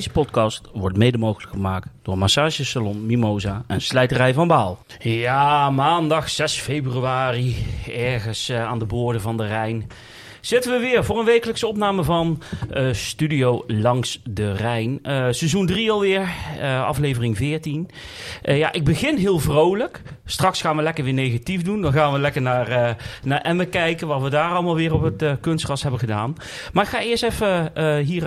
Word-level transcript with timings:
Deze 0.00 0.12
podcast 0.12 0.62
wordt 0.72 0.96
mede 0.96 1.18
mogelijk 1.18 1.52
gemaakt 1.52 1.88
door 2.02 2.18
massagesalon 2.18 3.06
Mimosa 3.06 3.64
en 3.66 3.80
slijterij 3.80 4.34
van 4.34 4.48
Baal. 4.48 4.78
Ja, 4.98 5.70
maandag 5.70 6.28
6 6.28 6.60
februari, 6.60 7.56
ergens 7.94 8.48
eh, 8.48 8.64
aan 8.64 8.78
de 8.78 8.84
boorden 8.84 9.20
van 9.20 9.36
de 9.36 9.46
Rijn. 9.46 9.90
Zitten 10.40 10.72
we 10.72 10.78
weer 10.78 11.04
voor 11.04 11.18
een 11.18 11.24
wekelijkse 11.24 11.66
opname 11.66 12.04
van 12.04 12.42
eh, 12.70 12.92
Studio 12.92 13.64
Langs 13.66 14.20
de 14.24 14.52
Rijn. 14.52 14.98
Eh, 15.02 15.14
seizoen 15.30 15.66
3 15.66 15.90
alweer, 15.90 16.28
aflevering 16.62 17.36
14. 17.36 17.90
Eh, 18.42 18.58
ja, 18.58 18.72
ik 18.72 18.84
begin 18.84 19.16
heel 19.16 19.38
vrolijk. 19.38 20.02
Straks 20.24 20.60
gaan 20.60 20.76
we 20.76 20.82
lekker 20.82 21.04
weer 21.04 21.12
negatief 21.12 21.62
doen. 21.62 21.80
Dan 21.80 21.92
gaan 21.92 22.12
we 22.12 22.18
lekker 22.18 22.42
naar, 22.42 22.96
naar 23.24 23.40
Emmen 23.40 23.68
kijken, 23.68 24.06
wat 24.06 24.22
we 24.22 24.30
daar 24.30 24.50
allemaal 24.50 24.74
weer 24.74 24.94
op 24.94 25.02
het 25.02 25.40
kunstgras 25.40 25.82
hebben 25.82 26.00
gedaan. 26.00 26.34
Maar 26.72 26.84
ik 26.84 26.90
ga 26.90 27.02
eerst 27.02 27.22
even 27.22 27.72
hier 28.04 28.26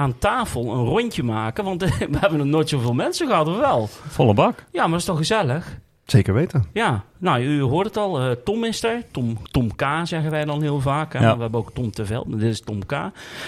aan 0.00 0.18
tafel 0.18 0.72
een 0.72 0.84
rondje 0.84 1.22
maken. 1.22 1.64
Want 1.64 1.80
we 2.10 2.18
hebben 2.18 2.38
nog 2.38 2.46
nooit 2.46 2.68
zoveel 2.68 2.92
mensen 2.94 3.26
gehad, 3.26 3.46
of 3.48 3.56
wel? 3.58 3.88
Volle 4.08 4.34
bak. 4.34 4.64
Ja, 4.72 4.80
maar 4.82 4.90
dat 4.90 4.98
is 4.98 5.04
toch 5.04 5.16
gezellig? 5.18 5.78
Zeker 6.04 6.34
weten. 6.34 6.64
Ja, 6.72 7.04
nou, 7.18 7.40
u 7.42 7.60
hoort 7.60 7.86
het 7.86 7.96
al. 7.96 8.20
eh, 8.20 8.30
Tom 8.44 8.64
is 8.64 8.82
er. 8.82 9.02
Tom, 9.10 9.38
Tom 9.50 9.74
K 9.76 9.84
zeggen 10.02 10.30
wij 10.30 10.44
dan 10.44 10.62
heel 10.62 10.80
vaak. 10.80 11.12
Hè? 11.12 11.18
Ja. 11.20 11.34
We 11.36 11.42
hebben 11.42 11.60
ook 11.60 11.72
Tom 11.74 11.90
Terveld, 11.90 12.28
maar 12.28 12.38
dit 12.38 12.50
is 12.50 12.60
Tom 12.60 12.86
K. 12.86 12.96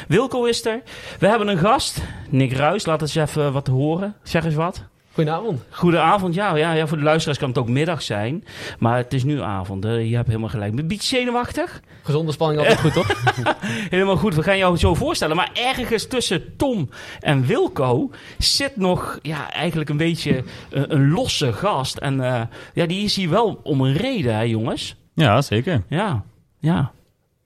Wilco 0.09 0.45
is 0.45 0.65
er. 0.67 0.83
We 1.19 1.29
hebben 1.29 1.49
een 1.49 1.59
gast, 1.59 2.03
Nick 2.31 2.53
Ruis. 2.53 2.87
Laat 2.87 3.01
eens 3.01 3.15
even 3.15 3.53
wat 3.53 3.67
horen. 3.67 4.15
Zeg 4.23 4.45
eens 4.45 4.55
wat. 4.55 4.85
Goedenavond. 5.15 5.61
Goedenavond. 5.71 6.35
Ja, 6.35 6.57
ja, 6.57 6.73
ja, 6.73 6.87
voor 6.87 6.97
de 6.97 7.03
luisteraars 7.03 7.39
kan 7.39 7.49
het 7.49 7.59
ook 7.59 7.69
middag 7.69 8.03
zijn. 8.03 8.45
Maar 8.79 8.97
het 8.97 9.13
is 9.13 9.25
nu 9.25 9.41
avond. 9.41 9.85
hè. 9.85 9.93
je 9.93 10.15
hebt 10.15 10.27
helemaal 10.27 10.49
gelijk. 10.49 10.79
Een 10.79 10.89
beetje 10.89 11.17
zenuwachtig? 11.17 11.81
Gezonde 12.03 12.33
spanning 12.33 12.61
altijd 12.61 12.81
goed, 12.81 12.93
toch? 12.93 13.25
Helemaal 13.91 14.17
goed, 14.17 14.35
we 14.35 14.43
gaan 14.43 14.59
jou 14.59 14.77
zo 14.77 14.95
voorstellen. 14.95 15.37
Maar 15.37 15.51
ergens 15.55 16.07
tussen 16.07 16.57
Tom 16.57 16.89
en 17.21 17.47
Wilco 17.47 18.11
zit 18.39 18.77
nog 18.77 19.19
ja, 19.23 19.53
eigenlijk 19.53 19.91
een 19.91 19.97
beetje 19.97 20.45
een, 20.71 20.95
een 20.95 21.11
losse 21.11 21.53
gast. 21.53 21.97
En 21.97 22.21
eh, 22.35 22.41
ja, 22.75 22.87
die 22.87 23.05
is 23.05 23.17
hier 23.17 23.31
wel 23.31 23.61
om 23.63 23.81
een 23.81 23.97
reden, 23.97 24.35
hè 24.35 24.43
jongens? 24.43 24.97
Ja, 25.15 25.43
zeker. 25.43 25.83
Ja, 25.89 26.23
ja. 26.59 26.93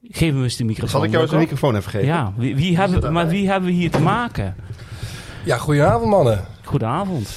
Geef 0.03 0.33
hem 0.33 0.43
eens 0.43 0.57
de 0.57 0.65
microfoon. 0.65 0.91
Zal 0.91 1.05
ik 1.05 1.11
jou 1.11 1.23
eens 1.23 1.33
een 1.33 1.39
microfoon 1.39 1.77
even 1.77 1.91
geven? 1.91 2.07
Ja, 2.07 2.33
wie, 2.37 2.57
wie 2.57 2.77
hebben, 2.77 3.13
maar 3.13 3.29
wie 3.29 3.49
hebben 3.51 3.69
we 3.69 3.75
hier 3.75 3.91
te 3.91 4.01
maken? 4.01 4.57
Ja, 5.45 5.57
goedenavond 5.57 6.11
mannen. 6.11 6.45
Goedenavond. 6.65 7.29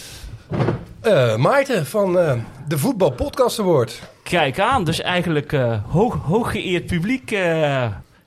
Eh 1.01 1.35
Maarten 1.35 1.85
van 1.85 2.19
eh, 2.19 2.33
de 2.67 2.77
Voetbal 2.77 3.11
Podcast 3.11 3.59
Award. 3.59 3.99
Kijk 4.23 4.59
aan, 4.59 4.83
dus 4.83 5.01
eigenlijk 5.01 5.53
eh, 5.53 5.83
hoog, 5.87 6.17
hooggeëerd 6.23 6.85
publiek. 6.85 7.29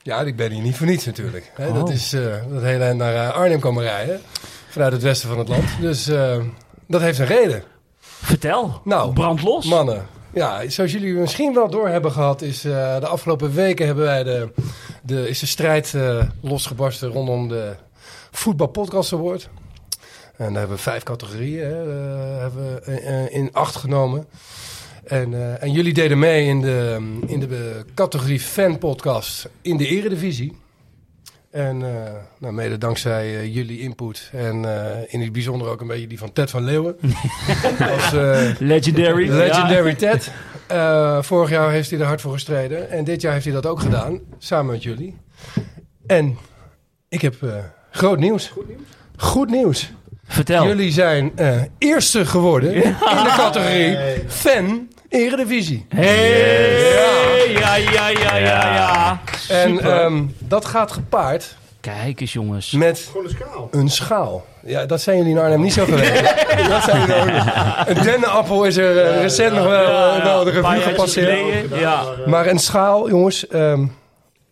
Ja, 0.02 0.20
ik 0.20 0.36
ben 0.36 0.50
hier 0.50 0.62
niet 0.62 0.76
voor 0.76 0.86
niets 0.86 1.06
natuurlijk. 1.06 1.52
Hè. 1.54 1.68
Oh. 1.68 1.74
Dat 1.74 1.90
is 1.90 2.10
dat 2.50 2.62
hele 2.62 2.84
eind 2.84 2.98
naar 2.98 3.32
Arnhem 3.32 3.60
komen 3.60 3.82
rijden. 3.82 4.20
Vanuit 4.68 4.92
het 4.92 5.02
westen 5.02 5.28
van 5.28 5.38
het 5.38 5.48
land. 5.48 5.64
Dus 5.80 6.04
dat 6.86 7.00
heeft 7.00 7.18
een 7.18 7.26
reden. 7.26 7.62
vertel, 7.98 8.80
Nou, 8.84 9.12
brand 9.12 9.42
los. 9.42 9.66
Mannen. 9.66 10.06
Ja, 10.34 10.68
zoals 10.68 10.92
jullie 10.92 11.14
misschien 11.14 11.54
wel 11.54 11.70
door 11.70 11.88
hebben 11.88 12.12
gehad, 12.12 12.42
is 12.42 12.60
de 12.60 13.06
afgelopen 13.06 13.54
weken 13.54 13.86
hebben 13.86 14.04
wij 14.04 14.22
de, 14.22 14.52
de, 15.02 15.28
is 15.28 15.38
de 15.38 15.46
strijd 15.46 15.94
losgebarsten 16.40 17.08
rondom 17.08 17.48
de 17.48 17.74
Voetbal 18.30 18.66
Podcast 18.66 19.12
Award. 19.12 19.48
En 20.36 20.48
daar 20.48 20.58
hebben 20.58 20.76
we 20.76 20.82
vijf 20.82 21.02
categorieën 21.02 21.64
hè, 21.64 21.82
eh, 21.82 22.40
hebben 22.40 22.74
we, 22.74 22.80
eh, 22.80 23.24
eh, 23.24 23.34
in 23.34 23.48
acht 23.52 23.76
genomen. 23.76 24.26
En, 25.04 25.34
eh, 25.34 25.62
en 25.62 25.72
jullie 25.72 25.94
deden 25.94 26.18
mee 26.18 26.46
in 26.46 26.60
de, 26.60 27.16
in 27.26 27.40
de 27.40 27.84
categorie 27.94 28.40
fan 28.40 28.78
podcast 28.78 29.48
in 29.62 29.76
de 29.76 29.86
eredivisie. 29.86 30.56
En 31.50 31.82
eh, 31.82 32.12
nou, 32.38 32.54
mede 32.54 32.78
dankzij 32.78 33.48
jullie 33.48 33.80
input 33.80 34.30
en 34.32 34.64
eh, 34.64 34.98
in 35.06 35.20
het 35.20 35.32
bijzonder 35.32 35.68
ook 35.68 35.80
een 35.80 35.86
beetje 35.86 36.06
die 36.06 36.18
van 36.18 36.32
Ted 36.32 36.50
van 36.50 36.64
Leeuwen. 36.64 36.96
Als, 37.92 38.12
Legendary. 38.58 39.28
Legendary 39.46 39.94
Ted. 39.94 40.32
Eh, 40.66 41.22
vorig 41.22 41.50
jaar 41.50 41.70
heeft 41.70 41.90
hij 41.90 42.00
er 42.00 42.06
hard 42.06 42.20
voor 42.20 42.32
gestreden. 42.32 42.90
En 42.90 43.04
dit 43.04 43.20
jaar 43.20 43.32
heeft 43.32 43.44
hij 43.44 43.54
dat 43.54 43.66
ook 43.66 43.80
gedaan. 43.80 44.20
Samen 44.38 44.72
met 44.72 44.82
jullie. 44.82 45.16
En 46.06 46.36
ik 47.08 47.22
heb 47.22 47.42
eh, 47.42 47.54
groot 47.90 48.18
nieuws. 48.18 48.52
Goed 49.16 49.50
nieuws. 49.50 49.92
Vertel. 50.32 50.66
Jullie 50.66 50.92
zijn 50.92 51.32
eh, 51.36 51.62
eerste 51.78 52.26
geworden 52.26 52.74
in 52.74 52.82
de 53.00 53.32
categorie 53.36 53.98
fan 54.28 54.88
Eredivisie. 55.08 55.86
Hey, 55.88 57.52
ja, 57.52 57.74
ja, 57.74 58.08
ja, 58.08 58.36
ja, 58.36 58.74
ja. 58.74 59.20
En 59.48 59.70
Super. 59.76 60.00
ehm, 60.00 60.24
dat 60.38 60.64
gaat 60.64 60.92
gepaard 60.92 61.56
Kijk 61.80 62.20
eens, 62.20 62.32
jongens. 62.32 62.70
met 62.72 63.10
een 63.24 63.28
schaal. 63.30 63.68
een 63.70 63.88
schaal. 63.90 64.46
Ja, 64.64 64.86
dat 64.86 65.00
zijn 65.00 65.16
jullie 65.16 65.32
in 65.32 65.38
Arnhem 65.38 65.60
niet 65.60 65.72
zo 65.72 65.84
gewend. 65.84 66.14
dat 66.68 66.82
zijn 66.82 67.00
jullie 67.00 67.14
ook 67.22 67.30
niet. 67.32 67.96
Een 67.96 68.02
dennenappel 68.04 68.64
is 68.64 68.76
er 68.76 68.98
eh, 68.98 69.20
recent 69.20 69.54
nog 69.54 69.64
wel, 69.66 69.82
Ja, 69.90 70.16
eh, 70.16 70.24
wel 70.24 70.44
de 70.44 70.50
revue 70.50 70.80
gepasseerd. 70.80 71.68
Ja. 71.74 72.04
Maar 72.26 72.46
een 72.46 72.58
schaal, 72.58 73.08
jongens. 73.08 73.46
ehm, 73.46 73.86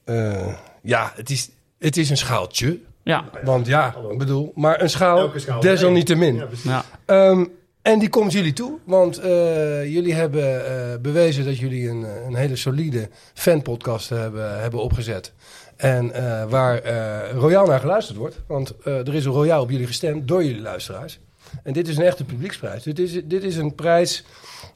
eh, 0.05 0.47
ja, 0.83 1.13
het 1.17 1.31
is, 1.31 1.49
het 1.79 1.97
is 1.97 2.11
een 2.11 2.17
schaaltje. 2.17 2.79
Ja. 3.11 3.25
Want 3.45 3.67
ja, 3.67 3.95
ik 4.11 4.19
bedoel, 4.19 4.53
maar 4.55 4.83
een 4.83 4.91
schaal, 4.91 5.31
schaal. 5.35 5.61
desalniettemin. 5.61 6.43
Ja. 6.63 6.85
Ehm, 7.07 7.45
en 7.83 7.99
die 7.99 8.09
komt 8.09 8.33
jullie 8.33 8.53
toe, 8.53 8.79
want 8.85 9.19
eh, 9.19 9.93
jullie 9.93 10.15
hebben 10.15 10.67
eh, 10.67 11.01
bewezen 11.01 11.45
dat 11.45 11.59
jullie 11.59 11.89
een, 11.89 12.07
een 12.27 12.35
hele 12.35 12.57
solide 12.57 13.09
fanpodcast 13.35 14.09
hebben, 14.09 14.61
hebben 14.61 14.81
opgezet. 14.83 15.33
En 15.81 16.13
eh, 16.13 16.51
waar 16.51 16.79
eh, 16.79 17.33
royaal 17.33 17.67
naar 17.67 17.81
geluisterd 17.81 18.19
wordt. 18.19 18.41
Want 18.47 18.75
eh, 18.85 18.99
er 19.07 19.15
is 19.15 19.25
een 19.25 19.33
royaal 19.33 19.63
op 19.63 19.71
jullie 19.71 19.87
gestemd 19.87 20.29
door 20.29 20.45
jullie 20.45 20.61
luisteraars. 20.61 21.19
En 21.63 21.73
dit 21.73 21.89
is 21.89 21.97
een 21.97 22.05
echte 22.05 22.25
publieksprijs. 22.25 22.83
Dit 22.83 22.99
is, 22.99 23.21
dit 23.25 23.45
is 23.45 23.57
een 23.57 23.75
prijs 23.75 24.25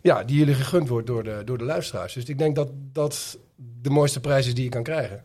ja, 0.03 0.25
die 0.25 0.39
jullie 0.39 0.55
gegund 0.55 0.89
wordt 0.89 1.07
door 1.07 1.25
de, 1.25 1.43
door 1.45 1.59
de 1.59 1.65
luisteraars. 1.65 2.13
Dus 2.15 2.25
ik 2.25 2.39
denk 2.39 2.55
dat 2.55 2.69
dat 2.93 3.39
de 3.57 3.91
mooiste 3.91 4.21
prijs 4.21 4.47
is 4.47 4.55
die 4.55 4.65
je 4.65 4.71
kan 4.71 4.83
krijgen. 4.83 5.25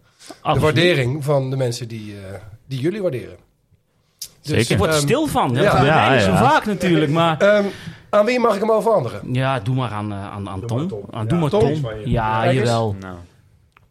De 0.54 0.60
waardering 0.60 1.24
van 1.24 1.50
de 1.50 1.58
mensen 1.58 1.88
die, 1.88 2.14
eh, 2.14 2.42
die 2.70 2.80
jullie 2.80 3.02
waarderen. 3.02 3.38
Zeker. 4.42 4.72
Ik 4.72 4.78
word 4.78 4.90
er 4.90 4.96
ehm, 4.96 5.06
stil 5.06 5.28
van. 5.28 5.52
Ja, 5.54 5.62
ja. 5.62 5.78
dat 5.78 5.86
Ja, 5.86 6.14
is 6.14 6.24
zo 6.24 6.32
ja. 6.32 6.38
vaak 6.50 6.66
natuurlijk. 6.66 7.12
Maar 7.12 7.38
ehm, 7.38 7.66
aan 8.10 8.26
wie 8.26 8.40
mag 8.40 8.54
ik 8.54 8.60
hem 8.60 8.72
overhandigen? 8.72 9.20
ja, 9.34 9.60
doe 9.60 9.76
maar 9.76 9.92
aan, 9.92 10.12
eh, 10.12 10.32
aan, 10.32 10.50
aan 10.50 10.60
Doe 10.60 10.68
Tom. 10.68 10.78
maar 10.80 10.88
Tom. 10.88 11.04
Aan, 11.12 11.24
Ja, 11.24 11.30
doe 11.30 11.40
maar 11.40 11.50
Tom 11.50 11.70
je. 11.70 12.02
Ja, 12.10 12.52
jawel. 12.54 12.96
Nou, 13.00 13.16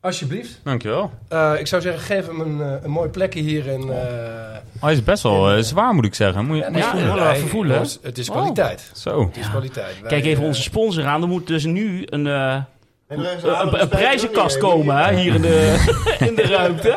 Alsjeblieft. 0.00 0.60
dankjewel. 0.64 1.10
Eh, 1.28 1.52
ik 1.58 1.66
zou 1.66 1.82
zeggen, 1.82 2.02
geef 2.02 2.26
hem 2.26 2.40
een, 2.40 2.60
eh, 2.62 2.84
een 2.84 2.90
mooi 2.90 3.08
plekje 3.08 3.40
hier. 3.40 3.68
Eh, 3.68 3.78
Oh, 3.84 4.84
hij 4.84 4.92
is 4.92 5.04
best 5.04 5.22
wel 5.22 5.62
zwaar, 5.62 5.94
moet 5.94 6.04
ik 6.04 6.14
zeggen. 6.14 6.44
Moet 6.46 6.56
je, 6.56 6.62
ja, 6.62 6.68
moet 6.70 6.78
je 6.78 7.06
Ja, 7.06 7.34
voelen. 7.36 7.76
ja. 7.82 7.86
Het 8.02 8.18
is 8.18 8.28
Oh. 8.28 8.36
kwaliteit. 8.36 8.90
Zo. 8.94 9.26
Het 9.26 9.36
is 9.36 9.50
kwaliteit. 9.50 10.00
Wij, 10.00 10.10
Kijk 10.10 10.24
even 10.24 10.44
onze 10.44 10.62
sponsor 10.62 11.04
aan. 11.06 11.22
Er 11.22 11.28
moet 11.28 11.46
dus 11.46 11.64
nu 11.64 12.02
een, 12.06 12.24
een, 12.26 12.64
een, 13.08 13.80
een 13.80 13.88
prijzenkast 13.88 14.58
komen 14.58 14.96
hè, 14.96 15.14
hier 15.14 15.34
in 15.34 15.42
de, 15.42 15.84
in 16.28 16.34
de 16.34 16.42
ruimte. 16.42 16.96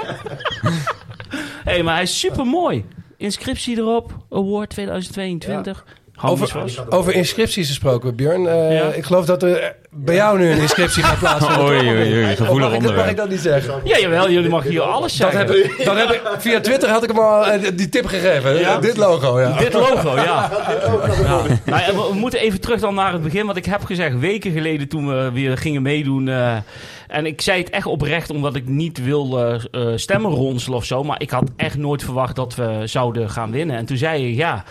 Hey, 1.72 1.84
maar 1.84 1.94
hij 1.94 2.04
is 2.04 2.20
super 2.20 2.46
mooi. 2.46 2.86
Inscriptie 3.18 3.78
erop. 3.78 4.26
Award 4.30 4.70
2022. 4.70 5.78
Handen 5.78 6.01
Over, 6.24 6.64
over 6.90 7.14
inscripties 7.14 7.68
gesproken, 7.68 8.16
Björn. 8.16 8.48
Eh, 8.48 8.74
Ja. 8.78 8.88
Ik 8.88 9.04
geloof 9.04 9.26
dat 9.26 9.44
er 9.44 9.76
bij 9.90 10.16
jou 10.16 10.38
nu 10.40 10.50
een 10.52 10.58
inscriptie 10.58 11.04
gaat 11.04 11.20
plaatsvinden. 11.20 11.66
Oei, 11.66 11.78
oei, 11.90 12.14
oei, 12.24 12.36
gevoelig 12.36 12.68
mag, 12.70 12.78
ik, 12.78 12.84
dat- 12.84 12.96
mag 12.96 13.10
ik 13.10 13.18
dat 13.18 13.30
niet 13.30 13.40
zeggen? 13.40 13.74
Ja, 13.84 14.00
jawel. 14.00 14.30
Jullie 14.30 14.50
mag 14.50 14.64
hier 14.64 14.82
alles 14.82 15.18
Dat 15.18 15.32
zeggen. 15.32 15.40
heb, 15.40 15.50
ik, 15.66 15.86
dat 15.86 15.96
heb 15.98 16.10
ik, 16.10 16.22
via 16.38 16.60
Twitter 16.60 16.90
had 16.90 17.04
ik 17.04 17.10
hem 17.10 17.20
al 17.20 17.46
eh, 17.46 17.70
die 17.76 17.90
tip 17.90 18.06
gegeven. 18.06 18.60
Ja? 18.60 18.78
Dit 18.80 18.98
logo, 18.98 19.40
ja. 19.40 19.58
Dit 19.58 19.74
logo, 19.74 20.16
ja. 20.16 20.24
ja. 21.24 21.42
Nou, 21.66 21.82
ja, 21.82 21.86
we, 21.94 22.08
we 22.12 22.16
moeten 22.16 22.40
even 22.40 22.62
terug 22.62 22.80
dan 22.80 22.96
naar 22.96 23.14
het 23.14 23.22
begin. 23.24 23.46
Want 23.46 23.58
ik 23.58 23.66
heb 23.66 23.84
gezegd, 23.84 24.20
weken 24.20 24.52
geleden 24.52 24.88
toen 24.88 25.08
we 25.08 25.32
weer 25.34 25.58
gingen 25.58 25.82
meedoen. 25.82 26.28
eh, 26.28 26.56
en 27.08 27.26
ik 27.26 27.42
zei 27.42 27.60
het 27.62 27.70
echt 27.70 27.86
oprecht 27.86 28.30
omdat 28.30 28.56
ik 28.56 28.68
niet 28.68 29.04
wil 29.04 29.40
stemmen 29.96 30.32
ronselen 30.32 30.78
of 30.78 30.86
zo. 30.86 31.04
Maar 31.04 31.22
ik 31.22 31.30
had 31.30 31.44
echt 31.56 31.78
nooit 31.78 32.04
verwacht 32.04 32.36
dat 32.36 32.56
we 32.56 32.82
zouden 32.86 33.30
gaan 33.30 33.52
winnen. 33.52 33.76
En 33.78 33.86
toen 33.86 33.98
zei 33.98 34.22
je, 34.22 34.36
ja, 34.36 34.64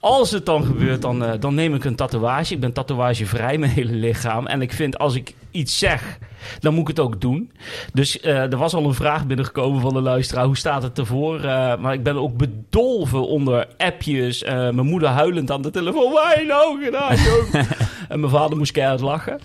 als 0.00 0.30
het 0.30 0.46
dan 0.46 0.64
gebeurt, 0.64 1.02
dan, 1.02 1.24
eh, 1.24 1.40
dan 1.40 1.54
neem 1.54 1.74
ik 1.74 1.84
een 1.84 1.94
tatoeage. 1.94 2.54
Ik 2.54 2.60
ben 2.60 2.72
tatoeagevrij, 2.72 3.58
mijn 3.58 3.72
hele 3.72 3.92
lichaam. 3.92 4.46
En 4.46 4.62
ik 4.62 4.72
vind, 4.72 4.98
als 4.98 5.14
ik 5.14 5.34
iets 5.50 5.78
zeg, 5.78 6.18
dan 6.58 6.72
moet 6.72 6.82
ik 6.82 6.96
het 6.96 7.00
ook 7.00 7.20
doen. 7.20 7.50
Dus 7.92 8.20
eh, 8.20 8.52
er 8.52 8.56
was 8.56 8.74
al 8.74 8.84
een 8.84 8.94
vraag 8.94 9.26
binnengekomen 9.26 9.80
van 9.80 9.94
de 9.94 10.00
luisteraar. 10.00 10.44
Hoe 10.44 10.56
staat 10.56 10.82
het 10.82 10.98
ervoor? 10.98 11.36
Eh, 11.36 11.76
maar 11.76 11.92
ik 11.92 12.02
ben 12.02 12.16
ook 12.16 12.36
bedolven 12.36 13.26
onder 13.26 13.68
appjes. 13.76 14.44
mijn 14.44 14.86
moeder 14.86 15.08
huilend 15.08 15.50
aan 15.50 15.62
de 15.62 15.70
telefoon. 15.70 16.12
Je 16.12 16.44
nou 16.46 16.84
gedaan, 16.84 17.16
en 18.08 18.20
mijn 18.20 18.32
vader 18.32 18.56
moest 18.56 18.72
keihard 18.72 19.00
lachen. 19.00 19.38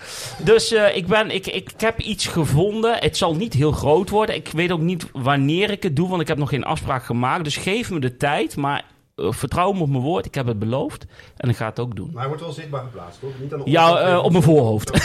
Dus 0.44 0.72
ik, 0.72 1.06
ben, 1.06 1.30
ik, 1.30 1.46
ik, 1.46 1.70
heb 1.76 2.00
iets 2.00 2.26
gevonden. 2.26 2.96
Het 2.98 3.16
zal 3.16 3.34
niet 3.34 3.52
heel 3.52 3.72
groot 3.72 4.10
worden. 4.10 4.34
Ik 4.34 4.48
weet 4.52 4.72
ook 4.72 4.80
niet 4.80 5.06
wanneer 5.12 5.70
ik 5.70 5.82
het 5.82 5.96
doe, 5.96 6.08
want 6.08 6.20
ik 6.20 6.28
heb 6.28 6.38
nog 6.38 6.48
geen 6.48 6.64
afspraak 6.64 7.04
gemaakt. 7.04 7.44
Dus 7.44 7.56
geef 7.56 7.90
me 7.90 8.00
de 8.00 8.16
tijd. 8.16 8.56
Maar 8.56 8.84
vertrouw 9.16 9.72
me 9.72 9.80
op 9.80 9.88
mijn 9.88 10.02
woord. 10.02 10.26
Ik 10.26 10.34
heb 10.34 10.46
het 10.46 10.58
beloofd. 10.58 11.04
En 11.36 11.48
ik 11.48 11.56
ga 11.56 11.66
het 11.68 11.78
ook 11.78 11.96
doen. 11.96 12.08
Maar 12.10 12.18
hij 12.18 12.28
wordt 12.28 12.42
wel 12.42 12.52
zichtbaar 12.52 12.82
geplaatst, 12.82 13.20
toch? 13.20 13.30
Niet 13.40 13.52
aan 13.52 13.58
de 13.64 13.70
Ja, 13.70 13.98
eh, 13.98 14.24
op 14.24 14.30
mijn 14.30 14.42
voorhoofd. 14.44 14.90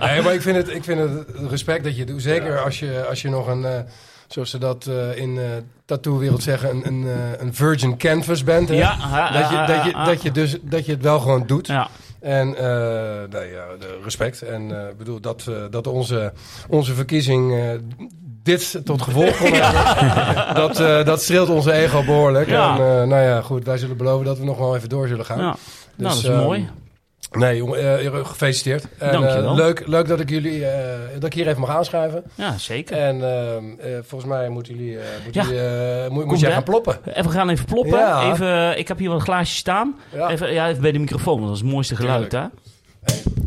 Nee, 0.00 0.22
maar 0.22 0.34
ik 0.34 0.42
vind, 0.42 0.56
het, 0.56 0.68
ik 0.68 0.84
vind 0.84 1.00
het 1.00 1.26
respect 1.50 1.84
dat 1.84 1.92
je 1.94 1.98
het 1.98 2.08
doet. 2.08 2.22
Zeker 2.22 2.58
als, 2.64 2.78
je, 2.78 3.04
als 3.08 3.22
je 3.22 3.28
nog 3.28 3.46
een, 3.46 3.64
eh, 3.64 3.78
zoals 4.28 4.50
ze 4.50 4.58
dat 4.58 4.86
eh, 4.86 5.16
in 5.16 5.34
de 5.34 5.62
tattoo-wereld 5.84 6.42
zeggen, 6.42 6.70
een, 6.70 6.86
een, 6.86 7.06
eh, 7.06 7.40
een 7.40 7.54
virgin 7.54 7.96
canvas 7.98 8.44
bent. 8.44 8.68
hè? 8.68 8.74
Ja, 8.74 8.96
ha, 8.96 9.32
Dat 9.32 9.50
je, 9.50 9.74
dat, 9.74 9.84
je, 9.84 10.04
dat, 10.04 10.22
je 10.22 10.30
dus, 10.32 10.56
dat 10.62 10.86
je 10.86 10.92
het 10.92 11.02
wel 11.02 11.20
gewoon 11.20 11.46
doet. 11.46 11.66
Ja, 11.66 11.88
En 12.20 12.56
eh, 12.56 12.62
nou 13.30 13.44
ja, 13.44 13.64
de 13.78 14.00
respect. 14.02 14.42
En 14.42 14.82
eh, 14.82 14.88
ik 14.88 14.96
bedoel 14.98 15.20
dat, 15.20 15.46
eh, 15.48 15.54
dat 15.70 15.86
onze, 15.86 16.32
onze 16.68 16.94
verkiezing 16.94 17.52
eh, 17.52 17.70
dit 18.44 18.80
tot 18.84 19.02
gevolg 19.02 19.36
kon 19.36 19.52
hebben. 19.52 20.54
Dat, 20.62 20.80
eh, 20.80 21.04
dat 21.04 21.22
streelt 21.22 21.48
onze 21.48 21.72
ego 21.72 22.04
behoorlijk. 22.04 22.48
En 22.48 22.54
eh, 22.54 22.76
nou 22.78 23.16
ja, 23.22 23.40
goed, 23.40 23.64
wij 23.64 23.78
zullen 23.78 23.96
beloven 23.96 24.26
dat 24.26 24.38
we 24.38 24.44
nog 24.44 24.58
wel 24.58 24.76
even 24.76 24.88
door 24.88 25.08
zullen 25.08 25.24
gaan. 25.24 25.38
ja. 25.38 25.56
nou, 25.96 26.14
dat 26.14 26.16
is 26.16 26.24
ehm, 26.24 26.42
mooi. 26.42 26.68
Nee, 27.30 27.56
jongen, 27.56 28.00
eh, 28.00 28.26
gefeliciteerd. 28.26 28.86
En, 28.98 29.28
eh, 29.28 29.54
leuk, 29.54 29.86
leuk 29.86 30.08
dat 30.08 30.20
ik 30.20 30.30
jullie 30.30 30.64
dat 31.14 31.24
ik 31.24 31.34
hier 31.34 31.48
even 31.48 31.60
mag 31.60 31.70
aanschuiven. 31.70 32.24
Ja, 32.34 32.58
zeker. 32.58 32.96
En 32.96 33.14
ehm, 33.14 33.64
eh, 33.80 33.98
volgens 34.02 34.30
mij 34.30 34.48
moeten 34.48 34.74
jullie, 34.76 34.98
moeten 35.24 35.42
Ja. 35.42 35.48
jullie, 35.48 36.10
moet, 36.10 36.24
moet 36.24 36.40
jij 36.40 36.52
gaan 36.52 36.62
ploppen. 36.62 36.98
Even, 37.04 37.22
we 37.22 37.30
gaan 37.30 37.48
even 37.48 37.64
ploppen. 37.64 37.98
Ja. 37.98 38.32
Even, 38.32 38.78
ik 38.78 38.88
heb 38.88 38.98
hier 38.98 39.10
wat 39.10 39.22
glaasjes 39.22 39.56
staan. 39.56 39.96
Ja. 40.12 40.30
Even, 40.30 40.52
ja, 40.52 40.68
even 40.68 40.82
bij 40.82 40.92
de 40.92 40.98
microfoon, 40.98 41.34
want 41.34 41.46
dat 41.46 41.56
is 41.56 41.62
het 41.62 41.70
mooiste 41.72 41.96
geluid, 41.96 42.32
hè? 42.32 42.44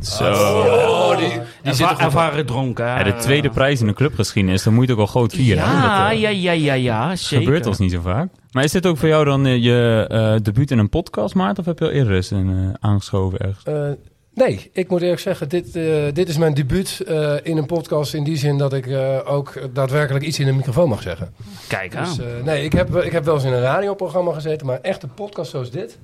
Zo. 0.02 0.24
Oh, 0.32 1.18
die, 1.18 1.28
die 1.28 1.40
Erva- 1.64 1.92
er 1.92 2.00
ervaren 2.00 2.46
dronken. 2.46 2.86
Ja, 2.86 3.04
de 3.04 3.16
tweede 3.16 3.50
prijs 3.50 3.82
in 3.82 3.88
de 3.88 3.94
clubgeschiedenis, 3.94 4.64
dan 4.64 4.74
moet 4.74 4.86
je 4.88 4.92
het 4.92 5.00
ook 5.00 5.06
wel 5.06 5.22
groot 5.22 5.34
vieren. 5.34 5.64
Ja, 5.64 6.04
Dat, 6.04 6.12
eh, 6.12 6.20
ja, 6.22 6.30
ja, 6.30 6.52
ja, 6.52 6.74
ja, 6.74 7.16
zeker. 7.16 7.46
gebeurt 7.46 7.66
ons 7.66 7.78
niet 7.78 7.92
zo 7.92 8.02
vaak. 8.02 8.30
Maar 8.52 8.64
is 8.64 8.72
dit 8.72 8.86
ook 8.86 8.98
voor 8.98 9.08
jou 9.10 9.26
dan 9.26 9.46
eh, 9.46 9.64
je 9.64 10.06
eh, 10.10 10.36
debuut 10.44 10.72
in 10.72 10.78
een 10.78 10.90
podcast, 10.90 11.36
Maarten? 11.36 11.60
Of 11.60 11.66
heb 11.66 11.80
je 11.80 11.86
al 11.86 11.92
eerder 11.92 12.14
eens 12.16 12.32
een, 12.32 12.50
eh, 12.50 12.90
aangeschoven 12.90 13.40
ergens? 13.40 13.64
Eh, 13.64 13.90
nee, 14.34 14.70
ik 14.74 14.90
moet 14.90 15.02
eerlijk 15.02 15.20
zeggen, 15.22 15.50
dit, 15.50 15.76
eh, 15.76 15.84
dit 16.14 16.30
is 16.30 16.38
mijn 16.38 16.54
debuut 16.54 17.00
eh, 17.08 17.34
in 17.44 17.58
een 17.58 17.66
podcast 17.66 18.14
in 18.14 18.24
die 18.24 18.38
zin 18.38 18.58
dat 18.58 18.74
ik 18.74 18.88
eh, 18.88 19.18
ook 19.26 19.54
daadwerkelijk 19.74 20.26
iets 20.26 20.40
in 20.40 20.48
een 20.48 20.56
microfoon 20.56 20.90
mag 20.90 21.02
zeggen. 21.02 21.34
Kijk 21.68 21.96
aan. 21.96 22.04
Dus, 22.04 22.20
eh, 22.20 22.26
nee, 22.44 22.64
ik 22.64 22.72
heb, 22.74 22.96
ik 22.96 23.12
heb 23.12 23.26
wel 23.26 23.36
eens 23.36 23.44
in 23.44 23.54
een 23.54 23.62
radioprogramma 23.62 24.34
gezeten, 24.34 24.68
maar 24.68 24.80
echt 24.82 25.04
een 25.04 25.14
podcast 25.14 25.52
zoals 25.52 25.72
dit. 25.72 25.98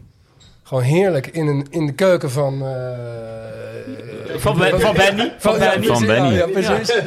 Gewoon 0.64 0.84
heerlijk 0.84 1.28
in, 1.28 1.48
een, 1.48 1.68
in 1.70 1.86
de 1.86 1.94
keuken 1.94 2.32
van... 2.32 2.66
eh, 2.66 2.98
Van, 4.38 4.58
Ben- 4.58 4.80
van 4.80 4.94
Benny. 4.96 5.34
Van 5.38 5.54
ja, 5.54 5.60
Benny. 5.60 5.86
precies, 5.86 5.88
Van 5.98 6.06
Benny. 6.06 6.28
Ja, 6.30 6.46
ja, 6.46 6.48
precies. 6.48 7.02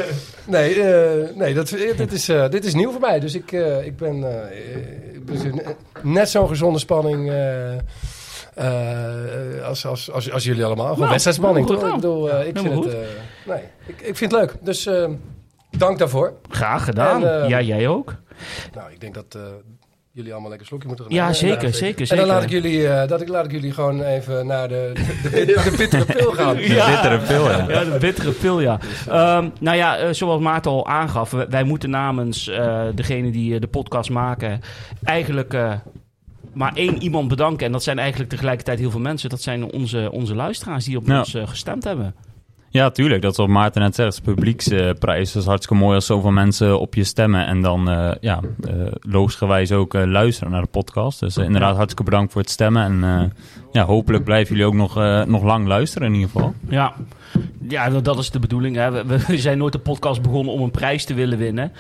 Nee, 0.45 0.83
eh, 0.83 1.37
nee 1.37 1.55
dat, 1.55 1.69
dit, 1.97 2.13
is, 2.13 2.29
eh, 2.29 2.49
dit 2.49 2.65
is 2.65 2.75
nieuw 2.75 2.91
voor 2.91 3.01
mij. 3.01 3.21
Dus 3.21 3.35
ik, 3.35 3.53
eh, 3.53 3.85
ik 3.87 3.97
ben, 3.97 4.25
eh, 4.51 5.15
ik 5.15 5.25
ben 5.27 5.39
zo- 5.39 5.75
net 6.03 6.29
zo'n 6.29 6.49
gezonde 6.49 6.79
spanning 6.79 7.31
eh, 7.31 7.73
eh, 8.55 9.65
als, 9.67 9.87
als, 9.87 10.13
als, 10.13 10.33
als 10.33 10.45
jullie 10.45 10.65
allemaal. 10.65 10.85
Gewoon 10.85 10.99
Nou, 10.99 11.11
wedstrijdspanning, 11.11 11.67
toch? 11.67 11.87
Ik 11.87 11.95
bedoel, 11.95 12.31
eh, 12.31 12.47
ik, 12.47 12.59
vind 12.59 12.85
het, 12.85 12.95
eh, 12.95 12.99
nee, 13.47 13.61
ik, 13.87 14.01
ik 14.01 14.17
vind 14.17 14.31
het 14.33 14.41
leuk. 14.41 14.55
Dus 14.61 14.87
eh, 14.87 15.09
dank 15.71 15.99
daarvoor. 15.99 16.33
Graag 16.49 16.85
gedaan. 16.85 17.25
En, 17.27 17.43
eh, 17.43 17.49
ja, 17.49 17.61
jij 17.61 17.89
ook. 17.89 18.15
Nou, 18.75 18.91
ik 18.93 19.01
denk 19.01 19.15
dat 19.15 19.35
eh, 19.37 19.41
jullie 20.17 20.33
allemaal 20.33 20.49
lekker 20.51 20.67
slokje 20.67 20.87
moeten 20.89 21.05
gaan 21.07 21.15
Ja, 21.15 21.21
nemen. 21.23 21.37
zeker, 21.39 21.65
En, 21.65 21.75
zeker, 21.75 22.01
En 22.01 22.07
zeker. 22.07 22.27
dan 22.27 22.35
laat 22.35 22.43
ik 22.43 22.51
jullie, 22.51 22.89
eh, 22.89 23.09
dat 23.09 23.21
ik, 23.21 23.29
laat 23.29 23.45
ik 23.45 23.51
jullie 23.51 23.73
gewoon 23.73 24.03
even 24.03 24.47
naar 24.47 24.69
de, 24.69 24.93
de, 25.23 25.31
de, 25.31 25.45
de 25.71 25.75
bittere 25.77 26.05
pil 26.05 26.33
gaan. 26.33 26.59
Ja. 26.59 26.87
Bittere 26.91 27.19
pil, 27.19 27.51
ja. 27.51 27.65
Ja, 27.69 27.85
de 27.85 27.97
bittere 28.01 28.31
pil, 28.31 28.61
ja. 28.61 28.79
Ehm, 29.09 29.49
nou 29.61 29.77
ja, 29.77 29.97
eh, 29.97 30.13
zoals 30.13 30.41
Maarten 30.43 30.71
al 30.71 30.87
aangaf, 30.87 31.31
wij, 31.49 31.63
moeten 31.65 31.91
namens 31.91 32.49
eh 32.49 32.85
degene 32.95 33.31
die 33.31 33.61
de 33.61 33.67
podcast 33.67 34.11
maken 34.11 34.61
eigenlijk 35.05 35.55
eh, 35.55 35.73
maar 36.53 36.73
één 36.75 37.03
iemand 37.03 37.29
bedanken. 37.29 37.67
En 37.67 37.73
dat 37.73 37.83
zijn 37.83 37.99
eigenlijk 37.99 38.31
tegelijkertijd 38.31 38.79
heel 38.79 38.91
veel 38.91 39.01
mensen. 39.01 39.29
Dat 39.29 39.43
zijn 39.43 39.73
onze, 39.73 40.09
onze 40.13 40.35
luisteraars 40.35 40.85
die 40.85 40.97
op 40.97 41.07
Ja. 41.07 41.19
ons 41.19 41.35
eh, 41.35 41.49
gestemd 41.49 41.85
hebben. 41.85 42.15
Ja, 42.77 42.91
tuurlijk. 42.91 43.23
Dat 43.23 43.31
is 43.31 43.37
wat 43.37 43.49
Maarten 43.49 43.83
net 43.83 43.95
zegt. 43.95 44.23
Publieksprijs. 44.23 45.33
Dat 45.33 45.43
is 45.43 45.49
hartstikke 45.49 45.83
mooi 45.83 45.95
als 45.95 46.07
zoveel 46.07 46.31
mensen 46.31 46.81
op 46.81 46.95
je 46.95 47.05
stemmen. 47.05 47.47
En 47.47 47.63
dan, 47.63 47.91
eh 47.91 48.11
ja, 48.21 48.41
eh 48.69 48.75
logischerwijs 49.01 49.73
ook 49.73 49.95
eh, 49.95 50.05
luisteren 50.07 50.53
naar 50.53 50.63
de 50.63 50.69
podcast. 50.69 51.21
Dus 51.21 51.37
inderdaad, 51.37 51.75
hartstikke 51.77 52.03
bedankt 52.11 52.33
voor 52.33 52.41
het 52.41 52.51
stemmen. 52.51 52.83
En 52.83 53.05
eh, 53.05 53.25
ja, 53.73 53.85
hopelijk 53.85 54.25
blijven 54.25 54.51
jullie 54.57 54.71
ook 54.71 54.79
nog, 54.79 54.97
eh, 54.99 55.25
nog 55.25 55.43
lang 55.43 55.67
luisteren 55.67 56.09
in 56.09 56.15
ieder 56.15 56.31
geval. 56.31 56.55
Ja, 56.69 56.95
ja 57.69 57.91
dat, 57.91 58.05
dat 58.05 58.19
is 58.19 58.31
de 58.31 58.39
bedoeling. 58.39 58.77
Hè. 58.77 59.05
We, 59.05 59.25
we 59.27 59.39
zijn 59.39 59.59
nooit 59.59 59.73
de 59.73 59.79
podcast 59.79 60.23
begonnen 60.23 60.53
om 60.55 60.63
een 60.63 60.71
prijs 60.71 61.05
te 61.05 61.15
willen 61.15 61.39
winnen. 61.39 61.73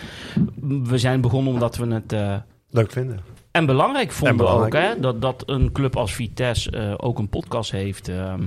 We 0.82 0.98
zijn 0.98 1.20
begonnen 1.20 1.52
omdat 1.52 1.76
we 1.76 1.86
het... 1.94 2.12
eh, 2.12 2.34
Leuk 2.70 2.90
vinden. 2.92 3.20
En 3.56 3.66
belangrijk 3.66 4.12
vonden 4.12 4.30
En 4.30 4.36
belangrijk. 4.44 4.74
ook, 4.74 4.94
hè, 4.94 5.00
dat, 5.00 5.22
dat 5.22 5.42
een 5.46 5.72
club 5.72 5.96
als 5.96 6.14
Vitesse 6.14 6.70
eh, 6.70 6.94
ook 6.96 7.18
een 7.18 7.28
podcast 7.28 7.70
heeft. 7.70 8.08
ehm. 8.08 8.42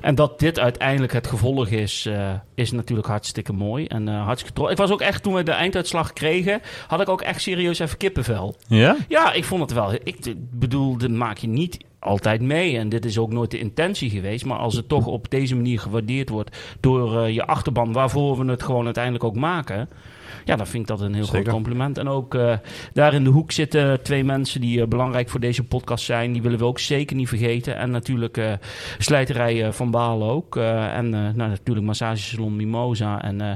en 0.00 0.14
dat 0.14 0.38
dit 0.38 0.58
uiteindelijk 0.58 1.12
het 1.12 1.26
gevolg 1.26 1.68
is, 1.68 2.06
eh, 2.06 2.30
is 2.54 2.72
natuurlijk 2.72 3.08
hartstikke 3.08 3.52
mooi. 3.52 3.86
En 3.86 4.08
eh, 4.08 4.24
hartstikke 4.24 4.54
trots. 4.54 4.70
Ik 4.72 4.76
was 4.76 4.90
ook 4.90 5.00
echt, 5.00 5.22
toen 5.22 5.34
we 5.34 5.42
de 5.42 5.52
einduitslag 5.52 6.12
kregen, 6.12 6.60
had 6.86 7.00
ik 7.00 7.08
ook 7.08 7.20
echt 7.20 7.42
serieus 7.42 7.78
even 7.78 7.96
kippenvel. 7.96 8.54
Ja? 8.66 8.96
Ja, 9.08 9.32
ik 9.32 9.44
vond 9.44 9.60
het 9.60 9.72
wel. 9.72 9.92
Ik 9.92 10.34
bedoel, 10.50 10.96
dat 10.96 11.10
maak 11.10 11.38
je 11.38 11.48
niet 11.48 11.78
altijd 11.98 12.40
mee. 12.40 12.78
En 12.78 12.88
dit 12.88 13.04
is 13.04 13.18
ook 13.18 13.32
nooit 13.32 13.50
de 13.50 13.58
intentie 13.58 14.10
geweest. 14.10 14.44
Maar 14.44 14.58
als 14.58 14.74
het 14.74 14.88
toch 14.88 15.06
op 15.06 15.30
deze 15.30 15.56
manier 15.56 15.80
gewaardeerd 15.80 16.28
wordt 16.28 16.56
door 16.80 17.30
je 17.30 17.46
achterban, 17.46 17.92
waarvoor 17.92 18.38
we 18.38 18.50
het 18.50 18.62
gewoon 18.62 18.84
uiteindelijk 18.84 19.24
ook 19.24 19.36
maken. 19.36 19.88
Ja, 20.44 20.56
dan 20.56 20.66
vind 20.66 20.82
ik 20.82 20.88
dat 20.88 21.00
een 21.00 21.14
heel 21.14 21.24
Zeker. 21.24 21.40
groot 21.40 21.54
compliment. 21.54 21.98
En 21.98 22.08
ook 22.08 22.34
eh, 22.34 22.52
daar 22.92 23.14
in 23.14 23.24
de 23.24 23.30
hoek 23.30 23.52
zitten 23.52 24.02
twee 24.02 24.24
mensen 24.24 24.60
die 24.60 24.80
eh, 24.80 24.86
belangrijk 24.86 25.28
voor 25.28 25.40
deze 25.40 25.64
podcast 25.64 26.04
zijn. 26.04 26.32
Die 26.32 26.42
willen 26.42 26.58
we 26.58 26.64
ook 26.64 26.78
zeker 26.78 27.16
niet 27.16 27.28
vergeten. 27.28 27.76
En 27.76 27.90
natuurlijk 27.90 28.36
eh, 28.36 28.52
slijterij 28.98 29.64
eh, 29.64 29.72
van 29.72 29.90
Balen 29.90 30.28
ook. 30.28 30.56
Eh, 30.56 30.96
en 30.96 31.14
eh, 31.14 31.20
nou, 31.20 31.50
natuurlijk 31.50 31.86
massagesalon 31.86 32.56
Mimosa. 32.56 33.22
En, 33.22 33.40
eh, 33.40 33.50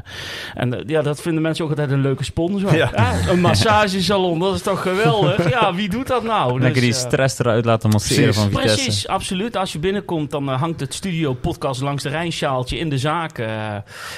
en 0.54 0.82
ja, 0.86 1.02
dat 1.02 1.20
vinden 1.22 1.42
mensen 1.42 1.64
ook 1.64 1.70
altijd 1.70 1.90
een 1.90 2.00
leuke 2.00 2.24
sponsor. 2.24 2.74
Ja. 2.74 2.90
Ah, 2.94 3.26
een 3.30 3.40
massagesalon, 3.40 4.38
dat 4.38 4.54
is 4.54 4.62
toch 4.62 4.82
geweldig? 4.82 5.50
Ja, 5.50 5.74
wie 5.74 5.88
doet 5.88 6.06
dat 6.06 6.22
nou? 6.22 6.60
Lekker 6.60 6.80
die 6.80 6.90
Dus, 6.90 7.02
eh, 7.02 7.06
stress 7.08 7.38
eruit 7.38 7.64
laten 7.64 7.90
masseren 7.90 8.22
precies. 8.24 8.42
van 8.42 8.50
Vitesse. 8.50 8.76
Precies, 8.84 9.08
absoluut. 9.08 9.56
Als 9.56 9.72
je 9.72 9.78
binnenkomt, 9.78 10.30
dan 10.30 10.48
hangt 10.48 10.80
het 10.80 10.94
studio 10.94 11.34
podcast 11.34 11.80
langs 11.80 12.02
de 12.02 12.08
Rijnschaaltje 12.08 12.78
in 12.78 12.88
de 12.88 12.98
zaak. 12.98 13.38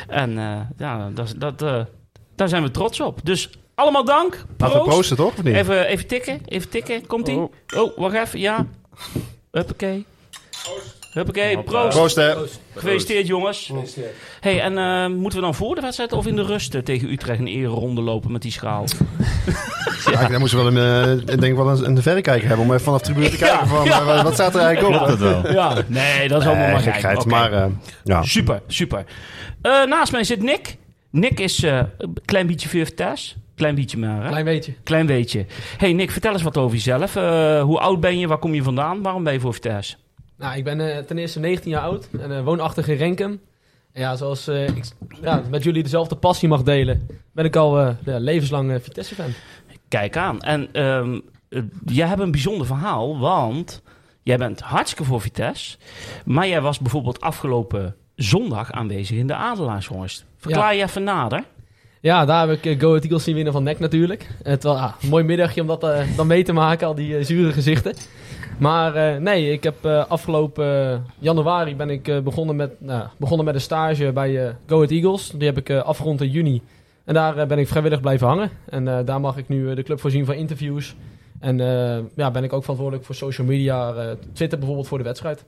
en 0.08 0.38
eh, 0.38 0.56
ja, 0.78 1.10
dat, 1.14 1.34
dat, 1.38 1.62
eh, 1.62 1.80
daar 2.40 2.49
zijn 2.49 2.62
we 2.62 2.70
trots 2.70 3.00
op. 3.00 3.20
Dus 3.23 3.50
allemaal 3.75 4.04
dank. 4.04 4.32
Laten 4.35 4.47
we 4.76 4.82
Proost. 4.82 4.88
proosten, 4.88 5.16
toch? 5.16 5.32
Of 5.38 5.42
niet? 5.42 5.54
Even, 5.54 5.87
even 5.87 6.06
tikken, 6.06 6.40
even 6.47 6.68
tikken. 6.68 7.06
Komt-ie? 7.06 7.37
Oh. 7.37 7.52
Oh. 7.76 7.99
wacht 7.99 8.14
even, 8.14 8.38
ja. 8.40 8.66
Huppakee. 9.50 10.04
Huppakee, 11.12 11.62
proost. 11.62 11.97
Proost, 11.97 12.16
hè. 12.16 12.35
Gefeliciteerd, 12.75 13.26
jongens. 13.26 13.73
hey, 14.40 14.61
en 14.61 14.78
eh, 14.78 15.06
moeten 15.16 15.38
we 15.38 15.44
dan 15.44 15.54
voor 15.54 15.75
de 15.75 15.80
wedstrijd 15.80 16.12
of 16.12 16.26
in 16.26 16.37
de 16.37 16.42
rust 16.42 16.75
eh, 16.75 16.82
tegen 16.82 17.11
Utrecht 17.11 17.38
een 17.40 17.47
ereronde 17.47 18.00
lopen 18.00 18.32
met 18.32 18.42
die 18.42 18.52
schaal? 18.52 18.85
Ja, 20.12 20.28
daar 20.28 20.38
moesten 20.38 20.64
we 20.64 20.70
wel 20.70 20.82
een, 20.82 21.18
eh, 21.26 21.35
ik 21.35 21.40
denk 21.40 21.56
wel 21.56 21.68
een, 21.68 21.85
een 21.87 22.02
verrekijker 22.02 22.49
hebben 22.49 22.66
om 22.66 22.73
even 22.73 22.85
vanaf 22.85 23.00
de 23.00 23.04
tribune 23.04 23.30
te 23.30 23.38
Ja, 23.38 23.47
kijken 23.50 23.68
van 23.68 23.85
ja. 23.85 24.04
wat- 24.04 24.23
wat 24.23 24.32
staat 24.32 24.54
er 24.54 24.61
eigenlijk 24.61 24.94
op. 25.00 25.06
Klopt 25.06 25.20
het 25.20 25.42
wel? 25.42 25.52
Ja, 25.52 25.75
nee, 25.87 26.28
dat 26.28 26.40
is 26.40 26.47
allemaal 26.47 26.64
Nee, 26.64 26.73
maar 26.73 26.82
gekheid, 26.92 27.25
maar 27.25 27.68
ja. 28.04 28.23
Super, 28.23 28.62
super. 28.66 29.04
Eh, 29.62 29.85
naast 29.85 30.12
mij 30.12 30.25
zit 30.25 30.42
Nick. 30.42 30.76
Nick 31.10 31.40
is 31.40 31.62
eh, 31.62 31.82
een 31.98 32.16
klein 32.24 32.46
beetje 32.46 32.68
Vitesse. 32.68 33.34
Klein 33.54 33.74
beetje 33.74 33.98
maar, 33.98 34.22
hè? 34.22 34.28
Klein 34.28 34.44
beetje. 34.44 34.74
Klein 34.82 35.06
beetje. 35.06 35.46
Hey 35.76 35.92
Nick, 35.92 36.10
vertel 36.10 36.32
eens 36.32 36.42
wat 36.42 36.56
over 36.56 36.76
jezelf. 36.76 37.16
Eh, 37.16 37.62
hoe 37.62 37.78
oud 37.78 38.00
ben 38.00 38.18
je? 38.18 38.26
Waar 38.26 38.38
kom 38.38 38.54
je 38.54 38.62
vandaan? 38.62 39.02
Waarom 39.02 39.24
ben 39.24 39.32
je 39.32 39.40
voor 39.40 39.54
Vitesse? 39.54 39.96
Nou, 40.36 40.56
ik 40.56 40.64
ben 40.64 40.96
eh, 40.96 41.02
ten 41.02 41.18
eerste 41.18 41.40
19 41.40 41.70
jaar 41.70 41.82
oud 41.82 42.08
en 42.20 42.44
woonachtig 42.44 42.88
in 42.88 42.96
Renkum. 42.96 43.40
En 43.92 44.00
ja, 44.00 44.16
zoals 44.16 44.48
ik 44.48 44.84
ja, 45.22 45.42
met 45.50 45.62
jullie 45.62 45.82
dezelfde 45.82 46.16
passie 46.16 46.48
mag 46.48 46.62
delen, 46.62 47.06
ben 47.32 47.44
ik 47.44 47.56
al 47.56 47.78
ja, 47.80 47.96
levenslang 48.04 48.82
Vitesse-fan. 48.82 49.32
Kijk 49.90 50.16
aan. 50.16 50.40
En 50.40 50.68
ehm, 50.72 51.20
eh, 51.48 51.62
jij 51.84 52.06
hebt 52.06 52.20
een 52.20 52.30
bijzonder 52.30 52.66
verhaal, 52.66 53.18
want 53.18 53.82
jij 54.22 54.36
bent 54.36 54.60
hartstikke 54.60 55.04
voor 55.04 55.20
Vitesse. 55.20 55.78
Maar 56.24 56.48
jij 56.48 56.60
was 56.60 56.78
bijvoorbeeld 56.78 57.20
afgelopen 57.20 57.96
zondag 58.22 58.72
aanwezig 58.72 59.16
in 59.16 59.26
de 59.26 59.34
Adelaarshorst. 59.34 60.24
Verklaar 60.36 60.74
je 60.74 60.82
even 60.82 61.02
nader. 61.02 61.44
Ja, 62.00 62.24
daar 62.24 62.48
heb 62.48 62.58
ik 62.58 62.66
eh, 62.66 62.80
Go 62.80 62.88
Ahead 62.88 63.02
Eagles 63.02 63.24
zien 63.24 63.34
winnen 63.34 63.52
van 63.52 63.62
NEC 63.62 63.78
natuurlijk. 63.78 64.28
Het 64.42 64.62
was 64.62 64.78
ah, 64.78 64.92
een 65.02 65.08
mooi 65.08 65.24
middagje 65.24 65.60
om 65.60 65.66
dat 65.66 65.84
eh, 65.84 66.16
dan 66.16 66.26
mee 66.26 66.44
te 66.44 66.52
maken, 66.52 66.86
al 66.86 66.94
die 66.94 67.16
eh, 67.16 67.24
zure 67.24 67.52
gezichten. 67.52 67.94
Maar 68.58 68.94
eh, 68.94 69.20
nee, 69.20 69.52
ik 69.52 69.62
heb 69.62 69.84
eh, 69.84 70.04
afgelopen 70.08 70.92
eh, 70.92 70.98
januari 71.18 71.76
ben 71.76 71.90
ik 71.90 72.08
eh, 72.08 72.18
begonnen, 72.18 72.56
met, 72.56 72.80
nou, 72.80 73.04
begonnen 73.18 73.46
met 73.46 73.54
een 73.54 73.60
stage 73.60 74.12
bij 74.12 74.46
eh 74.46 74.52
Go 74.66 74.76
Ahead 74.76 74.90
Eagles. 74.90 75.30
Die 75.30 75.46
heb 75.48 75.56
ik 75.58 75.68
eh, 75.68 75.82
afgerond 75.82 76.20
in 76.20 76.30
juni. 76.30 76.62
En 77.04 77.14
daar 77.14 77.36
eh, 77.38 77.46
ben 77.46 77.58
ik 77.58 77.68
vrijwillig 77.68 78.00
blijven 78.00 78.26
hangen. 78.26 78.50
En 78.68 78.88
eh, 78.88 78.98
daar 79.04 79.20
mag 79.20 79.36
ik 79.36 79.48
nu 79.48 79.70
eh, 79.70 79.76
de 79.76 79.82
club 79.82 80.00
voorzien 80.00 80.24
van 80.24 80.34
interviews. 80.34 80.94
En 81.40 81.60
eh, 81.60 81.98
ja, 82.16 82.30
ben 82.30 82.44
ik 82.44 82.52
ook 82.52 82.60
verantwoordelijk 82.60 83.06
voor 83.06 83.14
social 83.14 83.46
media, 83.46 83.92
eh, 83.92 84.10
Twitter 84.32 84.58
bijvoorbeeld 84.58 84.88
voor 84.88 84.98
de 84.98 85.04
wedstrijd. 85.04 85.44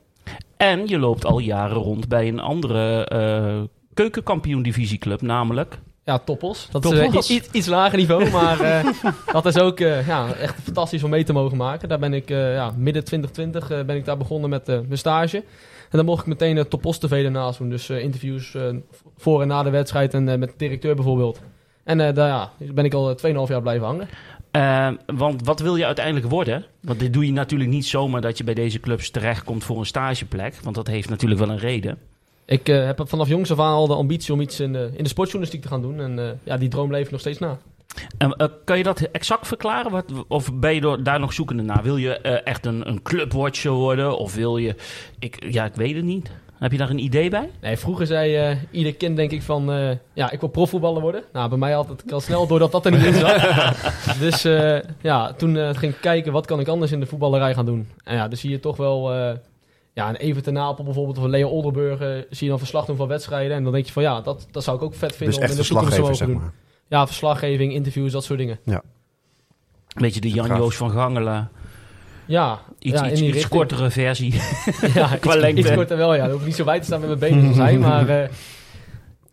En 0.57 0.87
je 0.87 0.99
loopt 0.99 1.25
al 1.25 1.39
jaren 1.39 1.77
rond 1.77 2.07
bij 2.07 2.27
een 2.27 2.39
andere 2.39 3.05
eh 3.05 3.61
keukenkampioen-divisieclub, 3.93 5.21
namelijk... 5.21 5.79
Ja, 6.05 6.19
toppels. 6.19 6.67
Dat 6.71 6.81
Toppels. 6.81 7.15
is 7.15 7.29
eh, 7.29 7.35
iets, 7.35 7.49
iets 7.51 7.67
lager 7.67 7.97
niveau, 7.97 8.29
maar 8.29 8.59
eh, 8.59 8.85
dat 9.31 9.45
is 9.45 9.59
ook 9.59 9.79
ja, 9.79 10.33
echt 10.33 10.55
fantastisch 10.63 11.03
om 11.03 11.09
mee 11.09 11.23
te 11.23 11.33
mogen 11.33 11.57
maken. 11.57 11.89
Daar 11.89 11.99
ben 11.99 12.13
ik 12.13 12.29
ja, 12.29 12.73
midden 12.77 13.03
2020 13.03 13.71
eh, 13.71 13.85
ben 13.85 13.95
ik 13.95 14.05
daar 14.05 14.17
begonnen 14.17 14.49
met 14.49 14.67
mijn 14.67 14.97
stage. 14.97 15.37
En 15.89 15.99
dan 15.99 16.05
mocht 16.05 16.21
ik 16.21 16.27
meteen 16.27 16.57
uh, 16.57 16.63
Toppos 16.63 16.97
TV 16.97 17.21
daarnaast 17.23 17.57
doen. 17.57 17.69
Dus 17.69 17.89
interviews 17.89 18.57
voor 19.17 19.41
en 19.41 19.47
na 19.47 19.63
de 19.63 19.69
wedstrijd 19.69 20.13
en 20.13 20.23
met 20.23 20.49
de 20.49 20.53
directeur 20.57 20.95
bijvoorbeeld. 20.95 21.41
En 21.83 21.97
daar 21.97 22.27
ja, 22.27 22.51
ben 22.57 22.85
ik 22.85 22.93
al 22.93 23.17
2,5 23.27 23.33
jaar 23.47 23.61
blijven 23.61 23.85
hangen. 23.85 24.07
Eh, 24.53 24.89
want 25.05 25.45
wat 25.45 25.59
wil 25.59 25.75
je 25.75 25.85
uiteindelijk 25.85 26.25
worden? 26.29 26.65
Want 26.81 26.99
dit 26.99 27.13
doe 27.13 27.25
je 27.25 27.31
natuurlijk 27.31 27.69
niet 27.69 27.85
zomaar 27.85 28.21
dat 28.21 28.37
je 28.37 28.43
bij 28.43 28.53
deze 28.53 28.79
clubs 28.79 29.09
terechtkomt 29.09 29.63
voor 29.63 29.79
een 29.79 29.85
stageplek. 29.85 30.55
Want 30.63 30.75
dat 30.75 30.87
heeft 30.87 31.09
natuurlijk 31.09 31.39
wel 31.39 31.49
een 31.49 31.57
reden. 31.57 31.97
Ik 32.45 32.69
eh, 32.69 32.85
heb 32.85 33.01
vanaf 33.05 33.27
jongs 33.27 33.51
af 33.51 33.59
aan 33.59 33.73
al 33.73 33.87
de 33.87 33.95
ambitie 33.95 34.33
om 34.33 34.41
iets 34.41 34.59
in 34.59 34.73
de, 34.73 34.89
in 34.95 35.03
de 35.03 35.09
sportjournalistiek 35.09 35.61
te 35.61 35.67
gaan 35.67 35.81
doen. 35.81 35.99
En 35.99 36.19
eh, 36.19 36.31
ja, 36.43 36.57
die 36.57 36.69
droom 36.69 36.91
leef 36.91 37.05
ik 37.05 37.11
nog 37.11 37.19
steeds 37.19 37.39
na. 37.39 37.57
En, 38.17 38.31
eh, 38.31 38.47
kan 38.65 38.77
je 38.77 38.83
dat 38.83 39.01
exact 39.01 39.47
verklaren? 39.47 39.91
Wat, 39.91 40.05
of 40.27 40.53
ben 40.53 40.73
je 40.73 40.81
door- 40.81 41.03
daar 41.03 41.19
nog 41.19 41.33
zoekende 41.33 41.63
naar? 41.63 41.83
Wil 41.83 41.97
je 41.97 42.11
echt 42.21 42.65
een, 42.65 42.87
een 42.87 43.01
clubwatcher 43.01 43.71
worden? 43.71 44.17
Of 44.17 44.35
wil 44.35 44.57
je... 44.57 44.75
Ik, 45.19 45.45
ja, 45.51 45.65
ik 45.65 45.75
weet 45.75 45.95
het 45.95 46.05
niet. 46.05 46.31
Heb 46.63 46.71
je 46.71 46.77
daar 46.77 46.89
een 46.89 47.03
idee 47.03 47.29
bij? 47.29 47.49
Nee, 47.61 47.77
vroeger 47.77 48.07
zei 48.07 48.35
eh, 48.35 48.57
ieder 48.71 48.95
kind 48.95 49.15
denk 49.15 49.31
ik 49.31 49.41
van, 49.41 49.71
eh, 49.71 49.89
ja, 50.13 50.31
ik 50.31 50.39
wil 50.39 50.49
profvoetballer 50.49 51.01
worden. 51.01 51.23
Nou, 51.33 51.49
bij 51.49 51.57
mij 51.57 51.75
altijd 51.75 52.11
al 52.11 52.21
snel 52.21 52.47
doordat 52.47 52.71
dat 52.71 52.85
er 52.85 52.91
niet 52.91 53.03
in 53.03 53.13
zat. 53.13 53.35
dus 54.19 54.43
eh, 54.45 54.79
ja, 55.01 55.33
toen 55.33 55.57
eh, 55.57 55.69
ging 55.73 55.93
ik 55.93 56.01
kijken, 56.01 56.31
wat 56.31 56.45
kan 56.45 56.59
ik 56.59 56.67
anders 56.67 56.91
in 56.91 56.99
de 56.99 57.05
voetballerij 57.05 57.53
gaan 57.53 57.65
doen? 57.65 57.87
En 58.03 58.15
ja, 58.15 58.27
dan 58.27 58.37
zie 58.37 58.49
je 58.49 58.59
toch 58.59 58.77
wel, 58.77 59.13
eh, 59.13 59.35
ja, 59.93 60.09
een 60.09 60.15
Even 60.15 60.43
ten 60.43 60.53
Napel 60.53 60.83
bijvoorbeeld, 60.83 61.17
of 61.17 61.23
een 61.23 61.29
Leo 61.29 61.49
Oldenburger, 61.49 62.25
zie 62.29 62.43
je 62.43 62.49
dan 62.49 62.57
verslag 62.59 62.85
doen 62.85 62.95
van 62.95 63.07
wedstrijden. 63.07 63.57
En 63.57 63.63
dan 63.63 63.71
denk 63.71 63.85
je 63.85 63.91
van, 63.91 64.03
ja, 64.03 64.21
dat, 64.21 64.47
dat 64.51 64.63
zou 64.63 64.77
ik 64.77 64.83
ook 64.83 64.95
vet 64.95 65.15
vinden 65.15 65.39
Dus 65.39 65.45
om 65.45 65.55
in 65.55 65.61
de 65.61 65.67
toekomst 65.67 65.93
te 65.93 65.99
mogen 65.99 66.15
zeg 66.15 66.27
doen. 66.27 66.37
maar. 66.37 66.51
Ja, 66.87 67.07
verslaggeving, 67.07 67.73
interviews, 67.73 68.11
dat 68.11 68.23
soort 68.23 68.39
dingen. 68.39 68.59
Een 68.65 68.81
beetje 69.93 70.21
de. 70.21 70.29
Jan-Joos 70.29 70.75
van 70.75 70.91
Gangelen. 70.91 71.49
Ja, 72.25 72.59
Iets, 72.79 72.99
ja, 72.99 73.05
in 73.05 73.11
iets, 73.11 73.19
die 73.19 73.27
iets 73.29 73.37
richting. 73.37 73.59
kortere 73.59 73.89
versie. 73.91 74.33
ja, 74.93 75.07
qua 75.19 75.31
iets, 75.33 75.41
lengte. 75.41 75.59
iets 75.61 75.73
korter 75.73 75.97
wel, 75.97 76.13
ja. 76.15 76.21
Dan 76.23 76.31
hoef 76.31 76.39
ik 76.39 76.45
niet 76.47 76.55
zo 76.55 76.63
wijd 76.65 76.79
te 76.79 76.85
staan 76.85 76.99
met 76.99 77.07
mijn 77.19 77.19
benen 77.33 77.47
als 77.47 77.57
hij, 77.67 77.77
maar... 77.77 78.09
eh, 78.09 78.29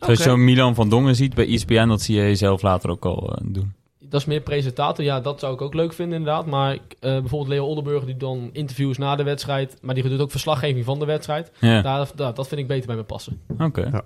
Zoals 0.00 0.18
je 0.18 0.24
zo 0.24 0.36
Milan 0.36 0.74
van 0.74 0.88
Dongen 0.88 1.14
ziet 1.16 1.34
bij 1.34 1.48
ESPN, 1.48 1.88
dat 1.88 2.02
zie 2.02 2.16
je 2.16 2.22
jezelf 2.22 2.62
later 2.62 2.90
ook 2.90 3.04
al 3.04 3.34
eh, 3.34 3.44
doen. 3.52 3.72
Dat 3.98 4.20
is 4.20 4.26
meer 4.26 4.40
presentator. 4.40 5.04
Ja, 5.04 5.20
dat 5.20 5.40
zou 5.40 5.54
ik 5.54 5.60
ook 5.60 5.74
leuk 5.74 5.92
vinden 5.92 6.18
inderdaad. 6.18 6.46
Maar 6.46 6.74
ik, 6.74 6.80
eh, 7.00 7.10
bijvoorbeeld 7.18 7.48
Leo 7.48 7.64
Oldenburger 7.64 8.06
die 8.06 8.16
dan 8.16 8.50
interviews 8.52 8.98
na 8.98 9.16
de 9.16 9.22
wedstrijd. 9.22 9.76
Maar 9.82 9.94
die 9.94 10.08
doet 10.08 10.20
ook 10.20 10.30
verslaggeving 10.30 10.84
van 10.84 10.98
de 10.98 11.04
wedstrijd. 11.04 11.50
Ja, 11.60 11.82
Daar, 11.82 12.08
daar- 12.14 12.34
dat 12.34 12.48
vind 12.48 12.60
ik 12.60 12.66
beter 12.66 12.86
bij 12.86 12.96
me 12.96 13.02
passen. 13.02 13.40
oké. 13.58 14.02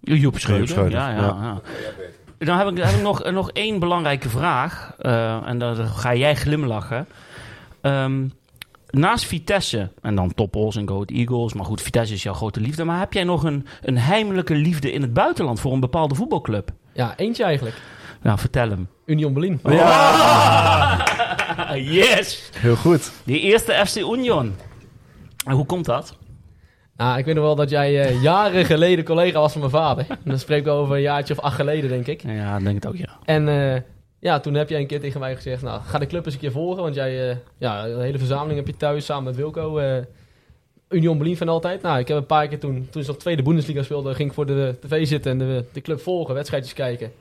Joep 0.00 0.38
Schreuder. 0.38 0.66
Joep 0.66 0.68
Schreuder, 0.68 0.98
Ja, 0.98 1.10
ja, 1.10 1.16
ja. 1.16 1.60
ja. 2.38 2.46
Dan 2.46 2.58
heb 2.58 2.68
ik, 2.68 2.76
heb 2.84 2.94
ik 2.94 3.02
nog, 3.02 3.30
nog 3.30 3.50
één 3.50 3.78
belangrijke 3.78 4.28
vraag. 4.28 4.94
eh, 4.98 5.48
en 5.48 5.58
dan 5.58 5.76
ga 5.76 6.14
jij 6.14 6.34
glimlachen. 6.34 7.06
Ehm, 7.80 8.28
naast 8.90 9.24
Vitesse, 9.24 9.90
en 10.02 10.14
dan 10.14 10.34
Toppos 10.34 10.76
en 10.76 10.88
Go 10.88 10.94
Ahead 10.94 11.10
Eagles. 11.10 11.52
Maar 11.52 11.64
goed, 11.64 11.82
Vitesse 11.82 12.14
is 12.14 12.22
jouw 12.22 12.34
grote 12.34 12.60
liefde. 12.60 12.84
Maar 12.84 12.98
heb 12.98 13.12
jij 13.12 13.24
nog 13.24 13.42
een, 13.44 13.66
een 13.82 13.98
heimelijke 13.98 14.54
liefde 14.54 14.92
in 14.92 15.02
het 15.02 15.12
buitenland 15.12 15.60
voor 15.60 15.72
een 15.72 15.80
bepaalde 15.80 16.14
voetbalclub? 16.14 16.70
Ja, 16.92 17.16
eentje 17.16 17.44
eigenlijk. 17.44 17.76
Nou, 18.22 18.38
vertel 18.38 18.68
hem. 18.68 18.88
Union 19.04 19.32
Berlin. 19.32 19.60
yes! 21.94 22.50
Heel 22.54 22.76
goed. 22.76 23.12
Die 23.24 23.40
eerste 23.40 23.82
FC 23.86 23.96
Union. 23.96 24.54
En 25.46 25.54
hoe 25.54 25.66
komt 25.66 25.84
dat? 25.84 26.16
Nou, 26.96 27.18
ik 27.18 27.24
weet 27.24 27.34
nog 27.34 27.44
wel 27.44 27.54
dat 27.54 27.70
jij 27.70 28.00
eh, 28.00 28.22
jaren 28.22 28.64
geleden 28.64 29.04
collega 29.04 29.40
was 29.40 29.52
van 29.52 29.60
mijn 29.60 29.72
vader. 29.72 30.06
En 30.08 30.18
dan 30.24 30.38
spreek 30.38 30.60
ik 30.60 30.68
over 30.68 30.94
een 30.94 31.02
jaartje 31.02 31.34
of 31.34 31.40
acht 31.40 31.54
geleden, 31.54 31.90
denk 31.90 32.06
ik. 32.06 32.22
Ja, 32.22 32.56
ik 32.56 32.64
denk 32.64 32.74
het 32.74 32.86
ook, 32.86 32.96
ja. 32.96 33.18
En 33.24 33.48
eh, 33.48 33.80
ja, 34.20 34.40
toen 34.40 34.54
heb 34.54 34.68
jij 34.68 34.80
een 34.80 34.86
keer 34.86 35.00
tegen 35.00 35.20
mij 35.20 35.34
gezegd... 35.36 35.62
Nou, 35.62 35.80
ga 35.82 35.98
de 35.98 36.06
club 36.06 36.24
eens 36.24 36.34
een 36.34 36.40
keer 36.40 36.52
volgen. 36.52 36.82
Want 36.82 36.94
jij, 36.94 37.30
eh, 37.30 37.36
ja, 37.58 37.86
een 37.86 38.00
hele 38.00 38.18
verzameling 38.18 38.56
heb 38.56 38.66
je 38.66 38.76
thuis 38.76 39.04
samen 39.04 39.24
met 39.24 39.36
Wilco. 39.36 39.78
eh, 39.78 40.04
Union 40.88 41.18
Berlin 41.18 41.36
van 41.36 41.48
altijd. 41.48 41.82
Nou, 41.82 41.98
ik 41.98 42.08
heb 42.08 42.16
een 42.16 42.26
paar 42.26 42.48
keer 42.48 42.58
toen, 42.58 42.88
toen 42.90 43.02
ze 43.02 43.08
nog 43.08 43.18
tweede 43.18 43.42
Bundesliga 43.42 43.82
speelden... 43.82 44.14
ging 44.14 44.28
ik 44.28 44.34
voor 44.34 44.46
de 44.46 44.76
tv 44.80 45.06
zitten 45.06 45.30
en 45.32 45.38
de, 45.38 45.64
de 45.72 45.80
club 45.80 46.00
volgen, 46.00 46.34
wedstrijdjes 46.34 46.74
kijken. 46.74 47.12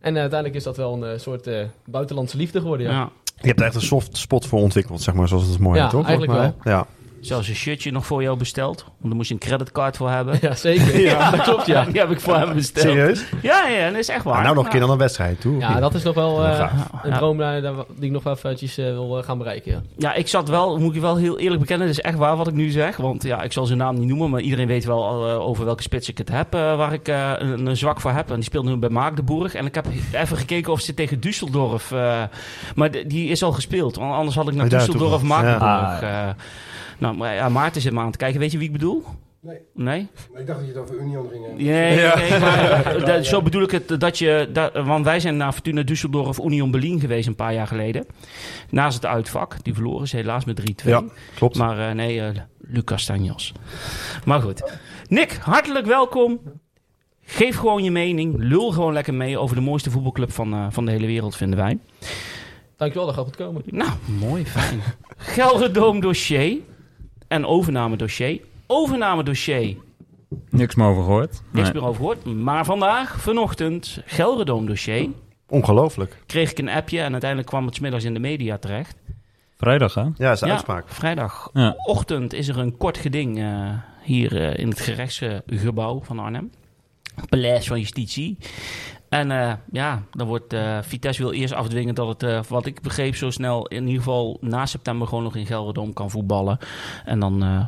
En 0.00 0.14
eh, 0.14 0.20
uiteindelijk 0.20 0.58
is 0.58 0.64
dat 0.64 0.76
wel 0.76 1.02
een 1.02 1.20
soort 1.20 1.48
buitenlandse 1.84 2.36
liefde 2.36 2.60
geworden, 2.60 2.86
ja. 2.86 2.92
ja. 2.92 3.10
Je 3.40 3.46
hebt 3.46 3.60
er 3.60 3.66
echt 3.66 3.74
een 3.74 3.80
soft 3.80 4.16
spot 4.16 4.46
voor 4.46 4.60
ontwikkeld, 4.60 5.02
zeg 5.02 5.14
maar, 5.14 5.28
zoals 5.28 5.46
het 5.46 5.58
mooi 5.58 5.76
Ja, 5.76 5.82
heet, 5.82 5.90
toch? 5.92 6.06
eigenlijk 6.06 6.38
Volgens 6.38 6.64
mij. 6.64 6.72
Ja. 6.72 6.86
Zelfs 7.20 7.48
een 7.48 7.54
shirtje 7.54 7.92
nog 7.92 8.06
voor 8.06 8.22
jou 8.22 8.36
besteld. 8.38 8.82
Want 8.84 8.96
daar 9.02 9.14
moest 9.14 9.28
je 9.28 9.34
een 9.34 9.40
creditcard 9.40 9.96
voor 9.96 10.10
hebben. 10.10 10.38
Ja, 10.40 10.54
zeker. 10.54 11.00
Ja, 11.06 11.30
dat 11.30 11.40
klopt, 11.42 11.66
ja. 11.66 11.84
Die 11.84 12.00
heb 12.00 12.10
ik 12.10 12.20
voor 12.20 12.36
hem 12.36 12.54
besteld. 12.54 12.86
Serieus? 12.86 13.24
Ja, 13.42 13.66
ja, 13.68 13.88
dat 13.90 13.98
is 13.98 14.08
echt 14.08 14.24
waar. 14.24 14.34
Maar 14.34 14.42
nou 14.42 14.54
nog 14.54 14.64
een 14.64 14.70
keer 14.70 14.80
dan 14.80 14.90
een 14.90 14.98
wedstrijd, 14.98 15.40
toe. 15.40 15.58
Ja, 15.58 15.80
dat 15.80 15.94
is 15.94 16.02
nog 16.02 16.14
wel 16.14 16.44
eh, 16.44 16.70
een 17.02 17.10
Ja. 17.10 17.16
droom 17.16 17.40
eh, 17.40 17.62
die 17.96 18.04
ik 18.04 18.10
nog 18.10 18.22
wel 18.22 18.32
eventjes 18.34 18.78
eh, 18.78 18.84
wil 18.84 19.22
gaan 19.24 19.38
bereiken, 19.38 19.72
ja. 19.72 19.80
Ja, 19.96 20.14
ik 20.14 20.28
zat 20.28 20.48
wel, 20.48 20.78
moet 20.78 20.88
ik 20.88 20.94
je 20.94 21.00
wel 21.00 21.16
heel 21.16 21.38
eerlijk 21.38 21.60
bekennen, 21.60 21.86
dat 21.86 21.96
is 21.96 22.02
echt 22.02 22.18
waar 22.18 22.36
wat 22.36 22.46
ik 22.48 22.54
nu 22.54 22.70
zeg. 22.70 22.96
Want 22.96 23.22
ja, 23.22 23.42
ik 23.42 23.52
zal 23.52 23.66
zijn 23.66 23.78
naam 23.78 23.98
niet 23.98 24.08
noemen, 24.08 24.30
maar 24.30 24.40
iedereen 24.40 24.66
weet 24.66 24.84
wel 24.84 25.24
over 25.40 25.64
welke 25.64 25.82
spits 25.82 26.08
ik 26.08 26.18
het 26.18 26.28
heb, 26.28 26.54
eh, 26.54 26.76
waar 26.76 26.92
ik 26.92 27.08
eh, 27.08 27.32
een, 27.38 27.66
een 27.66 27.76
zwak 27.76 28.00
voor 28.00 28.10
heb. 28.10 28.28
En 28.28 28.34
die 28.34 28.44
speelt 28.44 28.64
nu 28.64 28.76
bij 28.76 28.88
Maagdenburg. 28.88 29.54
En 29.54 29.66
ik 29.66 29.74
heb 29.74 29.86
even 30.12 30.36
gekeken 30.36 30.72
of 30.72 30.80
ze 30.80 30.94
tegen 30.94 31.18
Düsseldorf, 31.26 31.92
eh, 31.92 32.22
maar 32.74 32.90
die 32.90 33.28
is 33.28 33.42
al 33.42 33.52
gespeeld. 33.52 33.96
Want 33.96 34.12
anders 34.14 34.36
had 34.36 34.48
ik 34.48 34.54
naar 34.54 34.66
Oh, 34.66 34.80
Düsseldorf. 34.80 35.22
Maagdenburg. 35.22 36.34
Ja. 36.98 37.06
nou, 37.06 37.16
maar 37.16 37.34
ja, 37.34 37.48
Maarten 37.48 37.80
zit 37.80 37.92
me 37.92 38.00
aan 38.00 38.10
te 38.10 38.18
kijken. 38.18 38.40
Weet 38.40 38.52
je 38.52 38.58
wie 38.58 38.66
ik 38.66 38.72
bedoel? 38.72 39.04
Nee. 39.40 39.58
Nee? 39.74 40.08
Maar 40.32 40.40
ik 40.40 40.46
dacht 40.46 40.58
dat 40.58 40.68
je 40.68 40.74
het 40.74 40.82
over 40.82 40.98
Union 41.00 41.28
ging 41.30 41.44
hebben. 41.46 41.64
Nee, 41.64 41.96
nee, 42.30 42.40
maar 42.40 42.84
eh, 42.96 43.06
dat- 43.06 43.26
zo 43.26 43.42
bedoel 43.42 43.62
ik 43.62 43.70
het 43.70 44.00
dat 44.00 44.18
je. 44.18 44.48
Dat, 44.52 44.72
want 44.72 45.04
wij 45.04 45.20
zijn 45.20 45.36
naar 45.36 45.52
Fortuna 45.52 45.82
Düsseldorf 45.82 46.28
of 46.28 46.38
Union 46.38 46.70
Berlin 46.70 47.00
geweest 47.00 47.26
een 47.26 47.34
paar 47.34 47.54
jaar 47.54 47.66
geleden. 47.66 48.06
Naast 48.70 48.94
het 48.94 49.06
uitvak. 49.06 49.56
Die 49.64 49.74
verloren 49.74 50.08
ze 50.08 50.16
helaas 50.16 50.44
met 50.44 50.60
3-2. 50.60 50.64
Ja, 50.84 51.02
klopt. 51.34 51.56
Maar 51.56 51.88
eh, 51.88 51.94
nee, 51.94 52.20
eh, 52.20 52.28
Lucas 52.60 53.02
Stanjos. 53.02 53.52
Maar 54.24 54.40
goed. 54.40 54.78
Nick, 55.08 55.32
hartelijk 55.40 55.86
welkom. 55.86 56.40
Geef 57.24 57.56
gewoon 57.56 57.84
je 57.84 57.90
mening. 57.90 58.34
Lul 58.38 58.70
gewoon 58.72 58.92
lekker 58.92 59.14
mee 59.14 59.38
over 59.38 59.56
de 59.56 59.62
mooiste 59.62 59.90
voetbalclub 59.90 60.32
van, 60.32 60.52
eh, 60.52 60.66
van 60.70 60.84
de 60.84 60.90
hele 60.90 61.06
wereld, 61.06 61.36
vinden 61.36 61.58
wij. 61.58 61.78
Dankjewel, 62.76 63.06
dat 63.06 63.14
gaat 63.16 63.24
goed 63.24 63.36
komen. 63.36 63.62
Nou, 63.66 63.90
mooi, 64.18 64.46
fijn. 64.46 64.80
Gelderdoom 65.16 66.00
dossier. 66.00 66.56
En 67.28 67.46
overname 67.46 67.96
dossier. 67.96 68.40
Overname 68.66 69.22
dossier. 69.22 69.76
Niks 70.50 70.74
meer 70.74 70.86
over 70.86 71.02
gehoord. 71.02 71.42
Niks 71.50 71.72
meer 71.72 71.82
over 71.82 71.96
gehoord. 71.96 72.24
Maar 72.24 72.64
vandaag, 72.64 73.20
vanochtend, 73.20 74.02
Gelderdoom 74.04 74.66
dossier. 74.66 75.08
Ongelooflijk. 75.48 76.22
Kreeg 76.26 76.50
ik 76.50 76.58
een 76.58 76.68
appje 76.68 77.00
en 77.00 77.10
uiteindelijk 77.12 77.50
kwam 77.50 77.66
het 77.66 77.74
's 77.74 77.80
middags 77.80 78.04
in 78.04 78.14
de 78.14 78.20
media 78.20 78.58
terecht. 78.58 78.96
Vrijdag, 79.56 79.94
hè? 79.94 80.04
Ja, 80.16 80.32
is 80.32 80.40
de 80.40 80.46
Ja, 80.46 80.52
uitspraak. 80.52 80.84
Vrijdagochtend 80.88 82.32
is 82.32 82.48
er 82.48 82.58
een 82.58 82.76
kort 82.76 82.98
geding 82.98 83.38
eh, 83.38 83.68
hier 84.02 84.40
eh, 84.40 84.58
in 84.58 84.68
het 84.68 84.80
gerechtsgebouw 84.80 86.00
van 86.02 86.18
Arnhem. 86.18 86.50
Paleis 87.28 87.66
van 87.66 87.78
Justitie. 87.78 88.38
En 89.08 89.30
eh, 89.30 89.52
ja, 89.72 90.02
dan 90.12 90.26
wordt 90.26 90.52
eh, 90.52 90.78
Vitesse 90.82 91.22
wil 91.22 91.32
eerst 91.32 91.54
afdwingen 91.54 91.94
dat 91.94 92.08
het, 92.08 92.22
eh, 92.22 92.40
wat 92.48 92.66
ik 92.66 92.80
begreep, 92.82 93.16
zo 93.16 93.30
snel 93.30 93.66
in 93.66 93.82
ieder 93.86 94.02
geval 94.02 94.38
na 94.40 94.66
september 94.66 95.08
gewoon 95.08 95.24
nog 95.24 95.36
in 95.36 95.46
Gelderdoom 95.46 95.92
kan 95.92 96.10
voetballen. 96.10 96.58
En 97.04 97.20
dan, 97.20 97.42
eh, 97.42 97.64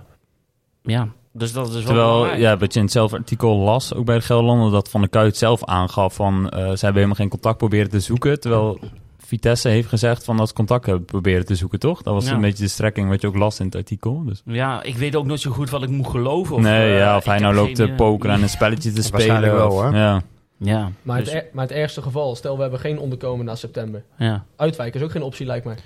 ja, 0.82 1.08
dus 1.32 1.52
dat 1.52 1.66
is 1.68 1.72
wel 1.74 1.82
Terwijl, 1.82 2.06
belangrijk. 2.12 2.40
ja, 2.40 2.56
wat 2.56 2.72
je 2.72 2.78
in 2.78 2.84
hetzelfde 2.84 3.16
artikel 3.16 3.56
las, 3.56 3.94
ook 3.94 4.04
bij 4.04 4.16
de 4.18 4.24
Gelderlander, 4.24 4.70
dat 4.70 4.90
Van 4.90 5.00
der 5.00 5.10
Kuit 5.10 5.36
zelf 5.36 5.64
aangaf 5.64 6.14
van, 6.14 6.48
eh, 6.48 6.56
ze 6.58 6.64
hebben 6.64 6.94
helemaal 6.94 7.14
geen 7.14 7.28
contact 7.28 7.58
proberen 7.58 7.90
te 7.90 8.00
zoeken. 8.00 8.40
Terwijl 8.40 8.78
Vitesse 9.18 9.68
heeft 9.68 9.88
gezegd 9.88 10.24
van 10.24 10.36
dat 10.36 10.48
ze 10.48 10.54
contact 10.54 10.86
hebben 10.86 11.04
proberen 11.04 11.46
te 11.46 11.54
zoeken, 11.54 11.78
toch? 11.78 12.02
Dat 12.02 12.14
was 12.14 12.26
Ja. 12.26 12.32
een 12.34 12.40
beetje 12.40 12.62
de 12.64 12.70
strekking 12.70 13.08
wat 13.08 13.20
je 13.20 13.26
ook 13.26 13.36
las 13.36 13.58
in 13.60 13.66
het 13.66 13.74
artikel. 13.74 14.24
Dus. 14.24 14.42
Ja, 14.44 14.82
ik 14.82 14.96
weet 14.96 15.16
ook 15.16 15.26
nooit 15.26 15.40
zo 15.40 15.50
goed 15.50 15.70
wat 15.70 15.82
ik 15.82 15.88
moet 15.88 16.06
geloven. 16.08 16.56
Of, 16.56 16.62
nee, 16.62 16.92
eh, 16.92 16.98
ja, 16.98 17.16
of 17.16 17.24
hij 17.24 17.38
nou 17.38 17.54
loopt 17.54 17.74
te 17.74 17.92
pokeren 17.96 18.34
en 18.36 18.42
een 18.42 18.48
spelletje 18.48 18.92
te 18.92 19.02
spelen. 19.02 19.26
Waarschijnlijk 19.28 19.52
wel, 19.52 19.66
of- 19.70 19.82
hoor. 19.82 19.94
Ja. 19.94 20.22
Ja, 20.60 20.90
Maar, 21.02 21.18
dus- 21.18 21.32
het, 21.32 21.42
er- 21.42 21.48
maar 21.52 21.64
het 21.66 21.74
ergste 21.76 22.02
geval, 22.02 22.36
stel 22.36 22.54
we 22.56 22.62
hebben 22.62 22.80
geen 22.80 22.98
onderkomen 22.98 23.44
na 23.44 23.54
september. 23.54 24.04
ja. 24.16 24.44
Uitwijken 24.56 25.00
is 25.00 25.06
ook 25.06 25.12
geen 25.12 25.22
optie, 25.22 25.46
lijkt 25.46 25.64
mij. 25.64 25.76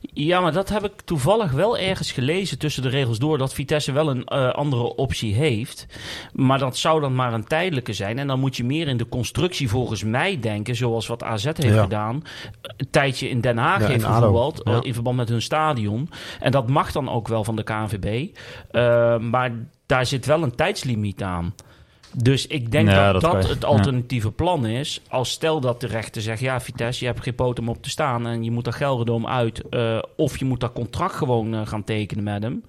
Ja, 0.00 0.40
maar 0.40 0.52
dat 0.52 0.68
heb 0.68 0.84
ik 0.84 0.92
toevallig 1.04 1.52
wel 1.52 1.78
ergens 1.78 2.12
gelezen 2.12 2.58
tussen 2.58 2.82
de 2.82 2.88
regels 2.88 3.18
door. 3.18 3.38
Dat 3.38 3.54
Vitesse 3.54 3.92
wel 3.92 4.10
een 4.10 4.24
eh, 4.24 4.50
andere 4.52 4.94
optie 4.96 5.34
heeft. 5.34 5.86
Maar 6.32 6.58
dat 6.58 6.76
zou 6.76 7.00
dan 7.00 7.14
maar 7.14 7.32
een 7.32 7.44
tijdelijke 7.44 7.92
zijn. 7.92 8.18
En 8.18 8.26
dan 8.26 8.40
moet 8.40 8.56
je 8.56 8.64
meer 8.64 8.88
in 8.88 8.96
de 8.96 9.08
constructie 9.08 9.68
volgens 9.68 10.04
mij 10.04 10.40
denken. 10.40 10.76
Zoals 10.76 11.06
wat 11.06 11.22
AZ 11.22 11.44
heeft 11.44 11.62
Ja. 11.62 11.82
gedaan. 11.82 12.22
Een 12.76 12.90
tijdje 12.90 13.28
in 13.28 13.40
Den 13.40 13.56
Haag 13.58 13.80
Ja, 13.80 13.86
heeft 13.86 14.04
gevoetbald. 14.04 14.62
eh, 14.62 14.78
in 14.80 14.94
verband 14.94 15.16
met 15.16 15.28
hun 15.28 15.42
stadion. 15.42 16.10
En 16.40 16.50
dat 16.50 16.68
mag 16.68 16.92
dan 16.92 17.08
ook 17.10 17.28
wel 17.28 17.44
van 17.44 17.56
de 17.56 17.62
KNVB. 17.62 18.36
Eh, 18.70 19.18
maar 19.18 19.52
daar 19.86 20.06
zit 20.06 20.26
wel 20.26 20.42
een 20.42 20.54
tijdslimiet 20.54 21.22
aan. 21.22 21.54
Dus 22.14 22.46
ik 22.46 22.70
denk 22.72 22.88
Ja, 22.88 23.12
dat 23.12 23.20
dat 23.22 23.48
het 23.48 23.64
alternatieve 23.64 24.30
plan 24.30 24.66
is. 24.66 25.00
Als 25.08 25.30
stel 25.30 25.60
dat 25.60 25.80
de 25.80 25.86
rechter 25.86 26.22
zegt: 26.22 26.40
ja, 26.40 26.60
Vitesse, 26.60 27.04
je 27.04 27.10
hebt 27.10 27.22
geen 27.22 27.34
poot 27.34 27.58
om 27.58 27.68
op 27.68 27.82
te 27.82 27.90
staan. 27.90 28.26
en 28.26 28.44
je 28.44 28.50
moet 28.50 28.64
daar 28.64 28.72
Gelderdoom 28.72 29.26
uit. 29.26 29.68
eh, 29.68 29.98
of 30.16 30.38
je 30.38 30.44
moet 30.44 30.60
dat 30.60 30.72
contract 30.72 31.14
gewoon 31.14 31.54
eh, 31.54 31.60
gaan 31.66 31.84
tekenen 31.84 32.24
met 32.24 32.42
hem. 32.42 32.64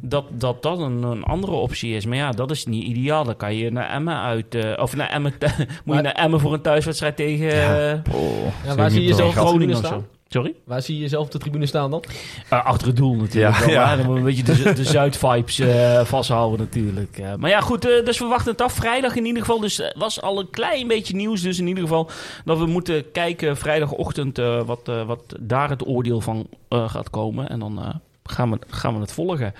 Dat 0.00 0.24
dat, 0.30 0.62
dat 0.62 0.78
een, 0.78 1.02
een 1.02 1.24
andere 1.24 1.52
optie 1.52 1.94
is. 1.94 2.06
Maar 2.06 2.16
ja, 2.16 2.30
dat 2.30 2.50
is 2.50 2.66
niet 2.66 2.84
ideaal. 2.84 3.24
Dan 3.24 3.36
kan 3.36 3.54
je 3.54 3.70
naar 3.72 3.90
Emmen 3.90 4.20
uit. 4.20 4.54
eh, 4.54 4.82
of 4.82 4.96
naar 4.96 5.08
Emmen. 5.10 5.32
moet 5.84 5.96
je 5.96 6.02
naar 6.02 6.12
Emmen 6.14 6.40
voor 6.40 6.52
een 6.52 6.60
thuiswedstrijd 6.60 7.16
tegen. 7.16 8.02
Oh, 8.12 8.24
Ja, 8.64 8.74
waar 8.74 8.90
zie 8.90 9.02
je 9.02 9.14
zo 9.14 9.30
Groningen 9.30 9.46
Groningen 9.48 9.76
of 9.76 9.86
zo. 9.86 10.04
Sorry? 10.36 10.54
Waar 10.64 10.82
zie 10.82 10.94
je 10.94 11.00
jezelf 11.00 11.24
op 11.24 11.30
de 11.32 11.38
tribune 11.38 11.66
staan 11.66 11.90
dan? 11.90 12.04
Uh, 12.52 12.64
achter 12.64 12.86
het 12.86 12.96
doel 12.96 13.14
natuurlijk. 13.14 13.56
Ja, 13.56 13.60
wel, 13.60 13.70
ja. 13.74 13.88
hè. 13.90 13.96
Dan 13.96 14.06
moet 14.06 14.14
je 14.14 14.20
een 14.20 14.24
beetje 14.44 14.64
de, 14.64 14.72
de 14.72 14.84
Zuid-vibes 14.84 15.58
eh, 15.58 16.04
vasthouden 16.04 16.58
natuurlijk. 16.58 17.18
Eh, 17.18 17.34
maar 17.34 17.50
ja, 17.50 17.60
goed, 17.60 17.84
eh, 17.84 18.04
dus 18.04 18.18
we 18.18 18.24
wachten 18.24 18.52
het 18.52 18.60
af. 18.60 18.72
Vrijdag 18.72 19.16
in 19.16 19.24
ieder 19.24 19.40
geval. 19.42 19.60
Dus 19.60 19.76
het 19.76 19.94
was 19.96 20.22
al 20.22 20.38
een 20.40 20.50
klein 20.50 20.88
beetje 20.88 21.14
nieuws. 21.16 21.42
Dus 21.42 21.58
in 21.58 21.66
ieder 21.66 21.82
geval 21.82 22.10
dat 22.44 22.58
we 22.58 22.66
moeten 22.66 23.10
kijken 23.12 23.56
vrijdagochtend 23.56 24.38
eh, 24.38 24.62
wat, 24.62 24.88
eh, 24.88 25.06
wat 25.06 25.20
daar 25.40 25.68
het 25.70 25.86
oordeel 25.86 26.20
van 26.20 26.46
eh, 26.68 26.88
gaat 26.88 27.10
komen. 27.10 27.48
En 27.48 27.58
dan 27.58 27.78
eh, 27.82 27.94
gaan, 28.24 28.50
we, 28.50 28.58
gaan 28.68 28.94
we 28.94 29.00
het 29.00 29.12
volgen. 29.12 29.54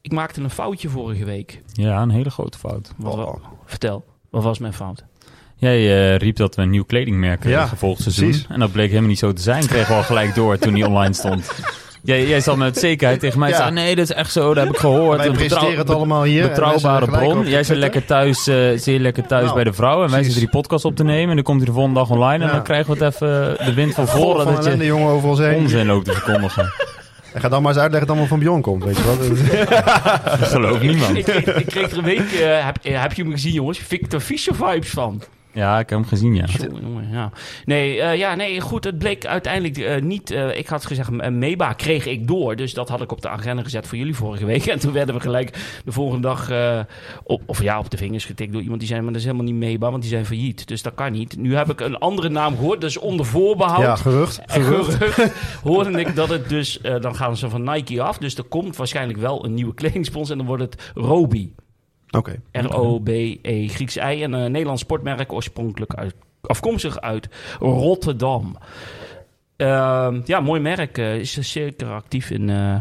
Ik 0.00 0.12
maakte 0.12 0.40
een 0.40 0.50
foutje 0.50 0.88
vorige 0.88 1.24
week. 1.24 1.62
Ja, 1.72 2.02
een 2.02 2.10
hele 2.10 2.30
grote 2.30 2.58
fout. 2.58 2.92
Wat, 2.96 3.14
Oh. 3.14 3.34
vertel, 3.64 4.04
wat 4.30 4.42
was 4.42 4.58
mijn 4.58 4.72
fout? 4.74 5.04
Jij 5.58 5.76
eh, 6.12 6.16
riep 6.18 6.36
dat 6.36 6.54
we 6.54 6.62
een 6.62 6.70
nieuw 6.70 6.84
kledingmerk 6.84 7.44
Ja, 7.44 7.50
ja, 7.50 7.68
volgend 7.76 8.02
seizoen. 8.02 8.28
precies. 8.28 8.46
En 8.48 8.60
dat 8.60 8.72
bleek 8.72 8.88
helemaal 8.88 9.08
niet 9.08 9.18
zo 9.18 9.32
te 9.32 9.42
zijn. 9.42 9.66
Kregen 9.66 9.88
we 9.88 9.94
al 9.94 10.02
gelijk 10.02 10.34
door 10.34 10.58
toen 10.58 10.74
die 10.74 10.86
online 10.86 11.14
stond. 11.14 11.50
Jij, 12.02 12.26
jij 12.26 12.40
zat 12.40 12.56
met 12.56 12.78
zekerheid 12.78 13.20
tegen 13.20 13.38
mij 13.38 13.48
Ja. 13.48 13.56
zeggen... 13.56 13.74
nee, 13.74 13.94
dat 13.96 14.10
is 14.10 14.16
echt 14.16 14.32
zo, 14.32 14.54
dat 14.54 14.64
heb 14.64 14.72
ik 14.74 14.80
gehoord. 14.80 15.16
Wij 15.18 15.26
Een 15.26 15.32
presenteren 15.32 15.78
het 15.78 15.90
allemaal 15.90 16.22
hier. 16.22 16.48
Betrouwbare 16.48 17.06
bron. 17.06 17.46
Jij 17.48 17.62
zit 17.64 17.76
lekker 17.76 18.04
thuis, 18.04 18.46
eh 18.46 18.56
zeer 18.76 18.98
lekker 18.98 19.26
thuis 19.26 19.42
Nou, 19.42 19.54
bij 19.54 19.64
de 19.64 19.72
vrouw. 19.72 20.04
En 20.04 20.10
wij 20.10 20.22
zitten 20.22 20.40
die 20.40 20.48
podcast 20.50 20.84
op 20.84 20.96
te 20.96 21.04
nemen. 21.04 21.28
En 21.28 21.34
dan 21.34 21.44
komt 21.44 21.56
hij 21.56 21.66
de 21.66 21.72
volgende 21.72 21.98
dag 22.00 22.10
online. 22.10 22.42
En 22.44 22.48
Ja. 22.48 22.54
dan 22.54 22.62
krijgen 22.62 22.98
we 22.98 23.04
het 23.04 23.14
even 23.14 23.56
de 23.66 23.74
wind 23.74 23.94
van 23.94 24.08
voren. 24.08 24.46
Dat 24.46 24.64
je 24.64 24.84
jongen, 24.84 25.08
overal 25.08 25.34
zijn. 25.34 25.56
onzin 25.56 25.86
loopt 25.86 26.04
te 26.04 26.12
verkondigen. 26.12 26.72
En 27.32 27.40
ga 27.40 27.48
dan 27.48 27.62
maar 27.62 27.72
eens 27.72 27.80
uitleggen 27.80 28.08
dat 28.08 28.16
het 28.16 28.26
allemaal 28.26 28.26
van 28.26 28.38
Bjorn 28.38 28.62
komt, 28.62 28.84
weet 28.84 28.96
je 28.96 29.04
wel. 29.04 29.18
Dat 30.38 30.48
gelooft 30.48 30.82
niemand. 30.82 31.16
ik, 31.16 31.24
kreeg, 31.24 31.44
ik 31.44 31.66
kreeg 31.66 31.90
er 31.90 31.98
een 31.98 32.04
week, 32.04 32.32
eh, 32.32 32.64
heb, 32.64 32.78
eh, 32.82 33.00
heb 33.00 33.12
je 33.12 33.22
hem 33.22 33.30
gezien 33.32 33.52
jongens, 33.52 33.78
Victor 33.78 34.20
Fischer 34.20 34.54
vibes 34.54 34.90
van. 34.90 35.22
Ja, 35.52 35.78
ik 35.78 35.90
heb 35.90 35.98
hem 35.98 36.08
gezien, 36.08 36.34
ja. 36.34 36.44
Jongen, 36.82 37.08
ja. 37.12 37.30
Nee, 37.64 38.00
eh, 38.00 38.18
ja, 38.18 38.34
nee, 38.34 38.60
goed. 38.60 38.84
Het 38.84 38.98
bleek 38.98 39.26
uiteindelijk 39.26 39.78
eh, 39.78 40.02
niet. 40.02 40.30
eh, 40.30 40.58
ik 40.58 40.66
had 40.66 40.86
gezegd, 40.86 41.10
MEBA 41.30 41.72
kreeg 41.72 42.06
ik 42.06 42.26
door. 42.28 42.56
Dus 42.56 42.74
dat 42.74 42.88
had 42.88 43.00
ik 43.00 43.12
op 43.12 43.22
de 43.22 43.28
agenda 43.28 43.62
gezet 43.62 43.86
voor 43.86 43.98
jullie 43.98 44.14
vorige 44.14 44.44
week. 44.44 44.66
En 44.78 44.78
toen 44.78 44.92
werden 44.92 45.14
we 45.14 45.20
gelijk 45.20 45.80
de 45.84 45.92
volgende 45.92 46.28
dag. 46.28 46.50
eh, 46.50 46.80
op, 47.24 47.42
of 47.46 47.62
ja, 47.62 47.78
op 47.78 47.90
de 47.90 47.96
vingers 47.96 48.24
getikt 48.24 48.52
door 48.52 48.62
iemand 48.62 48.78
die 48.80 48.88
zei: 48.88 49.00
Maar 49.00 49.12
dat 49.12 49.20
is 49.20 49.26
helemaal 49.26 49.46
niet 49.46 49.54
MEBA, 49.54 49.90
want 49.90 50.02
die 50.02 50.10
zijn 50.10 50.26
failliet. 50.26 50.66
Dus 50.68 50.82
dat 50.82 50.94
kan 50.94 51.12
niet. 51.12 51.36
Nu 51.36 51.56
heb 51.56 51.70
ik 51.70 51.80
een 51.80 51.98
andere 51.98 52.28
naam 52.28 52.56
gehoord. 52.56 52.80
Dus 52.80 52.98
onder 52.98 53.26
voorbehoud. 53.26 53.82
Ja, 53.82 53.96
gerucht. 53.96 54.40
Gerucht. 54.46 54.94
gerucht 54.94 55.32
hoorde 55.62 56.00
ik 56.00 56.14
dat 56.14 56.28
het 56.28 56.48
dus, 56.48 56.80
eh, 56.80 57.00
dan 57.00 57.14
gaan 57.16 57.36
ze 57.36 57.48
van 57.48 57.62
Nike 57.62 58.02
af. 58.02 58.18
Dus 58.18 58.36
er 58.36 58.44
komt 58.44 58.76
waarschijnlijk 58.76 59.18
wel 59.18 59.44
een 59.44 59.54
nieuwe 59.54 59.74
kledingsponsor 59.80 60.32
en 60.32 60.38
dan 60.38 60.46
wordt 60.46 60.62
het 60.62 60.90
Robi. 60.94 61.52
Oké. 62.10 62.40
R-O-B-E, 62.52 63.68
Grieks 63.68 63.96
I. 63.96 64.22
En 64.22 64.32
een 64.32 64.50
Nederlands 64.52 64.82
sportmerk, 64.82 65.32
oorspronkelijk 65.32 65.94
uit, 65.94 66.14
afkomstig 66.40 67.00
uit 67.00 67.28
Rotterdam. 67.60 68.56
Ehm, 69.56 70.20
ja, 70.24 70.40
mooi 70.40 70.60
merk. 70.60 70.98
eh, 70.98 71.16
is 71.16 71.32
zeker 71.38 71.90
actief 71.92 72.30
in, 72.30 72.50
eh, 72.50 72.74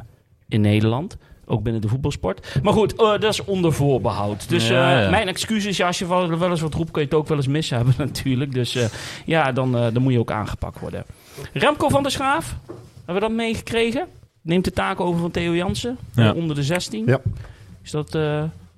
in 0.48 0.62
Nederland. 0.62 1.18
Ook 1.46 1.64
binnen 1.64 1.82
de 1.82 1.88
voetbalsport. 1.88 2.60
Maar 2.64 2.74
goed, 2.74 2.92
eh, 2.96 2.98
dat 3.12 3.24
is 3.24 3.44
onder 3.44 3.74
voorbehoud. 3.74 4.50
Dus 4.50 4.68
Ja, 4.68 4.96
eh, 4.98 5.04
ja. 5.04 5.10
mijn 5.10 5.28
excuses. 5.28 5.78
Ja, 5.78 5.88
als 5.88 6.00
je 6.00 6.08
wel, 6.08 6.38
wel 6.38 6.50
eens 6.50 6.62
wat 6.62 6.74
roept, 6.74 6.92
kun 6.92 7.02
je 7.02 7.08
het 7.08 7.18
ook 7.18 7.28
wel 7.28 7.38
eens 7.38 7.48
mis 7.48 7.70
hebben 7.70 7.94
natuurlijk. 8.08 8.54
Dus 8.54 8.76
eh, 8.76 8.86
ja, 9.26 9.52
dan, 9.52 9.76
eh, 9.78 9.86
dan 9.94 10.02
moet 10.02 10.14
je 10.14 10.20
ook 10.20 10.32
aangepakt 10.32 10.80
worden. 10.80 11.06
Remco 11.54 11.90
van 11.90 12.02
der 12.04 12.12
Schaaf. 12.12 12.56
Hebben 12.96 13.14
we 13.16 13.20
dat 13.20 13.32
meegekregen? 13.32 14.08
Neemt 14.42 14.66
de 14.66 14.72
taak 14.72 15.00
over 15.00 15.20
van 15.22 15.32
Theo 15.32 15.56
Jansen. 15.56 15.98
Ja. 16.16 16.30
eh, 16.30 16.36
onder 16.36 16.56
de 16.56 16.64
16. 16.64 17.06
Ja. 17.06 17.20
Is 17.84 17.92
dat... 17.92 18.18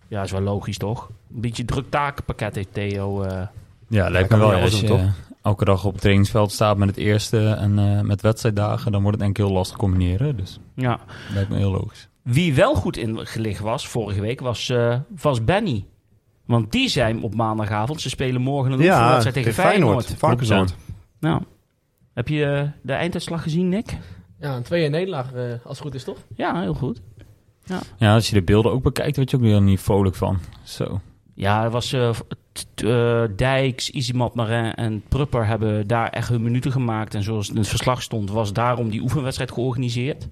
ja, 0.09 0.21
is 0.21 0.31
wel 0.31 0.41
logisch, 0.41 0.77
toch? 0.77 1.09
Een 1.35 1.41
beetje 1.41 1.65
druk 1.65 1.89
takenpakket 1.89 2.55
heeft 2.55 2.73
Theo. 2.73 3.21
eh. 3.21 3.41
Ja, 3.87 4.09
lijkt 4.09 4.29
me 4.29 4.37
wel. 4.37 4.51
ja, 4.55 4.61
Als 4.61 4.79
je 4.79 4.87
eh, 4.87 5.07
elke 5.41 5.65
dag 5.65 5.85
op 5.85 5.91
het 5.91 6.01
trainingsveld 6.01 6.51
staat 6.51 6.77
met 6.77 6.87
het 6.89 6.97
eerste 6.97 7.47
en 7.49 7.79
eh, 7.79 8.01
met 8.01 8.21
wedstrijddagen, 8.21 8.91
dan 8.91 9.01
wordt 9.01 9.17
het 9.17 9.25
denk 9.25 9.37
ik 9.37 9.45
heel 9.45 9.55
lastig 9.55 9.77
combineren. 9.77 10.37
Dus 10.37 10.59
ja. 10.73 10.99
lijkt 11.33 11.49
me 11.49 11.57
heel 11.57 11.71
logisch. 11.71 12.07
Wie 12.21 12.53
wel 12.53 12.75
goed 12.75 12.97
ingelicht 12.97 13.59
was 13.59 13.87
vorige 13.87 14.21
week, 14.21 14.39
was, 14.39 14.69
eh, 14.69 14.99
was 15.21 15.43
Benny. 15.43 15.85
Want 16.45 16.71
die 16.71 16.89
zijn 16.89 17.23
op 17.23 17.35
maandagavond. 17.35 18.01
Ze 18.01 18.09
spelen 18.09 18.41
morgen 18.41 18.71
een 18.71 18.79
Ja, 18.79 18.93
oefenwedstrijd 18.93 19.35
tegen 19.35 19.53
Feyenoord. 19.53 20.05
Feyenoord. 20.17 20.75
Nou, 21.19 21.41
heb 22.13 22.27
je 22.27 22.69
de 22.81 22.93
einduitslag 22.93 23.43
gezien, 23.43 23.69
Nick? 23.69 23.97
Ja, 24.39 24.55
een 24.55 24.63
2-1 24.63 24.91
nederlaag, 24.91 25.33
eh, 25.33 25.43
als 25.63 25.77
het 25.77 25.79
goed 25.79 25.93
is 25.95 26.03
toch? 26.03 26.17
Ja, 26.35 26.61
heel 26.61 26.73
goed. 26.73 27.01
Ja, 27.97 28.13
als 28.13 28.27
je 28.29 28.34
de 28.34 28.41
beelden 28.41 28.71
ook 28.71 28.84
bekijkt, 28.84 29.15
word 29.15 29.29
je 29.32 29.38
ook 29.38 29.43
weer 29.43 29.62
niet 29.62 29.79
vrolijk 29.79 30.15
van. 30.15 30.39
Zo. 30.63 30.99
Ja, 31.34 31.63
er 31.63 31.69
was 31.69 31.93
eh, 31.93 32.10
t- 32.51 32.65
t- 32.75 32.84
eh, 32.84 33.21
Dijks, 33.36 33.89
Isimat 33.89 34.36
Marin 34.36 34.73
en 34.75 35.03
Prupper 35.10 35.45
hebben 35.45 35.88
daar 35.88 36.10
echt 36.10 36.29
hun 36.29 36.43
minuten 36.43 36.71
gemaakt. 36.71 37.15
En 37.15 37.23
zoals 37.23 37.49
in 37.49 37.58
het 37.58 37.67
verslag 37.67 38.01
stond, 38.01 38.32
was 38.32 38.53
daarom 38.53 38.89
die 38.89 39.01
oefenwedstrijd 39.01 39.51
georganiseerd. 39.51 40.27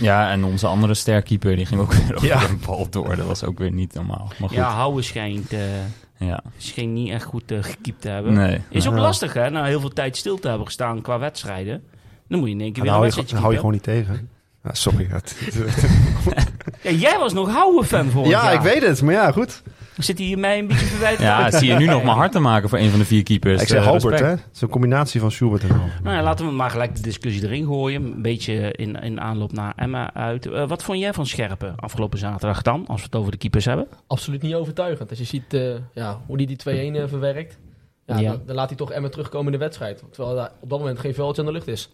Ja, 0.00 0.30
en 0.30 0.44
onze 0.44 0.66
andere 0.66 0.94
sterkeeper, 0.94 1.56
die 1.56 1.66
ging 1.66 1.80
ook 1.80 1.92
weer 1.94 2.14
over 2.14 2.26
Ja. 2.28 2.48
een 2.48 2.60
bal 2.66 2.86
door. 2.90 3.16
Dat 3.16 3.26
was 3.26 3.44
ook 3.44 3.58
weer 3.58 3.72
niet 3.72 3.94
normaal. 3.94 4.26
Maar 4.38 4.48
goed, 4.48 4.58
Ja, 4.58 4.68
ja. 4.68 4.74
Houwen 4.74 5.04
schijnt, 5.04 5.52
eh, 5.52 6.34
scheen 6.56 6.92
niet 6.92 7.10
echt 7.10 7.24
goed 7.24 7.52
uh, 7.52 7.62
gekiept 7.62 8.00
te 8.00 8.08
hebben. 8.08 8.32
Nee. 8.32 8.60
Is 8.70 8.88
ook 8.88 8.94
Ja. 8.94 9.00
lastig, 9.00 9.32
hè? 9.32 9.50
Na 9.50 9.64
heel 9.64 9.80
veel 9.80 9.88
tijd 9.92 10.16
stil 10.16 10.38
te 10.38 10.48
hebben 10.48 10.66
gestaan 10.66 11.00
qua 11.00 11.18
wedstrijden. 11.18 11.82
Dan 12.28 12.38
moet 12.38 12.48
je 12.48 12.54
in 12.54 12.60
één 12.60 12.72
keer 12.72 12.84
Dan 12.84 13.00
weer 13.00 13.08
een 13.08 13.14
hou 13.14 13.26
je, 13.28 13.36
hou 13.36 13.50
je 13.52 13.56
gewoon 13.58 13.72
niet 13.72 13.82
tegen. 13.82 14.28
Ja, 14.64 14.74
sorry. 14.74 15.06
Het- 15.10 15.36
Ja, 16.82 16.90
jij 16.90 17.18
was 17.18 17.32
nog 17.32 17.50
Houwen-fan 17.52 18.10
vorig 18.10 18.30
ja, 18.30 18.44
jaar. 18.44 18.54
ik 18.54 18.60
weet 18.60 18.82
het. 18.82 19.02
Maar 19.02 19.14
ja, 19.14 19.32
goed. 19.32 19.62
Zit 19.96 20.18
hij 20.18 20.36
mij 20.36 20.58
een 20.58 20.66
beetje 20.66 20.86
verwijt? 20.86 21.18
Ja, 21.18 21.50
zie 21.50 21.68
je 21.68 21.74
nu 21.74 21.86
nog 21.86 22.02
maar 22.02 22.14
hard 22.14 22.32
te 22.32 22.38
maken 22.38 22.68
voor 22.68 22.78
een 22.78 22.90
van 22.90 22.98
de 22.98 23.04
vier 23.04 23.22
keepers. 23.22 23.62
ik 23.62 23.68
zeg 23.68 23.82
Eh, 23.82 23.88
Albert, 23.88 24.18
hè. 24.20 24.26
Het 24.26 24.48
is 24.54 24.60
een 24.60 24.68
combinatie 24.68 25.20
van 25.20 25.30
Schubert 25.30 25.62
en 25.62 25.70
Albert. 25.72 26.02
Nou 26.02 26.16
ja, 26.16 26.22
laten 26.22 26.46
we 26.46 26.52
maar 26.52 26.70
gelijk 26.70 26.94
de 26.96 27.02
discussie 27.02 27.44
erin 27.44 27.66
gooien. 27.66 28.02
Een 28.04 28.22
beetje 28.22 28.72
in, 28.72 28.96
in 28.96 29.20
aanloop 29.20 29.52
naar 29.52 29.72
Emma 29.76 30.14
uit. 30.14 30.46
Eh, 30.46 30.68
wat 30.68 30.82
vond 30.82 30.98
jij 30.98 31.12
van 31.12 31.26
Scherpen 31.26 31.74
afgelopen 31.76 32.18
zaterdag 32.18 32.62
dan? 32.62 32.86
Als 32.86 33.00
we 33.00 33.06
het 33.06 33.16
over 33.16 33.30
de 33.32 33.38
keepers 33.38 33.64
hebben. 33.64 33.86
Absoluut 34.06 34.42
niet 34.42 34.54
overtuigend. 34.54 35.10
Als 35.10 35.18
je 35.18 35.24
ziet 35.24 35.54
eh, 35.54 35.70
ja, 35.94 36.20
hoe 36.26 36.36
hij 36.36 36.46
die 36.46 36.92
2-1 36.92 36.96
eh, 36.96 37.08
verwerkt, 37.08 37.58
ja, 38.06 38.18
Ja. 38.18 38.30
Dan, 38.30 38.40
dan 38.46 38.54
laat 38.56 38.68
hij 38.68 38.76
toch 38.76 38.90
Emma 38.90 39.08
terugkomen 39.08 39.46
in 39.52 39.58
de 39.58 39.64
wedstrijd. 39.64 40.02
Terwijl 40.10 40.36
daar 40.36 40.50
op 40.60 40.70
dat 40.70 40.78
moment 40.78 40.98
geen 40.98 41.14
veldje 41.14 41.40
aan 41.42 41.46
de 41.46 41.54
lucht 41.54 41.68
is. 41.68 41.90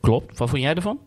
Klopt. 0.00 0.38
Wat 0.38 0.48
vond 0.50 0.62
jij 0.62 0.74
ervan? 0.74 0.98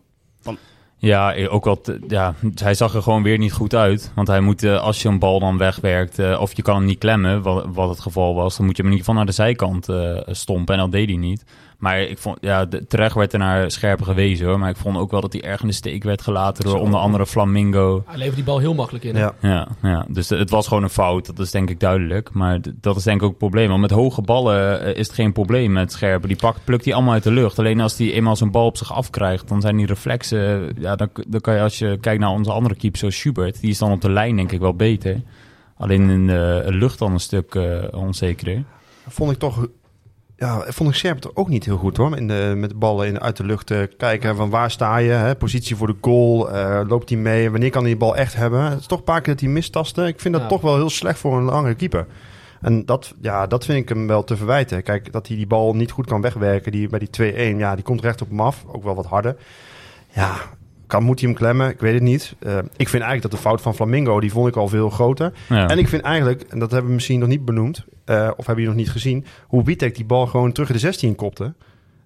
Ja, 1.02 1.34
eh, 1.34 1.54
ook 1.54 1.64
wel. 1.64 1.80
te- 1.80 2.00
ja, 2.08 2.34
hij 2.54 2.74
zag 2.74 2.94
er 2.94 3.02
gewoon 3.02 3.22
weer 3.22 3.38
niet 3.38 3.52
goed 3.52 3.74
uit. 3.74 4.12
Want 4.14 4.28
hij 4.28 4.40
moet, 4.40 4.62
eh, 4.62 4.80
als 4.80 5.02
je 5.02 5.08
een 5.08 5.18
bal 5.18 5.40
dan 5.40 5.58
wegwerkt, 5.58 6.18
eh, 6.18 6.40
of 6.40 6.56
je 6.56 6.62
kan 6.62 6.76
hem 6.76 6.84
niet 6.84 6.98
klemmen, 6.98 7.42
wat, 7.42 7.66
wat 7.72 7.88
het 7.88 8.00
geval 8.00 8.34
was, 8.34 8.56
dan 8.56 8.66
moet 8.66 8.76
je 8.76 8.82
hem 8.82 8.92
in 8.92 8.98
ieder 8.98 9.06
geval 9.12 9.14
naar 9.24 9.34
de 9.34 9.42
zijkant 9.42 9.88
eh, 9.88 10.16
stompen. 10.34 10.74
En 10.74 10.80
dat 10.80 10.92
deed 10.92 11.08
hij 11.08 11.16
niet. 11.18 11.44
Maar 11.82 12.00
ik 12.00 12.18
vond, 12.18 12.38
ja, 12.40 12.64
de- 12.64 12.86
terecht 12.86 13.14
werd 13.14 13.32
er 13.32 13.38
naar 13.38 13.70
scherper 13.70 14.06
gewezen 14.06 14.46
hoor. 14.46 14.58
Maar 14.58 14.70
ik 14.70 14.76
vond 14.76 14.96
ook 14.96 15.10
wel 15.10 15.20
dat 15.20 15.32
hij 15.32 15.42
erg 15.42 15.60
in 15.60 15.66
de 15.66 15.72
steek 15.74 16.02
werd 16.02 16.22
gelaten 16.22 16.64
door 16.64 16.76
Zo. 16.76 16.82
onder 16.82 17.00
andere 17.00 17.26
Flamingo. 17.26 18.02
Hij 18.06 18.16
levert 18.16 18.34
die 18.34 18.44
bal 18.44 18.58
heel 18.58 18.74
makkelijk 18.74 19.04
in. 19.04 19.14
Ja. 19.16 19.34
Ja, 19.40 19.68
ja, 19.82 20.06
dus 20.08 20.28
het 20.28 20.50
was 20.50 20.66
gewoon 20.68 20.82
een 20.82 20.90
fout. 20.90 21.26
Dat 21.26 21.38
is 21.38 21.50
denk 21.50 21.70
ik 21.70 21.80
duidelijk. 21.80 22.32
Maar 22.32 22.58
dat 22.74 22.96
is 22.96 23.02
denk 23.02 23.16
ik 23.16 23.22
ook 23.22 23.28
het 23.28 23.38
probleem. 23.38 23.68
Want 23.68 23.80
met 23.80 23.90
hoge 23.90 24.22
ballen 24.22 24.80
eh, 24.80 24.96
is 24.96 25.06
het 25.06 25.16
geen 25.16 25.32
probleem 25.32 25.72
met 25.72 25.92
scherpen. 25.92 26.28
Die 26.28 26.36
pakt, 26.36 26.64
plukt 26.64 26.84
hij 26.84 26.94
allemaal 26.94 27.12
uit 27.12 27.22
de 27.22 27.30
lucht. 27.32 27.58
Alleen 27.58 27.80
als 27.80 27.98
hij 27.98 28.12
eenmaal 28.12 28.36
zijn 28.36 28.50
bal 28.50 28.66
op 28.66 28.76
zich 28.76 28.92
afkrijgt, 28.94 29.48
dan 29.48 29.60
zijn 29.60 29.76
die 29.76 29.86
reflexen... 29.86 30.72
Ja, 30.78 30.96
dan, 30.96 31.08
dan 31.28 31.40
kan 31.40 31.54
je 31.54 31.60
als 31.60 31.78
je 31.78 31.98
kijkt 32.00 32.20
naar 32.20 32.30
onze 32.30 32.52
andere 32.52 32.74
keeper, 32.76 32.98
zoals 32.98 33.18
Schubert... 33.18 33.60
die 33.60 33.70
is 33.70 33.78
dan 33.78 33.92
op 33.92 34.00
de 34.00 34.10
lijn 34.10 34.36
denk 34.36 34.52
ik 34.52 34.60
wel 34.60 34.74
beter. 34.74 35.20
Alleen 35.76 36.10
in 36.10 36.26
de 36.26 36.64
lucht 36.66 36.98
dan 36.98 37.12
een 37.12 37.20
stuk 37.20 37.54
eh, 37.54 37.82
onzekerder. 37.90 38.62
Vond 39.08 39.32
ik 39.32 39.38
toch... 39.38 39.66
Ja, 40.42 40.64
vond 40.68 41.02
ik 41.04 41.18
toch 41.18 41.32
ook 41.34 41.48
niet 41.48 41.64
heel 41.64 41.76
goed 41.76 41.96
hoor. 41.96 42.16
In 42.16 42.28
de, 42.28 42.52
met 42.56 42.70
de 42.70 42.76
ballen 42.76 43.06
in, 43.06 43.20
uit 43.20 43.36
de 43.36 43.44
lucht 43.44 43.66
te 43.66 43.90
kijken 43.96 44.36
van 44.36 44.50
waar 44.50 44.70
sta 44.70 44.96
je. 44.96 45.10
Hè? 45.10 45.34
Positie 45.36 45.76
voor 45.76 45.86
de 45.86 45.96
goal. 46.00 46.50
eh, 46.50 46.80
loopt 46.88 47.08
hij 47.08 47.18
mee? 47.18 47.50
Wanneer 47.50 47.70
kan 47.70 47.80
hij 47.80 47.90
die 47.90 47.98
bal 48.00 48.16
echt 48.16 48.34
hebben? 48.34 48.62
Het 48.62 48.80
is 48.80 48.86
toch 48.86 48.98
een 48.98 49.04
paar 49.04 49.20
keer 49.20 49.32
dat 49.32 49.42
hij 49.42 49.52
mistasten. 49.52 50.06
Ik 50.06 50.20
vind 50.20 50.34
dat 50.34 50.42
Ja. 50.42 50.48
toch 50.48 50.60
wel 50.60 50.74
heel 50.76 50.90
slecht 50.90 51.18
voor 51.18 51.36
een 51.36 51.44
lange 51.44 51.74
keeper. 51.74 52.06
En 52.60 52.84
dat, 52.86 53.14
ja, 53.20 53.46
dat 53.46 53.64
vind 53.64 53.78
ik 53.78 53.88
hem 53.88 54.06
wel 54.06 54.24
te 54.24 54.36
verwijten. 54.36 54.82
Kijk, 54.82 55.12
dat 55.12 55.26
hij 55.26 55.36
die 55.36 55.46
bal 55.46 55.74
niet 55.74 55.90
goed 55.90 56.06
kan 56.06 56.20
wegwerken. 56.20 56.72
Die, 56.72 56.88
bij 56.88 56.98
die 56.98 57.10
2-1, 57.54 57.58
ja, 57.58 57.74
die 57.74 57.84
komt 57.84 58.00
recht 58.00 58.22
op 58.22 58.28
hem 58.28 58.40
af. 58.40 58.64
Ook 58.66 58.82
wel 58.84 58.94
wat 58.94 59.06
harder. 59.06 59.36
Ja, 60.14 60.34
kan, 60.92 61.02
moet 61.02 61.20
hij 61.20 61.28
hem 61.28 61.38
klemmen? 61.38 61.70
Ik 61.70 61.80
weet 61.80 61.94
het 61.94 62.02
niet. 62.02 62.34
Eh, 62.38 62.58
ik 62.58 62.88
vind 62.88 63.02
eigenlijk 63.02 63.22
dat 63.22 63.30
de 63.30 63.36
fout 63.36 63.60
van 63.60 63.74
Flamingo, 63.74 64.20
die 64.20 64.32
vond 64.32 64.48
ik 64.48 64.56
al 64.56 64.68
veel 64.68 64.90
groter. 64.90 65.32
Ja. 65.48 65.68
En 65.68 65.78
ik 65.78 65.88
vind 65.88 66.02
eigenlijk, 66.02 66.42
en 66.42 66.58
dat 66.58 66.70
hebben 66.70 66.88
we 66.88 66.94
misschien 66.94 67.18
nog 67.18 67.28
niet 67.28 67.44
benoemd, 67.44 67.84
eh, 68.04 68.30
of 68.36 68.46
hebben 68.46 68.64
jullie 68.64 68.78
nog 68.78 68.84
niet 68.84 68.90
gezien, 68.90 69.24
hoe 69.46 69.64
Witek 69.64 69.94
die 69.94 70.04
bal 70.04 70.26
gewoon 70.26 70.52
terug 70.52 70.68
in 70.68 70.74
de 70.74 70.80
16 70.80 71.14
kopte. 71.14 71.54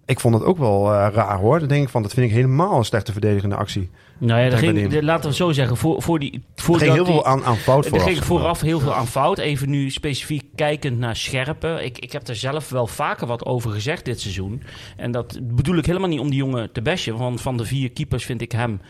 Ik 0.07 0.21
vond 0.21 0.35
het 0.35 0.45
ook 0.45 0.59
wel 0.59 0.92
eh, 0.92 1.09
raar 1.12 1.38
hoor. 1.38 1.59
Dan 1.59 1.69
denk 1.69 1.83
ik 1.83 1.88
van, 1.88 2.03
dat 2.03 2.12
vind 2.14 2.27
ik 2.27 2.33
helemaal 2.33 2.79
een 2.79 2.85
slechte 2.85 3.12
verdedigende 3.12 3.57
actie. 3.57 3.90
Nou 4.19 4.40
ja, 4.40 4.47
er 4.47 4.59
ging, 4.59 4.88
de- 4.88 5.03
laten 5.03 5.31
we 5.31 5.37
zo 5.37 5.53
zeggen. 5.53 5.77
Voor, 5.77 6.03
voor 6.03 6.19
die, 6.19 6.33
Er 6.33 6.62
voor 6.62 6.79
ging 6.79 6.92
heel 6.92 7.05
veel 7.05 7.25
aan, 7.27 7.45
aan 7.45 7.57
fout 7.57 7.85
Er 7.85 7.90
vooraf. 7.90 8.07
ging 8.07 8.25
vooraf 8.25 8.61
heel 8.61 8.81
veel 8.81 8.95
aan 8.95 9.07
fout. 9.07 9.38
Even 9.38 9.71
nu 9.71 9.90
specifiek 9.90 10.42
kijkend 10.55 10.99
naar 10.99 11.16
Scherpen. 11.16 11.85
Ik, 11.85 11.99
ik 11.99 12.12
heb 12.12 12.29
er 12.29 12.37
zelf 12.37 12.69
wel 12.69 12.87
vaker 12.87 13.27
wat 13.27 13.45
over 13.45 13.71
gezegd 13.71 14.05
dit 14.05 14.21
seizoen. 14.21 14.62
En 14.97 15.11
dat 15.11 15.38
bedoel 15.42 15.77
ik 15.77 15.87
helemaal 15.87 16.09
niet 16.09 16.21
om 16.21 16.31
die 16.31 16.38
jongen 16.38 16.73
te 16.73 16.83
bashen. 16.83 17.16
Want 17.16 17.40
van 17.40 17.57
de 17.57 17.64
vier 17.64 17.90
keepers 17.92 18.25
vind 18.25 18.40
ik 18.40 18.53
hem 18.53 18.81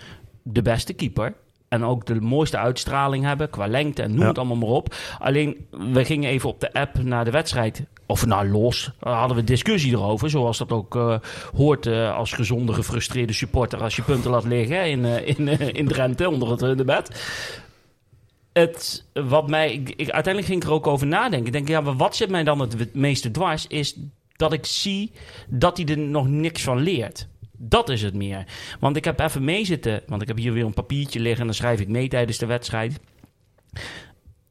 de 0.43 0.63
beste 0.63 0.93
keeper. 0.93 1.35
En 1.69 1.85
ook 1.85 2.07
de 2.07 2.21
mooiste 2.21 2.59
uitstraling 2.59 3.25
hebben 3.25 3.51
qua 3.51 3.67
lengte 3.67 4.03
en 4.03 4.11
noem 4.11 4.21
Ja. 4.21 4.27
het 4.29 4.39
allemaal 4.39 4.57
maar 4.57 4.69
op. 4.69 4.95
Alleen, 5.19 5.67
we 5.71 6.05
gingen 6.05 6.31
even 6.31 6.49
op 6.49 6.61
de 6.61 6.73
app 6.73 7.03
naar 7.03 7.25
de 7.25 7.31
wedstrijd. 7.31 7.85
Of 8.07 8.27
nou 8.27 8.49
los, 8.51 8.91
daar 9.01 9.15
hadden 9.15 9.37
we 9.37 9.45
discussie 9.45 9.93
erover. 9.93 10.31
Zoals 10.31 10.59
dat 10.59 10.73
ook 10.73 10.97
eh, 10.97 11.19
hoort 11.57 11.87
eh, 11.87 12.17
als 12.17 12.33
gezonde, 12.33 12.73
gefrustreerde 12.73 13.33
supporter. 13.33 13.83
Als 13.83 13.97
je 13.97 14.03
punten 14.03 14.31
laat 14.31 14.45
liggen 14.45 14.87
in, 14.91 15.05
eh, 15.05 15.29
in, 15.39 15.49
in 15.75 15.89
Drenthe 15.89 16.31
onder 16.31 16.51
het 16.51 16.79
de 16.79 16.85
bed. 16.85 17.11
Het, 18.53 19.05
wat 19.13 19.49
mij, 19.49 19.73
ik, 19.73 19.89
ik- 19.89 20.11
uiteindelijk 20.11 20.47
ging 20.47 20.63
ik 20.63 20.69
er 20.69 20.75
ook 20.75 20.87
over 20.87 21.07
nadenken. 21.07 21.47
Ik 21.47 21.53
denk, 21.53 21.69
ja, 21.69 21.81
maar 21.81 21.97
wat 21.97 22.17
zit 22.17 22.31
mij 22.31 22.45
dan 22.45 22.61
het 22.61 22.95
meeste 22.95 23.31
dwars? 23.31 23.67
Is 23.67 23.97
dat 24.37 24.53
ik 24.53 24.67
zie 24.67 25.13
dat 25.49 25.77
hij 25.77 25.87
er 25.87 25.99
nog 25.99 26.29
niks 26.29 26.63
van 26.63 26.79
leert. 26.79 27.29
Dat 27.59 27.89
is 27.89 28.03
het 28.03 28.15
meer. 28.15 28.45
Want 28.81 28.97
ik 28.97 29.05
heb 29.05 29.21
even 29.21 29.45
meezitten, 29.45 30.03
want 30.07 30.23
ik 30.23 30.29
heb 30.29 30.37
hier 30.37 30.53
weer 30.53 30.65
een 30.65 30.75
papiertje 30.75 31.21
liggen 31.21 31.41
en 31.41 31.47
dan 31.47 31.55
schrijf 31.55 31.81
ik 31.81 31.89
mee 31.89 32.09
tijdens 32.09 32.39
de 32.39 32.47
wedstrijd. 32.47 33.01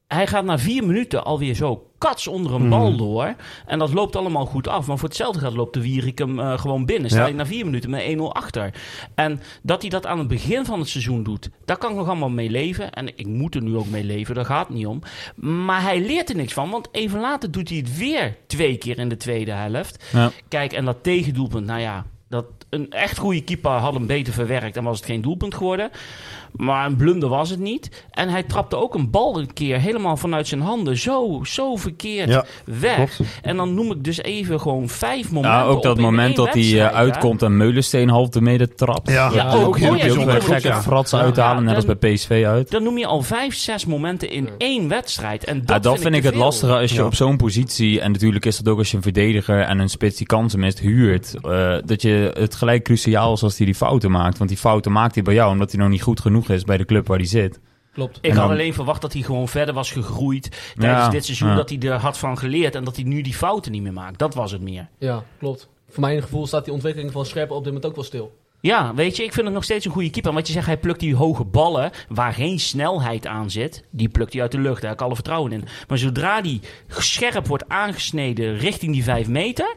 Hij 0.06 0.26
gaat 0.26 0.44
na 0.44 0.58
vier 0.58 0.84
minuten 0.86 1.24
alweer 1.24 1.54
zo 1.54 1.90
kats 1.98 2.26
onder 2.26 2.54
een 2.54 2.68
bal 2.68 2.96
door. 2.96 3.34
En 3.66 3.78
dat 3.78 3.92
loopt 3.92 4.16
allemaal 4.16 4.46
goed 4.46 4.68
af. 4.68 4.86
Maar 4.86 4.98
voor 4.98 5.08
hetzelfde 5.08 5.40
gaat 5.40 5.52
loopt 5.52 5.74
de 5.74 5.80
Wierik 5.82 6.18
hem 6.18 6.40
eh, 6.40 6.58
gewoon 6.58 6.84
binnen. 6.86 7.10
Sta 7.10 7.20
Ja. 7.20 7.26
je 7.26 7.34
na 7.34 7.46
vier 7.46 7.64
minuten 7.64 7.90
met 7.90 8.02
1-0 8.02 8.22
achter. 8.32 8.74
En 9.14 9.40
dat 9.62 9.80
hij 9.80 9.90
dat 9.90 10.06
aan 10.06 10.18
het 10.18 10.28
begin 10.28 10.64
van 10.64 10.78
het 10.78 10.88
seizoen 10.88 11.22
doet, 11.22 11.50
daar 11.64 11.76
kan 11.76 11.90
ik 11.90 11.96
nog 11.96 12.06
allemaal 12.08 12.28
mee 12.30 12.50
leven. 12.50 12.92
En 12.92 13.06
ik 13.18 13.26
moet 13.26 13.54
er 13.54 13.62
nu 13.62 13.76
ook 13.76 13.86
mee 13.88 14.04
leven, 14.04 14.34
daar 14.34 14.44
gaat 14.44 14.66
het 14.66 14.76
niet 14.76 14.86
om. 14.86 15.00
Maar 15.36 15.82
hij 15.82 16.00
leert 16.00 16.28
er 16.30 16.36
niks 16.36 16.52
van, 16.52 16.70
want 16.70 16.88
even 16.92 17.20
later 17.20 17.50
doet 17.50 17.68
hij 17.68 17.78
het 17.78 17.96
weer 17.98 18.36
twee 18.46 18.76
keer 18.76 18.98
in 18.98 19.08
de 19.08 19.16
tweede 19.16 19.52
helft. 19.52 20.04
Ja. 20.12 20.30
Kijk, 20.48 20.72
en 20.72 20.84
dat 20.84 21.02
tegendoelpunt, 21.02 21.66
nou 21.66 21.80
ja, 21.80 22.04
dat 22.28 22.46
een 22.76 22.90
echt 22.90 23.18
goede 23.18 23.44
keeper 23.44 23.70
had 23.70 23.94
hem 23.94 24.06
beter 24.06 24.32
verwerkt 24.32 24.76
en 24.76 24.84
was 24.84 24.96
het 24.96 25.06
geen 25.06 25.20
doelpunt 25.20 25.54
geworden. 25.54 25.90
Maar 26.56 26.86
een 26.86 26.96
blunder 26.96 27.28
was 27.28 27.50
het 27.50 27.58
niet. 27.58 28.04
En 28.10 28.28
hij 28.28 28.42
trapte 28.42 28.76
ook 28.76 28.94
een 28.94 29.10
bal 29.10 29.38
een 29.38 29.52
keer 29.52 29.78
helemaal 29.80 30.16
vanuit 30.16 30.48
zijn 30.48 30.60
handen 30.60 30.96
zo, 30.98 31.40
zo 31.44 31.76
verkeerd 31.76 32.28
Ja, 32.28 32.44
weg. 32.64 32.94
klopt. 33.16 33.20
En 33.42 33.56
dan 33.56 33.74
noem 33.74 33.90
ik 33.90 34.04
dus 34.04 34.22
even 34.22 34.60
gewoon 34.60 34.88
vijf 34.88 35.30
momenten. 35.32 35.60
Ja, 35.60 35.64
ook 35.66 35.82
dat 35.82 35.98
moment 35.98 36.36
dat 36.36 36.52
hij 36.54 36.62
eh, 36.80 36.86
uitkomt 36.94 37.42
en 37.42 37.56
Meulensteen 37.56 38.08
half 38.08 38.28
de 38.28 38.40
meter 38.40 38.74
trapt. 38.74 39.10
Ja, 39.10 39.30
Ja, 39.34 39.52
ook. 39.52 39.66
ook 39.66 39.74
Oh, 39.74 39.80
heel 39.80 39.94
ja, 39.94 40.02
Die 40.02 40.10
ook 40.10 40.16
die 40.16 40.26
klopt, 40.26 40.44
gekke 40.62 40.72
fratsen 40.82 41.18
Ja, 41.18 41.24
uithalen, 41.24 41.64
net 41.64 41.74
als 41.74 41.84
bij 41.84 41.94
PSV 42.14 42.42
uit. 42.46 42.70
Dan 42.70 42.82
noem 42.82 42.98
je 42.98 43.06
al 43.06 43.22
vijf, 43.22 43.54
zes 43.54 43.86
momenten 43.86 44.30
in 44.30 44.48
één 44.58 44.88
wedstrijd. 44.88 45.44
En 45.44 45.58
dat, 45.58 45.68
Ja, 45.68 45.78
dat 45.78 45.98
vind 46.00 46.14
ik 46.14 46.22
het 46.22 46.32
veel. 46.34 46.42
lastige 46.42 46.76
als 46.78 46.90
je 46.90 46.96
Ja. 46.98 47.04
op 47.04 47.14
zo'n 47.14 47.36
positie, 47.36 48.00
en 48.00 48.12
natuurlijk 48.12 48.44
is 48.46 48.56
dat 48.56 48.68
ook 48.72 48.78
als 48.78 48.90
je 48.90 48.96
een 48.96 49.02
verdediger 49.02 49.60
en 49.60 49.78
een 49.78 49.88
spits 49.88 50.16
die 50.16 50.26
kansen 50.26 50.60
mist, 50.60 50.78
huurt, 50.78 51.34
eh, 51.42 51.74
dat 51.84 52.02
je 52.02 52.30
het 52.34 52.54
gelijk 52.54 52.82
cruciaal 52.84 53.32
is 53.32 53.42
als 53.42 53.56
hij 53.56 53.66
die 53.66 53.74
fouten 53.74 54.10
maakt. 54.10 54.38
Want 54.38 54.50
die 54.50 54.58
fouten 54.58 54.92
maakt 54.92 55.14
hij 55.14 55.22
bij 55.24 55.34
jou 55.34 55.50
omdat 55.52 55.70
hij 55.72 55.80
nog 55.80 55.90
niet 55.90 56.02
goed 56.02 56.20
genoeg 56.20 56.45
is 56.48 56.64
bij 56.64 56.76
de 56.76 56.84
club 56.84 57.06
waar 57.06 57.18
hij 57.18 57.26
zit. 57.26 57.60
Klopt. 57.92 58.18
Ik 58.20 58.32
had 58.32 58.50
alleen 58.50 58.74
verwacht 58.74 59.00
dat 59.00 59.12
hij 59.12 59.22
gewoon 59.22 59.48
verder 59.48 59.74
was 59.74 59.90
gegroeid 59.92 60.72
tijdens 60.78 61.04
Ja, 61.04 61.08
dit 61.08 61.24
seizoen. 61.24 61.48
ja. 61.48 61.54
Dat 61.54 61.68
hij 61.68 61.78
er 61.78 61.92
had 61.98 62.18
van 62.18 62.38
geleerd 62.38 62.74
en 62.74 62.84
dat 62.84 62.96
hij 62.96 63.04
nu 63.04 63.20
die 63.22 63.34
fouten 63.34 63.72
niet 63.72 63.82
meer 63.82 63.92
maakt. 63.92 64.18
Dat 64.18 64.34
was 64.34 64.52
het 64.52 64.60
meer. 64.60 64.88
Ja, 64.98 65.24
klopt. 65.38 65.68
Voor 65.88 66.00
mijn 66.00 66.22
gevoel 66.22 66.46
staat 66.46 66.64
die 66.64 66.72
ontwikkeling 66.74 67.12
van 67.12 67.26
Scherpen 67.26 67.56
op 67.56 67.64
dit 67.64 67.72
moment 67.72 67.90
ook 67.90 67.94
wel 67.96 68.04
stil. 68.04 68.36
Ja, 68.60 68.94
weet 68.94 69.16
je, 69.16 69.24
ik 69.24 69.32
vind 69.32 69.44
het 69.46 69.54
nog 69.54 69.64
steeds 69.64 69.84
een 69.84 69.90
goede 69.90 70.10
keeper. 70.10 70.32
Want 70.32 70.46
je 70.46 70.52
zegt, 70.52 70.66
hij 70.66 70.78
plukt 70.78 71.00
die 71.00 71.14
hoge 71.16 71.44
ballen 71.44 71.90
waar 72.08 72.32
geen 72.32 72.60
snelheid 72.60 73.26
aan 73.26 73.50
zit. 73.50 73.84
Die 73.90 74.08
plukt 74.08 74.32
hij 74.32 74.42
uit 74.42 74.52
de 74.52 74.58
lucht, 74.58 74.80
daar 74.80 74.90
heb 74.90 74.98
ik 74.98 75.04
alle 75.04 75.14
vertrouwen 75.14 75.52
in. 75.52 75.64
Maar 75.88 75.98
zodra 75.98 76.40
die 76.40 76.60
scherp 76.88 77.46
wordt 77.46 77.68
aangesneden 77.68 78.56
richting 78.58 78.92
die 78.92 79.04
vijf 79.04 79.28
meter... 79.28 79.74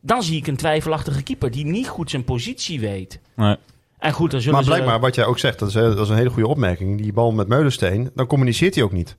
dan 0.00 0.22
zie 0.22 0.36
ik 0.36 0.46
een 0.46 0.56
twijfelachtige 0.56 1.22
keeper 1.22 1.50
die 1.50 1.64
niet 1.64 1.88
goed 1.88 2.10
zijn 2.10 2.24
positie 2.24 2.80
weet. 2.80 3.20
Nee. 3.36 3.56
En 3.98 4.12
goed, 4.12 4.30
dan 4.30 4.40
zullen 4.40 4.54
Maar 4.54 4.64
ze... 4.64 4.70
blijkbaar, 4.70 5.00
wat 5.00 5.14
jij 5.14 5.24
ook 5.24 5.38
zegt, 5.38 5.58
dat 5.58 5.68
is, 5.68 5.74
dat 5.74 5.98
is 5.98 6.08
een 6.08 6.16
hele 6.16 6.30
goede 6.30 6.48
opmerking. 6.48 7.00
Die 7.00 7.12
bal 7.12 7.32
met 7.32 7.48
Meulensteen, 7.48 8.10
dan 8.14 8.26
communiceert 8.26 8.74
hij 8.74 8.84
ook 8.84 8.92
niet. 8.92 9.16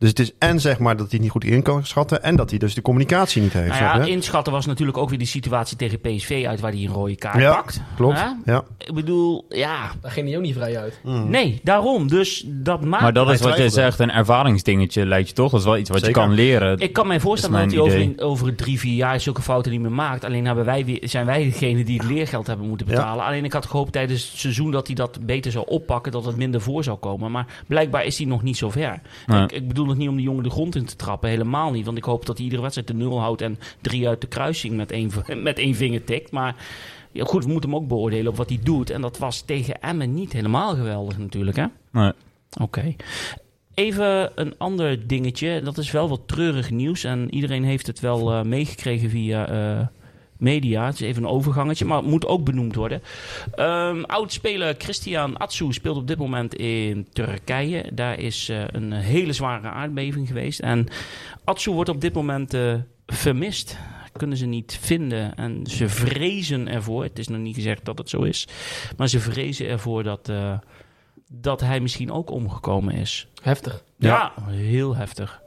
Dus 0.00 0.08
het 0.08 0.18
is 0.18 0.32
en 0.38 0.60
zeg 0.60 0.78
maar 0.78 0.96
dat 0.96 1.10
hij 1.10 1.20
niet 1.20 1.30
goed 1.30 1.44
in 1.44 1.62
kan 1.62 1.84
schatten... 1.86 2.22
en 2.22 2.36
dat 2.36 2.50
hij 2.50 2.58
dus 2.58 2.74
de 2.74 2.82
communicatie 2.82 3.42
niet 3.42 3.52
heeft. 3.52 3.68
Nou 3.80 3.80
ja, 3.98 4.04
je? 4.04 4.10
inschatten 4.10 4.52
was 4.52 4.66
natuurlijk 4.66 4.98
ook 4.98 5.08
weer 5.08 5.18
die 5.18 5.26
situatie 5.26 5.76
tegen 5.76 6.00
PSV 6.00 6.44
uit... 6.48 6.60
waar 6.60 6.70
hij 6.72 6.80
een 6.80 6.88
rode 6.92 7.16
kaart 7.16 7.40
Ja, 7.40 7.54
pakt. 7.54 7.80
Klopt, 7.96 8.18
Hè? 8.18 8.52
ja. 8.52 8.64
Ik 8.78 8.94
bedoel, 8.94 9.44
ja... 9.48 9.90
Daar 10.00 10.10
ging 10.10 10.26
hij 10.28 10.36
ook 10.36 10.42
niet 10.42 10.54
vrij 10.54 10.78
uit. 10.78 11.00
Nee, 11.04 11.60
daarom. 11.62 12.08
Dus 12.08 12.44
dat 12.46 12.84
maakt... 12.84 13.02
Maar 13.02 13.12
dat 13.12 13.30
is 13.30 13.40
wat 13.40 13.56
jij 13.56 13.68
twijfelde. 13.68 13.80
zegt, 13.80 13.98
een 13.98 14.10
ervaringsdingetje 14.10 15.06
lijkt 15.06 15.28
je 15.28 15.34
toch? 15.34 15.50
Dat 15.50 15.60
is 15.60 15.66
wel 15.66 15.76
iets 15.76 15.90
wat 15.90 15.98
Zeker. 16.00 16.14
je 16.20 16.26
kan 16.26 16.34
leren. 16.34 16.78
Ik 16.78 16.92
kan 16.92 17.06
mij 17.06 17.20
voorstellen 17.20 17.68
Dat 17.68 17.74
dat, 17.76 17.92
hij 17.92 18.02
over, 18.14 18.22
over 18.24 18.54
drie, 18.54 18.78
vier 18.78 18.94
jaar 18.94 19.20
zulke 19.20 19.42
fouten 19.42 19.72
niet 19.72 19.80
meer 19.80 19.92
maakt. 19.92 20.24
Alleen 20.24 20.46
hebben 20.46 20.64
wij 20.64 20.84
weer, 20.84 20.98
zijn 21.02 21.26
wij 21.26 21.44
degene 21.44 21.84
die 21.84 21.98
het 21.98 22.08
leergeld 22.10 22.46
hebben 22.46 22.68
moeten 22.68 22.86
Ja. 22.86 22.94
betalen. 22.94 23.24
Alleen 23.24 23.44
ik 23.44 23.52
had 23.52 23.66
gehoopt 23.66 23.92
tijdens 23.92 24.30
het 24.30 24.38
seizoen 24.40 24.70
dat 24.70 24.86
hij 24.86 24.96
dat 24.96 25.18
beter 25.26 25.52
zou 25.52 25.64
oppakken. 25.68 26.12
Dat 26.12 26.24
het 26.24 26.36
minder 26.36 26.60
voor 26.60 26.84
zou 26.84 26.98
komen. 26.98 27.30
Maar 27.30 27.46
blijkbaar 27.66 28.04
is 28.04 28.18
hij 28.18 28.26
nog 28.26 28.42
niet 28.42 28.56
zo 28.56 28.70
ver. 28.70 29.00
Nee. 29.26 29.42
Ik, 29.42 29.52
ik 29.52 29.68
bedoel 29.68 29.88
het 29.90 29.98
niet 29.98 30.08
om 30.08 30.16
de 30.16 30.22
jongen 30.22 30.42
de 30.42 30.50
grond 30.50 30.76
in 30.76 30.84
te 30.84 30.96
trappen. 30.96 31.28
Helemaal 31.28 31.70
niet. 31.70 31.84
Want 31.84 31.96
ik 31.96 32.04
hoop 32.04 32.26
dat 32.26 32.36
hij 32.36 32.44
iedere 32.44 32.62
wedstrijd 32.62 32.88
de 32.88 32.94
nul 32.94 33.20
houdt. 33.20 33.42
En 33.42 33.58
drie 33.80 34.08
uit 34.08 34.20
de 34.20 34.26
kruising 34.26 34.76
met 34.76 34.90
één, 34.90 35.10
met 35.42 35.58
één 35.58 35.74
vinger 35.74 36.04
tikt. 36.04 36.30
Maar 36.30 36.56
ja, 37.12 37.24
goed, 37.24 37.44
we 37.44 37.50
moeten 37.50 37.70
hem 37.70 37.78
ook 37.78 37.88
beoordelen 37.88 38.30
op 38.30 38.36
wat 38.36 38.48
hij 38.48 38.60
doet. 38.62 38.90
En 38.90 39.00
dat 39.00 39.18
was 39.18 39.40
tegen 39.40 39.80
Emmen 39.80 40.14
niet 40.14 40.32
helemaal 40.32 40.74
geweldig 40.74 41.18
natuurlijk. 41.18 41.56
Hè? 41.56 41.66
Nee. 41.92 42.12
Oké. 42.60 42.94
Even 43.74 44.32
een 44.34 44.54
ander 44.58 45.06
dingetje. 45.06 45.60
Dat 45.62 45.78
is 45.78 45.90
wel 45.90 46.08
wat 46.08 46.20
treurig 46.26 46.70
nieuws. 46.70 47.04
En 47.04 47.34
iedereen 47.34 47.64
heeft 47.64 47.86
het 47.86 48.00
wel 48.00 48.32
eh, 48.32 48.42
meegekregen 48.42 49.10
via 49.10 49.48
eh, 49.48 49.86
media. 50.40 50.86
Het 50.86 50.94
is 50.94 51.00
even 51.00 51.22
een 51.22 51.28
overgangetje, 51.28 51.84
maar 51.84 51.96
het 51.96 52.06
moet 52.06 52.26
ook 52.26 52.44
benoemd 52.44 52.74
worden. 52.74 53.02
Ehm 53.54 54.02
Oud-speler 54.02 54.74
Christian 54.78 55.36
Atsu 55.36 55.72
speelt 55.72 55.96
op 55.96 56.06
dit 56.06 56.18
moment 56.18 56.54
in 56.54 57.06
Turkije. 57.12 57.90
Daar 57.92 58.18
is 58.18 58.48
eh, 58.48 58.62
een 58.66 58.92
hele 58.92 59.32
zware 59.32 59.68
aardbeving 59.68 60.26
geweest. 60.26 60.60
En 60.60 60.88
Atsu 61.44 61.70
wordt 61.70 61.90
op 61.90 62.00
dit 62.00 62.14
moment 62.14 62.54
eh, 62.54 62.74
vermist. 63.06 63.78
Kunnen 64.12 64.36
ze 64.36 64.46
niet 64.46 64.78
vinden. 64.80 65.34
En 65.34 65.66
ze 65.66 65.88
vrezen 65.88 66.68
ervoor. 66.68 67.02
Het 67.02 67.18
is 67.18 67.28
nog 67.28 67.40
niet 67.40 67.54
gezegd 67.54 67.84
dat 67.84 67.98
het 67.98 68.08
zo 68.08 68.22
is. 68.22 68.48
Maar 68.96 69.08
ze 69.08 69.20
vrezen 69.20 69.68
ervoor 69.68 70.02
dat, 70.02 70.28
eh, 70.28 70.58
dat 71.28 71.60
hij 71.60 71.80
misschien 71.80 72.12
ook 72.12 72.30
omgekomen 72.30 72.94
is. 72.94 73.26
Heftig. 73.42 73.84
Ja, 73.98 74.32
heel 74.46 74.96
heftig. 74.96 75.40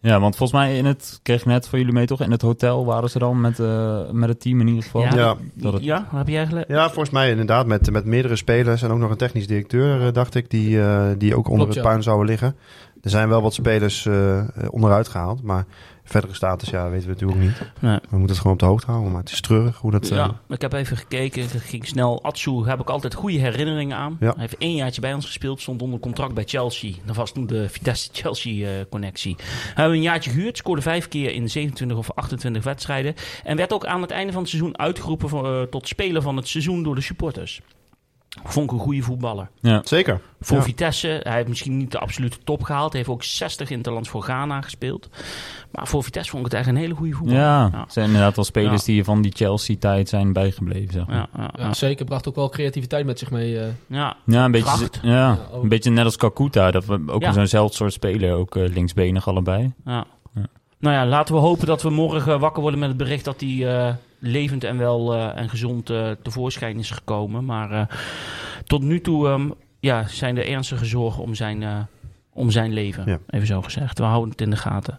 Ja, 0.00 0.20
want 0.20 0.36
volgens 0.36 0.60
mij 0.60 0.76
in 0.76 0.84
het, 0.84 1.20
kreeg 1.22 1.40
ik 1.40 1.46
net 1.46 1.68
van 1.68 1.78
jullie 1.78 1.94
mee 1.94 2.06
toch, 2.06 2.20
in 2.20 2.30
het 2.30 2.42
hotel 2.42 2.84
waren 2.84 3.10
ze 3.10 3.18
dan 3.18 3.40
met, 3.40 3.58
eh, 3.60 4.10
met 4.10 4.28
het 4.28 4.40
team 4.40 4.60
in 4.60 4.66
ieder 4.68 4.82
geval. 4.82 5.00
Ja. 5.02 5.14
Ja. 5.14 5.36
Dat 5.54 5.72
het- 5.72 5.82
Ja, 5.84 6.06
heb 6.14 6.28
jij 6.28 6.46
gelijk? 6.46 6.68
Ja, 6.68 6.84
volgens 6.86 7.10
mij 7.10 7.30
inderdaad 7.30 7.66
met, 7.66 7.90
met 7.90 8.04
meerdere 8.04 8.36
spelers 8.36 8.82
en 8.82 8.90
ook 8.90 8.98
nog 8.98 9.10
een 9.10 9.16
technisch 9.16 9.46
directeur, 9.46 10.06
eh, 10.06 10.12
dacht 10.12 10.34
ik, 10.34 10.50
die, 10.50 10.80
eh, 10.80 11.06
die 11.18 11.36
ook 11.36 11.44
onder 11.48 11.54
Klopt, 11.66 11.74
het 11.74 11.84
ja. 11.84 11.90
puin 11.90 12.02
zouden 12.02 12.26
liggen. 12.26 12.56
Er 13.02 13.10
zijn 13.10 13.28
wel 13.28 13.42
wat 13.42 13.54
spelers 13.54 14.08
onderuit 14.70 15.08
gehaald, 15.08 15.42
maar 15.42 15.64
verdere 16.08 16.34
status 16.34 16.70
ja, 16.70 16.88
weten 16.90 17.06
we 17.06 17.12
natuurlijk 17.12 17.40
niet. 17.40 17.62
Nee. 17.80 17.98
We 18.08 18.16
moeten 18.16 18.28
het 18.28 18.36
gewoon 18.38 18.52
op 18.52 18.58
de 18.58 18.64
hoogte 18.66 18.86
houden, 18.86 19.12
maar 19.12 19.20
het 19.20 19.30
is 19.32 19.40
treurig 19.40 19.76
hoe 19.78 19.90
dat... 19.90 20.10
eh, 20.10 20.16
Ja, 20.16 20.40
ik 20.48 20.60
heb 20.60 20.72
even 20.72 20.96
gekeken. 20.96 21.42
Het 21.42 21.60
ging 21.60 21.86
snel. 21.86 22.22
Atsu 22.22 22.64
heb 22.66 22.80
ik 22.80 22.90
altijd 22.90 23.14
goede 23.14 23.38
herinneringen 23.38 23.96
aan. 23.96 24.16
Ja. 24.20 24.26
Hij 24.26 24.34
heeft 24.40 24.56
één 24.58 24.74
jaartje 24.74 25.00
bij 25.00 25.14
ons 25.14 25.24
gespeeld. 25.26 25.60
Stond 25.60 25.82
onder 25.82 26.00
contract 26.00 26.34
bij 26.34 26.44
Chelsea. 26.46 26.92
Dat 27.04 27.16
was 27.16 27.32
toen 27.32 27.46
de 27.46 27.68
Vitesse-Chelsea-connectie. 27.68 29.36
Hij 29.38 29.74
hebben 29.74 29.96
een 29.96 30.02
jaartje 30.02 30.30
gehuurd. 30.30 30.56
Scoorde 30.56 30.82
vijf 30.82 31.08
keer 31.08 31.32
in 31.32 31.50
27 31.50 31.96
of 31.96 32.10
28 32.14 32.64
wedstrijden. 32.64 33.14
En 33.44 33.56
werd 33.56 33.72
ook 33.72 33.86
aan 33.86 34.02
het 34.02 34.10
einde 34.10 34.32
van 34.32 34.40
het 34.40 34.50
seizoen 34.50 34.78
uitgeroepen 34.78 35.28
voor, 35.28 35.60
eh, 35.60 35.62
tot 35.62 35.88
speler 35.88 36.22
van 36.22 36.36
het 36.36 36.48
seizoen 36.48 36.82
door 36.82 36.94
de 36.94 37.00
supporters. 37.00 37.60
Vond 38.44 38.66
ik 38.66 38.72
een 38.72 38.82
goede 38.84 39.02
voetballer. 39.02 39.48
Ja. 39.60 39.80
Zeker. 39.84 40.20
Voor 40.40 40.56
Ja. 40.56 40.62
Vitesse, 40.62 41.20
hij 41.22 41.34
heeft 41.34 41.48
misschien 41.48 41.76
niet 41.76 41.90
de 41.92 41.98
absolute 41.98 42.38
top 42.44 42.62
gehaald. 42.62 42.92
Hij 42.92 43.00
heeft 43.00 43.12
ook 43.12 43.22
60 43.22 43.70
interlands 43.70 44.08
voor 44.08 44.22
Ghana 44.22 44.60
gespeeld. 44.60 45.08
Maar 45.72 45.86
voor 45.86 46.04
Vitesse 46.04 46.30
vond 46.30 46.46
ik 46.46 46.50
het 46.50 46.60
echt 46.60 46.68
een 46.68 46.76
hele 46.76 46.94
goede 46.94 47.12
voetballer. 47.12 47.40
Ja, 47.42 47.84
zijn 47.88 48.06
inderdaad 48.06 48.36
wel 48.36 48.44
spelers 48.44 48.86
Ja. 48.86 48.92
die 48.92 49.04
van 49.04 49.22
die 49.22 49.32
Chelsea-tijd 49.36 50.08
zijn 50.08 50.32
bijgebleven. 50.32 50.92
Zeg 50.92 51.06
maar. 51.06 51.16
Ja, 51.16 51.28
ja, 51.36 51.50
Ja, 51.56 51.64
ja. 51.64 51.74
zeker. 51.74 52.04
Bracht 52.04 52.28
ook 52.28 52.34
wel 52.34 52.48
creativiteit 52.48 53.06
met 53.06 53.18
zich 53.18 53.30
mee. 53.30 53.58
eh. 53.60 53.66
ja. 53.86 54.16
Ja, 54.26 54.44
een 54.44 54.50
beetje, 54.50 54.88
ja, 55.02 55.38
een 55.52 55.68
beetje 55.68 55.90
net 55.90 56.04
als 56.04 56.16
Kakuta. 56.16 56.70
Dat 56.70 56.84
we 56.84 57.02
ook 57.06 57.22
Ja. 57.22 57.32
zo'nzelfde 57.32 57.76
soort 57.76 57.92
speler, 57.92 58.34
ook 58.34 58.56
eh, 58.56 58.68
linksbenig 58.72 59.28
allebei. 59.28 59.72
Ja. 59.84 60.04
Ja. 60.34 60.46
Nou 60.78 60.94
ja, 60.94 61.06
laten 61.06 61.34
we 61.34 61.40
hopen 61.40 61.66
dat 61.66 61.82
we 61.82 61.90
morgen 61.90 62.40
wakker 62.40 62.60
worden 62.62 62.80
met 62.80 62.88
het 62.88 62.98
bericht 62.98 63.24
dat 63.24 63.40
hij 63.40 63.66
eh, 63.88 63.94
levend 64.18 64.64
en 64.64 64.78
wel 64.78 65.14
eh, 65.14 65.36
en 65.36 65.48
gezond 65.48 65.90
eh, 65.90 66.10
tevoorschijn 66.22 66.78
is 66.78 66.90
gekomen. 66.90 67.44
Maar 67.44 67.70
eh, 67.72 67.82
tot 68.66 68.82
nu 68.82 69.00
toe 69.00 69.28
ehm, 69.28 69.50
ja, 69.80 70.06
zijn 70.06 70.36
er 70.36 70.48
ernstige 70.48 70.84
zorgen 70.84 71.22
om 71.22 71.34
zijn, 71.34 71.62
eh, 71.62 71.78
om 72.32 72.50
zijn 72.50 72.72
leven. 72.72 73.02
Ja. 73.06 73.18
Even 73.30 73.46
zo 73.46 73.62
gezegd. 73.62 73.98
We 73.98 74.04
houden 74.04 74.30
het 74.30 74.40
in 74.40 74.50
de 74.50 74.56
gaten. 74.56 74.96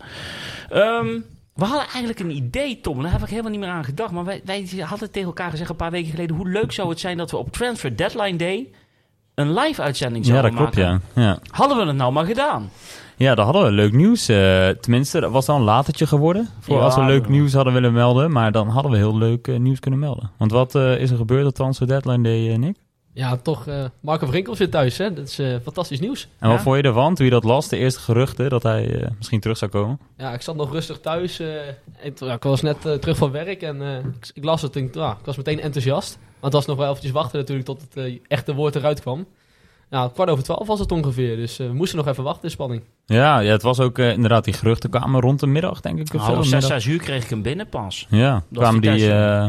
Ehm, 0.69 1.07
we 1.53 1.65
hadden 1.65 1.87
eigenlijk 1.87 2.19
een 2.19 2.35
idee, 2.35 2.81
Tom. 2.81 3.01
Daar 3.01 3.11
heb 3.11 3.21
ik 3.21 3.29
helemaal 3.29 3.51
niet 3.51 3.59
meer 3.59 3.69
aan 3.69 3.83
gedacht. 3.85 4.11
Maar 4.11 4.25
wij, 4.25 4.41
wij 4.45 4.67
hadden 4.79 5.11
tegen 5.11 5.27
elkaar 5.27 5.49
gezegd 5.49 5.69
een 5.69 5.75
paar 5.75 5.91
weken 5.91 6.09
geleden... 6.11 6.35
hoe 6.35 6.49
leuk 6.49 6.71
zou 6.71 6.89
het 6.89 6.99
zijn 6.99 7.17
dat 7.17 7.31
we 7.31 7.37
op 7.37 7.51
Transfer 7.51 7.95
Deadline 7.97 8.37
Day... 8.37 8.67
een 9.35 9.53
live-uitzending 9.53 10.25
Ja, 10.25 10.31
zouden 10.31 10.51
dat 10.51 10.59
klopt, 10.61 10.75
maken. 10.75 11.01
ja. 11.15 11.21
ja. 11.21 11.39
Hadden 11.51 11.77
we 11.77 11.85
het 11.85 11.95
nou 11.95 12.11
maar 12.11 12.25
gedaan? 12.25 12.69
Ja, 13.19 13.35
daar 13.35 13.45
hadden 13.45 13.63
we 13.63 13.71
leuk 13.71 13.93
nieuws. 13.93 14.27
eh, 14.27 14.69
tenminste, 14.69 15.19
dat 15.19 15.31
was 15.31 15.45
dan 15.45 15.55
een 15.55 15.63
latertje 15.63 16.07
geworden. 16.07 16.49
Voor 16.59 16.77
Ja, 16.77 16.83
als 16.83 16.95
we 16.95 17.03
leuk 17.03 17.23
ja. 17.25 17.31
nieuws 17.31 17.53
hadden 17.53 17.73
willen 17.73 17.93
melden. 17.93 18.31
Maar 18.31 18.51
dan 18.51 18.67
hadden 18.67 18.91
we 18.91 18.97
heel 18.97 19.17
leuk 19.17 19.47
eh, 19.47 19.57
nieuws 19.59 19.79
kunnen 19.79 19.99
melden. 19.99 20.31
Want 20.37 20.51
wat 20.51 20.75
eh, 20.75 20.99
is 20.99 21.11
er 21.11 21.17
gebeurd 21.17 21.45
op 21.45 21.53
Transfer 21.53 21.87
Deadline 21.87 22.23
Day, 22.23 22.55
Nick? 22.55 22.75
Ja, 23.13 23.37
toch 23.37 23.67
uh, 23.67 23.83
Marco 23.99 24.27
Vrinkels 24.27 24.57
weer 24.57 24.69
thuis. 24.69 24.97
Hè? 24.97 25.13
Dat 25.13 25.27
is 25.27 25.39
uh, 25.39 25.55
fantastisch 25.63 25.99
nieuws. 25.99 26.27
En 26.39 26.49
wat 26.49 26.61
vond 26.61 26.75
je 26.77 26.81
ervan 26.81 27.15
toen 27.15 27.25
je 27.25 27.31
dat 27.31 27.43
las? 27.43 27.67
De 27.67 27.77
eerste 27.77 27.99
geruchten 27.99 28.49
dat 28.49 28.63
hij 28.63 28.87
uh, 28.87 29.07
misschien 29.17 29.39
terug 29.39 29.57
zou 29.57 29.71
komen? 29.71 29.99
Ja, 30.17 30.33
ik 30.33 30.41
zat 30.41 30.55
nog 30.55 30.71
rustig 30.71 30.99
thuis. 30.99 31.39
uh, 31.39 31.67
en, 31.67 32.13
ja, 32.15 32.33
ik 32.33 32.43
was 32.43 32.61
net 32.61 32.85
uh, 32.85 32.93
terug 32.93 33.17
van 33.17 33.31
werk 33.31 33.61
en 33.61 33.75
uh, 33.81 33.97
ik, 33.97 34.31
ik, 34.33 34.43
las 34.43 34.61
het 34.61 34.75
en 34.75 34.89
ja, 34.93 35.11
ik 35.19 35.25
was 35.25 35.37
meteen 35.37 35.59
enthousiast. 35.61 36.17
Maar 36.21 36.37
het 36.41 36.53
was 36.53 36.65
nog 36.65 36.77
wel 36.77 36.87
eventjes 36.89 37.11
wachten 37.11 37.39
natuurlijk 37.39 37.67
tot 37.67 37.81
het 37.81 38.05
uh, 38.05 38.19
echte 38.27 38.53
woord 38.55 38.75
eruit 38.75 39.01
kwam. 39.01 39.25
Nou, 39.89 40.11
kwart 40.11 40.29
over 40.29 40.43
twaalf 40.43 40.67
was 40.67 40.79
het 40.79 40.91
ongeveer, 40.91 41.35
dus 41.35 41.59
uh, 41.59 41.67
we 41.67 41.73
moesten 41.73 41.97
nog 41.97 42.07
even 42.07 42.23
wachten 42.23 42.43
in 42.43 42.51
spanning. 42.51 42.83
Ja, 43.05 43.39
ja 43.39 43.51
het 43.51 43.61
was 43.61 43.79
ook 43.79 43.97
uh, 43.97 44.11
inderdaad 44.11 44.43
die 44.43 44.53
geruchten 44.53 44.89
kwamen 44.89 45.21
rond 45.21 45.39
de 45.39 45.47
middag, 45.47 45.81
denk 45.81 45.99
ik. 45.99 46.13
Nou, 46.13 46.35
om 46.35 46.43
zes, 46.43 46.67
zes 46.67 46.85
uur 46.85 46.99
kreeg 46.99 47.23
ik 47.23 47.29
hem 47.29 47.41
binnen 47.41 47.69
pas. 47.69 48.07
Ja, 48.09 48.43
Dat 48.49 48.63
kwamen 48.63 48.81
die... 48.81 49.07
Uh, 49.07 49.47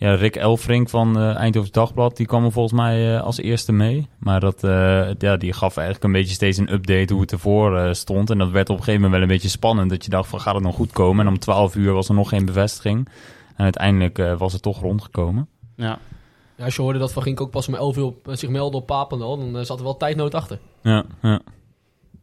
ja, 0.00 0.14
Rick 0.14 0.36
Elfrink 0.36 0.88
van 0.88 1.18
uh, 1.18 1.36
Eindhoven 1.36 1.72
Dagblad, 1.72 2.16
die 2.16 2.26
kwam 2.26 2.44
er 2.44 2.52
volgens 2.52 2.74
mij 2.74 3.14
uh, 3.14 3.22
als 3.22 3.38
eerste 3.38 3.72
mee. 3.72 4.08
Maar 4.18 4.40
dat, 4.40 4.64
uh, 4.64 5.14
ja, 5.18 5.36
die 5.36 5.52
gaf 5.52 5.76
eigenlijk 5.76 6.06
een 6.06 6.12
beetje 6.12 6.34
steeds 6.34 6.58
een 6.58 6.72
update 6.72 7.12
hoe 7.12 7.22
het 7.22 7.32
ervoor 7.32 7.76
uh, 7.76 7.92
stond. 7.92 8.30
En 8.30 8.38
dat 8.38 8.50
werd 8.50 8.68
op 8.68 8.76
een 8.76 8.82
gegeven 8.82 9.02
moment 9.02 9.12
wel 9.20 9.22
een 9.28 9.34
beetje 9.34 9.48
spannend. 9.48 9.90
Dat 9.90 10.04
je 10.04 10.10
dacht 10.10 10.28
van 10.28 10.40
gaat 10.40 10.54
het 10.54 10.62
nog 10.62 10.74
goed 10.74 10.92
komen? 10.92 11.26
En 11.26 11.32
om 11.32 11.38
12 11.38 11.74
uur 11.74 11.92
was 11.92 12.08
er 12.08 12.14
nog 12.14 12.28
geen 12.28 12.44
bevestiging. 12.44 13.08
En 13.56 13.64
uiteindelijk 13.64 14.18
uh, 14.18 14.38
was 14.38 14.52
het 14.52 14.62
toch 14.62 14.80
rondgekomen. 14.80 15.48
Ja. 15.76 15.98
Ja. 16.60 16.64
als 16.64 16.76
je 16.76 16.82
hoorde 16.82 16.98
dat 16.98 17.12
Van 17.12 17.22
Gink 17.22 17.40
ook 17.40 17.50
pas 17.50 17.68
om 17.68 17.74
11 17.74 17.96
uur 17.96 18.04
op, 18.04 18.26
zich 18.30 18.48
meldde 18.48 18.76
op 18.76 18.86
Papendal, 18.86 19.36
dan 19.36 19.56
uh, 19.56 19.62
zat 19.62 19.78
er 19.78 19.84
wel 19.84 19.96
tijdnood 19.96 20.34
achter. 20.34 20.58
Ja, 20.82 21.04
ja. 21.22 21.40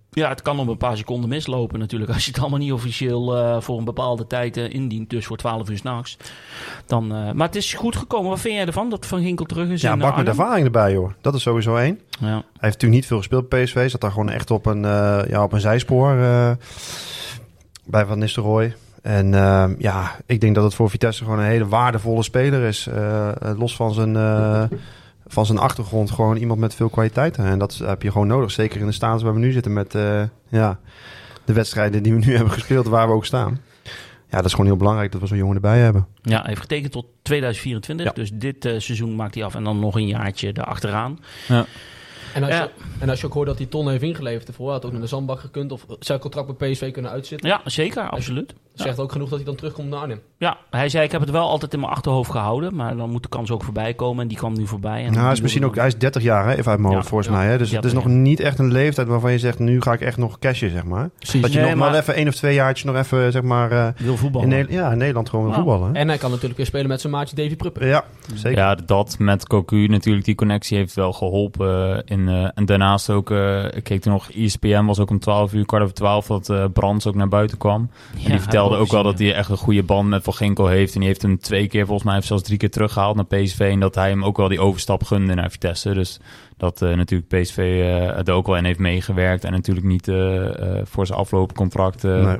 Ja, 0.10 0.30
het 0.30 0.42
kan 0.42 0.60
om 0.60 0.70
een 0.70 0.78
paar 0.78 0.98
seconden 0.98 1.30
mislopen 1.30 1.80
natuurlijk. 1.80 2.12
Als 2.14 2.26
je 2.26 2.32
het 2.32 2.40
allemaal 2.40 2.60
niet 2.60 2.72
officieel 2.72 3.38
uh, 3.38 3.62
voor 3.62 3.78
een 3.78 3.84
bepaalde 3.84 4.28
tijd 4.28 4.58
uh, 4.58 4.74
indient, 4.74 5.10
dus 5.10 5.26
voor 5.26 5.38
12 5.38 5.70
uur 5.70 5.78
s'nachts. 5.78 6.18
Dan, 6.86 7.04
uh, 7.04 7.32
maar 7.32 7.48
het 7.48 7.56
is 7.56 7.74
goed 7.74 7.96
gekomen. 7.96 8.30
Wat 8.30 8.40
vind 8.40 8.54
jij 8.54 8.66
ervan 8.66 8.90
dat 8.90 9.06
Van 9.06 9.22
Ginkel 9.22 9.46
terug 9.46 9.70
is? 9.70 9.82
Ja, 9.82 9.94
in, 9.94 10.00
bak 10.00 10.18
met 10.18 10.28
ervaring 10.28 10.66
erbij, 10.66 10.92
joh. 10.92 11.12
Dat 11.22 11.34
is 11.34 11.42
sowieso 11.42 11.76
één. 11.76 12.00
Ja. 12.20 12.28
Hij 12.28 12.34
heeft 12.38 12.62
natuurlijk 12.62 12.94
niet 12.94 13.06
veel 13.06 13.18
gespeeld 13.18 13.50
bij 13.50 13.64
PSV. 13.64 13.90
Zat 13.90 14.02
daar 14.02 14.12
gewoon 14.12 14.30
echt 14.30 14.52
op 14.52 14.66
een, 14.66 14.84
uh, 14.84 15.22
ja, 15.28 15.44
op 15.44 15.54
een 15.54 15.62
zijspoor 15.62 16.16
uh, 16.16 16.52
bij 17.86 18.06
Van 18.06 18.20
Nistelrooy. 18.20 18.76
En 19.08 19.34
uh, 19.34 19.66
ja, 19.78 20.16
ik 20.26 20.42
denk 20.42 20.56
dat 20.56 20.64
het 20.64 20.74
voor 20.74 20.90
Vitesse 20.90 21.24
gewoon 21.24 21.40
een 21.40 21.46
hele 21.46 21.68
waardevolle 21.68 22.24
speler 22.24 22.64
is. 22.64 22.88
Uh, 22.88 23.30
los 23.58 23.76
van 23.76 23.94
zijn, 23.94 24.14
uh, 24.14 24.64
van 25.28 25.46
zijn 25.46 25.58
achtergrond, 25.58 26.12
gewoon 26.12 26.38
iemand 26.38 26.60
met 26.60 26.76
veel 26.76 26.90
kwaliteiten. 26.90 27.46
En 27.46 27.60
dat 27.60 27.82
heb 27.84 28.02
je 28.02 28.12
gewoon 28.12 28.28
nodig. 28.28 28.52
Zeker 28.52 28.80
in 28.80 28.86
de 28.86 28.92
status 28.92 29.22
waar 29.22 29.34
we 29.34 29.40
nu 29.40 29.52
zitten 29.52 29.74
met 29.74 29.96
uh, 29.96 30.24
ja, 30.48 30.80
de 31.46 31.54
wedstrijden 31.54 32.04
die 32.04 32.14
we 32.14 32.26
nu 32.26 32.36
hebben 32.36 32.54
gespeeld, 32.54 32.88
waar 32.88 33.08
we 33.08 33.14
ook 33.14 33.26
staan. 33.26 33.62
Ja, 34.30 34.38
dat 34.38 34.46
is 34.46 34.52
gewoon 34.52 34.66
heel 34.66 34.78
belangrijk 34.78 35.12
dat 35.12 35.22
we 35.22 35.28
zo'n 35.28 35.38
jongen 35.38 35.56
erbij 35.56 35.80
hebben. 35.80 36.08
Ja, 36.22 36.38
hij 36.38 36.48
heeft 36.48 36.62
getekend 36.62 36.92
tot 36.92 37.06
2024. 37.22 38.06
Ja. 38.06 38.12
Dus 38.12 38.32
dit 38.34 38.66
uh, 38.66 38.80
seizoen 38.80 39.16
maakt 39.16 39.36
hij 39.36 39.44
af 39.44 39.56
en 39.56 39.64
dan 39.64 39.80
nog 39.80 39.96
een 39.96 40.08
jaartje 40.08 40.48
erachteraan. 40.48 41.20
Ja. 41.48 41.66
En 42.34 42.44
als, 42.44 42.52
Ja. 42.52 42.62
je, 42.64 42.70
en 43.00 43.10
als 43.10 43.20
je 43.22 43.26
ook 43.28 43.34
hoort 43.34 43.48
dat 43.48 43.58
hij 43.58 43.68
ton 43.68 43.90
heeft 43.90 44.04
ingeleverd 44.04 44.48
ervoor, 44.48 44.72
had 44.72 44.86
ook 44.86 44.92
naar 44.92 45.02
de 45.02 45.08
zandbak 45.08 45.40
gekund 45.40 45.72
of 45.72 45.86
zijn 46.00 46.20
contract 46.20 46.58
bij 46.58 46.72
PSV 46.72 46.92
kunnen 46.92 47.12
uitzitten. 47.12 47.50
Ja, 47.50 47.62
zeker, 47.66 48.10
absoluut. 48.10 48.54
Zegt 48.84 49.00
ook 49.00 49.12
genoeg 49.12 49.28
dat 49.30 49.38
hij 49.38 49.48
dan 49.48 49.56
terugkomt 49.56 49.90
naar 49.90 50.00
Arnhem. 50.00 50.20
Ja, 50.38 50.58
hij 50.70 50.90
zei 50.90 51.04
ik 51.06 51.12
heb 51.12 51.22
het 51.22 51.30
wel 51.30 51.48
altijd 51.50 51.74
in 51.74 51.80
mijn 51.80 51.92
achterhoofd 51.92 52.32
gehouden, 52.32 52.76
maar 52.76 52.96
dan 52.98 53.10
moet 53.10 53.24
de 53.24 53.30
kans 53.30 53.52
ook 53.52 53.64
voorbij 53.64 53.94
komen 53.94 54.22
en 54.22 54.28
die 54.28 54.38
kwam 54.38 54.54
nu 54.54 54.68
voorbij. 54.68 55.06
En 55.06 55.12
Nou, 55.12 55.24
hij 55.24 55.32
is 55.34 55.42
misschien 55.42 55.66
ook, 55.66 55.76
hij 55.76 55.88
is 55.88 55.98
30 55.98 56.24
jaar, 56.24 56.46
hè, 56.46 56.52
even 56.56 56.72
uit 56.72 56.80
mijn 56.80 56.90
Ja, 56.92 56.96
hoofd, 56.98 57.08
volgens 57.10 57.30
ja, 57.30 57.36
mij. 57.36 57.46
Hè? 57.46 57.58
Dus 57.58 57.72
het 57.72 57.86
is 57.86 57.92
30 57.92 58.04
nog 58.12 58.22
niet 58.22 58.40
echt 58.40 58.60
een 58.60 58.72
leeftijd 58.72 59.08
waarvan 59.08 59.32
je 59.32 59.40
zegt, 59.40 59.60
nu 59.60 59.82
ga 59.82 59.94
ik 59.94 60.02
echt 60.02 60.18
nog 60.18 60.40
cashen, 60.40 60.70
zeg 60.72 60.84
maar. 60.84 61.10
Precies. 61.18 61.42
Dat 61.42 61.54
je 61.54 61.60
Nee, 61.60 61.70
nog 61.70 61.80
maar- 61.80 61.92
wel 61.92 62.00
even 62.00 62.14
één 62.16 62.28
of 62.28 62.36
twee 62.36 62.54
jaartjes 62.54 62.86
nog 62.86 62.96
even, 62.96 63.32
zeg 63.32 63.42
maar, 63.42 63.72
eh, 63.72 63.88
wil 63.98 64.12
in, 64.12 64.18
voetballen. 64.18 64.48
Ne- 64.50 64.66
ja, 64.70 64.92
in 64.92 64.98
Nederland 64.98 65.30
gewoon 65.30 65.46
wil 65.46 65.54
Nou, 65.54 65.64
voetballen. 65.66 65.94
Hè? 65.94 66.00
En 66.02 66.08
hij 66.08 66.18
kan 66.18 66.30
natuurlijk 66.30 66.58
weer 66.58 66.66
spelen 66.66 66.88
met 66.88 67.02
zijn 67.02 67.14
maatje 67.14 67.36
Davy 67.36 67.56
Prupper. 67.56 67.88
Ja, 67.88 68.04
zeker. 68.34 68.58
Ja, 68.60 68.76
dat 68.76 69.16
met 69.20 69.48
Cocu 69.48 69.88
natuurlijk, 69.88 70.26
die 70.26 70.36
connectie 70.36 70.78
heeft 70.78 70.94
wel 70.94 71.14
geholpen. 71.14 71.66
eh, 71.68 72.18
in, 72.18 72.28
eh, 72.28 72.48
en 72.56 72.66
daarnaast 72.66 73.10
ook, 73.10 73.32
eh, 73.32 73.64
ik 73.66 73.84
keek 73.84 74.02
toen 74.02 74.12
nog, 74.14 74.30
E 74.32 74.44
ESPN 74.44 74.86
was 74.86 75.00
ook 75.00 75.10
om 75.10 75.20
12 75.20 75.54
uur, 75.54 75.66
kwart 75.66 75.84
over 75.84 75.96
12, 75.96 76.28
dat 76.28 76.50
eh 76.50 76.66
Brands 76.74 77.08
ook 77.08 77.16
naar 77.16 77.28
buiten 77.28 77.58
kwam. 77.58 77.90
Ja, 78.16 78.24
en 78.26 78.32
die 78.32 78.40
vertelde 78.40 78.67
heb 78.72 78.80
ook 78.80 78.92
wel 78.92 79.04
dat 79.04 79.20
hij 79.20 79.34
echt 79.34 79.50
een 79.50 79.58
goede 79.58 79.84
band 79.84 80.10
met 80.10 80.24
Van 80.24 80.34
Ginkel 80.34 80.68
heeft. 80.68 80.94
En 80.94 81.00
die 81.00 81.08
heeft 81.10 81.22
hem 81.22 81.40
twee 81.40 81.68
keer, 81.68 81.86
volgens 81.86 82.08
mij, 82.08 82.18
of 82.18 82.26
zelfs 82.26 82.44
drie 82.44 82.58
keer 82.58 82.72
teruggehaald 82.72 83.16
naar 83.16 83.26
PSV. 83.26 83.60
En 83.60 83.80
dat 83.80 83.96
hij 83.96 84.10
hem 84.10 84.26
ook 84.26 84.38
wel 84.38 84.48
die 84.48 84.60
overstap 84.60 85.04
gunde 85.04 85.34
naar 85.34 85.52
Vitesse. 85.52 85.94
Dus 85.94 86.20
dat 86.58 86.82
eh, 86.82 86.94
natuurlijk 86.94 87.42
PSV 87.42 87.58
eh, 87.58 88.28
er 88.28 88.32
ook 88.32 88.48
wel 88.48 88.58
in 88.58 88.66
heeft 88.66 88.80
meegewerkt. 88.80 89.44
En 89.44 89.52
natuurlijk 89.52 89.86
niet 89.86 90.08
eh, 90.08 90.50
voor 90.84 91.06
zijn 91.06 91.20
afloopcontract 91.20 92.04
Nee. 92.04 92.38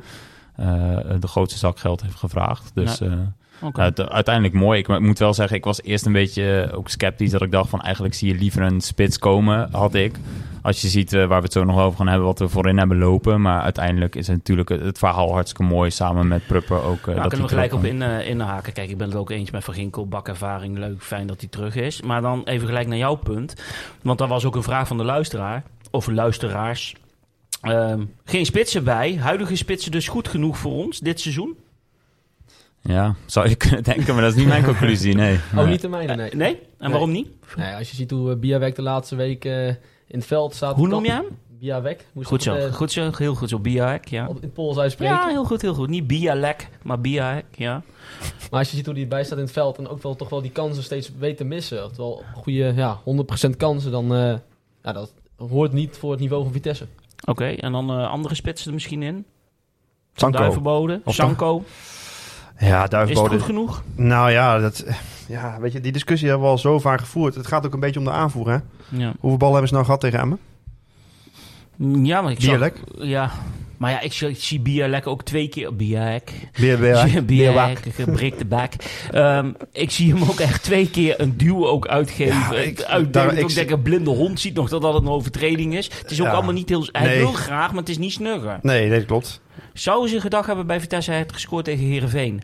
de 1.18 1.26
grootste 1.28 1.58
zak 1.58 1.78
geld 1.78 2.02
heeft 2.02 2.16
gevraagd. 2.16 2.70
Dus... 2.74 3.00
eh, 3.00 3.12
Het- 3.72 4.08
uiteindelijk 4.10 4.54
mooi. 4.54 4.78
Ik, 4.78 4.88
ik 4.88 5.00
moet 5.00 5.18
wel 5.18 5.34
zeggen, 5.34 5.56
ik 5.56 5.64
was 5.64 5.82
eerst 5.82 6.06
een 6.06 6.12
beetje 6.12 6.60
eh, 6.70 6.78
ook 6.78 6.88
sceptisch. 6.88 7.30
Dat 7.30 7.42
ik 7.42 7.50
dacht 7.50 7.70
van 7.70 7.80
eigenlijk 7.80 8.14
zie 8.14 8.32
je 8.32 8.38
liever 8.38 8.62
een 8.62 8.80
spits 8.80 9.18
komen, 9.18 9.68
had 9.72 9.94
ik. 9.94 10.14
Als 10.62 10.80
je 10.80 10.88
ziet 10.88 11.12
eh, 11.12 11.18
waar 11.26 11.38
we 11.38 11.44
het 11.44 11.52
zo 11.52 11.64
nog 11.64 11.78
over 11.78 11.98
gaan 11.98 12.06
hebben, 12.08 12.26
wat 12.26 12.38
we 12.38 12.48
voorin 12.48 12.78
hebben 12.78 12.98
lopen. 12.98 13.40
Maar 13.40 13.60
uiteindelijk 13.62 14.14
is 14.14 14.26
het 14.26 14.36
natuurlijk 14.36 14.68
het, 14.68 14.98
verhaal 14.98 15.32
hartstikke 15.32 15.62
mooi. 15.72 15.90
Samen 15.90 16.28
met 16.28 16.46
Prupper 16.46 16.82
ook. 16.82 16.98
eh, 16.98 17.04
Daar 17.06 17.14
dat 17.14 17.28
kunnen 17.28 17.46
we 17.46 17.52
gelijk 17.52 17.72
op 17.74 17.84
in, 17.84 18.02
eh, 18.02 18.28
inhaken. 18.28 18.72
Kijk, 18.72 18.90
ik 18.90 18.96
ben 18.98 19.08
het 19.08 19.16
ook 19.16 19.30
eens 19.30 19.50
met 19.50 19.64
Van 19.64 19.74
Ginkel. 19.74 20.06
Bakervaring, 20.08 20.78
leuk, 20.78 21.02
fijn 21.02 21.26
dat 21.26 21.40
hij 21.40 21.48
terug 21.48 21.74
is. 21.76 22.02
Maar 22.02 22.20
dan 22.20 22.42
even 22.44 22.66
gelijk 22.66 22.86
naar 22.86 22.96
jouw 22.98 23.14
punt. 23.14 23.54
Want 24.02 24.18
dat 24.18 24.28
was 24.28 24.44
ook 24.44 24.56
een 24.56 24.62
vraag 24.62 24.86
van 24.88 24.96
de 24.98 25.04
luisteraar. 25.04 25.62
Of 25.90 26.06
luisteraars. 26.06 26.94
Ehm, 27.60 28.04
geen 28.24 28.46
spitsen 28.46 28.84
bij. 28.84 29.16
Huidige 29.20 29.56
spitsen 29.56 29.90
dus 29.90 30.08
goed 30.08 30.28
genoeg 30.28 30.58
voor 30.58 30.72
ons 30.72 30.98
dit 30.98 31.20
seizoen? 31.20 31.56
Ja, 32.82 33.14
zou 33.26 33.48
je 33.48 33.54
kunnen 33.54 33.82
denken, 33.82 34.14
maar 34.14 34.22
dat 34.22 34.32
is 34.32 34.38
niet 34.38 34.46
mijn 34.48 34.64
conclusie. 34.64 35.14
Nee. 35.14 35.38
Oh, 35.56 35.68
niet 35.68 35.80
de 35.80 35.88
mijne, 35.88 36.14
nee. 36.14 36.30
Eh, 36.30 36.36
nee? 36.36 36.60
En 36.78 36.90
waarom 36.90 37.10
niet? 37.10 37.28
Nee, 37.56 37.74
als 37.74 37.90
je 37.90 37.96
ziet 37.96 38.10
hoe 38.10 38.30
uh, 38.30 38.36
Biawek 38.38 38.74
de 38.76 38.82
laatste 38.82 39.16
week 39.16 39.44
eh, 39.44 39.66
in 39.66 39.74
het 40.08 40.26
veld 40.26 40.54
staat. 40.54 40.76
Hoe 40.76 40.88
noem 40.88 41.04
je 41.04 41.10
hem? 41.10 41.24
Biawek. 41.58 42.06
Goed 42.22 42.42
zo, 42.42 42.54
eh, 42.54 42.72
goed 42.72 42.92
zo, 42.92 43.10
heel 43.16 43.34
goed 43.34 43.48
zo. 43.48 43.58
Biaek, 43.58 44.08
ja. 44.08 44.26
op- 44.26 44.36
In 44.36 44.42
het 44.42 44.52
Pools 44.52 44.78
uitspreken. 44.78 45.14
Ja, 45.14 45.28
heel 45.28 45.44
goed, 45.44 45.62
heel 45.62 45.74
goed. 45.74 45.88
Niet 45.88 46.06
Bialek, 46.06 46.68
maar 46.82 47.00
Biaek, 47.00 47.44
ja. 47.56 47.82
Maar 48.50 48.58
als 48.58 48.70
je 48.70 48.76
ziet 48.76 48.84
hoe 48.84 48.94
hij 48.94 49.02
erbij 49.02 49.24
staat 49.24 49.38
in 49.38 49.44
het 49.44 49.52
veld 49.52 49.78
en 49.78 49.88
ook 49.88 50.02
wel 50.02 50.16
toch 50.16 50.28
wel 50.28 50.42
die 50.42 50.50
kansen 50.50 50.82
steeds 50.82 51.10
weet 51.18 51.36
te 51.36 51.44
missen. 51.44 51.88
Terwijl 51.88 52.22
goede, 52.34 52.72
ja, 52.76 52.98
100% 53.04 53.56
kansen, 53.56 53.90
dan 53.90 54.14
eh, 54.14 54.34
ja, 54.82 54.92
dat 54.92 55.12
hoort 55.36 55.72
niet 55.72 55.96
voor 55.96 56.10
het 56.10 56.20
niveau 56.20 56.42
van 56.42 56.52
Vitesse. 56.52 56.86
Oké, 57.24 57.44
en 57.46 57.72
dan 57.72 57.90
eh, 57.90 58.10
andere 58.10 58.34
spitsen 58.34 58.68
er 58.68 58.74
misschien 58.74 59.02
in? 59.02 59.24
Sanko. 60.14 60.38
Duivenbode, 60.38 61.00
Sanko. 61.06 61.62
Ja, 62.58 62.90
Is 63.08 63.18
het 63.18 63.28
goed 63.28 63.42
genoeg? 63.42 63.82
Nou 63.94 64.30
ja, 64.30 64.58
dat, 64.58 64.84
ja, 65.28 65.56
weet 65.60 65.72
je, 65.72 65.80
die 65.80 65.92
discussie 65.92 66.28
hebben 66.28 66.46
we 66.46 66.52
al 66.52 66.58
zo 66.58 66.78
vaak 66.78 67.00
gevoerd. 67.00 67.34
Het 67.34 67.46
gaat 67.46 67.66
ook 67.66 67.74
een 67.74 67.80
beetje 67.80 67.98
om 67.98 68.04
de 68.04 68.10
aanvoer, 68.10 68.48
hè? 68.50 68.56
Ja. 68.88 69.12
Hoeveel 69.20 69.38
ballen 69.38 69.52
hebben 69.52 69.68
ze 69.68 69.74
nou 69.74 69.84
gehad 69.84 70.00
tegen 70.00 70.18
Emmen? 70.18 70.38
Ja, 72.06 72.20
maar 72.22 72.32
ik 72.32 72.40
zag-? 72.40 72.70
Ja, 72.98 73.30
maar 73.76 73.90
ja, 73.90 74.00
ik, 74.00 74.12
zie- 74.12 74.28
ik 74.28 74.42
zie 74.42 74.60
ook 75.06 75.22
twee 75.22 75.48
keer... 75.48 75.76
Weer. 76.54 77.24
Bialek, 77.24 77.80
breek 78.12 78.38
de 78.38 78.46
bek. 78.46 78.74
Ehm, 79.10 79.52
ik 79.72 79.90
zie 79.90 80.12
hem 80.14 80.22
ook 80.22 80.40
echt 80.40 80.62
twee 80.62 80.90
keer 80.90 81.20
een 81.20 81.36
duw 81.36 81.66
ook 81.66 81.86
uitgeven. 81.88 82.34
Ja, 82.38 82.52
ik- 82.52 82.82
uitdelen. 82.82 83.12
daar- 83.12 83.34
dat 83.40 83.50
ik 83.50 83.54
denk, 83.54 83.70
een 83.70 83.82
blinde 83.82 84.10
hond 84.10 84.40
ziet 84.40 84.54
nog 84.54 84.68
dat 84.68 84.82
dat 84.82 84.94
een 84.94 85.08
overtreding 85.08 85.74
is. 85.76 85.90
Het 86.02 86.10
is 86.10 86.20
ook 86.20 86.26
Ja. 86.26 86.32
allemaal 86.32 86.52
niet 86.52 86.68
heel... 86.68 86.88
Hij 86.92 87.06
Nee. 87.06 87.18
wil 87.18 87.32
graag, 87.32 87.68
maar 87.70 87.80
het 87.80 87.88
is 87.88 87.98
niet 87.98 88.12
snugger. 88.12 88.58
Nee, 88.62 88.90
dat 88.90 89.04
klopt. 89.04 89.40
Zou 89.72 90.08
ze 90.08 90.20
gedacht 90.20 90.46
hebben 90.46 90.66
bij 90.66 90.80
Vitesse, 90.80 91.10
hij 91.10 91.18
heeft 91.18 91.32
gescoord 91.32 91.64
tegen 91.64 91.84
Heerenveen. 91.84 92.42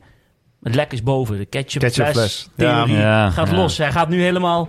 Het 0.62 0.74
lek 0.74 0.92
is 0.92 1.02
boven, 1.02 1.38
de 1.38 1.44
ketchup, 1.44 1.82
Ketchup 1.82 2.06
fles, 2.06 2.48
fles. 2.54 2.66
Ja, 2.66 3.30
gaat 3.30 3.50
ja. 3.50 3.56
los. 3.56 3.78
Hij 3.78 3.92
gaat 3.92 4.08
nu 4.08 4.22
helemaal... 4.22 4.68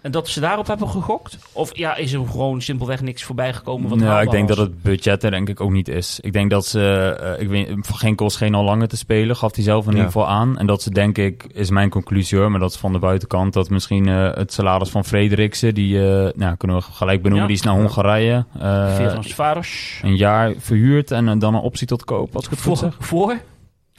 En 0.00 0.10
dat 0.10 0.28
ze 0.28 0.40
daarop 0.40 0.66
hebben 0.66 0.88
gegokt? 0.88 1.38
Of 1.52 1.76
ja, 1.76 1.96
is 1.96 2.12
er 2.12 2.26
gewoon 2.26 2.62
simpelweg 2.62 3.00
niks 3.00 3.22
voorbij 3.22 3.52
gekomen 3.54 3.88
wat 3.88 3.98
Nou, 3.98 4.22
ik 4.22 4.30
denk 4.30 4.48
was? 4.48 4.56
dat 4.56 4.66
het 4.66 4.82
budget 4.82 5.24
er 5.24 5.30
denk 5.30 5.48
ik 5.48 5.60
ook 5.60 5.70
niet 5.70 5.88
is. 5.88 6.18
Ik 6.20 6.32
denk 6.32 6.50
dat 6.50 6.66
ze, 6.66 7.16
eh, 7.36 7.42
ik 7.42 7.48
weet, 7.48 7.68
Van 7.80 7.96
Ginkel 7.96 8.30
scheen 8.30 8.54
al 8.54 8.64
langer 8.64 8.88
te 8.88 8.96
spelen, 8.96 9.36
gaf 9.36 9.54
hij 9.54 9.64
zelf 9.64 9.84
in 9.84 9.90
Ja. 9.90 9.96
ieder 9.96 10.12
geval 10.12 10.28
aan. 10.28 10.58
En 10.58 10.66
dat 10.66 10.82
ze 10.82 10.90
denk 10.90 11.18
ik, 11.18 11.44
is 11.52 11.70
mijn 11.70 11.90
conclusie 11.90 12.38
hoor, 12.38 12.50
maar 12.50 12.60
dat 12.60 12.70
is 12.70 12.76
van 12.76 12.92
de 12.92 12.98
buitenkant, 12.98 13.52
dat 13.52 13.70
misschien 13.70 14.08
eh, 14.08 14.34
het 14.34 14.52
salaris 14.52 14.88
van 14.90 15.04
Frederiksen, 15.04 15.74
die 15.74 15.98
eh, 16.10 16.32
nou, 16.34 16.56
kunnen 16.56 16.76
we 16.76 16.82
gelijk 16.82 17.22
benoemen, 17.22 17.40
Ja. 17.48 17.54
die 17.54 17.56
is 17.56 17.62
naar 17.62 17.74
Hongarije. 17.74 18.44
eh, 18.60 19.14
een 20.02 20.16
jaar 20.16 20.54
verhuurd 20.58 21.10
en 21.10 21.38
dan 21.38 21.54
een 21.54 21.60
optie 21.60 21.86
tot 21.86 22.04
koop, 22.04 22.34
als 22.34 22.44
ik 22.44 22.50
het 22.50 22.60
goed 22.62 22.78
Voor? 22.78 22.90
zeg. 22.90 22.96
voor? 23.06 23.38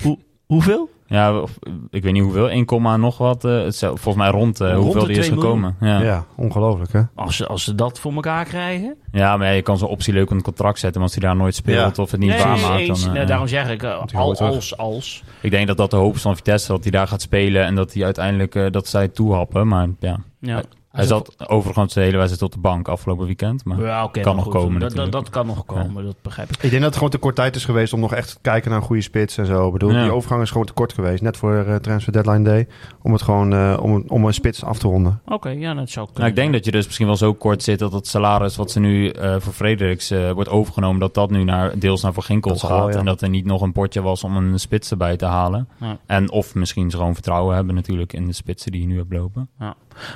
Hoe, 0.03 0.17
hoeveel? 0.45 0.89
Ja, 1.10 1.39
of- 1.39 1.58
ik 1.89 2.04
weet 2.04 2.13
niet 2.13 2.24
hoeveel, 2.24 2.50
1, 2.50 2.65
nog 3.00 3.17
wat. 3.17 3.45
eh, 3.45 3.63
het 3.63 3.76
zou- 3.76 3.98
volgens 3.98 4.24
mij 4.24 4.34
rond, 4.34 4.62
eh, 4.62 4.72
Rond 4.72 4.84
hoeveel 4.84 5.02
de 5.02 5.08
die 5.08 5.17
is 5.17 5.26
2 5.26 5.38
miljoen. 5.38 5.63
gekomen. 5.80 6.04
Ja. 6.04 6.26
Ongelooflijk, 6.36 6.91
hè? 6.93 7.02
Als 7.15 7.36
ze, 7.36 7.48
als 7.48 7.63
ze 7.63 7.76
dat 7.76 8.00
voor 8.00 8.13
elkaar 8.13 8.45
krijgen? 8.45 8.95
maar 9.12 9.43
ja, 9.45 9.50
je 9.50 9.62
kan 9.62 9.78
zo'n 9.78 9.89
optie 9.89 10.13
leuk 10.13 10.30
in 10.30 10.36
het 10.36 10.45
contract 10.45 10.80
zetten, 10.80 11.02
maar 11.02 11.10
als 11.10 11.19
hij 11.19 11.28
daar 11.30 11.38
nooit 11.39 11.56
speelt 11.56 11.95
Ja. 11.95 12.04
of 12.04 12.12
het 12.12 12.19
niet 12.19 12.30
nee, 12.30 12.39
waarmaakt, 12.39 12.88
dan... 12.88 12.95
eh, 12.98 13.12
Nee, 13.12 13.26
daarom 13.26 13.48
zeg 13.48 13.69
ik, 13.69 13.84
uh, 13.84 14.02
al, 14.13 14.36
als, 14.36 14.78
als. 14.78 15.24
Ik 15.41 15.52
denk 15.52 15.67
dat 15.67 15.78
dat 15.78 15.91
de 15.91 15.98
hoop 15.98 16.15
is 16.15 16.22
van 16.22 16.36
Vitesse, 16.36 16.72
dat 16.72 16.82
hij 16.84 16.91
daar 16.91 17.08
gaat 17.08 17.22
spelen 17.22 17.65
en 17.65 17.76
dat 17.76 17.93
hij 17.93 18.04
uiteindelijk 18.04 18.56
eh, 18.56 18.72
dat 18.72 18.88
zij 18.88 19.08
toehappen. 19.08 19.67
Maar 19.67 19.88
ja, 20.00 20.17
Ja. 20.39 20.62
Hij 20.99 21.07
zat 21.07 21.49
overigens 21.49 21.93
de 21.93 22.01
hele 22.01 22.17
wedstrijd 22.17 22.41
op 22.43 22.51
de 22.51 22.59
bank 22.59 22.88
afgelopen 22.88 23.25
weekend. 23.25 23.65
Maar 23.65 23.81
Ja, 23.81 24.03
oké, 24.03 24.21
kan 24.21 24.35
nog 24.35 24.43
goed, 24.43 24.53
komen 24.53 24.79
Dat, 24.79 24.95
dat, 24.95 25.12
dat 25.12 25.29
kan 25.29 25.45
nog 25.45 25.65
komen, 25.65 26.05
dat 26.05 26.15
begrijp 26.21 26.49
ik. 26.49 26.55
Ik 26.55 26.62
denk 26.62 26.73
dat 26.73 26.83
het 26.83 26.93
gewoon 26.93 27.09
te 27.09 27.17
kort 27.17 27.35
tijd 27.35 27.55
is 27.55 27.65
geweest 27.65 27.93
om 27.93 27.99
nog 27.99 28.13
echt 28.13 28.27
te 28.29 28.38
kijken 28.41 28.69
naar 28.71 28.79
een 28.79 28.85
goede 28.85 29.01
spits 29.01 29.38
en 29.38 29.45
zo. 29.45 29.65
Ik 29.67 29.73
bedoel, 29.73 29.91
Ja. 29.91 30.01
die 30.03 30.12
overgang 30.12 30.41
is 30.41 30.49
gewoon 30.51 30.65
te 30.65 30.73
kort 30.73 30.93
geweest. 30.93 31.21
Net 31.21 31.38
voor 31.38 31.55
eh, 31.55 31.75
transfer 31.75 32.13
deadline 32.13 32.43
day. 32.43 32.67
Om 33.01 33.12
het 33.12 33.21
gewoon 33.21 33.53
eh, 33.53 33.77
om, 33.81 34.03
om 34.07 34.25
een 34.25 34.33
spits 34.33 34.63
af 34.63 34.77
te 34.79 34.88
ronden. 34.88 35.21
Oké, 35.25 35.49
ja, 35.49 35.73
dat 35.73 35.89
zou 35.89 36.05
kunnen. 36.05 36.21
Nou, 36.21 36.29
ik 36.29 36.35
denk 36.35 36.53
dat 36.53 36.65
je 36.65 36.71
dus 36.71 36.85
misschien 36.85 37.07
wel 37.07 37.15
zo 37.17 37.33
kort 37.33 37.63
zit 37.63 37.79
dat 37.79 37.91
het 37.93 38.07
salaris 38.07 38.55
wat 38.55 38.71
ze 38.71 38.79
nu 38.79 39.09
eh, 39.09 39.35
voor 39.39 39.53
Frederiks 39.53 40.12
eh, 40.12 40.31
wordt 40.31 40.49
overgenomen, 40.49 40.99
dat 40.99 41.13
dat 41.13 41.29
nu 41.29 41.43
naar, 41.43 41.79
deels 41.79 42.01
naar 42.01 42.13
Van 42.13 42.23
Ginkel 42.23 42.51
Dat 42.51 42.63
gaat. 42.63 42.93
ja. 42.93 42.99
En 42.99 43.05
dat 43.05 43.21
er 43.21 43.29
niet 43.29 43.45
nog 43.45 43.62
een 43.62 43.71
potje 43.71 44.01
was 44.01 44.23
om 44.23 44.35
een 44.38 44.59
spits 44.59 44.91
erbij 44.91 45.17
te 45.17 45.25
halen. 45.25 45.67
Ja. 45.79 45.97
En 46.05 46.31
of 46.31 46.55
misschien 46.55 46.89
ze 46.89 46.97
gewoon 46.97 47.13
vertrouwen 47.13 47.55
hebben 47.55 47.75
natuurlijk 47.75 48.13
in 48.13 48.27
de 48.27 48.33
spitsen 48.33 48.71
die 48.71 48.81
je 48.81 48.88
nu 48.88 48.97
hebt 48.97 49.13
lopen. 49.13 49.49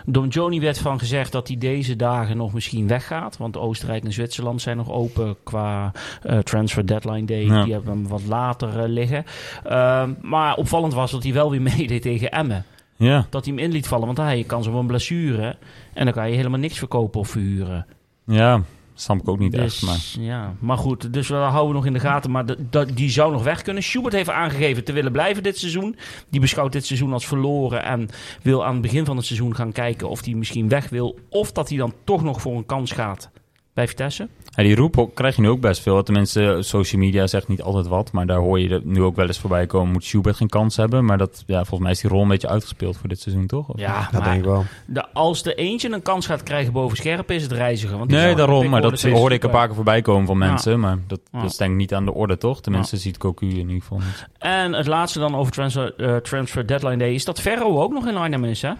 Don 0.05 0.27
Johnny 0.27 0.59
werd 0.59 0.79
van 0.79 0.99
gezegd 0.99 1.31
dat 1.31 1.47
hij 1.47 1.57
deze 1.57 1.95
dagen 1.95 2.37
nog 2.37 2.53
misschien 2.53 2.87
weggaat. 2.87 3.37
Want 3.37 3.57
Oostenrijk 3.57 4.03
en 4.03 4.13
Zwitserland 4.13 4.61
zijn 4.61 4.77
nog 4.77 4.91
open 4.91 5.35
qua 5.43 5.91
eh, 6.21 6.37
transfer 6.37 6.85
deadline 6.87 7.25
day. 7.25 7.45
Ja. 7.45 7.63
Die 7.63 7.73
hebben 7.73 7.91
hem 7.91 8.07
wat 8.07 8.23
later 8.27 8.79
eh, 8.79 8.87
liggen. 8.89 9.25
Ehm, 9.63 10.13
maar 10.21 10.55
opvallend 10.55 10.93
was 10.93 11.11
dat 11.11 11.23
hij 11.23 11.33
wel 11.33 11.49
weer 11.51 11.61
meedeed 11.77 12.01
tegen 12.01 12.31
Emmen. 12.31 12.65
Ja, 12.95 13.25
Dat 13.29 13.45
hij 13.45 13.53
hem 13.53 13.63
in 13.63 13.71
liet 13.71 13.87
vallen. 13.87 14.05
Want 14.05 14.17
hij 14.17 14.43
kan 14.47 14.63
zo 14.63 14.79
een 14.79 14.87
blessure. 14.87 15.55
En 15.93 16.05
dan 16.05 16.13
kan 16.13 16.29
je 16.29 16.35
helemaal 16.35 16.59
niks 16.59 16.77
verkopen 16.77 17.19
of 17.19 17.29
verhuren. 17.29 17.85
ja. 18.25 18.61
Snap 19.03 19.19
ik 19.19 19.27
ook 19.29 19.39
niet 19.39 19.51
dus, 19.51 19.61
echt. 19.61 19.81
Maar 19.81 20.25
Ja, 20.25 20.53
maar 20.59 20.77
goed, 20.77 21.13
dus 21.13 21.27
we 21.27 21.35
houden 21.35 21.75
nog 21.75 21.85
in 21.85 21.93
de 21.93 21.99
gaten. 21.99 22.31
Maar 22.31 22.45
de- 22.45 22.93
die 22.93 23.09
zou 23.09 23.31
nog 23.31 23.43
weg 23.43 23.61
kunnen. 23.61 23.83
Schubert 23.83 24.13
heeft 24.13 24.29
aangegeven 24.29 24.83
te 24.83 24.91
willen 24.93 25.11
blijven 25.11 25.43
dit 25.43 25.57
seizoen. 25.57 25.95
Die 26.29 26.39
beschouwt 26.39 26.71
dit 26.71 26.85
seizoen 26.85 27.13
als 27.13 27.27
verloren. 27.27 27.83
En 27.83 28.09
wil 28.41 28.65
aan 28.65 28.73
het 28.73 28.81
begin 28.81 29.05
van 29.05 29.17
het 29.17 29.25
seizoen 29.25 29.55
gaan 29.55 29.71
kijken 29.71 30.09
of 30.09 30.25
hij 30.25 30.33
misschien 30.33 30.69
weg 30.69 30.89
wil. 30.89 31.19
Of 31.29 31.51
dat 31.51 31.69
hij 31.69 31.77
dan 31.77 31.93
toch 32.03 32.23
nog 32.23 32.41
voor 32.41 32.55
een 32.57 32.65
kans 32.65 32.91
gaat 32.91 33.29
bij 33.73 33.87
Vitesse. 33.87 34.27
Ja, 34.55 34.63
die 34.63 34.75
roep 34.75 35.09
krijg 35.13 35.35
je 35.35 35.41
nu 35.41 35.49
ook 35.49 35.59
best 35.59 35.81
veel. 35.81 36.03
Tenminste, 36.03 36.57
social 36.59 37.01
media 37.01 37.27
zegt 37.27 37.47
niet 37.47 37.61
altijd 37.61 37.87
wat. 37.87 38.11
Maar 38.11 38.25
daar 38.25 38.37
hoor 38.37 38.59
je 38.59 38.81
nu 38.83 39.01
ook 39.01 39.15
wel 39.15 39.27
eens 39.27 39.39
voorbij 39.39 39.65
komen. 39.65 39.91
Moet 39.91 40.03
Schubert 40.03 40.35
geen 40.35 40.49
kans 40.49 40.75
hebben. 40.77 41.05
Maar 41.05 41.17
dat, 41.17 41.43
ja, 41.47 41.57
volgens 41.57 41.79
mij 41.79 41.91
is 41.91 41.99
die 42.01 42.09
rol 42.09 42.21
een 42.21 42.27
beetje 42.27 42.47
uitgespeeld 42.49 42.97
voor 42.97 43.09
dit 43.09 43.19
seizoen, 43.19 43.47
toch? 43.47 43.69
Of- 43.69 43.79
Ja, 43.79 44.01
Dat 44.01 44.11
maar 44.11 44.23
denk 44.23 44.37
ik 44.37 44.43
wel. 44.49 44.65
de, 44.85 45.05
als 45.13 45.45
er 45.45 45.57
eentje 45.57 45.91
een 45.91 46.01
kans 46.01 46.25
gaat 46.25 46.43
krijgen 46.43 46.73
boven 46.73 46.97
scherp 46.97 47.31
is 47.31 47.43
het 47.43 47.51
reiziger. 47.51 47.97
Want 47.97 48.09
die 48.09 48.19
Nee, 48.19 48.35
daarom. 48.35 48.69
Maar 48.69 48.81
dat 48.81 49.01
hoorde 49.01 49.35
ik 49.35 49.43
een 49.43 49.49
paar 49.49 49.65
keer 49.65 49.75
voorbij 49.75 50.01
komen 50.01 50.25
van 50.27 50.37
Ja. 50.39 50.45
mensen. 50.45 50.79
Maar 50.79 50.97
dat, 51.07 51.19
Ja. 51.31 51.41
dat 51.41 51.49
is 51.51 51.57
denk 51.57 51.71
ik 51.71 51.77
niet 51.77 51.93
aan 51.93 52.05
de 52.05 52.13
orde, 52.13 52.37
toch? 52.37 52.61
Tenminste, 52.61 52.97
ziet 52.97 53.17
Cocu 53.17 53.45
in 53.47 53.55
ieder 53.57 53.73
geval 53.81 53.97
niet. 53.97 54.27
En 54.37 54.73
het 54.73 54.87
laatste 54.87 55.19
dan 55.19 55.35
over 55.35 55.51
transfer, 55.51 55.93
eh, 55.95 56.15
transfer 56.15 56.67
deadline 56.67 56.97
day 56.97 57.13
is 57.13 57.25
dat 57.25 57.41
Ferro 57.41 57.81
ook 57.81 57.93
nog 57.93 58.07
in 58.07 58.15
Arnhem 58.17 58.43
is. 58.43 58.61
Hè? 58.61 58.71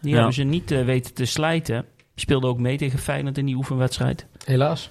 Die 0.00 0.10
Ja. 0.10 0.16
hebben 0.16 0.34
ze 0.34 0.42
niet 0.42 0.70
eh, 0.70 0.84
weten 0.84 1.14
te 1.14 1.24
slijten. 1.24 1.84
Speelde 2.16 2.46
ook 2.46 2.58
mee 2.58 2.76
tegen 2.76 2.98
Feyenoord 2.98 3.38
in 3.38 3.46
die 3.46 3.54
oefenwedstrijd. 3.56 4.26
Helaas. 4.44 4.90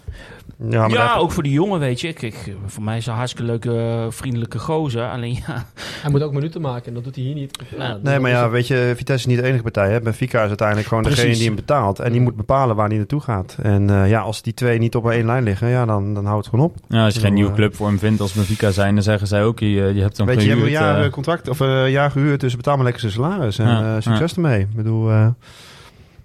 Ja, 0.69 0.79
maar 0.79 0.89
ja, 0.89 0.95
daar- 0.95 1.19
ook 1.19 1.31
voor 1.31 1.43
die 1.43 1.51
jongen, 1.51 1.79
weet 1.79 2.01
je. 2.01 2.13
Kijk, 2.13 2.55
voor 2.65 2.83
mij 2.83 2.97
is 2.97 3.03
hij 3.03 3.13
een 3.13 3.19
hartstikke 3.19 3.51
leuke, 3.51 3.77
eh, 3.77 4.05
vriendelijke 4.09 4.59
gozer. 4.59 5.09
Alleen 5.09 5.33
ja, 5.47 5.65
Hij 6.01 6.11
moet 6.11 6.21
ook 6.21 6.33
minuten 6.33 6.61
maken 6.61 6.85
en 6.87 6.93
dat 6.93 7.03
doet 7.03 7.15
hij 7.15 7.23
hier 7.23 7.33
niet. 7.33 7.59
Ja, 7.77 7.97
Nee, 8.03 8.19
maar 8.19 8.31
ja, 8.31 8.41
het. 8.43 8.51
weet 8.51 8.67
je, 8.67 8.93
Vitesse 8.95 9.27
is 9.27 9.33
niet 9.33 9.43
de 9.43 9.47
enige 9.49 9.63
partij. 9.63 9.91
Hè? 9.91 10.01
Benfica 10.01 10.41
is 10.41 10.47
uiteindelijk 10.47 10.87
gewoon 10.87 11.03
Precies. 11.03 11.21
degene 11.21 11.37
die 11.39 11.47
hem 11.47 11.55
betaalt. 11.55 11.99
En 11.99 12.11
die 12.11 12.21
moet 12.21 12.35
bepalen 12.35 12.75
waar 12.75 12.87
hij 12.87 12.97
naartoe 12.97 13.21
gaat. 13.21 13.57
En 13.61 13.89
eh, 13.89 14.09
ja, 14.09 14.19
als 14.21 14.41
die 14.41 14.53
twee 14.53 14.79
niet 14.79 14.95
op 14.95 15.09
één 15.09 15.25
lijn 15.25 15.43
liggen, 15.43 15.67
ja, 15.67 15.85
dan, 15.85 16.13
dan 16.13 16.25
houdt 16.25 16.45
het 16.45 16.53
gewoon 16.55 16.69
op. 16.71 16.75
Ja, 16.87 17.05
als 17.05 17.13
je 17.13 17.19
geen 17.19 17.33
nieuwe 17.33 17.53
club 17.53 17.75
voor 17.75 17.87
hem 17.87 17.99
vindt 17.99 18.21
als 18.21 18.33
Benfica 18.33 18.71
zijn, 18.71 18.93
dan 18.93 19.03
zeggen 19.03 19.27
zij 19.27 19.43
ook, 19.43 19.59
je, 19.59 19.67
je 19.67 20.01
hebt 20.01 20.17
hem 20.17 20.25
Weet 20.25 20.35
je, 20.41 20.41
je 20.43 20.49
hebt 20.49 20.61
een 20.61 20.67
gehuurd. 20.67 20.71
jaar 20.71 20.97
eh, 20.99 21.05
eh, 21.05 21.11
contract 21.11 21.49
of 21.49 21.59
een 21.59 21.91
jaar 21.91 22.11
gehuurd, 22.11 22.39
dus 22.39 22.55
betaal 22.55 22.75
maar 22.75 22.83
lekker 22.83 23.01
zijn 23.01 23.13
salaris. 23.13 23.59
En 23.59 23.67
Ja, 23.67 24.01
succes 24.01 24.33
ermee. 24.35 24.59
Ik 24.59 24.75
bedoel, 24.75 25.09
eh, 25.09 25.27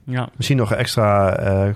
ja. 0.08 0.28
misschien 0.36 0.56
nog 0.56 0.70
een 0.70 0.76
extra 0.76 1.36
eh 1.36 1.74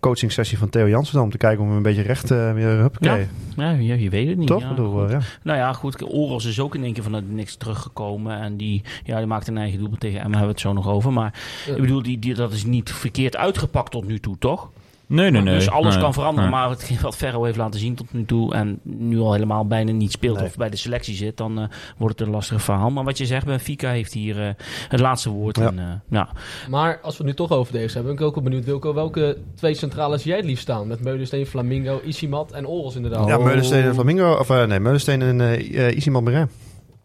coaching 0.00 0.32
sessie 0.32 0.58
van 0.58 0.68
Theo 0.68 0.88
Jansen 0.88 1.14
dan, 1.14 1.24
om 1.24 1.30
te 1.30 1.36
kijken 1.36 1.58
of 1.58 1.64
we 1.64 1.68
hem 1.68 1.76
een 1.76 1.82
beetje 1.94 2.02
recht 2.02 2.30
eh, 2.30 2.52
weer 2.52 2.68
huppakee. 2.68 3.26
Ja, 3.56 3.70
je, 3.70 4.02
je 4.02 4.10
weet 4.10 4.28
het 4.28 4.36
niet. 4.38 4.46
Toch? 4.46 4.62
Ja, 4.62 4.68
bedoel, 4.68 5.04
eh, 5.04 5.10
ja. 5.10 5.18
Nou 5.42 5.58
ja, 5.58 5.72
goed. 5.72 6.02
Oros 6.12 6.44
is 6.44 6.60
ook 6.60 6.74
in 6.74 6.84
één 6.84 6.92
keer 6.92 7.02
vanuit 7.02 7.30
niks 7.30 7.56
teruggekomen. 7.56 8.40
En 8.40 8.56
die, 8.56 8.82
ja, 9.04 9.18
die 9.18 9.26
maakte 9.26 9.50
een 9.50 9.58
eigen 9.58 9.78
doelpunt 9.78 10.00
tegen 10.00 10.20
Emma. 10.20 10.30
Hebben 10.38 10.46
we 10.46 10.52
het 10.52 10.60
zo 10.60 10.72
nog 10.72 10.88
over. 10.88 11.12
Maar 11.12 11.34
Ja. 11.66 11.74
ik 11.74 11.80
bedoel, 11.80 12.02
die, 12.02 12.18
die, 12.18 12.34
dat 12.34 12.52
is 12.52 12.64
niet 12.64 12.92
verkeerd 12.92 13.36
uitgepakt 13.36 13.90
tot 13.90 14.06
nu 14.06 14.18
toe, 14.20 14.38
toch? 14.38 14.70
Nee, 15.12 15.30
nee, 15.30 15.42
nee. 15.42 15.54
dus 15.54 15.70
alles 15.70 15.94
nee, 15.94 16.02
kan 16.02 16.12
veranderen. 16.12 16.50
nee. 16.50 16.58
Maar 16.58 16.70
hetgeen 16.70 16.98
wat 17.00 17.16
Ferro 17.16 17.44
heeft 17.44 17.56
laten 17.56 17.80
zien 17.80 17.94
tot 17.94 18.12
nu 18.12 18.24
toe... 18.24 18.54
en 18.54 18.80
nu 18.82 19.18
al 19.18 19.32
helemaal 19.32 19.66
bijna 19.66 19.92
niet 19.92 20.12
speelt 20.12 20.36
Nee. 20.36 20.46
of 20.46 20.56
bij 20.56 20.70
de 20.70 20.76
selectie 20.76 21.14
zit... 21.14 21.36
dan 21.36 21.58
eh, 21.58 21.64
wordt 21.96 22.18
het 22.18 22.28
een 22.28 22.34
lastig 22.34 22.62
verhaal. 22.62 22.90
Maar 22.90 23.04
wat 23.04 23.18
je 23.18 23.26
zegt, 23.26 23.46
Benfica 23.46 23.90
heeft 23.90 24.12
hier 24.12 24.46
eh, 24.46 24.54
het 24.88 25.00
laatste 25.00 25.30
woord. 25.30 25.56
Ja. 25.56 25.66
En, 25.66 25.78
eh, 25.78 25.84
ja. 26.10 26.28
Maar 26.68 26.98
als 27.02 27.16
we 27.16 27.24
het 27.24 27.26
nu 27.26 27.46
toch 27.46 27.58
over 27.58 27.72
deze 27.72 27.94
hebben, 27.94 28.14
ben 28.14 28.22
ik 28.22 28.28
ook 28.28 28.34
wel 28.34 28.44
benieuwd, 28.44 28.64
Wilco, 28.64 28.94
welke 28.94 29.38
twee 29.54 29.74
centrale 29.74 30.18
zie 30.18 30.28
jij 30.28 30.36
het 30.36 30.46
liefst 30.46 30.62
staan? 30.62 30.86
Met 30.86 31.02
Meulensteen, 31.02 31.46
Flamingo, 31.46 32.00
Isimat 32.04 32.52
en 32.52 32.66
Oros 32.66 32.96
inderdaad. 32.96 33.28
Ja, 33.28 33.38
Meulensteen 33.38 33.84
en 33.84 33.94
Flamingo, 33.94 34.32
of 34.34 34.48
nee, 34.48 34.80
Meulensteen 34.80 35.22
en 35.22 35.96
Isiman 35.96 36.24
Beret. 36.24 36.50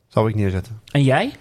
Zou 0.07 0.29
ik 0.29 0.35
neerzetten. 0.35 0.81
En 0.91 1.03
jij? 1.03 1.31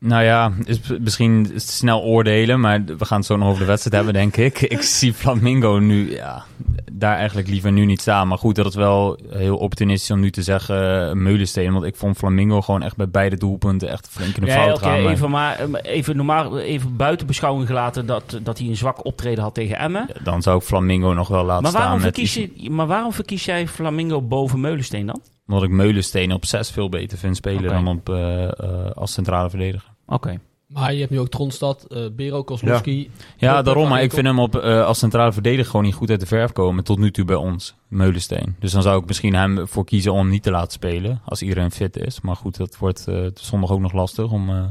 Nou 0.00 0.24
ja, 0.24 0.52
is 0.64 0.80
misschien 1.00 1.52
snel 1.54 2.02
oordelen, 2.02 2.60
maar 2.60 2.84
we 2.84 3.04
gaan 3.04 3.18
het 3.18 3.26
zo 3.26 3.36
nog 3.36 3.48
over 3.48 3.60
de 3.60 3.66
wedstrijd 3.66 3.96
hebben, 3.96 4.14
denk 4.14 4.36
ik. 4.36 4.60
Ik 4.78 4.82
zie 4.82 5.14
Flamingo 5.14 5.78
nu, 5.78 6.14
ja, 6.14 6.44
daar 6.92 7.16
eigenlijk 7.16 7.48
liever 7.48 7.72
nu 7.72 7.84
niet 7.84 8.00
staan. 8.00 8.28
Maar 8.28 8.38
goed, 8.38 8.54
dat 8.54 8.66
is 8.66 8.74
wel 8.74 9.18
heel 9.30 9.56
opportunistisch 9.56 10.10
om 10.10 10.20
nu 10.20 10.30
te 10.30 10.42
zeggen 10.42 11.08
uh, 11.08 11.12
Meulensteen. 11.12 11.72
Want 11.72 11.84
ik 11.84 11.96
vond 11.96 12.16
Flamingo 12.16 12.60
gewoon 12.60 12.82
echt 12.82 12.96
bij 12.96 13.08
beide 13.08 13.36
doelpunten 13.36 13.88
echt 13.88 14.08
flink 14.10 14.36
in 14.36 14.40
de 14.44 14.46
Nee, 14.46 14.56
fout 14.56 14.76
oké, 14.76 14.84
gaan. 14.84 15.02
Maar 15.02 15.12
even, 15.12 15.30
maar, 15.30 15.58
eh, 15.58 15.68
even, 15.82 16.16
normaal, 16.16 16.58
even 16.58 16.96
buiten 16.96 17.26
beschouwing 17.26 17.66
gelaten... 17.66 18.06
Dat, 18.06 18.38
dat 18.42 18.58
hij 18.58 18.66
een 18.66 18.76
zwak 18.76 19.04
optreden 19.04 19.44
had 19.44 19.54
tegen 19.54 19.78
Emmen. 19.78 20.08
Dan 20.22 20.42
zou 20.42 20.58
ik 20.58 20.64
Flamingo 20.64 21.12
nog 21.12 21.28
wel 21.28 21.44
laten 21.44 21.62
Maar 21.62 21.72
waarom, 21.72 22.00
staan. 22.00 22.12
met 22.14 22.32
je, 22.32 22.70
maar 22.70 22.86
waarom 22.86 23.12
verkies 23.12 23.44
jij 23.44 23.68
Flamingo 23.68 24.22
boven 24.22 24.60
Meulensteen 24.60 25.06
dan? 25.06 25.20
Omdat 25.48 25.62
ik 25.64 25.70
Meulensteen 25.70 26.32
op 26.32 26.44
6 26.44 26.70
veel 26.70 26.88
beter 26.88 27.18
vind 27.18 27.36
spelen 27.36 27.62
dan 27.62 27.88
op, 27.88 28.08
eh, 28.08 28.44
eh, 28.44 28.90
als 28.94 29.12
centrale 29.12 29.50
verdediger. 29.50 29.90
Oké. 30.06 30.38
Maar 30.68 30.92
je 30.92 30.98
hebt 30.98 31.10
nu 31.10 31.20
ook 31.20 31.28
Tronstad, 31.28 31.84
eh 31.88 32.02
Bero, 32.12 32.42
Kozlowski. 32.42 33.10
Ja, 33.36 33.58
Ook 33.58 33.64
daarom. 33.64 33.88
Maar 33.88 34.02
ik 34.02 34.12
vind 34.12 34.26
hem 34.26 34.38
op, 34.38 34.56
eh, 34.56 34.84
als 34.84 34.98
centrale 34.98 35.32
verdediger 35.32 35.70
gewoon 35.70 35.84
niet 35.84 35.94
goed 35.94 36.10
uit 36.10 36.20
de 36.20 36.26
verf 36.26 36.52
komen. 36.52 36.84
Tot 36.84 36.98
nu 36.98 37.10
toe 37.10 37.24
bij 37.24 37.36
ons, 37.36 37.74
Meulensteen. 37.88 38.56
Dus 38.58 38.72
dan 38.72 38.82
zou 38.82 39.00
ik 39.00 39.06
misschien 39.06 39.34
hem 39.34 39.68
voor 39.68 39.84
kiezen 39.84 40.12
om 40.12 40.18
hem 40.18 40.28
niet 40.28 40.42
te 40.42 40.50
laten 40.50 40.72
spelen. 40.72 41.20
Als 41.24 41.42
iedereen 41.42 41.70
fit 41.70 41.96
is. 41.96 42.20
Maar 42.20 42.36
goed, 42.36 42.56
dat 42.56 42.78
wordt 42.78 43.06
eh, 43.08 43.26
zondag 43.34 43.70
ook 43.70 43.80
nog 43.80 43.92
lastig 43.92 44.30
om 44.30 44.48
eh, 44.50 44.64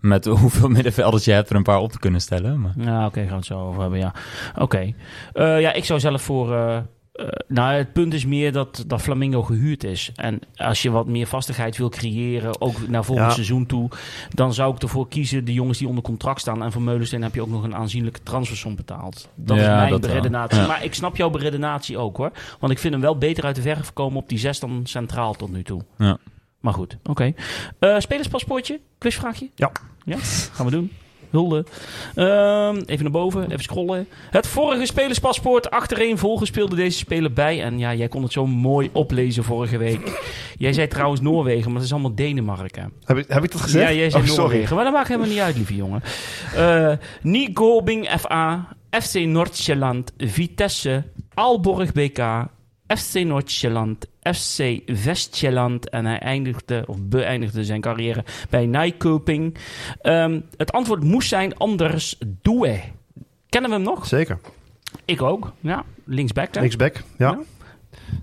met 0.00 0.24
hoeveel 0.40 0.68
middenvelders 0.68 1.24
je 1.24 1.32
hebt 1.32 1.50
er 1.50 1.56
een 1.56 1.62
paar 1.62 1.80
op 1.80 1.92
te 1.92 1.98
kunnen 1.98 2.20
stellen. 2.20 2.60
Maar, 2.60 2.72
Ja, 2.76 3.06
oké, 3.06 3.20
gaan 3.20 3.28
we 3.28 3.34
het 3.34 3.44
zo 3.44 3.60
over 3.60 3.80
hebben, 3.80 3.98
ja. 3.98 4.14
Oké. 4.56 4.92
Eh, 5.32 5.60
ja, 5.60 5.72
ik 5.72 5.84
zou 5.84 6.00
zelf 6.00 6.22
voor... 6.22 6.48
eh, 7.18 7.26
nou, 7.46 7.74
het 7.74 7.92
punt 7.92 8.14
is 8.14 8.24
meer 8.24 8.52
dat, 8.52 8.84
dat 8.86 9.00
Flamingo 9.00 9.42
gehuurd 9.42 9.84
is. 9.84 10.12
En 10.14 10.40
als 10.56 10.82
je 10.82 10.90
wat 10.90 11.06
meer 11.06 11.26
vastigheid 11.26 11.76
wil 11.76 11.88
creëren, 11.88 12.60
ook 12.60 12.88
naar 12.88 13.04
volgend 13.04 13.26
Ja. 13.28 13.34
seizoen 13.34 13.66
toe... 13.66 13.88
dan 14.34 14.54
zou 14.54 14.74
ik 14.74 14.82
ervoor 14.82 15.08
kiezen, 15.08 15.44
de 15.44 15.52
jongens 15.52 15.78
die 15.78 15.88
onder 15.88 16.02
contract 16.02 16.40
staan... 16.40 16.62
en 16.62 16.72
voor 16.72 16.82
Meulensteen 16.82 17.22
heb 17.22 17.34
je 17.34 17.42
ook 17.42 17.48
nog 17.48 17.62
een 17.62 17.74
aanzienlijke 17.74 18.22
transfersom 18.22 18.76
betaald. 18.76 19.28
Dat 19.34 19.56
is 19.56 19.62
mijn 19.66 19.90
dat 19.90 20.00
beredenatie. 20.00 20.60
Ja. 20.60 20.66
Maar 20.66 20.84
ik 20.84 20.94
snap 20.94 21.16
jouw 21.16 21.30
beredenatie 21.30 21.98
ook, 21.98 22.16
hoor. 22.16 22.30
Want 22.58 22.72
ik 22.72 22.78
vind 22.78 22.92
hem 22.92 23.02
wel 23.02 23.18
beter 23.18 23.44
uit 23.44 23.56
de 23.56 23.62
verf 23.62 23.92
komen 23.92 24.20
op 24.20 24.28
die 24.28 24.38
zes 24.38 24.60
dan 24.60 24.80
centraal 24.84 25.34
tot 25.34 25.52
nu 25.52 25.62
toe. 25.62 25.82
Ja. 25.98 26.18
Maar 26.60 26.72
goed, 26.74 26.96
oké. 27.04 27.32
Eh, 27.78 27.98
spelerspaspoortje, 27.98 28.80
quizvraagje? 28.98 29.50
Ja. 29.54 29.72
Ja, 30.04 30.16
gaan 30.52 30.66
we 30.66 30.72
doen. 30.72 30.92
Hulde. 31.30 31.64
Ehm, 32.14 32.76
even 32.86 33.02
naar 33.02 33.12
boven, 33.12 33.44
even 33.44 33.62
scrollen. 33.62 34.08
Het 34.30 34.46
vorige 34.46 34.86
spelerspaspoort 34.86 35.70
achtereen 35.70 36.18
volgen 36.18 36.46
speelde 36.46 36.76
deze 36.76 36.98
speler 36.98 37.32
bij. 37.32 37.62
En 37.62 37.78
ja, 37.78 37.94
jij 37.94 38.08
kon 38.08 38.22
het 38.22 38.32
zo 38.32 38.46
mooi 38.46 38.90
oplezen 38.92 39.44
vorige 39.44 39.78
week. 39.78 40.20
Jij 40.58 40.72
zei 40.72 40.88
trouwens 40.88 41.20
Noorwegen, 41.20 41.66
maar 41.66 41.74
het 41.76 41.84
is 41.84 41.92
allemaal 41.92 42.14
Denemarken. 42.14 42.92
Heb 43.04 43.16
ik, 43.16 43.24
heb 43.28 43.44
ik 43.44 43.52
dat 43.52 43.60
gezegd? 43.60 43.88
Ja, 43.88 43.94
jij 43.94 44.10
zei 44.10 44.22
Oh, 44.22 44.28
sorry. 44.28 44.42
Noorwegen. 44.42 44.74
Maar 44.76 44.84
dat 44.84 44.92
maakt 44.92 45.08
helemaal 45.08 45.28
niet 45.30 45.38
uit, 45.38 45.56
lieve 45.56 45.74
jongen. 45.74 46.02
Eh 46.54 46.92
Nygåbing 47.22 48.08
FA, 48.20 48.68
FC 48.90 49.14
Noord-Sjælland, 49.14 50.12
Vitesse, 50.16 51.04
Aalborg 51.34 51.92
BK, 51.92 52.46
FC 52.96 53.14
Noord-Sjælland, 53.24 54.06
FC 54.34 54.80
West-Sjælland. 55.04 55.88
En 55.90 56.04
hij 56.06 56.18
eindigde, 56.18 56.84
of 56.86 56.96
beëindigde 57.00 57.64
zijn 57.64 57.80
carrière 57.80 58.24
bij 58.50 58.66
Nijköping. 58.66 59.56
Ehm, 60.02 60.40
het 60.56 60.72
antwoord 60.72 61.02
moest 61.02 61.28
zijn 61.28 61.56
Anders 61.56 62.18
Doe. 62.42 62.80
Kennen 63.48 63.70
we 63.70 63.76
hem 63.76 63.84
nog? 63.84 64.06
Zeker. 64.06 64.38
Ik 65.04 65.22
ook. 65.22 65.52
Ja, 65.60 65.84
linksback. 66.04 66.54
hè? 66.54 66.60
Linksback, 66.60 67.02
ja. 67.18 67.28
Ja. 67.30 67.38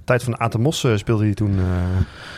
Tijd 0.05 0.23
van 0.23 0.37
Atemos 0.37 0.83
eh, 0.83 0.95
speelde 0.95 1.23
hij 1.23 1.33
toen 1.33 1.59
eh, 1.59 1.65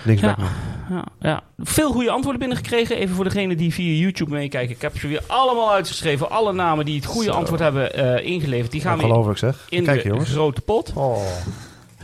linksback. 0.03 0.37
Ja. 0.37 0.45
Ja, 0.89 1.03
ja. 1.19 1.43
Veel 1.57 1.91
goede 1.91 2.09
antwoorden 2.09 2.39
binnengekregen. 2.39 2.97
Even 2.97 3.15
voor 3.15 3.23
degene 3.23 3.55
die 3.55 3.73
via 3.73 3.99
YouTube 3.99 4.31
meekijken. 4.31 4.75
Ik 4.75 4.81
heb 4.81 4.97
ze 4.99 5.07
weer 5.07 5.21
allemaal 5.27 5.71
uitgeschreven. 5.71 6.29
Alle 6.29 6.53
namen 6.53 6.85
die 6.85 6.95
het 6.95 7.05
goede 7.05 7.31
Zo. 7.31 7.35
antwoord 7.37 7.59
hebben 7.59 7.93
eh, 7.93 8.25
ingeleverd. 8.25 8.71
Die 8.71 8.81
gaan 8.81 8.97
we 8.97 9.03
Ongelooflijk 9.03 9.37
zeg. 9.39 9.65
in 9.69 9.83
Kijk 9.83 10.01
de 10.03 10.07
jongens. 10.07 10.29
grote 10.31 10.61
pot. 10.61 10.91
Oh. 10.95 11.21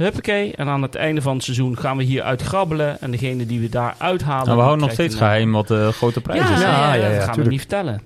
Huppakee. 0.04 0.56
En 0.56 0.68
aan 0.68 0.82
het 0.82 0.96
einde 0.96 1.22
van 1.22 1.34
het 1.36 1.44
seizoen 1.44 1.78
gaan 1.78 1.98
we 1.98 2.04
hier 2.04 2.22
uitgrabbelen. 2.24 3.02
En 3.02 3.12
degene 3.12 3.46
die 3.46 3.60
we 3.60 3.70
daar 3.70 3.96
uithalen... 3.98 4.46
Nou, 4.46 4.58
we 4.58 4.64
houden 4.64 4.86
nog 4.86 4.94
steeds 4.94 5.14
een, 5.14 5.20
eh, 5.20 5.26
geheim 5.28 5.52
wat 5.52 5.68
de 5.68 5.90
grote 5.92 6.22
prijs 6.22 6.40
Ja, 6.40 6.54
is. 6.54 6.62
ja, 6.62 6.68
Ja, 6.72 6.94
ja, 6.94 7.10
dat 7.10 7.18
gaan 7.18 7.26
we 7.26 7.32
tuurlijk. 7.32 7.50
niet 7.50 7.60
vertellen. 7.60 8.02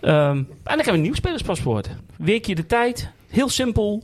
Ehm, 0.00 0.36
en 0.36 0.46
dan 0.46 0.74
hebben 0.76 0.84
we 0.84 0.92
een 0.92 1.00
nieuw 1.00 1.14
spelerspaspoort. 1.14 1.88
Weekje 2.16 2.54
de 2.54 2.66
tijd. 2.66 3.10
Heel 3.28 3.48
simpel. 3.48 4.02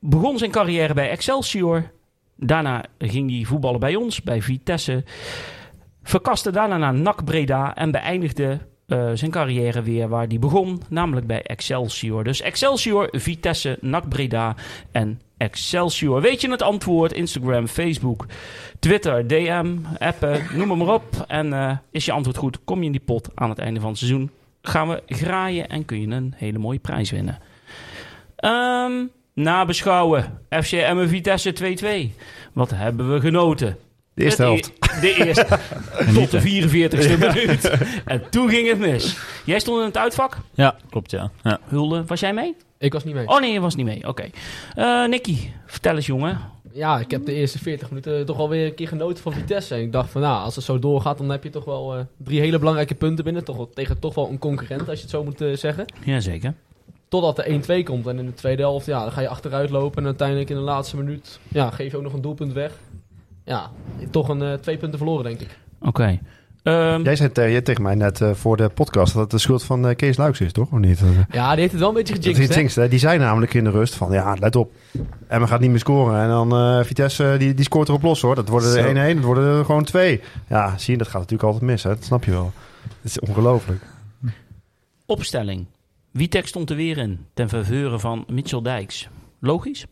Begon 0.00 0.38
zijn 0.38 0.50
carrière 0.50 0.94
bij 0.94 1.10
Excelsior. 1.10 1.90
Daarna 2.36 2.84
ging 2.98 3.30
hij 3.30 3.44
voetballen 3.44 3.80
bij 3.80 3.94
ons, 3.94 4.22
bij 4.22 4.42
Vitesse. 4.42 5.04
Verkaste 6.02 6.50
daarna 6.50 6.76
naar 6.76 6.94
NAC 6.94 7.24
Breda 7.24 7.74
en 7.74 7.90
beëindigde 7.90 8.58
eh, 8.86 9.10
zijn 9.14 9.30
carrière 9.30 9.82
weer 9.82 10.08
waar 10.08 10.26
hij 10.26 10.38
begon, 10.38 10.82
namelijk 10.88 11.26
bij 11.26 11.42
Excelsior. 11.42 12.24
Dus 12.24 12.40
Excelsior, 12.40 13.08
Vitesse, 13.12 13.78
NAC 13.80 14.08
Breda 14.08 14.54
en 14.92 15.20
Excelsior. 15.36 16.20
Weet 16.20 16.40
je 16.40 16.50
het 16.50 16.62
antwoord? 16.62 17.12
Instagram, 17.12 17.66
Facebook, 17.66 18.26
Twitter, 18.78 19.26
DM, 19.26 19.76
appen, 19.98 20.42
noem 20.58 20.78
maar, 20.78 20.94
op. 20.94 21.24
En 21.26 21.52
eh, 21.52 21.76
is 21.90 22.04
je 22.04 22.12
antwoord 22.12 22.36
goed, 22.36 22.58
kom 22.64 22.80
je 22.80 22.86
in 22.86 22.92
die 22.92 23.00
pot 23.04 23.28
aan 23.34 23.48
het 23.48 23.58
einde 23.58 23.80
van 23.80 23.88
het 23.88 23.98
seizoen. 23.98 24.30
Gaan 24.62 24.88
we 24.88 25.02
graaien 25.06 25.68
en 25.68 25.84
kun 25.84 26.00
je 26.00 26.06
een 26.06 26.34
hele 26.36 26.58
mooie 26.58 26.78
prijs 26.78 27.10
winnen. 27.10 27.38
Ehm 28.36 28.92
nabeschouwen. 29.36 30.38
FC 30.50 30.72
Emmen 30.72 31.08
Vitesse 31.08 31.52
2-2. 31.52 32.22
Wat 32.52 32.70
hebben 32.70 33.12
we 33.12 33.20
genoten? 33.20 33.76
De 34.16 34.22
eerste 34.24 34.42
Het 34.42 34.50
helft. 34.50 34.72
e- 34.96 35.00
De 35.00 35.24
eerste. 35.24 35.46
Tot 36.14 36.30
de 36.30 36.40
44ste 36.40 37.18
minuut. 37.34 37.70
En 38.04 38.22
toen 38.30 38.48
ging 38.48 38.68
het 38.68 38.78
mis. 38.78 39.16
Jij 39.44 39.58
stond 39.58 39.78
in 39.80 39.86
het 39.86 39.96
uitvak. 39.96 40.36
Ja, 40.54 40.76
klopt 40.90 41.10
ja. 41.10 41.30
ja. 41.42 41.58
Hulde, 41.64 42.04
was 42.04 42.20
jij 42.20 42.34
mee? 42.34 42.54
Ik 42.78 42.92
was 42.92 43.04
niet 43.04 43.14
mee. 43.14 43.28
Oh 43.28 43.40
nee, 43.40 43.52
je 43.52 43.60
was 43.60 43.74
niet 43.74 43.86
mee. 43.86 44.08
Oké. 44.08 44.24
Eh, 44.74 45.06
Nicky, 45.06 45.36
vertel 45.66 45.94
eens 45.96 46.06
jongen. 46.06 46.40
Ja, 46.72 46.98
ik 46.98 47.10
heb 47.10 47.26
de 47.26 47.32
eerste 47.32 47.58
40 47.58 47.88
minuten 47.88 48.26
toch 48.26 48.38
alweer 48.38 48.66
een 48.66 48.74
keer 48.74 48.88
genoten 48.88 49.22
van 49.22 49.32
Vitesse. 49.32 49.74
En 49.74 49.80
ik 49.80 49.92
dacht 49.92 50.10
van, 50.10 50.20
nou, 50.20 50.44
als 50.44 50.56
het 50.56 50.64
zo 50.64 50.78
doorgaat, 50.78 51.18
dan 51.18 51.28
heb 51.30 51.42
je 51.44 51.50
toch 51.50 51.64
wel 51.64 51.94
eh, 51.96 52.00
drie 52.16 52.40
hele 52.40 52.58
belangrijke 52.58 52.94
punten 52.94 53.24
binnen. 53.24 53.44
Toch 53.44 53.56
wel, 53.56 53.70
tegen 53.74 53.98
toch 53.98 54.14
wel 54.14 54.28
een 54.28 54.38
concurrent, 54.38 54.88
als 54.88 54.96
je 54.96 55.02
het 55.02 55.10
zo 55.10 55.24
moet 55.24 55.40
eh, 55.40 55.56
zeggen. 55.56 55.84
Jazeker. 56.04 56.54
Totdat 57.08 57.36
de 57.36 57.80
1-2 57.80 57.84
komt. 57.84 58.06
En 58.06 58.18
in 58.18 58.26
de 58.26 58.34
tweede 58.34 58.62
helft, 58.62 58.86
ja, 58.86 59.00
dan 59.02 59.12
ga 59.12 59.20
je 59.20 59.28
achteruit 59.28 59.70
lopen. 59.70 59.98
En 59.98 60.04
uiteindelijk 60.04 60.50
in 60.50 60.56
de 60.56 60.62
laatste 60.62 60.96
minuut, 60.96 61.38
ja, 61.48 61.70
geef 61.70 61.90
je 61.90 61.96
ook 61.96 62.02
nog 62.02 62.12
een 62.12 62.20
doelpunt 62.20 62.52
weg. 62.52 62.72
Ja, 63.46 63.70
toch 64.10 64.28
een 64.28 64.42
eh, 64.42 64.52
twee 64.52 64.76
punten 64.76 64.98
verloren, 64.98 65.24
denk 65.24 65.40
ik. 65.40 65.58
Oké. 65.80 66.18
Ehm, 66.62 67.02
Jij 67.02 67.16
zei 67.16 67.32
te- 67.32 67.50
jij 67.50 67.60
tegen 67.62 67.82
mij 67.82 67.94
net 67.94 68.20
eh, 68.20 68.30
voor 68.34 68.56
de 68.56 68.68
podcast 68.68 69.12
dat 69.12 69.22
het 69.22 69.30
de 69.30 69.38
schuld 69.38 69.62
van 69.64 69.88
eh, 69.88 69.96
Kees 69.96 70.16
Luiks 70.16 70.40
is, 70.40 70.52
toch? 70.52 70.72
Of 70.72 70.78
niet? 70.78 71.00
Eh, 71.00 71.06
Ja, 71.30 71.50
die 71.50 71.60
heeft 71.60 71.70
het 71.70 71.80
wel 71.80 71.88
een 71.88 71.94
beetje 71.94 72.14
dat 72.14 72.24
is 72.24 72.28
gejinxed, 72.30 72.44
iets 72.44 72.54
hè? 72.54 72.60
jinxed, 72.60 72.82
hè? 72.82 72.88
Die 72.88 72.98
zei 72.98 73.18
namelijk 73.18 73.54
in 73.54 73.64
de 73.64 73.70
rust 73.70 73.94
van, 73.94 74.12
ja, 74.12 74.36
let 74.40 74.56
op. 74.56 74.72
Emma 75.28 75.46
gaat 75.46 75.60
niet 75.60 75.70
meer 75.70 75.78
scoren. 75.78 76.20
En 76.22 76.28
dan 76.28 76.52
eh, 76.52 76.84
Vitesse, 76.84 77.34
die, 77.38 77.54
die 77.54 77.64
scoort 77.64 77.88
erop 77.88 78.02
los, 78.02 78.20
hoor. 78.20 78.34
Dat 78.34 78.48
worden 78.48 78.96
er 78.96 79.12
1-1, 79.12 79.16
dat 79.16 79.24
worden 79.24 79.58
er 79.58 79.64
gewoon 79.64 79.84
2. 79.84 80.20
Ja, 80.48 80.78
zie 80.78 80.92
je, 80.92 80.98
dat 80.98 81.08
gaat 81.08 81.20
natuurlijk 81.20 81.48
altijd 81.48 81.70
mis, 81.70 81.82
hè? 81.82 81.88
Dat 81.90 82.04
snap 82.04 82.24
je 82.24 82.30
wel. 82.30 82.52
Het 83.02 83.10
is 83.10 83.20
ongelooflijk. 83.20 83.82
opstelling. 85.06 85.66
Wietek 86.10 86.46
stond 86.46 86.70
er 86.70 86.76
weer 86.76 86.98
in. 86.98 87.26
Ten 87.34 87.48
faveur 87.48 87.98
van 87.98 88.24
Mitchell 88.30 88.62
Dijks. 88.62 89.08
Logisch? 89.40 89.86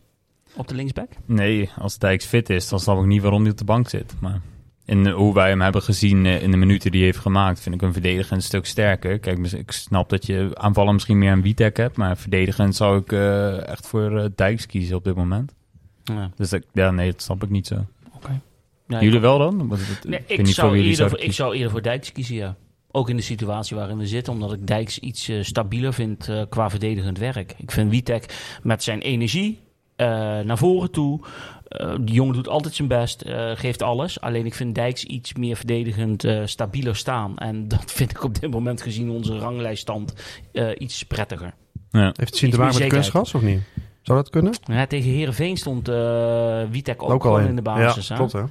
Op 0.55 0.67
de 0.67 0.75
linksback? 0.75 1.09
Nee, 1.25 1.69
als 1.77 1.97
Dijks 1.97 2.25
fit 2.25 2.49
is, 2.49 2.69
dan 2.69 2.79
snap 2.79 2.99
ik 2.99 3.05
niet 3.05 3.21
waarom 3.21 3.41
hij 3.41 3.51
op 3.51 3.57
de 3.57 3.63
bank 3.63 3.89
zit. 3.89 4.13
Maar 4.19 4.41
in 4.85 5.07
hoe 5.07 5.33
wij 5.33 5.49
hem 5.49 5.61
hebben 5.61 5.81
gezien 5.81 6.25
eh, 6.25 6.41
in 6.41 6.51
de 6.51 6.57
minuten 6.57 6.91
die 6.91 6.99
hij 6.99 7.09
heeft 7.09 7.21
gemaakt, 7.21 7.59
vind 7.59 7.75
ik 7.75 7.81
hem 7.81 7.93
verdedigend 7.93 8.39
een 8.39 8.41
stuk 8.41 8.65
sterker. 8.65 9.19
Kijk, 9.19 9.37
ik 9.37 9.71
snap 9.71 10.09
dat 10.09 10.25
je 10.25 10.49
aanvallen 10.53 10.93
misschien 10.93 11.17
meer 11.17 11.31
een 11.31 11.41
Witek 11.41 11.77
hebt, 11.77 11.97
maar 11.97 12.17
verdedigend 12.17 12.75
zou 12.75 12.99
ik 12.99 13.11
eh, 13.11 13.67
echt 13.67 13.87
voor 13.87 14.17
eh, 14.17 14.25
Dijks 14.35 14.65
kiezen 14.65 14.95
op 14.95 15.03
dit 15.03 15.15
moment. 15.15 15.53
Ja. 16.03 16.31
Dus 16.35 16.53
ik, 16.53 16.63
ja, 16.73 16.91
nee, 16.91 17.11
dat 17.11 17.21
snap 17.21 17.43
ik 17.43 17.49
niet 17.49 17.67
zo. 17.67 17.85
Ja, 18.87 19.01
Jullie 19.01 19.19
wel 19.19 19.37
dan? 19.37 19.77
Nee, 20.03 20.19
ik, 20.25 20.37
niet 20.37 20.45
voor 20.45 20.53
zou 20.53 20.77
eerder, 20.77 21.09
voor, 21.09 21.19
ik 21.19 21.33
zou 21.33 21.55
eerder 21.55 21.71
voor 21.71 21.81
Dijks 21.81 22.11
kiezen, 22.11 22.35
ja. 22.35 22.55
Ook 22.91 23.09
in 23.09 23.15
de 23.15 23.21
situatie 23.21 23.75
waarin 23.75 23.97
we 23.97 24.07
zitten, 24.07 24.33
omdat 24.33 24.53
ik 24.53 24.67
Dijks 24.67 24.99
iets 24.99 25.31
stabieler 25.41 25.93
vind 25.93 26.29
qua 26.49 26.69
verdedigend 26.69 27.17
werk. 27.17 27.53
Ik 27.57 27.71
vind 27.71 27.91
Witek 27.91 28.35
met 28.63 28.83
zijn 28.83 29.01
energie 29.01 29.64
naar 30.45 30.57
voren 30.57 30.91
toe. 30.91 31.19
eh, 31.67 31.95
die 32.01 32.15
jongen 32.15 32.33
doet 32.33 32.47
altijd 32.47 32.75
zijn 32.75 32.87
best, 32.87 33.21
eh, 33.21 33.51
geeft 33.55 33.81
alles. 33.81 34.21
Alleen 34.21 34.45
ik 34.45 34.53
vind 34.53 34.75
Dijks 34.75 35.03
iets 35.03 35.33
meer 35.33 35.55
verdedigend 35.55 36.23
eh, 36.23 36.41
stabieler 36.45 36.95
staan. 36.95 37.37
En 37.37 37.67
dat 37.75 37.91
vind 37.91 38.11
ik 38.11 38.23
op 38.23 38.39
dit 38.39 38.51
moment 38.51 38.81
gezien 38.81 39.09
onze 39.09 39.37
ranglijststand 39.37 40.13
eh, 40.51 40.69
iets 40.77 41.03
prettiger. 41.03 41.53
Ja. 41.91 42.11
Heeft 42.15 42.41
het 42.41 42.51
maken 42.57 42.73
meer 42.73 42.79
met 42.79 42.87
kunstgras, 42.87 43.33
of 43.33 43.41
niet? 43.41 43.61
Zou 44.01 44.17
dat 44.19 44.29
kunnen? 44.29 44.53
Ja, 44.63 44.85
tegen 44.85 45.11
Herenveen 45.11 45.57
stond 45.57 45.87
eh 45.87 46.61
Witek 46.69 47.03
ook, 47.03 47.11
al 47.11 47.19
gewoon 47.19 47.47
in 47.47 47.55
de 47.55 47.61
basis. 47.61 48.07
Ja, 48.07 48.15
klopt, 48.15 48.31
hè? 48.31 48.43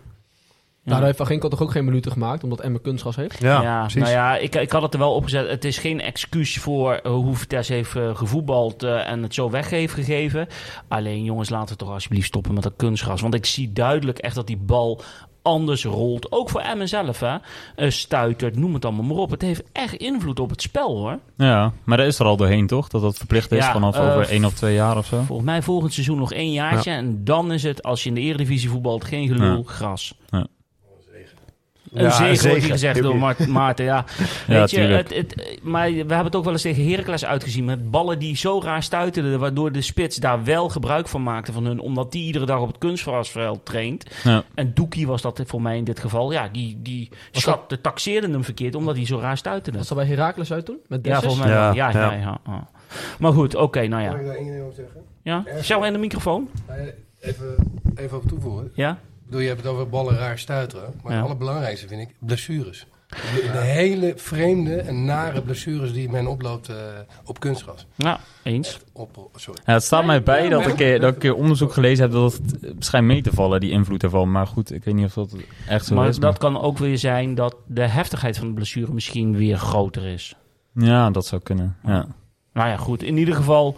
Ja. 0.85 0.91
Daardoor 0.91 1.07
heeft 1.07 1.17
Van 1.19 1.27
Ginkel 1.27 1.49
toch 1.49 1.63
ook 1.63 1.71
geen 1.71 1.85
minuten 1.85 2.13
gemaakt, 2.13 2.45
omdat 2.45 2.61
Emmen 2.61 2.81
kunstgas 2.81 3.17
heeft. 3.17 3.41
Ja, 3.41 3.63
Ja, 3.63 3.81
precies. 3.81 4.01
nou 4.01 4.13
ja, 4.13 4.37
ik, 4.37 4.55
ik 4.55 4.73
had 4.73 4.83
het 4.83 4.93
er 4.93 4.99
wel 4.99 5.15
opgezet. 5.15 5.49
Het 5.49 5.65
is 5.65 5.79
geen 5.79 6.01
excuus 6.01 6.59
voor 6.59 6.93
eh, 6.93 7.13
hoe 7.13 7.35
Vitesse 7.35 7.73
heeft 7.73 7.97
eh, 7.97 8.17
gevoetbald 8.17 8.83
eh, 8.83 9.11
en 9.11 9.23
het 9.23 9.35
zo 9.35 9.51
weg 9.51 9.71
heeft 9.71 9.95
gegeven. 9.95 10.47
Alleen 10.89 11.25
jongens, 11.25 11.51
laten 11.51 11.69
we 11.69 11.77
toch 11.77 11.91
alsjeblieft 11.91 12.27
stoppen 12.27 12.55
met 12.55 12.63
dat 12.63 12.73
kunstgras. 12.77 13.21
Want 13.21 13.35
ik 13.35 13.47
zie 13.47 13.73
duidelijk 13.73 14.19
echt 14.19 14.35
dat 14.35 14.47
die 14.47 14.57
bal 14.57 15.01
anders 15.43 15.85
rolt. 15.85 16.33
Ook 16.33 16.51
voor 16.51 16.61
Emmen 16.61 16.89
zelf, 16.89 17.21
hè. 17.21 17.37
Stuitert, 17.91 18.57
noem 18.57 18.75
het 18.75 18.85
allemaal 18.85 19.05
maar 19.05 19.17
op. 19.17 19.31
Het 19.31 19.43
heeft 19.43 19.63
echt 19.73 19.95
invloed 19.95 20.41
op 20.41 20.51
het 20.51 20.63
spel, 20.63 20.97
hoor. 20.97 21.19
ja, 21.37 21.73
maar 21.85 21.97
dat 21.97 22.07
is 22.07 22.19
er 22.19 22.27
al 22.27 22.37
doorheen 22.37 22.67
toch? 22.67 22.89
Dat 22.89 23.03
dat 23.03 23.17
verplicht 23.17 23.53
is 23.53 23.59
Ja, 23.59 23.73
vanaf 23.73 23.99
over 23.99 24.29
één 24.29 24.45
of 24.45 24.55
twee 24.55 24.75
jaar 24.75 24.97
of 24.97 25.07
zo? 25.07 25.23
Volgens 25.23 25.49
mij 25.49 25.63
volgend 25.63 25.93
seizoen 25.93 26.19
nog 26.19 26.33
één 26.33 26.53
jaartje. 26.53 26.91
En 26.91 27.25
dan 27.25 27.53
is 27.53 27.63
het, 27.63 27.83
als 27.83 28.03
je 28.03 28.09
in 28.09 28.15
de 28.15 28.21
Eredivisie 28.21 28.71
voetbalt, 28.71 29.05
geen 29.05 29.29
gelul, 29.29 29.63
gras. 29.63 30.19
Ja. 30.31 30.47
Een 31.95 32.05
Ja, 32.05 32.19
wordt 32.27 32.41
hier 32.43 32.61
gezegd 32.61 33.03
door 33.03 33.17
Maart- 33.17 33.47
Maarten, 33.47 33.85
ja. 33.85 34.05
Ja, 34.47 34.59
Weet 34.59 34.71
je, 34.71 34.77
tuurlijk. 34.77 35.15
het, 35.15 35.35
het, 35.35 35.59
maar 35.63 35.91
we 35.91 35.97
hebben 35.97 36.25
het 36.25 36.37
ook 36.37 36.45
wel 36.45 36.53
eens 36.53 36.63
tegen 36.63 36.89
Heracles 36.91 37.25
uitgezien. 37.25 37.65
Met 37.65 37.91
ballen 37.91 38.19
die 38.19 38.37
zo 38.37 38.61
raar 38.65 38.83
stuiterden. 38.83 39.39
Waardoor 39.39 39.73
de 39.73 39.81
spits 39.83 40.17
daar 40.17 40.45
wel 40.45 40.69
gebruik 40.69 41.09
van 41.09 41.23
maakte 41.23 41.53
van 41.53 41.65
hun. 41.65 41.79
Omdat 41.81 42.13
die 42.13 42.25
iedere 42.25 42.47
dag 42.47 42.61
op 42.61 42.67
het 42.69 42.79
kunstgrasveld 42.79 43.65
traint. 43.65 44.05
Ja. 44.25 44.43
En 44.55 44.75
Doekie 44.75 45.07
was 45.07 45.23
dat 45.23 45.43
voor 45.47 45.63
mij 45.63 45.77
in 45.77 45.85
dit 45.85 46.01
geval. 46.01 46.33
Ja, 46.33 46.49
die, 46.53 46.79
die 46.83 47.09
schat, 47.31 47.79
taxeerden 47.83 48.33
hem 48.33 48.45
verkeerd. 48.45 48.75
Omdat 48.75 48.97
hij 48.97 49.07
zo 49.07 49.19
raar 49.19 49.37
stuiterde. 49.37 49.79
Was 49.79 49.89
dat 49.89 49.99
bij 49.99 50.07
Heracles 50.07 50.53
uit 50.53 50.65
toen? 50.65 50.79
Met 50.89 51.07
Ja, 51.07 51.21
volgens 51.21 51.43
mij. 51.45 51.53
Ja, 51.53 51.73
Ja, 51.73 51.91
ja, 51.91 52.01
ja. 52.13 52.13
ja. 52.13 52.39
ja. 52.47 52.69
Maar 53.19 53.33
goed, 53.33 53.55
oké, 53.55 53.87
nou 53.87 54.03
Mag 54.03 54.13
ja. 54.13 54.19
ik 54.19 54.27
daar 54.27 54.35
één 54.37 54.47
ding 54.51 54.63
over 54.63 54.75
zeggen? 54.75 55.01
ja. 55.23 55.45
Zou 55.63 55.87
in 55.87 55.93
de 55.93 55.99
microfoon? 55.99 56.49
Nou 56.69 56.93
Even, 57.21 57.55
even 57.95 58.17
op 58.17 58.29
toevoegen. 58.29 58.71
Ja? 58.75 58.99
Ik 59.25 59.31
bedoel, 59.31 59.41
je 59.41 59.49
hebt 59.49 59.63
het 59.63 59.71
over 59.73 59.89
ballen 59.89 60.17
raar 60.17 60.39
stuiteren. 60.39 60.95
Maar 61.03 61.13
Ja. 61.13 61.19
het 61.19 61.27
allerbelangrijkste 61.27 61.89
vind 61.89 62.01
ik 62.01 62.15
blessures. 62.19 62.87
De 63.53 63.59
hele 63.59 64.13
vreemde 64.17 64.77
en 64.77 65.05
nare 65.05 65.43
blessures 65.43 65.93
die 65.93 66.09
men 66.11 66.27
oploopt 66.27 66.69
eh, 66.69 66.77
op 67.25 67.41
kunstgras. 67.41 67.87
Ja, 67.95 68.21
eens. 68.43 68.79
Op, 68.93 69.31
sorry. 69.37 69.61
Ja, 69.67 69.73
het 69.73 69.83
staat 69.83 70.05
mij 70.05 70.23
bij 70.23 70.49
dat 70.49 70.67
ik, 70.67 70.81
eh, 70.81 71.01
dat 71.01 71.09
ik 71.09 71.15
een 71.15 71.21
keer 71.21 71.35
onderzoek 71.35 71.73
gelezen 71.73 72.05
heb 72.05 72.13
dat 72.13 72.33
het 72.33 72.61
eh, 72.61 72.71
schijnt 72.79 73.07
mee 73.07 73.23
te 73.23 73.33
vallen, 73.33 73.61
die 73.61 73.71
invloed 73.71 74.03
ervan. 74.03 74.31
Maar 74.31 74.47
goed, 74.47 74.73
ik 74.73 74.85
weet 74.85 74.95
niet 74.95 75.05
of 75.07 75.15
dat 75.15 75.37
echt 75.69 75.87
zo 75.87 75.95
Maar 75.95 76.09
is. 76.09 76.19
dat 76.19 76.39
kan 76.39 76.61
ook 76.61 76.79
weer 76.79 76.99
zijn 76.99 77.35
dat 77.35 77.57
de 77.67 77.87
heftigheid 77.87 78.39
van 78.39 78.47
de 78.49 78.55
blessure 78.55 78.93
misschien 78.93 79.37
weer 79.37 79.57
groter 79.59 80.07
is. 80.07 80.35
maar- 80.73 80.85
Ja, 80.89 81.11
dat 81.11 81.27
zou 81.27 81.43
kunnen. 81.43 81.77
Ja. 81.85 82.07
Nou 82.53 82.69
ja, 82.69 82.77
goed. 82.77 83.03
In 83.03 83.17
ieder 83.17 83.35
geval, 83.35 83.77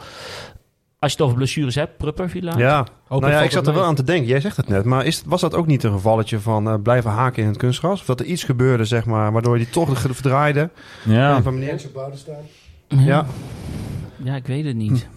als 0.99 1.13
je 1.13 1.17
het 1.17 1.27
over 1.27 1.37
blessures 1.37 1.75
hebt, 1.75 1.97
Prupper, 1.97 2.31
Villa. 2.31 2.59
Ja, 2.59 2.87
nou 3.09 3.29
ja, 3.29 3.41
ik 3.41 3.51
zat 3.51 3.67
er 3.67 3.75
wel 3.75 3.85
aan 3.85 3.95
te 3.95 4.03
denken. 4.03 4.27
Jij 4.27 4.41
zegt 4.41 4.57
het 4.57 4.69
net, 4.69 4.85
maar 4.85 5.05
is, 5.05 5.23
was 5.27 5.41
dat 5.41 5.55
ook 5.55 5.67
niet 5.67 5.83
een 5.83 5.93
gevalletje 5.93 6.41
van 6.41 6.69
eh, 6.69 6.75
blijven 6.83 7.11
haken 7.11 7.43
in 7.43 7.49
het 7.49 7.59
kunstgras? 7.59 8.01
Of 8.01 8.07
dat 8.07 8.21
er 8.21 8.27
iets 8.27 8.45
gebeurde, 8.45 8.85
zeg 8.85 9.05
maar, 9.05 9.33
waardoor 9.33 9.57
hij 9.57 9.65
toch 9.65 10.01
verdraaide? 10.01 10.71
Ja. 11.05 11.41
Bouwen 11.93 12.19
staan. 12.19 12.43
Ja. 12.89 13.27
Ja, 14.23 14.37
ik 14.37 14.47
weet 14.47 14.65
het 14.65 14.77
niet. 14.77 15.09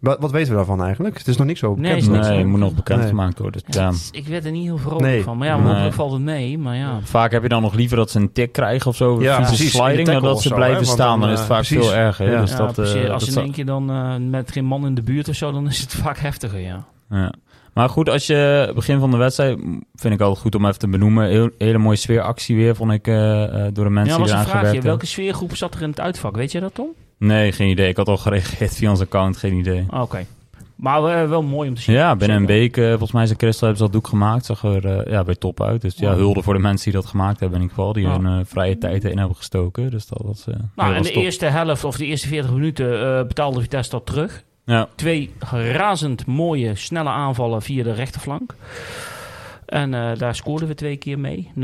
Wat, 0.00 0.16
wat 0.20 0.30
weten 0.30 0.50
we 0.50 0.56
daarvan 0.56 0.82
eigenlijk? 0.82 1.18
Het 1.18 1.28
is 1.28 1.36
nog 1.36 1.46
niet 1.46 1.58
zo 1.58 1.74
bekend. 1.74 1.94
niks. 1.94 2.06
Nee, 2.28 2.38
het 2.38 2.46
moet 2.46 2.58
nog 2.58 2.74
bekend 2.74 2.98
Nee. 3.00 3.08
gemaakt 3.08 3.38
worden. 3.38 3.60
Ja, 3.66 3.82
Ja. 3.82 3.88
is- 3.88 4.08
ik 4.12 4.26
werd 4.26 4.44
er 4.44 4.50
niet 4.50 4.64
heel 4.64 4.78
vrolijk 4.78 5.00
Nee. 5.06 5.22
van. 5.22 5.38
Maar 5.38 5.46
ja, 5.48 5.56
Nee. 5.56 5.64
mogelijk 5.66 5.94
valt 5.94 6.12
het 6.12 6.20
mee. 6.20 6.58
Maar 6.58 6.76
ja. 6.76 7.00
Vaak 7.02 7.30
heb 7.32 7.42
je 7.42 7.48
dan 7.48 7.62
nog 7.62 7.74
liever 7.74 7.96
dat 7.96 8.10
ze 8.10 8.18
een 8.18 8.32
tik 8.32 8.52
krijgen 8.52 8.86
of 8.90 8.96
zo. 8.96 9.20
Ja, 9.22 9.38
Ja, 9.40 9.46
precies, 9.46 9.70
sliding, 9.72 10.08
dan 10.08 10.22
dat 10.22 10.42
ze 10.42 10.48
zo, 10.48 10.54
blijven 10.54 10.78
hè, 10.78 10.84
staan. 10.84 11.08
dan, 11.10 11.20
Dan 11.20 11.28
is 11.30 11.34
het 11.40 11.48
eh, 11.48 11.54
vaak 11.56 11.64
precies. 11.66 11.86
veel 11.88 11.96
erger. 11.96 12.30
Ja. 12.30 12.40
Dus 12.40 12.50
ja, 12.50 12.56
dat, 12.56 12.68
eh, 12.68 12.74
precies. 12.74 13.08
als 13.08 13.24
je 13.24 13.30
in 13.32 13.38
één 13.38 13.52
keer 13.52 13.66
dan 13.66 13.90
eh, 13.90 14.14
met 14.16 14.52
geen 14.52 14.64
man 14.64 14.86
in 14.86 14.94
de 14.94 15.02
buurt 15.02 15.28
of 15.28 15.34
zo, 15.34 15.52
dan 15.52 15.66
is 15.68 15.80
het 15.80 15.94
vaak 16.04 16.18
heftiger, 16.18 16.60
ja. 16.60 16.84
Ja. 17.10 17.32
Maar 17.74 17.88
goed, 17.88 18.08
als 18.08 18.26
je 18.26 18.72
begin 18.74 18.98
van 19.00 19.10
de 19.10 19.16
wedstrijd, 19.16 19.58
vind 19.94 20.14
ik 20.14 20.20
altijd 20.20 20.40
goed 20.40 20.54
om 20.54 20.66
even 20.66 20.78
te 20.78 20.88
benoemen. 20.88 21.28
Heel, 21.28 21.50
hele 21.58 21.78
mooie 21.78 21.96
sfeeractie 21.96 22.56
weer, 22.56 22.74
vond 22.76 22.92
ik, 22.92 23.06
eh, 23.06 23.44
eh, 23.66 23.74
door 23.74 23.84
de 23.84 23.90
mensen 23.90 24.12
Ja, 24.14 24.18
was 24.20 24.28
die 24.30 24.36
vraagje. 24.38 24.44
gewerkt 24.50 24.66
hebben. 24.72 24.82
Welke 24.90 25.06
sfeergroep 25.06 25.56
zat 25.56 25.74
er 25.74 25.82
in 25.82 25.88
het 25.90 26.00
uitvak? 26.00 26.36
Weet 26.36 26.52
je 26.52 26.60
dat, 26.60 26.74
Tom? 26.74 26.86
Nee, 27.18 27.52
geen 27.52 27.68
idee. 27.68 27.88
Ik 27.88 27.96
had 27.96 28.08
al 28.08 28.16
gereageerd 28.16 28.74
via 28.76 28.90
ons 28.90 29.00
account, 29.00 29.36
geen 29.36 29.54
idee. 29.54 29.86
Oké. 29.90 30.26
Maar 30.76 31.04
eh, 31.22 31.28
wel 31.28 31.42
mooi 31.42 31.68
om 31.68 31.74
te 31.74 31.80
zien. 31.80 31.94
Ja, 31.94 32.16
binnen 32.16 32.36
een 32.36 32.46
week, 32.46 32.76
eh, 32.76 32.88
volgens 32.88 33.12
mij 33.12 33.22
is 33.22 33.28
de 33.28 33.36
Crystal 33.36 33.68
hebben 33.68 33.86
ze 33.86 33.92
dat 33.92 34.02
doek 34.02 34.08
gemaakt. 34.10 34.44
Zag 34.44 34.62
er 34.64 34.86
eh, 34.98 35.12
ja, 35.12 35.24
bij 35.24 35.34
top 35.34 35.62
uit. 35.62 35.80
Dus 35.80 35.94
ja, 35.96 36.10
Ja. 36.10 36.16
hulde 36.16 36.42
voor 36.42 36.54
de 36.54 36.60
mensen 36.60 36.90
die 36.92 37.00
dat 37.00 37.10
gemaakt 37.10 37.40
hebben 37.40 37.58
in 37.58 37.64
ieder 37.64 37.76
geval. 37.78 37.92
Die 37.92 38.06
hun 38.06 38.46
vrije 38.46 38.78
tijd 38.78 39.04
in 39.04 39.18
hebben 39.18 39.36
gestoken. 39.36 39.90
Dus 39.90 40.06
dat 40.06 40.22
was... 40.24 40.44
Nou, 40.74 40.90
en 40.90 40.96
was 40.98 41.06
de 41.06 41.12
top. 41.12 41.22
eerste 41.22 41.46
helft 41.46 41.84
of 41.84 41.96
de 41.96 42.06
eerste 42.06 42.28
40 42.28 42.50
minuten 42.52 42.88
betaalde 43.28 43.60
Vitesse 43.60 43.90
dat 43.90 44.06
terug. 44.06 44.42
Ja, 44.64 44.88
Twee 44.94 45.30
razend 45.72 46.26
mooie, 46.26 46.74
snelle 46.74 47.08
aanvallen 47.10 47.62
via 47.62 47.82
de 47.82 47.92
rechterflank. 47.92 48.54
En 49.68 49.94
eh, 49.94 50.18
daar 50.18 50.34
scoorden 50.34 50.68
we 50.68 50.74
twee 50.74 50.96
keer 50.96 51.18
mee. 51.18 51.50
0-1, 51.54 51.60
0-2. 51.60 51.62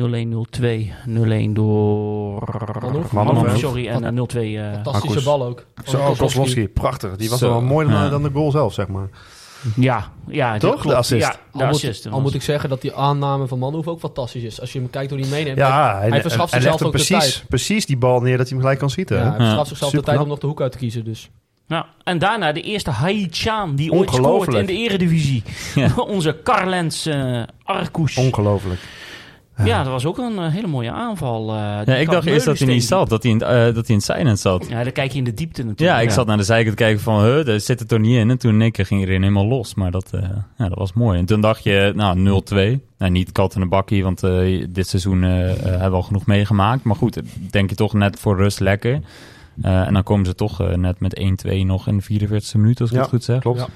0-1 1.09 1.53
door... 1.53 2.79
Manhoef. 2.83 3.13
Manhoef, 3.13 3.47
ja. 3.51 3.57
sorry. 3.57 3.87
En 3.89 4.05
eh, 4.05 4.25
0-2... 4.35 4.39
eh, 4.39 4.73
Fantastische 4.73 5.07
Marcus. 5.07 5.25
bal 5.25 5.45
ook. 5.45 5.67
Zo, 5.85 5.99
Kozlowski. 5.99 6.17
Kozlowski, 6.25 6.69
prachtig. 6.69 7.17
Die 7.17 7.31
was 7.31 7.39
Zo, 7.39 7.49
wel 7.49 7.61
mooier 7.63 7.91
dan, 7.91 8.03
ja. 8.03 8.09
dan 8.09 8.23
de 8.23 8.31
goal 8.33 8.51
zelf, 8.51 8.73
zeg 8.75 8.89
maar. 8.89 9.09
ja, 9.77 10.11
ja, 10.27 10.59
Toch? 10.59 10.83
De 10.83 10.95
assist. 10.95 11.23
Ja, 11.27 11.37
de 11.53 11.65
Al, 11.65 11.71
assist. 11.71 12.05
moet, 12.05 12.15
al 12.15 12.21
moet 12.21 12.35
ik 12.35 12.43
zeggen 12.43 12.69
dat 12.69 12.81
die 12.81 12.95
aanname 12.95 13.47
van 13.47 13.59
Manhoef 13.59 13.89
ook 13.89 13.99
fantastisch 14.01 14.43
is. 14.43 14.61
Als 14.61 14.73
je 14.73 14.79
hem 14.79 14.91
kijkt 14.91 15.11
hoe 15.11 15.21
hij 15.21 15.29
meeneemt. 15.29 15.57
Ja, 15.57 15.99
hij, 15.99 16.09
hij 16.09 16.21
verschaft 16.21 16.53
zichzelf 16.53 16.75
ook 16.75 16.81
de 16.81 16.89
precies, 16.91 17.19
tijd. 17.35 17.45
precies 17.49 17.87
die 17.87 17.97
bal 17.97 18.21
neer 18.21 18.37
dat 18.37 18.41
hij 18.49 18.49
hem 18.49 18.61
gelijk 18.61 18.79
kan 18.79 18.91
schieten. 18.91 19.17
Ja, 19.17 19.23
hij 19.23 19.31
verschaft 19.37 19.69
zichzelf 19.69 19.91
de 19.91 19.97
Superknap. 19.97 20.05
tijd 20.05 20.21
om 20.21 20.29
nog 20.29 20.39
de 20.39 20.47
hoek 20.47 20.61
uit 20.61 20.73
te 20.73 20.79
kiezen. 20.79 21.05
Dus. 21.05 21.31
Ja, 21.67 21.87
en 22.05 22.19
daarna 22.19 22.53
de 22.53 22.61
eerste 22.61 22.91
Haichan 22.91 23.75
die 23.77 23.93
ooit 23.93 24.11
scoort 24.11 24.55
in 24.55 24.67
de 24.67 24.73
eredivisie. 24.73 25.43
Ja. 25.75 25.95
Onze 26.07 26.37
Karlens 26.43 27.07
eh 27.07 27.43
Arkoes. 27.63 28.17
Ongelooflijk. 28.17 28.81
ja, 29.65 29.83
dat 29.83 29.93
was 29.93 30.05
ook 30.07 30.19
een 30.19 30.39
eh, 30.39 30.53
hele 30.53 30.67
mooie 30.67 30.91
aanval. 30.91 31.49
eh, 31.49 31.57
Ja, 31.85 31.95
ik 31.95 32.11
dacht 32.11 32.27
eerst 32.27 32.45
dat 32.47 32.59
hij 32.59 32.69
niet 32.69 32.85
zat, 32.85 33.09
dat 33.09 33.23
hij 33.23 33.33
in, 33.33 33.39
het, 33.41 33.49
eh, 33.49 33.75
dat 33.75 33.87
hij 34.07 34.21
in 34.21 34.37
zat. 34.39 34.67
Ja, 34.69 34.83
dan 34.83 34.93
kijk 34.93 35.13
je 35.13 35.19
in 35.19 35.25
de 35.25 35.35
diepte 35.35 35.63
natuurlijk. 35.65 35.97
Ja, 35.99 36.03
ik 36.05 36.11
zat 36.11 36.27
naar 36.27 36.37
de 36.37 36.43
zijkant 36.43 36.77
te 36.77 36.83
kijken 36.83 37.03
van, 37.03 37.25
huh, 37.25 37.45
daar 37.45 37.61
zit 37.61 37.81
het 37.81 37.93
er 37.93 38.01
niet 38.01 38.17
in. 38.17 38.31
En 38.31 38.39
toen 38.39 38.61
ging 38.75 39.01
iedereen 39.01 39.23
helemaal 39.23 39.47
los. 39.47 39.75
Maar 39.75 39.91
dat, 39.91 40.11
eh, 40.13 40.21
ja, 40.59 40.69
dat 40.69 40.79
was 40.79 40.93
mooi. 40.93 41.19
En 41.19 41.25
toen 41.25 41.41
dacht 41.41 41.63
je, 41.65 41.93
nou, 41.95 42.19
0-2. 42.19 42.81
Nou, 42.99 43.13
niet 43.13 43.33
kat 43.33 43.55
in 43.55 43.61
de 43.61 43.67
bakkie, 43.67 44.03
want 44.03 44.23
eh, 44.23 44.65
dit 44.69 44.89
seizoen 44.89 45.25
eh, 45.25 45.51
eh, 45.51 45.57
hebben 45.63 45.91
we 45.91 45.97
al 45.97 46.03
genoeg 46.03 46.27
meegemaakt. 46.27 46.85
Maar 46.85 46.97
goed, 46.97 47.21
denk 47.51 47.71
je 47.71 47.77
toch 47.77 47.93
net 47.93 48.21
voor 48.21 48.37
rust 48.37 48.61
lekker. 48.61 49.01
Eh, 49.63 49.87
en 49.87 49.93
dan 49.93 50.03
komen 50.03 50.27
ze 50.27 50.35
toch 50.35 50.61
eh, 50.61 50.75
net 50.75 51.01
met 51.01 51.21
1-2 51.47 51.65
nog 51.65 51.87
in 51.89 51.97
de 51.97 52.03
44e 52.03 52.57
minuut, 52.57 52.81
als 52.81 52.91
ik 52.91 52.97
Ja, 52.97 53.03
het 53.03 53.11
goed 53.11 53.25
zeg. 53.25 53.41
Klopt. 53.41 53.59
Ja. 53.59 53.67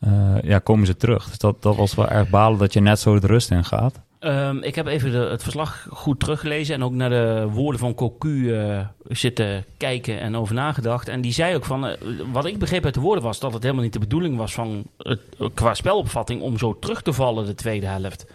Eh, 0.00 0.42
ja, 0.42 0.58
komen 0.58 0.86
ze 0.86 0.96
terug. 0.96 1.28
Dus 1.28 1.38
dat, 1.38 1.62
dat 1.62 1.76
was 1.76 1.94
wel 1.94 2.08
erg 2.08 2.30
balen 2.30 2.58
dat 2.58 2.72
je 2.72 2.80
net 2.80 3.00
zo 3.00 3.18
de 3.18 3.26
rust 3.26 3.50
in 3.50 3.64
gaat. 3.64 4.00
Ehm, 4.18 4.56
ik 4.56 4.74
heb 4.74 4.86
even 4.86 5.10
de, 5.10 5.18
het 5.18 5.42
verslag 5.42 5.86
goed 5.90 6.20
teruggelezen 6.20 6.74
en 6.74 6.84
ook 6.84 6.92
naar 6.92 7.10
de 7.10 7.48
woorden 7.50 7.80
van 7.80 7.94
Cocu 7.94 8.54
eh, 8.54 8.80
zitten 9.08 9.64
kijken 9.76 10.20
en 10.20 10.36
over 10.36 10.54
nagedacht. 10.54 11.08
En 11.08 11.20
die 11.20 11.32
zei 11.32 11.54
ook 11.54 11.64
van, 11.64 11.96
wat 12.32 12.44
ik 12.44 12.58
begreep 12.58 12.84
uit 12.84 12.94
de 12.94 13.00
woorden 13.00 13.24
was 13.24 13.38
dat 13.38 13.52
het 13.52 13.62
helemaal 13.62 13.84
niet 13.84 13.92
de 13.92 13.98
bedoeling 13.98 14.36
was 14.36 14.54
van 14.54 14.86
het, 14.98 15.20
qua 15.54 15.74
spelopvatting 15.74 16.40
om 16.40 16.58
zo 16.58 16.78
terug 16.78 17.02
te 17.02 17.12
vallen 17.12 17.46
de 17.46 17.54
tweede 17.54 17.86
helft. 17.86 18.26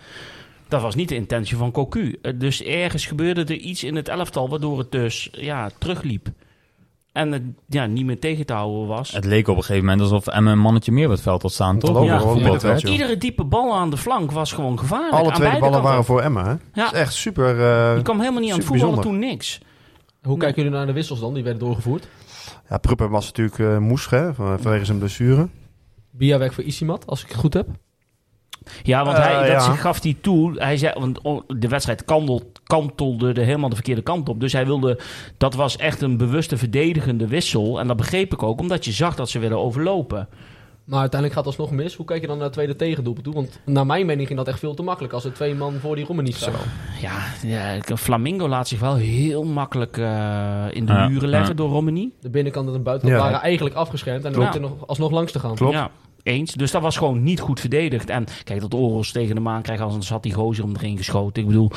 Dat 0.67 0.81
was 0.81 0.95
niet 0.95 1.09
de 1.09 1.15
intentie 1.15 1.57
van 1.57 1.71
Cocu. 1.71 2.19
Dus 2.35 2.63
ergens 2.63 3.05
gebeurde 3.05 3.41
er 3.41 3.51
iets 3.51 3.83
in 3.83 3.95
het 3.95 4.07
elftal 4.07 4.49
waardoor 4.49 4.77
het 4.77 4.91
dus 4.91 5.29
ja, 5.31 5.69
terugliep. 5.77 6.29
En 7.11 7.31
het 7.31 7.41
ja, 7.67 7.85
niet 7.85 8.05
meer 8.05 8.19
tegen 8.19 8.45
te 8.45 8.53
houden 8.53 8.87
was. 8.87 9.11
Het 9.11 9.25
leek 9.25 9.47
op 9.47 9.55
een 9.57 9.63
gegeven 9.63 9.85
moment 9.85 10.01
alsof 10.01 10.27
Emmen 10.27 10.51
een 10.53 10.59
mannetje 10.59 10.91
meer 10.91 11.05
op 11.05 11.11
het 11.11 11.21
veld 11.21 11.41
had 11.41 11.51
staan, 11.51 11.79
toch? 11.79 12.03
Ja, 12.05 12.19
voetbal-. 12.19 12.77
Iedere 12.77 13.17
diepe 13.17 13.43
bal 13.43 13.75
aan 13.75 13.89
de 13.89 13.97
flank 13.97 14.31
was 14.31 14.51
gewoon 14.51 14.79
gevaarlijk. 14.79 15.13
Alle 15.13 15.31
aan 15.31 15.39
beide 15.39 15.59
ballen 15.59 15.71
kanten. 15.73 15.89
waren 15.89 16.05
voor 16.05 16.21
Emma. 16.21 16.43
Hè? 16.43 16.49
Ja. 16.51 16.57
Dat 16.73 16.93
is 16.93 16.99
echt 16.99 17.13
super. 17.13 17.49
eh, 17.49 17.95
Je 17.95 18.01
kwam 18.01 18.19
helemaal 18.19 18.41
niet 18.41 18.51
aan 18.51 18.57
het 18.57 18.65
voetballen 18.67 18.95
bijzonder. 18.95 19.19
toen 19.21 19.29
niks. 19.29 19.59
Hoe 20.21 20.37
kijken 20.37 20.63
jullie 20.63 20.77
naar 20.77 20.85
de 20.85 20.93
wissels 20.93 21.19
dan? 21.19 21.33
Die 21.33 21.43
werden 21.43 21.61
doorgevoerd. 21.61 22.07
ja, 22.69 22.77
Pruppen 22.77 23.09
was 23.09 23.25
natuurlijk 23.25 23.59
eh 23.59 23.77
moes, 23.77 24.09
hè, 24.09 24.33
van- 24.33 24.59
vanwege 24.59 24.85
zijn 24.85 24.97
blessure. 24.97 25.47
Bia 26.11 26.37
weg 26.37 26.53
voor 26.53 26.63
Isimat, 26.63 27.07
als 27.07 27.21
ik 27.23 27.27
het 27.27 27.37
goed 27.37 27.53
heb. 27.53 27.67
Ja, 28.83 29.05
want 29.05 29.17
Eh, 29.17 29.23
hij, 29.23 29.33
dat 29.53 29.65
ja. 29.65 29.75
gaf 29.75 30.03
hij 30.03 30.17
toe. 30.21 30.53
Hij 30.61 30.77
zei, 30.77 30.93
want 30.99 31.19
de 31.47 31.67
wedstrijd 31.67 32.05
kantelde 32.63 33.33
er 33.33 33.45
helemaal 33.45 33.69
de 33.69 33.75
verkeerde 33.75 34.01
kant 34.01 34.29
op. 34.29 34.39
Dus 34.39 34.53
hij 34.53 34.65
wilde, 34.65 34.99
dat 35.37 35.53
was 35.53 35.77
echt 35.77 36.01
een 36.01 36.17
bewuste 36.17 36.57
verdedigende 36.57 37.27
wissel. 37.27 37.79
En 37.79 37.87
dat 37.87 37.97
begreep 37.97 38.33
ik 38.33 38.43
ook, 38.43 38.59
omdat 38.59 38.85
je 38.85 38.91
zag 38.91 39.15
dat 39.15 39.29
ze 39.29 39.39
willen 39.39 39.57
overlopen. 39.59 40.27
Maar 40.85 40.99
uiteindelijk 40.99 41.39
gaat 41.41 41.49
het 41.49 41.59
alsnog 41.59 41.79
mis. 41.79 41.95
Hoe 41.95 42.05
kijk 42.05 42.21
je 42.21 42.27
dan 42.27 42.35
naar 42.35 42.45
het 42.45 42.53
tweede 42.53 42.75
tegendoelpunt 42.75 43.25
toe? 43.25 43.33
Want 43.33 43.59
naar 43.65 43.85
mijn 43.85 44.05
mening 44.05 44.27
ging 44.27 44.39
dat 44.39 44.47
echt 44.47 44.59
veel 44.59 44.73
te 44.73 44.83
makkelijk 44.83 45.13
als 45.13 45.25
er 45.25 45.33
twee 45.33 45.55
man 45.55 45.73
voor 45.73 45.95
die 45.95 46.05
Romani 46.05 46.31
staan. 46.31 46.53
Ja, 47.01 47.17
ja, 47.43 47.77
Flamingo 47.97 48.47
laat 48.47 48.67
zich 48.67 48.79
wel 48.79 48.95
heel 48.95 49.43
makkelijk 49.43 49.97
eh, 49.97 50.65
in 50.71 50.85
de 50.85 50.93
Ja, 50.93 51.07
muren 51.07 51.29
leggen 51.29 51.49
ja. 51.49 51.55
door 51.55 51.69
Romani. 51.69 52.11
De 52.21 52.29
binnenkant 52.29 52.67
en 52.67 52.73
de 52.73 52.79
buitenkant 52.79 53.21
Ja. 53.21 53.27
waren 53.27 53.41
eigenlijk 53.43 53.75
afgeschermd. 53.75 54.25
En 54.25 54.33
er 54.33 54.59
nog, 54.59 54.87
alsnog 54.87 55.11
langs 55.11 55.31
te 55.31 55.39
gaan. 55.39 55.55
Klopt. 55.55 55.77
Eens. 56.23 56.53
Dus 56.53 56.71
dat 56.71 56.81
was 56.81 56.97
gewoon 56.97 57.23
niet 57.23 57.39
goed 57.39 57.59
verdedigd. 57.59 58.09
En 58.09 58.25
kijk, 58.43 58.61
dat 58.61 58.73
Oros 58.73 59.11
tegen 59.11 59.35
de 59.35 59.41
maan 59.41 59.61
krijgt, 59.61 59.83
anders 59.83 60.09
had 60.09 60.23
die 60.23 60.33
gozer 60.33 60.63
om 60.63 60.75
erin 60.75 60.97
geschoten. 60.97 61.41
Ik 61.41 61.47
bedoel, 61.47 61.71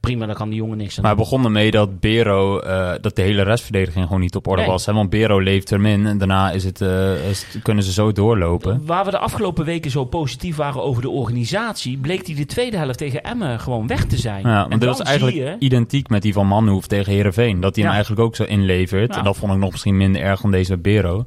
prima, 0.00 0.26
daar 0.26 0.34
kan 0.34 0.48
die 0.48 0.58
jongen 0.58 0.76
niks 0.76 0.96
aan 0.96 1.02
Maar 1.02 1.10
het 1.12 1.20
begon 1.20 1.44
ermee 1.44 1.70
dat 1.70 2.00
Bero, 2.00 2.58
eh, 2.58 2.92
dat 3.00 3.16
de 3.16 3.22
hele 3.22 3.42
restverdediging 3.42 4.04
gewoon 4.06 4.20
niet 4.20 4.36
op 4.36 4.46
orde 4.46 4.62
Nee. 4.62 4.70
was. 4.70 4.86
Hè? 4.86 4.92
Want 4.92 5.10
Bero 5.10 5.38
leeft 5.38 5.70
er 5.70 5.80
min 5.80 6.06
en 6.06 6.18
daarna 6.18 6.50
is 6.50 6.64
het, 6.64 6.80
eh, 6.80 7.28
is- 7.30 7.46
kunnen 7.62 7.84
ze 7.84 7.92
zo 7.92 8.12
doorlopen. 8.12 8.82
Waar 8.86 9.04
we 9.04 9.10
de 9.10 9.18
afgelopen 9.18 9.64
weken 9.64 9.90
zo 9.90 10.04
positief 10.04 10.56
waren 10.56 10.82
over 10.82 11.02
de 11.02 11.10
organisatie, 11.10 11.98
bleek 11.98 12.24
die 12.26 12.34
de 12.36 12.46
tweede 12.46 12.76
helft 12.76 12.98
tegen 12.98 13.22
Emmen 13.22 13.60
gewoon 13.60 13.86
weg 13.86 14.04
te 14.04 14.16
zijn. 14.16 14.46
Ja, 14.46 14.68
want 14.68 14.80
dat 14.80 14.88
was 14.88 14.96
dan 14.98 15.06
eigenlijk 15.06 15.36
je, 15.36 15.56
identiek 15.58 16.08
met 16.08 16.22
die 16.22 16.32
van 16.32 16.46
Manhoef 16.46 16.86
tegen 16.86 17.12
Herenveen. 17.12 17.60
Dat 17.60 17.74
hij 17.74 17.84
hem 17.84 17.92
eigenlijk 17.92 18.22
ook 18.22 18.36
zo 18.36 18.44
inlevert. 18.44 19.12
Ja. 19.12 19.18
En 19.18 19.24
dat 19.24 19.36
vond 19.36 19.52
ik 19.52 19.58
nog 19.58 19.70
misschien 19.70 19.96
minder 19.96 20.22
erg 20.22 20.40
dan 20.40 20.50
deze 20.50 20.76
Bero. 20.76 21.24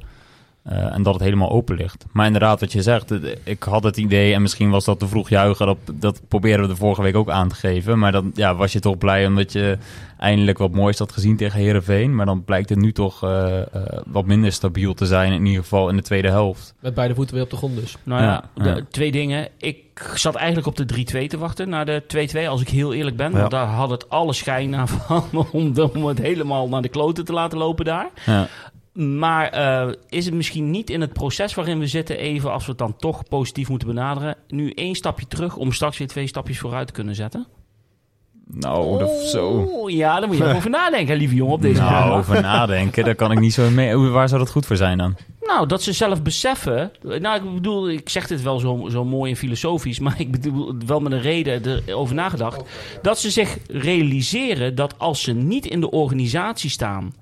Eh, 0.64 0.94
en 0.94 1.02
dat 1.02 1.14
het 1.14 1.22
helemaal 1.22 1.50
open 1.50 1.76
ligt. 1.76 2.04
Maar 2.12 2.26
inderdaad, 2.26 2.60
wat 2.60 2.72
je 2.72 2.82
zegt, 2.82 3.12
ik 3.44 3.62
had 3.62 3.84
het 3.84 3.96
idee, 3.96 4.34
en 4.34 4.42
misschien 4.42 4.70
was 4.70 4.84
dat 4.84 4.98
te 4.98 5.08
vroeg 5.08 5.28
juichen, 5.28 5.66
dat, 5.66 5.76
dat 5.92 6.20
proberen 6.28 6.60
we 6.60 6.66
de 6.68 6.76
vorige 6.76 7.02
week 7.02 7.16
ook 7.16 7.30
aan 7.30 7.48
te 7.48 7.54
geven. 7.54 7.98
Maar 7.98 8.12
dan 8.12 8.30
ja, 8.34 8.54
was 8.54 8.72
je 8.72 8.80
toch 8.80 8.98
blij 8.98 9.26
omdat 9.26 9.52
je 9.52 9.78
eindelijk 10.18 10.58
wat 10.58 10.72
moois 10.72 10.98
had 10.98 11.12
gezien 11.12 11.36
tegen 11.36 11.60
Herenveen. 11.60 12.14
Maar 12.14 12.26
dan 12.26 12.44
blijkt 12.44 12.68
het 12.68 12.78
nu 12.78 12.92
toch 12.92 13.22
eh, 13.22 13.60
eh, 13.60 13.66
wat 14.06 14.24
minder 14.26 14.52
stabiel 14.52 14.94
te 14.94 15.06
zijn, 15.06 15.32
in 15.32 15.46
ieder 15.46 15.62
geval 15.62 15.88
in 15.88 15.96
de 15.96 16.02
tweede 16.02 16.28
helft. 16.28 16.74
Met 16.80 16.94
beide 16.94 17.14
voeten 17.14 17.34
weer 17.34 17.44
op 17.44 17.50
de 17.50 17.56
grond 17.56 17.76
dus. 17.76 17.96
nou 18.02 18.22
ja, 18.22 18.44
Ja, 18.54 18.62
de- 18.62 18.68
ja. 18.68 18.80
twee 18.90 19.12
dingen. 19.12 19.48
Ik 19.58 19.82
zat 20.14 20.34
eigenlijk 20.34 20.66
op 20.66 20.76
de 20.76 20.84
3-2 20.86 21.26
te 21.28 21.38
wachten, 21.38 21.68
naar 21.68 21.86
de 21.86 22.02
2-2, 22.06 22.48
als 22.48 22.60
ik 22.60 22.68
heel 22.68 22.94
eerlijk 22.94 23.16
ben. 23.16 23.30
Ja. 23.32 23.38
Want 23.38 23.50
daar 23.50 23.66
had 23.66 23.90
het 23.90 24.08
alle 24.08 24.32
schijn 24.32 24.70
naar 24.70 24.88
van 25.08 25.24
om, 25.52 25.72
om 25.94 26.04
het 26.06 26.18
helemaal 26.18 26.68
naar 26.68 26.82
de 26.82 26.88
kloten 26.88 27.24
te 27.24 27.32
laten 27.32 27.58
lopen 27.58 27.84
daar. 27.84 28.10
Maar 28.94 29.48
eh, 29.48 29.92
is 30.08 30.24
het 30.24 30.34
misschien 30.34 30.70
niet 30.70 30.90
in 30.90 31.00
het 31.00 31.12
proces 31.12 31.54
waarin 31.54 31.78
we 31.78 31.86
zitten, 31.86 32.18
even 32.18 32.52
als 32.52 32.64
we 32.64 32.70
het 32.70 32.78
dan 32.78 32.96
toch 32.96 33.28
positief 33.28 33.68
moeten 33.68 33.88
benaderen, 33.88 34.36
nu 34.48 34.70
één 34.70 34.94
stapje 34.94 35.26
terug 35.26 35.56
om 35.56 35.72
straks 35.72 35.98
weer 35.98 36.08
twee 36.08 36.26
stapjes 36.26 36.58
vooruit 36.58 36.86
te 36.86 36.92
kunnen 36.92 37.14
zetten? 37.14 37.46
Nou, 38.46 38.98
dat, 38.98 39.10
zo. 39.10 39.48
Oh, 39.48 39.90
ja, 39.90 40.18
daar 40.18 40.28
moet 40.28 40.36
je 40.36 40.54
over 40.54 40.70
nadenken, 40.80 41.16
lieve 41.16 41.34
jongen, 41.34 41.54
op 41.54 41.62
deze 41.62 41.80
Nou, 41.80 42.18
over 42.18 42.40
nadenken, 42.42 43.04
daar 43.04 43.14
kan 43.14 43.32
ik 43.32 43.40
niet 43.40 43.54
zo 43.54 43.70
mee. 43.70 43.96
Waar 43.96 44.28
zou 44.28 44.40
dat 44.40 44.50
goed 44.50 44.66
voor 44.66 44.76
zijn 44.76 44.98
dan? 44.98 45.16
Nou, 45.40 45.66
dat 45.66 45.82
ze 45.82 45.92
zelf 45.92 46.22
beseffen. 46.22 46.90
Nou, 47.02 47.36
ik 47.36 47.54
bedoel, 47.54 47.90
ik 47.90 48.08
zeg 48.08 48.26
dit 48.26 48.42
wel 48.42 48.58
zo, 48.58 48.86
zo 48.90 49.04
mooi 49.04 49.30
en 49.30 49.36
filosofisch, 49.36 49.98
maar 50.04 50.14
ik 50.18 50.30
bedoel 50.30 50.74
wel 50.86 51.00
met 51.00 51.12
een 51.12 51.20
reden 51.20 51.82
erover 51.86 52.14
nagedacht. 52.14 52.62
Dat 53.02 53.18
ze 53.18 53.30
zich 53.30 53.58
realiseren 53.68 54.74
dat 54.74 54.98
als 54.98 55.22
ze 55.22 55.32
niet 55.32 55.66
in 55.66 55.80
de 55.80 55.90
organisatie 55.90 56.70
staan, 56.70 57.12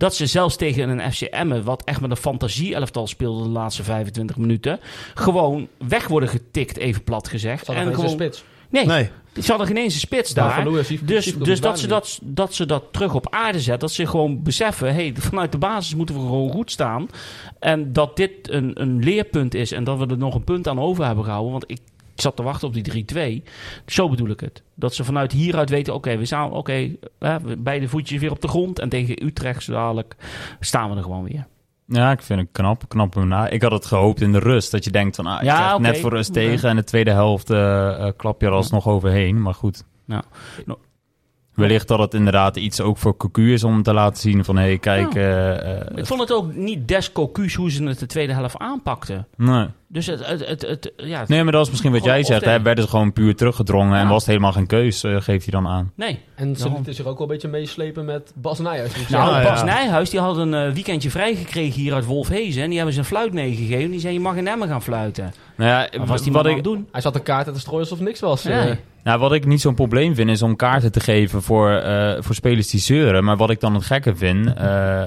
dat 0.00 0.14
ze 0.14 0.26
zelfs 0.26 0.56
tegen 0.56 0.88
een 0.88 1.12
FC 1.12 1.20
Emmen, 1.20 1.64
wat 1.64 1.84
echt 1.84 2.00
met 2.00 2.10
een 2.10 2.16
fantasie-elftal 2.16 3.06
speelde 3.06 3.42
de 3.42 3.48
laatste 3.48 3.82
25 3.82 4.36
minuten, 4.36 4.80
gewoon 5.14 5.68
weg 5.88 6.08
worden 6.08 6.28
getikt, 6.28 6.76
even 6.76 7.04
plat 7.04 7.28
gezegd. 7.28 7.64
Ze 7.64 7.72
hadden 7.72 7.84
en 7.92 7.94
geen 7.94 8.04
gewoon, 8.04 8.20
spits. 8.20 8.44
Nee, 8.68 8.86
Nee, 8.86 9.10
ze 9.40 9.48
hadden 9.48 9.66
geen 9.66 9.76
eens 9.76 9.94
een 9.94 10.00
spits 10.00 10.34
Daar 10.34 10.66
Sief- 10.84 11.04
Dus, 11.04 11.34
dus 11.34 11.60
dat, 11.60 11.78
ze 11.78 11.84
niet. 11.86 11.94
dat, 11.94 12.20
dat 12.22 12.54
ze 12.54 12.66
dat 12.66 12.84
terug 12.90 13.14
op 13.14 13.34
aarde 13.34 13.60
zet. 13.60 13.80
Dat 13.80 13.92
ze 13.92 14.06
gewoon 14.06 14.42
beseffen, 14.42 14.94
hey, 14.94 15.14
vanuit 15.18 15.52
de 15.52 15.58
basis 15.58 15.94
moeten 15.94 16.14
we 16.14 16.20
gewoon 16.20 16.50
goed 16.50 16.70
staan. 16.70 17.08
En 17.58 17.92
dat 17.92 18.16
dit 18.16 18.30
een, 18.42 18.80
een 18.80 18.98
leerpunt 19.04 19.54
is 19.54 19.72
en 19.72 19.84
dat 19.84 19.98
we 19.98 20.06
er 20.06 20.18
nog 20.18 20.34
een 20.34 20.44
punt 20.44 20.68
aan 20.68 20.80
over 20.80 21.04
hebben 21.04 21.24
gehouden. 21.24 21.52
Want 21.52 21.64
ik, 21.66 21.80
ik 22.20 22.26
zat 22.26 22.36
te 22.36 22.42
wachten 22.42 22.68
op 22.68 22.74
die 22.74 23.04
3-2. 23.42 23.44
Zo 23.86 24.08
bedoel 24.08 24.28
ik 24.28 24.40
het. 24.40 24.62
Dat 24.74 24.94
ze 24.94 25.04
vanuit 25.04 25.32
hieruit 25.32 25.70
weten, 25.70 25.94
oké, 25.94 26.16
we 26.16 26.24
staan, 26.24 26.52
oké, 26.52 26.96
we- 27.18 27.56
beide 27.58 27.88
voetjes 27.88 28.20
weer 28.20 28.30
op 28.30 28.40
de 28.40 28.48
grond. 28.48 28.78
En 28.78 28.88
tegen 28.88 29.24
Utrecht 29.24 29.62
zo 29.62 29.72
dadelijk 29.72 30.16
staan 30.60 30.90
we 30.90 30.96
er 30.96 31.02
gewoon 31.02 31.24
weer. 31.24 31.46
Ja, 31.86 32.10
ik 32.10 32.22
vind 32.22 32.40
het 32.40 32.48
knap. 32.52 32.82
knap 32.88 33.14
hem 33.14 33.28
na. 33.28 33.48
Ik 33.48 33.62
had 33.62 33.72
het 33.72 33.86
gehoopt 33.86 34.20
in 34.20 34.32
de 34.32 34.38
rust. 34.38 34.70
Dat 34.70 34.84
je 34.84 34.90
denkt 34.90 35.16
van, 35.16 35.26
ah, 35.26 35.38
je 35.40 35.44
Ja, 35.46 35.78
net 35.78 35.98
voor 35.98 36.10
rust 36.10 36.32
tegen. 36.32 36.68
En 36.68 36.76
de 36.76 36.84
tweede 36.84 37.10
helft 37.10 37.50
eh, 37.50 38.06
eh, 38.06 38.12
klap 38.16 38.40
je 38.40 38.46
er 38.46 38.52
alsnog 38.52 38.86
overheen. 38.88 39.42
Maar 39.42 39.54
goed. 39.54 39.84
Nou, 40.04 40.22
nou, 40.66 40.78
Wellicht 41.60 41.88
dat 41.88 41.98
het 41.98 42.14
inderdaad 42.14 42.56
iets 42.56 42.80
ook 42.80 42.98
voor 42.98 43.16
Cocu 43.16 43.52
is 43.52 43.64
om 43.64 43.82
te 43.82 43.92
laten 43.92 44.20
zien 44.20 44.44
van... 44.44 44.56
Hé, 44.56 44.62
hey, 44.66 44.78
kijk... 44.78 45.14
eh, 45.14 45.76
eh, 45.80 45.86
ik 45.94 46.06
vond 46.06 46.20
het 46.20 46.32
ook 46.32 46.54
niet 46.54 46.88
des 46.88 47.12
cocu's 47.12 47.54
hoe 47.54 47.70
ze 47.70 47.84
het 47.84 47.98
de 47.98 48.06
tweede 48.06 48.32
helft 48.32 48.58
aanpakten. 48.58 49.26
nee. 49.36 49.66
Dus 49.92 50.06
het, 50.06 50.26
het, 50.26 50.46
het, 50.46 50.62
het- 50.62 50.92
ja, 50.96 51.24
nee, 51.26 51.42
maar 51.42 51.52
dat 51.52 51.64
is 51.64 51.70
misschien 51.70 51.92
wat 51.92 52.04
jij 52.04 52.22
zegt. 52.24 52.44
Hè? 52.44 52.62
Werden 52.62 52.84
ze 52.84 52.90
gewoon 52.90 53.12
puur 53.12 53.34
teruggedrongen 53.36 53.98
en 53.98 54.08
was 54.08 54.18
het 54.18 54.26
helemaal 54.26 54.52
geen 54.52 54.66
keus, 54.66 55.02
eh, 55.04 55.16
geeft 55.20 55.50
hij 55.50 55.60
dan 55.60 55.70
aan. 55.72 55.92
nee. 55.94 56.18
En 56.34 56.56
ze 56.56 56.70
lieten 56.70 56.94
zich 56.94 57.06
ook 57.06 57.18
wel 57.18 57.26
een 57.26 57.32
beetje 57.32 57.48
meeslepen 57.48 58.04
met 58.04 58.32
Bas 58.34 58.58
Nijhuis. 58.58 59.08
Nou, 59.08 59.42
Bas 59.42 59.58
ja. 59.58 59.64
Nijhuis 59.64 60.10
die 60.10 60.20
had 60.20 60.36
een 60.36 60.72
weekendje 60.74 61.10
vrijgekregen 61.10 61.80
hier 61.80 61.94
uit 61.94 62.04
Wolfhezen. 62.04 62.62
En 62.62 62.68
die 62.68 62.76
hebben 62.76 62.94
ze 62.94 63.00
een 63.00 63.06
fluit 63.06 63.32
meegegeven. 63.32 63.90
Die 63.90 64.00
zei, 64.00 64.12
je 64.12 64.20
mag 64.20 64.36
in 64.36 64.48
Emmen 64.48 64.68
gaan 64.68 64.82
fluiten. 64.82 65.32
Nou 65.60 65.72
ja, 65.72 65.98
Wat 65.98 66.08
was 66.08 66.22
die 66.22 66.32
wat 66.32 66.42
man 66.42 66.52
ik, 66.52 66.58
aan 66.58 66.64
het 66.64 66.74
doen? 66.74 66.88
Hij 66.92 67.00
zat 67.00 67.12
de 67.14 67.20
kaart 67.22 67.52
te 67.54 67.60
strooien 67.60 67.80
alsof 67.80 68.00
niks 68.00 68.20
was. 68.20 68.42
Ja. 68.42 68.66
eh. 68.66 68.76
Nou, 69.04 69.18
wat 69.20 69.32
ik 69.32 69.46
niet 69.46 69.60
zo'n 69.60 69.74
probleem 69.74 70.14
vind, 70.14 70.30
is 70.30 70.42
om 70.42 70.56
kaarten 70.56 70.92
te 70.92 71.00
geven 71.00 71.42
voor, 71.42 71.70
eh, 71.70 72.16
voor 72.18 72.34
spelers 72.34 72.68
die 72.70 72.80
zeuren. 72.80 73.24
Maar 73.24 73.36
wat 73.36 73.50
ik 73.50 73.60
dan 73.60 73.74
het 73.74 73.84
gekke 73.84 74.16
vind, 74.16 74.54
eh, 74.54 75.02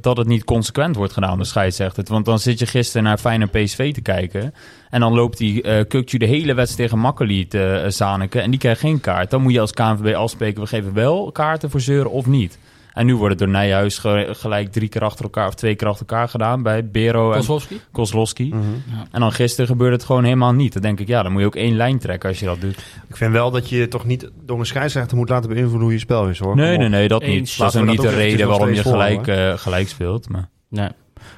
dat- 0.00 0.16
het 0.16 0.26
niet 0.26 0.44
consequent 0.44 0.96
wordt 0.96 1.12
gedaan, 1.12 1.38
de 1.38 1.44
scheidsrechter. 1.44 2.04
Want 2.08 2.24
dan 2.24 2.38
zit 2.38 2.58
je 2.58 2.66
gisteren 2.66 3.02
naar 3.02 3.18
Feyenoord 3.18 3.50
PSV 3.50 3.92
te 3.94 4.00
kijken. 4.00 4.54
En 4.90 5.00
dan 5.00 5.12
loopt 5.14 5.38
die 5.38 5.62
uh, 5.64 5.80
Kukju 5.88 6.18
de 6.18 6.26
hele 6.26 6.54
wedstrijd 6.54 6.88
tegen 6.90 7.02
Makkeli 7.04 7.46
te 7.48 7.80
uh, 7.84 7.90
zaniken. 7.90 8.42
En 8.42 8.50
die 8.50 8.58
krijgt 8.60 8.80
geen 8.80 9.00
kaart. 9.00 9.30
Dan 9.30 9.42
moet 9.42 9.52
je 9.52 9.60
als 9.60 9.72
KNVB 9.72 10.14
afspreken, 10.14 10.62
we 10.62 10.68
geven 10.68 10.94
wel 10.94 11.32
kaarten 11.32 11.70
voor 11.70 11.80
zeuren 11.80 12.10
of 12.10 12.26
niet. 12.26 12.58
En 12.98 13.06
nu 13.06 13.16
wordt 13.16 13.30
het 13.30 13.38
door 13.38 13.48
Nijhuis 13.48 13.98
ge 13.98 14.28
gelijk 14.30 14.72
drie 14.72 14.88
keer 14.88 15.02
achter 15.02 15.24
elkaar 15.24 15.46
of 15.46 15.54
twee 15.54 15.74
keer 15.74 15.88
achter 15.88 16.06
elkaar 16.06 16.28
gedaan 16.28 16.62
bij 16.62 16.90
Bero 16.90 17.32
en 17.32 17.44
Kozlowski. 17.92 18.48
Mhm. 18.48 18.60
Ja. 18.86 19.06
En 19.10 19.20
dan 19.20 19.32
gisteren 19.32 19.66
gebeurde 19.66 19.96
het 19.96 20.04
gewoon 20.04 20.24
helemaal 20.24 20.52
niet. 20.52 20.72
Dan 20.72 20.82
denk 20.82 21.00
ik, 21.00 21.08
ja, 21.08 21.22
dan 21.22 21.32
moet 21.32 21.40
je 21.40 21.46
ook 21.46 21.56
één 21.56 21.76
lijn 21.76 21.98
trekken 21.98 22.28
als 22.28 22.38
je 22.38 22.46
dat 22.46 22.60
doet. 22.60 22.76
Ik 23.08 23.16
vind 23.16 23.32
wel 23.32 23.50
dat 23.50 23.68
je 23.68 23.88
toch 23.88 24.04
niet 24.04 24.30
door 24.44 24.58
een 24.58 24.66
scheidsrechter 24.66 25.16
moet 25.16 25.28
laten 25.28 25.48
beïnvloeden 25.48 25.82
hoe 25.82 25.92
je 25.92 25.98
spel 25.98 26.28
is, 26.28 26.38
hoor. 26.38 26.56
Nee, 26.56 26.78
nee, 26.78 26.88
nee, 26.88 27.08
dat 27.08 27.22
Eens. 27.22 27.32
niet. 27.50 27.58
Dat 27.58 27.74
is 27.74 27.80
ook 27.80 27.86
niet 27.86 28.00
de 28.00 28.14
reden 28.14 28.48
waarom 28.48 28.72
je 28.72 28.82
gelijk, 28.82 29.26
eh, 29.26 29.52
gelijk 29.56 29.88
speelt. 29.88 30.28
Maar 30.28 30.48
Nee. 30.70 30.88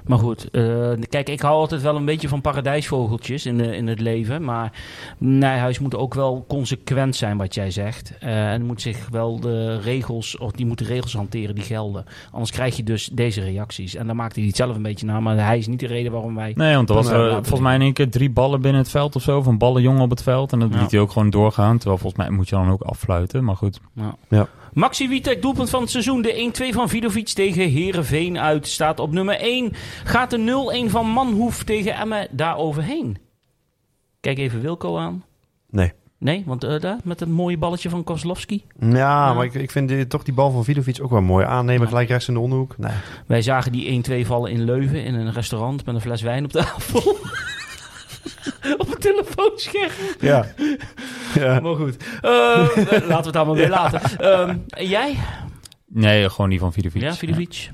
Maar 0.07 0.19
goed, 0.19 0.51
eh, 0.51 0.91
kijk, 1.09 1.29
ik 1.29 1.41
hou 1.41 1.55
altijd 1.55 1.83
wel 1.83 1.97
een 1.97 2.05
beetje 2.05 2.29
van 2.29 2.41
paradijsvogeltjes 2.41 3.47
in, 3.47 3.57
de, 3.59 3.77
in 3.77 3.87
het 3.87 4.01
leven. 4.01 4.45
Maar 4.45 4.73
Nijhuis 5.19 5.79
moet 5.79 5.97
ook 5.97 6.15
wel 6.15 6.45
consequent 6.49 7.17
zijn 7.17 7.37
wat 7.37 7.55
jij 7.55 7.71
zegt. 7.71 8.13
Eh, 8.21 8.53
en 8.53 8.67
moet 8.67 8.81
zich 8.83 9.09
wel 9.11 9.41
de 9.41 9.79
regels, 9.81 10.39
of 10.39 10.53
die 10.53 10.67
moet 10.67 10.79
de 10.79 10.85
regels 10.85 11.13
hanteren 11.15 11.55
die 11.55 11.65
gelden. 11.65 12.05
Anders 12.31 12.51
krijg 12.51 12.77
je 12.77 12.83
dus 12.83 13.11
deze 13.13 13.41
reacties. 13.41 13.95
En 13.95 14.07
dan 14.07 14.17
maakt 14.17 14.37
hij 14.37 14.45
het 14.45 14.57
zelf 14.57 14.77
een 14.77 14.83
beetje 14.83 15.07
na. 15.07 15.21
Maar 15.21 15.37
hij 15.37 15.59
is 15.59 15.67
niet 15.67 15.81
de 15.81 15.87
reden 15.87 16.13
waarom 16.13 16.35
wij... 16.35 16.53
nee, 16.57 16.75
want 16.75 16.89
er 16.89 16.95
was 16.95 17.09
er, 17.09 17.19
laten 17.19 17.35
volgens 17.35 17.61
mij 17.61 17.75
in 17.75 17.81
één 17.81 17.93
keer 17.93 18.11
drie 18.11 18.31
ballen 18.31 18.61
binnen 18.61 18.81
het 18.81 18.91
veld 18.91 19.17
of 19.17 19.23
zo. 19.23 19.39
Of 19.39 19.47
een 19.47 19.59
ballenjongen 19.59 20.03
op 20.03 20.11
het 20.11 20.23
veld. 20.23 20.53
En 20.53 20.59
dat 20.59 20.73
Ja. 20.75 20.81
liet 20.81 20.91
hij 20.91 21.01
ook 21.01 21.11
gewoon 21.13 21.31
doorgaan. 21.31 21.77
Terwijl 21.79 21.99
volgens 21.99 22.23
mij 22.23 22.31
moet 22.37 22.49
je 22.49 22.55
dan 22.55 22.71
ook 22.71 22.83
affluiten. 22.83 23.45
Maar 23.45 23.57
goed. 23.57 23.81
Ja. 23.95 24.15
Ja. 24.29 24.49
Maxi 24.73 25.09
Witek, 25.09 25.43
doelpunt 25.43 25.71
van 25.71 25.81
het 25.81 25.91
seizoen. 25.91 26.23
De 26.23 26.53
1-2 26.71 26.75
van 26.75 26.89
Vidovic 26.89 27.29
tegen 27.29 27.71
Herenveen 27.71 28.39
uit. 28.39 28.67
Staat 28.67 29.01
op 29.01 29.13
nummer 29.13 29.35
1. 29.41 29.73
Gaat 30.05 30.31
de 30.31 30.85
0-1 30.87 30.91
van 30.91 31.07
Manhoef 31.07 31.63
tegen 31.65 31.95
Emmen 31.95 32.29
daar 32.31 32.57
overheen? 32.57 33.19
Kijk 34.21 34.39
even 34.39 34.61
Wilco 34.61 34.97
aan. 34.99 35.25
Nee. 35.71 35.93
Nee, 36.19 36.43
want 36.47 36.65
eh, 36.65 36.81
daar, 36.81 36.97
met 37.05 37.21
een 37.21 37.33
mooie 37.33 37.59
balletje 37.59 37.89
van 37.89 38.05
Kozlowski. 38.05 38.65
Ja, 38.81 38.89
Ja. 38.97 39.35
maar 39.35 39.45
ik, 39.45 39.55
ik 39.55 39.71
vind 39.71 39.89
die- 39.89 40.07
toch 40.07 40.23
die 40.23 40.35
bal 40.35 40.51
van 40.51 40.65
Vidovic 40.65 40.99
ook 41.03 41.11
wel 41.11 41.21
mooi. 41.23 41.45
Aannemen, 41.47 41.83
Ja. 41.83 41.89
gelijk 41.89 42.09
rechts 42.09 42.29
in 42.29 42.35
de 42.35 42.41
onderhoek. 42.41 42.79
Nee. 42.79 42.93
Wij 43.27 43.43
zagen 43.43 43.73
die 43.73 43.87
1-2 44.23 44.27
vallen 44.27 44.51
in 44.51 44.65
Leuven 44.65 45.05
in 45.05 45.15
een 45.15 45.33
restaurant 45.33 45.87
met 45.87 45.95
een 45.95 46.01
fles 46.01 46.23
wijn 46.23 46.45
op 46.45 46.51
tafel. 46.53 47.17
telefoonscherm. 49.01 49.91
Ja. 50.21 50.47
ja. 51.45 51.61
Maar 51.61 51.75
goed, 51.77 51.97
Eh, 52.21 52.31
laten 52.89 53.07
we 53.09 53.15
het 53.15 53.33
daar 53.33 53.47
maar 53.47 53.55
weer 53.55 53.69
laten. 53.69 54.19
Ehm, 54.19 54.57
en 54.69 54.87
jij? 54.87 55.17
Nee, 55.87 56.31
gewoon 56.31 56.51
die 56.51 56.59
van 56.59 56.73
Vidovic. 56.73 57.03
Ja, 57.03 57.15
Vidovic? 57.15 57.71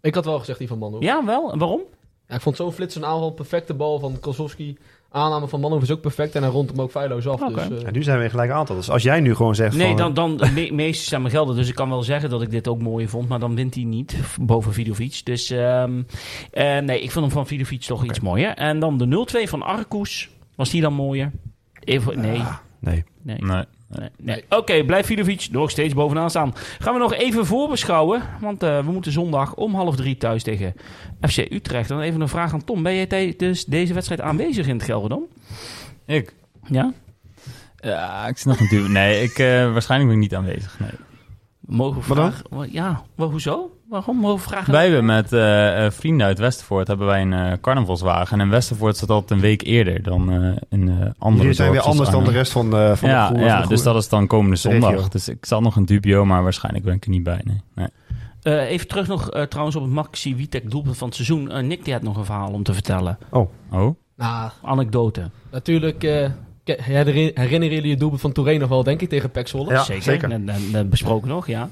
Ik 0.00 0.14
had 0.14 0.24
wel 0.24 0.38
gezegd 0.38 0.58
die 0.58 0.68
van 0.68 0.78
Manhoef. 0.78 1.02
Ja, 1.02 1.24
wel. 1.24 1.52
En 1.52 1.58
waarom? 1.58 1.80
Ja, 2.28 2.34
ik 2.34 2.40
vond 2.40 2.56
zo'n 2.56 2.72
flitsende 2.72 3.06
aanval, 3.06 3.30
perfecte 3.30 3.74
bal 3.74 3.98
van 3.98 4.16
Kozlowski. 4.20 4.78
Aanname 5.12 5.48
van 5.48 5.60
Manhoef 5.60 5.82
is 5.82 5.90
ook 5.90 6.00
perfect 6.00 6.34
en 6.34 6.42
hij 6.42 6.50
rond 6.50 6.70
hem 6.70 6.80
ook 6.80 6.90
feilloos 6.90 7.26
af. 7.28 7.40
Dus, 7.40 7.56
eh, 7.80 7.86
En 7.86 7.92
nu 7.92 8.02
zijn 8.02 8.18
we 8.18 8.24
in 8.24 8.30
gelijk 8.30 8.50
aantal. 8.50 8.76
Dus 8.76 8.90
als 8.90 9.02
jij 9.02 9.20
nu 9.20 9.34
gewoon 9.34 9.54
zegt 9.54 9.76
Nee, 9.76 9.86
van... 9.86 9.96
dan, 9.96 10.14
dan 10.14 10.36
de 10.36 10.50
me 10.54 10.72
meeste 10.72 11.04
stemmen 11.04 11.30
gelden. 11.30 11.56
Dus 11.56 11.68
ik 11.68 11.74
kan 11.74 11.88
wel 11.88 12.02
zeggen 12.02 12.30
dat 12.30 12.42
ik 12.42 12.50
dit 12.50 12.68
ook 12.68 12.82
mooi 12.82 13.08
vond. 13.08 13.28
Maar 13.28 13.38
dan 13.38 13.54
wint 13.54 13.74
hij 13.74 13.84
niet 13.84 14.16
boven 14.40 14.72
Vidovic. 14.72 15.20
Dus 15.24 15.50
ehm, 15.50 16.02
eh, 16.50 16.78
nee, 16.78 17.02
ik 17.02 17.10
vond 17.10 17.24
hem 17.24 17.34
van 17.34 17.46
Vidovic 17.46 17.80
toch 17.82 18.04
iets 18.04 18.20
mooier. 18.20 18.54
En 18.54 18.78
dan 18.78 18.98
de 18.98 19.06
0-2 19.06 19.48
van 19.48 19.62
Arcus. 19.62 20.28
Was 20.60 20.70
die 20.70 20.80
dan 20.80 20.92
mooier? 20.92 21.32
Even, 21.84 22.20
nee. 22.20 22.42
Nee. 22.80 23.04
Nee. 23.22 23.36
Nee. 23.38 23.64
Nee, 23.88 24.08
nee. 24.18 24.44
Oké, 24.48 24.84
blijft 24.84 25.06
Vidovic 25.06 25.48
nog 25.50 25.70
steeds 25.70 25.94
bovenaan 25.94 26.30
staan. 26.30 26.52
Gaan 26.78 26.94
we 26.94 27.00
nog 27.00 27.14
even 27.14 27.46
voorbeschouwen. 27.46 28.22
Want 28.40 28.62
eh, 28.62 28.84
we 28.84 28.92
moeten 28.92 29.12
zondag 29.12 29.54
om 29.54 29.74
half 29.74 29.96
drie 29.96 30.16
thuis 30.16 30.42
tegen 30.42 30.74
FC 31.20 31.38
Utrecht. 31.38 31.88
Dan 31.88 32.00
even 32.00 32.20
een 32.20 32.28
vraag 32.28 32.52
aan 32.52 32.64
Tom. 32.64 32.82
Ben 32.82 32.94
jij 32.94 33.06
tijdens 33.06 33.64
deze 33.64 33.94
wedstrijd 33.94 34.20
aanwezig 34.20 34.66
in 34.66 34.74
het 34.74 34.84
Gelderdom? 34.84 35.26
Ik? 36.06 36.34
Ja? 36.66 36.92
Ja, 37.76 38.26
ik 38.26 38.36
snap 38.36 38.58
natuurlijk. 38.58 38.92
Nee, 38.92 39.22
ik, 39.22 39.38
eh, 39.38 39.72
waarschijnlijk 39.72 40.10
ben 40.10 40.22
ik 40.22 40.30
niet 40.30 40.34
aanwezig. 40.34 40.80
Nee. 40.80 40.90
Mogen 41.60 42.00
we 42.00 42.06
vragen? 42.06 42.72
Ja, 42.72 43.02
maar 43.14 43.28
hoezo? 43.28 43.70
Waarom 43.90 44.20
we 44.20 44.38
vragen? 44.38 44.72
Wij 44.72 44.82
hebben 44.82 45.04
met 45.04 45.32
eh, 45.32 45.84
eh, 45.84 45.92
vrienden 45.92 46.26
uit 46.26 46.38
Westervoort 46.38 46.86
hebben 46.86 47.06
wij 47.06 47.22
een 47.22 47.32
eh, 47.32 47.52
carnavalswagen. 47.60 48.40
En 48.40 48.48
Westervoort 48.48 48.96
staat 48.96 49.10
altijd 49.10 49.30
een 49.30 49.40
week 49.40 49.62
eerder 49.62 50.02
dan 50.02 50.32
eh 50.32 50.52
in 50.68 51.14
andere 51.18 51.42
Jullie 51.42 51.52
zijn 51.52 51.70
weer 51.70 51.80
anders 51.80 52.10
dan 52.10 52.24
de 52.24 52.30
rest 52.30 52.52
van, 52.52 52.70
ja, 52.70 52.90
de 52.90 52.96
groep. 52.96 53.40
ja 53.40 53.66
dus 53.66 53.82
dat 53.82 53.96
is 53.96 54.08
dan 54.08 54.26
komende 54.26 54.56
zondag. 54.56 55.08
Dus 55.08 55.28
ik 55.28 55.46
zat 55.46 55.60
nog 55.60 55.76
een 55.76 55.84
dubio, 55.84 56.24
maar 56.24 56.42
waarschijnlijk 56.42 56.84
ben 56.84 56.94
ik 56.94 57.04
er 57.04 57.10
niet 57.10 57.22
bij. 57.22 57.40
Nee. 57.44 57.60
nee. 57.74 57.88
Eh, 58.42 58.70
even 58.70 58.88
terug 58.88 59.06
nog 59.06 59.28
trouwens 59.48 59.76
op 59.76 59.82
het 59.82 59.92
Maxi 59.92 60.36
Witek 60.36 60.70
doelpunt 60.70 60.96
van 60.96 61.06
het 61.06 61.16
seizoen. 61.16 61.66
Nick 61.66 61.84
die 61.84 61.92
had 61.92 62.02
nog 62.02 62.16
een 62.16 62.24
verhaal 62.24 62.52
om 62.52 62.62
te 62.62 62.72
vertellen. 62.74 63.18
Oh? 63.30 63.50
nou, 64.16 64.50
Anekdote. 64.62 65.30
natuurlijk 65.50 66.04
eh, 66.04 66.30
herinneren 67.34 67.74
jullie 67.74 67.90
het 67.90 68.00
doelpunt 68.00 68.20
van 68.20 68.32
Touré 68.32 68.56
nog 68.56 68.68
wel, 68.68 68.82
denk 68.82 69.00
ik, 69.00 69.08
tegen 69.08 69.30
Pek 69.30 69.48
Zwolle? 69.48 69.72
Ja, 69.72 69.82
zeker. 69.82 70.02
zeker. 70.02 70.40
Net 70.72 70.90
besproken 70.90 71.28
nog, 71.28 71.46
ja. 71.46 71.70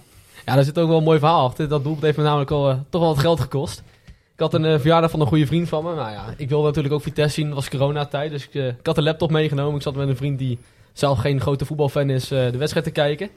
Ja, 0.49 0.55
daar 0.55 0.64
zit 0.64 0.78
ook 0.78 0.88
wel 0.88 0.99
een 0.99 1.05
mooi 1.05 1.18
verhaal 1.18 1.44
achter. 1.44 1.68
Dat 1.68 1.82
doelpunt 1.82 2.05
heeft 2.05 2.16
me 2.16 2.22
namelijk 2.22 2.51
al, 2.51 2.70
eh, 2.70 2.78
toch 2.88 3.01
wel 3.01 3.11
wat 3.11 3.18
geld 3.18 3.40
gekost. 3.40 3.82
Ik 4.07 4.40
had 4.40 4.55
een 4.55 4.64
eh, 4.64 4.78
verjaardag 4.78 5.11
van 5.11 5.20
een 5.20 5.26
goede 5.26 5.46
vriend 5.46 5.68
van 5.68 5.84
me. 5.84 5.94
Nou 5.94 6.11
ja, 6.11 6.34
ik 6.36 6.49
wilde 6.49 6.66
natuurlijk 6.66 6.94
ook 6.94 7.03
Vitesse 7.03 7.34
zien. 7.34 7.46
Het 7.46 7.55
was 7.55 7.68
coronatijd, 7.68 8.30
dus 8.30 8.44
ik, 8.49 8.55
eh, 8.55 8.72
had 8.82 8.96
een 8.96 9.03
laptop 9.03 9.30
meegenomen. 9.30 9.74
Ik 9.74 9.82
zat 9.82 9.94
met 9.94 10.09
een 10.09 10.16
vriend 10.16 10.38
die 10.38 10.59
zelf 10.92 11.18
geen 11.18 11.40
grote 11.40 11.64
voetbalfan 11.64 12.11
is, 12.11 12.28
de 12.28 12.57
wedstrijd 12.57 12.86
te 12.86 12.92
kijken. 12.92 13.28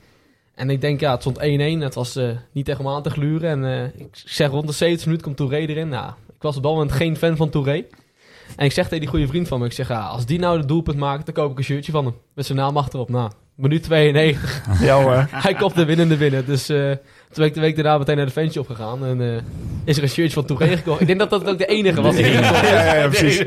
En 0.56 0.70
ik 0.70 0.82
denk, 0.82 1.00
ja, 1.00 1.12
het 1.12 1.22
stond 1.22 1.40
1-1. 1.40 1.82
Het 1.82 1.96
was 1.96 2.20
niet 2.52 2.70
echt 2.70 2.80
om 2.80 2.88
aan 2.88 3.04
te 3.04 3.10
gluren. 3.10 3.64
En 3.64 3.92
ik 3.98 4.08
zeg 4.12 4.50
rond 4.50 4.68
de 4.68 4.74
70 4.74 5.06
minuten 5.06 5.26
komt 5.26 5.38
Touré 5.38 5.58
erin. 5.58 5.90
Nou, 5.90 6.12
ik 6.36 6.42
was 6.42 6.58
op 6.58 6.64
dat 6.64 6.72
moment 6.72 6.92
geen 6.92 7.18
fan 7.18 7.36
van 7.36 7.50
Touré. 7.50 7.84
En 8.56 8.66
ik 8.66 8.72
zeg 8.72 8.86
tegen 8.86 9.00
die 9.00 9.10
goede 9.10 9.28
vriend 9.28 9.48
van 9.48 9.60
me, 9.60 9.66
ik 9.66 9.72
zeg, 9.72 9.88
ja, 9.88 10.08
als 10.08 10.26
die 10.26 10.40
nou 10.40 10.62
de 10.62 10.66
doelpunt 10.66 10.98
maakt, 10.98 11.26
dan 11.26 11.34
koop 11.34 11.52
ik 11.52 11.58
een 11.58 11.64
shirtje 11.64 11.92
van 11.92 12.06
hem. 12.06 12.16
Met 12.34 12.46
zijn 12.46 12.58
naam 12.58 12.78
achterop. 12.78 13.10
Nou, 13.10 13.32
minuut 13.62 13.84
92. 13.84 14.62
Ja 14.88 15.02
hoor. 15.02 15.28
Hij 15.32 15.54
kopt 15.54 15.76
de 15.76 15.86
winnende 15.86 16.16
binnen. 16.18 16.46
Dus 16.46 16.70
eh, 16.70 16.78
toen 16.88 16.98
ben 17.36 17.46
ik 17.46 17.54
de 17.54 17.60
week 17.60 17.76
daarna 17.76 17.98
meteen 17.98 18.18
naar 18.18 18.26
de 18.26 18.32
fanshop 18.32 18.68
gegaan. 18.68 19.06
En 19.06 19.22
eh, 19.22 19.42
is 19.86 19.98
er 19.98 20.04
een 20.04 20.10
shirtje 20.10 20.34
van 20.34 20.46
Touré 20.46 20.78
gekocht. 20.78 21.02
Ik 21.02 21.08
denk 21.08 21.20
dat 21.20 21.30
dat 21.30 21.48
ook 21.50 21.58
de 21.58 21.66
enige 21.66 22.02
was. 22.02 22.16
die 22.16 22.26
heb. 22.26 22.64
Ja, 22.64 22.94
ja, 22.96 23.08
precies. 23.18 23.44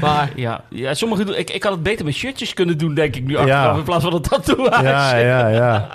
Maar 0.00 0.30
Ja, 0.36 0.64
ja 0.70 0.94
sommige, 0.94 1.24
doen- 1.24 1.36
ik, 1.38 1.50
ik 1.50 1.62
had 1.62 1.72
het 1.72 1.82
beter 1.82 2.04
met 2.04 2.14
shirtjes 2.14 2.54
kunnen 2.54 2.78
doen, 2.78 2.94
denk 2.94 3.16
ik 3.16 3.24
nu 3.24 3.32
Ja. 3.32 3.38
achteraf. 3.40 3.76
In 3.78 3.84
plaats 3.84 4.04
van 4.04 4.14
een 4.14 4.22
tatoeage. 4.22 4.84
Ja, 4.84 5.16
ja, 5.16 5.48
ja. 5.48 5.88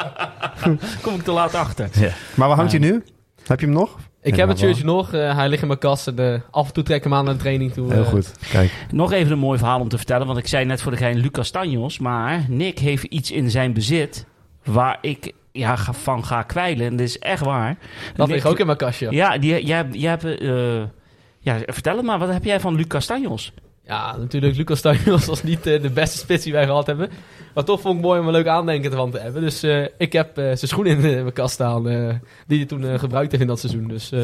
Kom 1.01 1.15
ik 1.15 1.21
te 1.23 1.31
laat 1.31 1.55
achter. 1.55 1.89
Maar 2.35 2.47
waar 2.47 2.57
hangt 2.57 2.71
hij 2.71 2.81
nu? 2.81 3.03
Heb 3.47 3.59
je 3.59 3.65
hem 3.65 3.75
nog? 3.75 3.97
Ik 4.21 4.33
Ja, 4.33 4.39
heb 4.39 4.47
het 4.49 4.59
shirtje 4.59 4.83
nog. 4.83 5.13
Eh, 5.13 5.35
hij 5.35 5.49
ligt 5.49 5.61
in 5.61 5.67
mijn 5.67 5.79
kast. 5.79 6.07
En, 6.07 6.19
eh, 6.33 6.39
af 6.51 6.67
en 6.67 6.73
toe 6.73 6.83
trek 6.83 6.97
ik 6.97 7.03
hem 7.03 7.13
aan 7.13 7.25
naar 7.25 7.33
de 7.33 7.39
training 7.39 7.73
toe. 7.73 7.93
Heel 7.93 8.03
eh. 8.03 8.09
goed. 8.09 8.31
Kijk. 8.51 8.71
Nog 8.91 9.11
even 9.11 9.31
een 9.31 9.37
mooi 9.39 9.57
verhaal 9.57 9.79
om 9.79 9.89
te 9.89 9.97
vertellen. 9.97 10.27
Want 10.27 10.39
ik 10.39 10.47
zei 10.47 10.65
net 10.65 10.81
voor 10.81 10.91
de 10.91 10.97
gein 10.97 11.17
Lucas 11.17 11.49
Tanjos. 11.49 11.99
Maar 11.99 12.45
Nick 12.47 12.79
heeft 12.79 13.03
iets 13.03 13.31
in 13.31 13.49
zijn 13.51 13.73
bezit 13.73 14.25
waar 14.63 14.97
ik 15.01 15.31
ja, 15.51 15.75
ga- 15.75 15.93
van 15.93 16.25
ga 16.25 16.41
kwijlen. 16.43 16.85
En 16.85 16.95
dat 16.95 17.07
is 17.07 17.19
echt 17.19 17.43
waar. 17.43 17.77
Dat 18.15 18.27
Nick- 18.27 18.35
ligt 18.35 18.47
ook 18.47 18.59
in 18.59 18.65
mijn 18.65 18.77
kastje. 18.77 19.05
Ja, 19.11 19.33
Ja, 19.33 19.39
die, 19.39 19.65
jij, 19.65 19.77
hebt- 19.77 19.95
jij 19.95 20.09
hebt... 20.09 20.23
eh, 20.23 20.81
ja, 21.39 21.57
vertel 21.65 21.95
het 21.97 22.05
maar. 22.05 22.19
Wat 22.19 22.29
heb 22.31 22.43
jij 22.43 22.59
van 22.59 22.75
Lucas 22.75 23.05
Tanjos? 23.05 23.53
natuurlijk. 24.19 24.55
Lucas 24.55 24.77
Stuyvels 24.77 25.25
was 25.25 25.43
niet 25.43 25.63
de 25.63 25.89
beste 25.93 26.17
spits 26.17 26.43
die 26.43 26.53
wij 26.53 26.65
gehad 26.65 26.87
hebben. 26.87 27.09
Maar 27.53 27.63
toch 27.63 27.81
vond 27.81 27.95
ik 27.95 28.01
mooi 28.01 28.19
om 28.19 28.25
een 28.25 28.31
leuk 28.31 28.47
aandenken 28.47 28.91
ervan 28.91 29.11
te 29.11 29.19
hebben. 29.19 29.41
Dus 29.41 29.63
eh, 29.63 29.85
ik 29.97 30.13
heb 30.13 30.37
eh, 30.37 30.43
zijn 30.43 30.57
schoenen 30.57 30.97
in 30.97 31.05
eh, 31.05 31.21
mijn 31.21 31.33
kast 31.33 31.53
staan. 31.53 31.89
eh, 31.89 32.09
die 32.47 32.57
hij 32.57 32.67
toen 32.67 32.85
eh, 32.85 32.99
gebruikt 32.99 33.29
heeft 33.31 33.43
in 33.43 33.49
dat 33.49 33.59
seizoen. 33.59 33.87
Dus, 33.87 34.11
eh, 34.11 34.19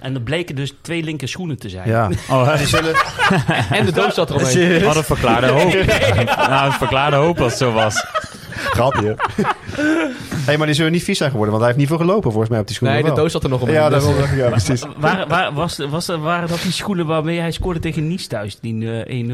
En 0.00 0.14
er 0.14 0.20
bleken 0.20 0.54
dus 0.56 0.74
twee 0.82 1.02
linker 1.02 1.28
schoenen 1.28 1.58
te 1.58 1.68
zijn. 1.68 1.88
Ja. 1.88 2.08
Oh, 2.30 2.56
Die 2.56 2.66
zullen... 2.66 2.94
en 3.78 3.84
de 3.84 3.92
doos 3.92 4.14
zat 4.14 4.30
eromheen. 4.30 4.82
Wat 4.84 4.96
een 4.96 5.04
verklaarde 5.04 5.46
hoop. 5.46 5.72
nou, 6.48 6.66
een 6.66 6.72
verklaarde 6.72 7.16
hoop 7.16 7.38
als 7.40 7.50
het 7.52 7.58
zo 7.60 7.72
was. 7.72 8.04
Grapje. 8.50 9.16
Hé, 9.76 9.82
hey, 10.44 10.56
maar 10.56 10.66
die 10.66 10.76
zullen 10.76 10.92
niet 10.92 11.02
vies 11.04 11.18
zijn 11.18 11.30
geworden, 11.30 11.54
want 11.58 11.66
hij 11.66 11.74
heeft 11.76 11.88
niet 11.90 11.98
veel 11.98 12.06
gelopen 12.06 12.30
volgens 12.30 12.50
mij 12.50 12.60
op 12.60 12.66
die 12.66 12.76
schoenen. 12.76 13.02
Nee, 13.02 13.10
de 13.10 13.16
doos 13.20 13.32
zat 13.32 13.42
er 13.44 13.48
nog 13.50 13.60
omheen. 13.60 13.76
Ja, 13.76 13.88
dus, 13.88 14.04
daarom. 14.04 14.36
Ja, 14.36 14.48
precies. 14.48 14.82
Waar, 14.96 15.26
waar, 15.28 15.52
was, 15.52 15.78
was, 15.78 16.06
waren 16.06 16.48
dat 16.48 16.62
die 16.62 16.72
schoenen 16.72 17.06
waarmee 17.06 17.38
hij 17.40 17.50
scoorde 17.50 17.78
tegen 17.80 18.08
Nice 18.08 18.28
thuis? 18.28 18.58
Die 18.60 19.02
eh, 19.04 19.24
1-0. 19.28 19.32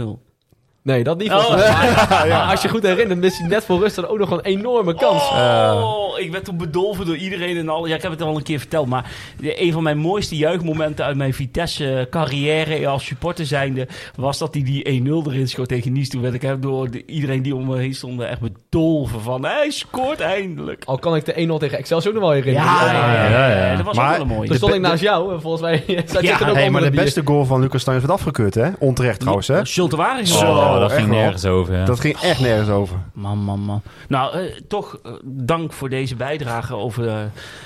Nee, 0.87 1.05
dat 1.05 1.19
niet. 1.19 1.33
Oh. 1.33 1.49
Maar 2.29 2.49
als 2.51 2.63
je 2.63 2.69
goed 2.69 2.83
herinnert, 2.83 3.21
mist 3.21 3.39
hij 3.39 3.49
net 3.49 3.65
voor 3.65 3.79
rust 3.81 3.95
dan 3.97 4.07
ook 4.09 4.19
nog 4.19 4.31
een 4.31 4.41
enorme 4.41 4.95
kans. 4.95 5.23
Oh, 5.31 6.19
ik 6.19 6.33
werd 6.33 6.45
toen 6.45 6.57
bedolven 6.57 7.07
door 7.07 7.17
iedereen 7.17 7.57
en 7.57 7.69
al. 7.69 7.87
Ja, 7.87 7.95
ik 7.95 8.03
heb 8.03 8.11
het 8.11 8.23
al 8.23 8.37
een 8.37 8.43
keer 8.43 8.59
verteld, 8.59 8.87
maar 8.87 9.11
een 9.41 9.73
van 9.73 9.83
mijn 9.83 9.99
mooiste 9.99 10.37
juichmomenten 10.37 11.05
uit 11.05 11.17
mijn 11.17 11.35
Vitesse-carrière 11.35 12.87
als 12.89 13.05
supporter 13.05 13.47
zijnde 13.47 13.89
was 14.17 14.39
dat 14.39 14.55
hij 14.55 14.63
die 14.63 15.03
1-0 15.03 15.27
erin 15.27 15.49
schoot 15.49 15.69
tegen 15.69 15.93
Nice. 15.93 16.11
Toen 16.11 16.21
werd 16.23 16.35
ik 16.35 16.63
door 16.63 16.91
de- 16.91 17.05
iedereen 17.07 17.43
die 17.43 17.55
om 17.55 17.67
me 17.67 17.77
heen 17.79 17.95
stond 17.95 18.21
echt 18.21 18.41
bedolven 18.41 19.21
van 19.21 19.45
hij 19.45 19.71
scoort 19.71 20.21
eindelijk. 20.21 20.83
Al 20.85 20.99
kan 20.99 21.17
ik 21.17 21.25
de 21.25 21.33
1-0 21.49 21.59
tegen 21.59 21.79
Excelsior 21.79 22.13
nog 22.15 22.23
wel 22.23 22.33
herinneren. 22.33 22.69
Ja, 22.71 22.93
ja, 22.93 23.29
ja, 23.29 23.49
ja, 23.49 23.67
ja. 23.71 23.77
dat 23.77 23.85
was 23.87 23.97
Maar- 23.97 24.07
ook 24.11 24.13
wel 24.13 24.21
een 24.27 24.33
mooie. 24.35 24.49
Toen 24.49 24.57
stond 24.57 24.75
ik 24.75 24.81
naast 24.81 25.03
jou 25.03 25.35
en 25.35 25.41
volgens 25.41 25.63
mij 25.63 25.85
zat 26.07 26.21
je 26.21 26.27
Ja, 26.27 26.41
er 26.41 26.49
ook 26.49 26.55
Hey, 26.55 26.71
maar 26.71 26.83
de 26.83 26.91
beste 26.91 27.23
goal 27.25 27.45
van 27.45 27.61
Lucas 27.61 27.81
Stuyvers 27.81 28.07
werd 28.07 28.19
afgekeurd, 28.21 28.55
hè? 28.55 28.69
Onterecht 28.79 29.21
trouwens, 29.21 29.49
hè? 29.49 29.65
Schulte 29.65 29.97
waren 29.97 30.27
Zo. 30.27 30.75
Oh, 30.77 30.89
dat 30.89 30.93
ging 30.93 31.09
wel. 31.09 31.19
nergens 31.19 31.45
over. 31.45 31.77
Ja. 31.77 31.85
Dat 31.85 32.01
ging 32.01 32.17
echt 32.21 32.41
nergens 32.41 32.69
over. 32.69 32.97
Man, 33.13 33.39
man, 33.39 33.61
man. 33.61 33.83
Nou, 34.09 34.39
eh, 34.39 34.61
toch 34.69 34.99
eh, 35.03 35.13
dank 35.25 35.73
voor 35.73 35.89
deze 35.89 36.17
bijdrage 36.17 36.75
over 36.75 37.09
eh, 37.09 37.19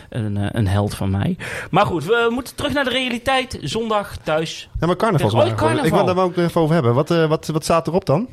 een, 0.08 0.58
een 0.58 0.68
held 0.68 0.94
van 0.94 1.10
mij. 1.10 1.36
Maar 1.70 1.86
goed, 1.86 2.04
we 2.04 2.28
moeten 2.30 2.54
terug 2.54 2.72
naar 2.72 2.84
de 2.84 2.90
realiteit. 2.90 3.58
Zondag 3.62 4.16
thuis. 4.16 4.68
Ja, 4.80 4.86
maar 4.86 4.96
carnaval. 4.96 5.26
Oh, 5.26 5.54
carnaval. 5.54 5.84
Ik 5.84 5.92
wil 5.92 6.04
daar 6.04 6.24
ook 6.24 6.36
even 6.36 6.60
over 6.60 6.74
hebben. 6.74 6.94
Wat, 6.94 7.10
eh, 7.10 7.28
wat, 7.28 7.46
wat 7.46 7.64
staat 7.64 7.86
erop 7.86 8.04
dan? 8.04 8.28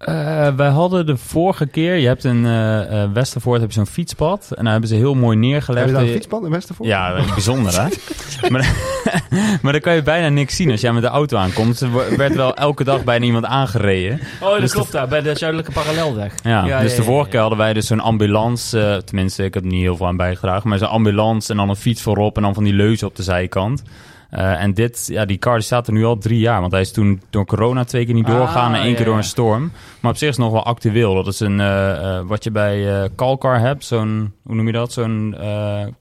Eh, 0.00 0.48
wij 0.56 0.68
hadden 0.68 1.06
de 1.06 1.16
vorige 1.16 1.66
keer, 1.66 1.94
je 1.94 2.06
hebt 2.06 2.24
in 2.24 2.46
eh 2.46 3.02
eh, 3.02 3.12
Westervoort 3.12 3.60
heb 3.60 3.68
je 3.70 3.74
zo'n 3.74 3.86
fietspad. 3.86 4.50
En 4.50 4.62
daar 4.62 4.72
hebben 4.72 4.90
ze 4.90 4.96
heel 4.96 5.14
mooi 5.14 5.36
neergelegd. 5.36 5.78
Heb 5.78 5.88
je 5.88 5.92
daar 5.94 6.02
een 6.02 6.12
fietspad 6.12 6.44
in 6.44 6.50
Westervoort? 6.50 6.88
Ja, 6.88 7.22
bijzonder 7.34 7.82
hè. 7.82 7.88
maar, 8.52 8.74
maar 9.62 9.72
dan 9.72 9.80
kan 9.80 9.94
je 9.94 10.02
bijna 10.02 10.28
niks 10.28 10.56
zien 10.56 10.70
als 10.70 10.80
jij 10.80 10.92
met 10.92 11.02
de 11.02 11.08
auto 11.08 11.36
aankomt. 11.36 11.80
Er 11.80 12.16
werd 12.16 12.34
wel 12.34 12.54
elke 12.54 12.84
dag 12.84 13.04
bijna 13.04 13.24
iemand 13.24 13.44
aangereden. 13.44 14.20
Oh, 14.42 14.50
dat 14.50 14.60
Dus 14.60 14.72
klopt 14.72 14.92
daar, 14.92 15.08
bij 15.08 15.20
de 15.20 15.34
Zuidelijke 15.34 15.72
Parallelweg. 15.72 16.34
Ja, 16.42 16.66
Ja, 16.66 16.80
dus 16.80 16.90
ja, 16.90 16.96
de 16.96 17.02
vorige 17.02 17.24
ja. 17.24 17.30
keer 17.30 17.40
hadden 17.40 17.58
wij 17.58 17.72
dus 17.72 17.86
zo'n 17.86 18.00
ambulance. 18.00 19.02
tenminste, 19.04 19.44
ik 19.44 19.54
heb 19.54 19.62
er 19.62 19.70
niet 19.70 19.82
heel 19.82 19.96
veel 19.96 20.06
aan 20.06 20.16
bijgedragen. 20.16 20.68
Maar 20.68 20.78
zo'n 20.78 20.88
ambulance 20.88 21.50
en 21.50 21.56
dan 21.56 21.68
een 21.68 21.76
fiets 21.76 22.02
voorop 22.02 22.36
en 22.36 22.42
dan 22.42 22.54
van 22.54 22.64
die 22.64 22.74
leuzen 22.74 23.06
op 23.06 23.16
de 23.16 23.22
zijkant. 23.22 23.82
Eh, 24.30 24.62
en 24.62 24.74
dit, 24.74 25.06
ja, 25.12 25.24
die 25.24 25.38
car 25.38 25.54
die 25.54 25.62
staat 25.62 25.86
er 25.86 25.92
nu 25.92 26.04
al 26.04 26.18
drie 26.18 26.38
jaar. 26.38 26.60
Want 26.60 26.72
hij 26.72 26.80
is 26.80 26.92
toen 26.92 27.20
door 27.30 27.46
corona 27.46 27.84
twee 27.84 28.04
keer 28.04 28.14
niet 28.14 28.26
Ah, 28.26 28.34
doorgegaan 28.34 28.74
en 28.74 28.80
één 28.80 28.90
ja, 28.90 28.96
keer 28.96 29.04
door 29.04 29.16
een 29.16 29.24
storm. 29.24 29.72
Maar 30.00 30.10
op 30.10 30.16
zich 30.16 30.28
is 30.28 30.36
het 30.36 30.44
nog 30.44 30.52
wel 30.52 30.64
actueel. 30.64 31.14
Dat 31.14 31.26
is 31.26 31.40
een, 31.40 31.60
eh, 31.60 32.16
eh, 32.16 32.26
wat 32.26 32.44
je 32.44 32.50
bij 32.50 33.08
Calcar 33.16 33.60
hebt. 33.60 33.84
Zo'n, 33.84 34.32
hoe 34.42 34.54
noem 34.54 34.66
je 34.66 34.72
dat? 34.72 34.92
Zo'n 34.92 35.36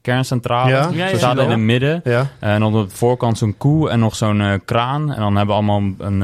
kerncentrale. 0.01 0.69
Ja, 0.69 0.89
Ze 0.89 0.95
ja, 0.95 1.07
ja. 1.07 1.17
staat 1.17 1.37
in 1.37 1.49
het 1.49 1.59
midden. 1.59 2.03
En 2.39 2.63
op 2.63 2.73
de 2.73 2.95
voorkant 2.95 3.37
zo'n 3.37 3.57
koe 3.57 3.89
en 3.89 3.99
nog 3.99 4.15
zo'n 4.15 4.61
kraan. 4.65 5.13
En 5.13 5.19
dan 5.19 5.35
hebben 5.35 5.55
we 5.55 5.61
allemaal 5.61 5.93
een 5.97 6.23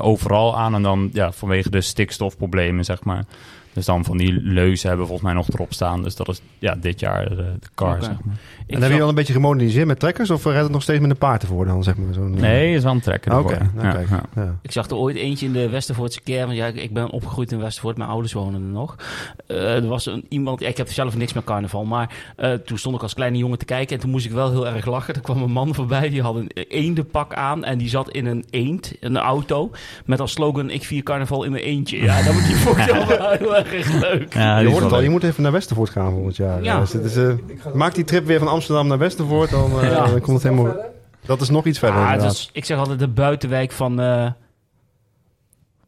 overal 0.00 0.58
aan. 0.58 0.74
En 0.74 0.82
dan 0.82 1.10
ja, 1.12 1.32
vanwege 1.32 1.70
de 1.70 1.80
stikstofproblemen, 1.80 2.84
zeg 2.84 3.04
maar. 3.04 3.24
Dus 3.72 3.84
dan 3.84 4.04
van 4.04 4.16
die 4.16 4.32
leuzen 4.32 4.88
hebben 4.88 5.06
we 5.06 5.12
volgens 5.12 5.32
mij 5.32 5.32
nog 5.42 5.48
erop 5.48 5.72
staan. 5.72 6.02
Dus 6.02 6.16
dat 6.16 6.28
is 6.28 6.40
ja, 6.58 6.74
dit 6.74 7.00
jaar 7.00 7.28
de, 7.28 7.36
de 7.36 7.68
car, 7.74 8.02
zeg 8.02 8.08
maar. 8.24 8.34
Ik 8.66 8.74
En 8.74 8.82
heb 8.82 8.92
je 8.92 9.02
al 9.02 9.08
een 9.08 9.14
beetje 9.14 9.32
gemoderniseerd 9.32 9.86
met 9.86 9.98
trekkers? 9.98 10.30
Of 10.30 10.44
rijdt 10.44 10.62
het 10.62 10.72
nog 10.72 10.82
steeds 10.82 11.00
met 11.00 11.10
een 11.10 11.16
paard 11.16 11.42
ervoor 11.42 11.66
dan, 11.66 11.82
zeg 11.82 11.96
maar? 11.96 12.14
Zo'n, 12.14 12.30
Nee, 12.30 12.74
is 12.74 12.82
wel 12.82 12.92
een 12.92 13.00
trekker 13.00 13.38
Oké, 13.38 13.52
ervoor. 13.52 13.68
nou 13.74 13.86
Ja, 13.86 13.92
kijk. 13.92 14.08
ja. 14.08 14.22
Ja. 14.34 14.56
Ik 14.62 14.72
zag 14.72 14.86
er 14.88 14.96
ooit 14.96 15.16
eentje 15.16 15.46
in 15.46 15.52
de 15.52 15.68
Westervoortse 15.68 16.20
kern. 16.20 16.46
Want 16.46 16.58
ja, 16.58 16.66
ik- 16.66 16.76
ik 16.82 16.92
ben 16.92 17.10
opgegroeid 17.10 17.52
in 17.52 17.58
Westervoort. 17.60 17.96
Mijn 17.96 18.10
ouders 18.10 18.32
wonen 18.32 18.62
er 18.62 18.68
nog. 18.68 18.96
Eh, 19.46 19.74
er 19.74 19.86
was 19.86 20.06
een, 20.06 20.24
iemand... 20.28 20.62
ik 20.62 20.76
heb 20.76 20.88
zelf 20.88 21.16
niks 21.16 21.32
met 21.32 21.44
carnaval. 21.44 21.84
Maar 21.84 22.14
eh, 22.36 22.52
toen 22.52 22.78
stond 22.78 22.96
ik 22.96 23.02
als 23.02 23.14
kleine 23.14 23.38
jongen 23.38 23.58
te 23.58 23.64
kijken. 23.64 23.94
En 23.96 24.02
toen 24.02 24.10
moest 24.10 24.26
ik 24.26 24.32
wel 24.32 24.50
heel 24.50 24.66
erg 24.68 24.86
lachen. 24.86 25.14
Er 25.14 25.20
kwam 25.20 25.42
een 25.42 25.50
man 25.52 25.74
voorbij. 25.74 26.08
Die 26.08 26.22
had 26.22 26.34
een 26.34 26.50
eendenpak 26.68 27.34
aan. 27.34 27.64
En 27.64 27.78
die 27.78 27.88
zat 27.88 28.10
in 28.10 28.26
een 28.26 28.44
eend. 28.50 28.92
In 29.00 29.14
een 29.14 29.22
auto. 29.22 29.70
Met 30.04 30.20
als 30.20 30.32
slogan... 30.32 30.70
Ik 30.70 30.84
vier 30.84 31.02
carnaval 31.02 31.44
in 31.44 31.50
mijn 31.50 31.64
eentje. 31.64 32.02
Ja, 32.02 32.22
dat 32.22 32.32
wordt 32.32 32.46
die 32.46 32.56
vond 32.56 32.76
erg 33.72 34.00
leuk. 34.00 34.34
Ja, 34.34 34.58
je 34.58 34.68
hoort 34.70 34.82
het 34.82 34.92
al, 34.92 35.00
je 35.00 35.10
moet 35.10 35.22
even 35.22 35.42
naar 35.42 35.52
Westervoort 35.52 35.90
gaan 35.90 36.10
volgend 36.12 36.36
jaar. 36.36 36.62
Ja. 36.62 36.80
Dus 36.80 36.92
het 36.92 37.04
is, 37.04 37.16
eh, 37.16 37.34
maak 37.74 37.94
die 37.94 38.04
trip 38.04 38.24
weer 38.26 38.38
van 38.38 38.48
Amsterdam 38.48 38.86
naar 38.86 38.98
Westervoort, 38.98 39.50
dan, 39.50 39.80
eh, 39.80 39.90
Ja. 39.90 40.06
dan 40.06 40.20
komt 40.20 40.42
het 40.42 40.52
helemaal... 40.52 40.76
Dat 41.26 41.40
is 41.40 41.48
nog 41.48 41.64
iets 41.66 41.78
verder 41.78 41.96
Ah, 41.98 42.04
het 42.04 42.12
inderdaad. 42.12 42.36
is, 42.38 42.50
ik 42.52 42.64
zeg 42.64 42.78
altijd 42.78 42.98
de 42.98 43.08
buitenwijk 43.08 43.72
van... 43.72 44.00
eh 44.00 44.30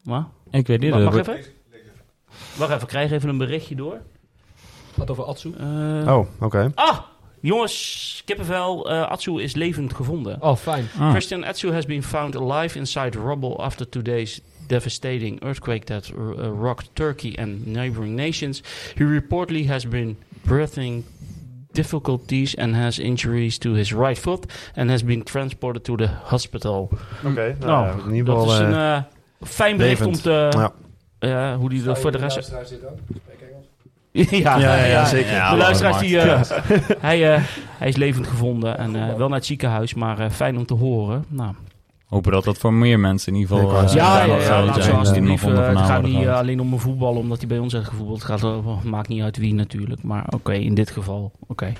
wat? 0.03 0.23
Ik 0.51 0.67
weet 0.67 0.79
niet. 0.79 0.89
Mag, 0.89 1.15
even? 1.17 1.37
Wacht 2.57 2.69
even, 2.71 2.81
ik 2.81 2.87
krijg 2.87 3.11
even 3.11 3.29
een 3.29 3.37
berichtje 3.37 3.75
door. 3.75 3.97
Gaat 4.97 5.09
over 5.11 5.23
Atsu. 5.23 5.53
Eh, 5.59 6.13
Oh, 6.15 6.27
oké. 6.39 6.71
Ah, 6.75 6.97
jongens, 7.39 8.21
kippenvel. 8.25 8.89
eh 8.89 9.01
Atsu 9.09 9.41
is 9.41 9.55
levend 9.55 9.93
gevonden. 9.93 10.41
Oh, 10.41 10.55
fijn. 10.55 10.87
Ah. 10.99 11.09
Christian 11.09 11.43
Atsu 11.43 11.71
has 11.73 11.85
been 11.85 12.03
found 12.03 12.35
alive 12.37 12.77
inside 12.77 13.19
rubble 13.19 13.55
after 13.55 13.89
today's 13.89 14.41
devastating 14.67 15.39
earthquake 15.43 15.85
that 15.85 16.11
uh, 16.11 16.51
rocked 16.51 16.95
Turkey 16.95 17.37
and 17.37 17.65
neighboring 17.65 18.15
nations. 18.15 18.61
He 18.95 19.03
reportedly 19.03 19.65
has 19.65 19.85
been 19.85 20.17
breathing 20.43 21.03
difficulties 21.73 22.55
and 22.55 22.75
has 22.75 22.99
injuries 22.99 23.57
to 23.57 23.73
his 23.73 23.91
right 23.91 24.17
foot 24.17 24.45
and 24.75 24.89
has 24.89 25.03
been 25.03 25.23
transported 25.23 25.83
to 25.83 25.97
the 25.97 26.07
hospital. 26.07 26.89
Oké, 27.25 27.55
nou, 27.59 27.71
Nou, 27.71 27.85
ja, 27.85 28.03
in 28.07 28.13
ieder 28.13 28.33
geval... 28.33 28.45
dat 28.45 28.53
is 28.53 28.59
een 28.59 28.73
eh, 28.73 28.95
eh, 28.95 29.03
fijn 29.41 29.77
bericht 29.77 29.99
levend. 29.99 30.15
om 30.15 30.21
te... 30.21 30.57
Ja. 30.57 30.71
ja, 31.19 31.57
hoe 31.57 31.69
die 31.69 31.89
er 31.89 31.97
voor 31.97 32.11
de 32.11 32.17
rest... 32.17 32.37
Engels? 32.37 32.69
ja, 34.29 34.57
Ja, 34.57 34.75
ja, 34.75 34.85
ja, 34.85 35.05
zeker. 35.05 35.31
Ja, 35.31 35.51
de 35.51 35.57
luisteraars 35.57 35.99
die... 35.99 36.19
Eh, 36.19 36.41
hij, 36.99 37.33
eh, 37.33 37.43
hij 37.77 37.87
is 37.87 37.95
levend 37.95 38.27
gevonden 38.27 38.77
en 38.77 38.95
eh, 38.95 39.15
wel 39.15 39.27
naar 39.27 39.37
het 39.37 39.45
ziekenhuis, 39.45 39.93
maar 39.93 40.19
eh, 40.19 40.29
fijn 40.29 40.57
om 40.57 40.65
te 40.65 40.73
horen. 40.73 41.25
Nou, 41.27 41.53
Hopen 42.05 42.31
dat 42.31 42.43
dat 42.43 42.57
voor 42.57 42.73
meer 42.73 42.99
mensen 42.99 43.33
in 43.33 43.39
ieder 43.39 43.57
geval... 43.57 43.81
Ja, 43.81 43.87
eh, 43.87 43.93
ja, 43.93 44.19
ja, 44.19 44.25
nog 44.25 44.39
ja, 44.39 44.45
geld 44.45 44.65
laat 44.65 44.75
zijn, 44.75 44.85
zo 44.85 44.97
alsjeblieft. 44.97 45.41
nog 45.41 45.51
onder 45.51 45.69
eh, 45.69 45.79
Het 45.79 45.89
gaat 45.89 46.03
niet 46.03 46.25
eh, 46.25 46.35
alleen 46.35 46.59
om 46.59 46.69
mijn 46.69 46.81
voetbal, 46.81 47.15
omdat 47.15 47.37
hij 47.37 47.47
bij 47.47 47.57
ons 47.57 47.73
heeft 47.73 47.87
gevoetbald. 47.87 48.17
Het 48.17 48.27
gaat, 48.27 48.43
eh, 48.43 48.83
maakt 48.83 49.07
niet 49.07 49.21
uit 49.21 49.37
wie 49.37 49.53
natuurlijk, 49.53 50.03
maar 50.03 50.25
oké, 50.29 50.53
in 50.53 50.73
dit 50.73 50.91
geval, 50.91 51.31
oké. 51.47 51.73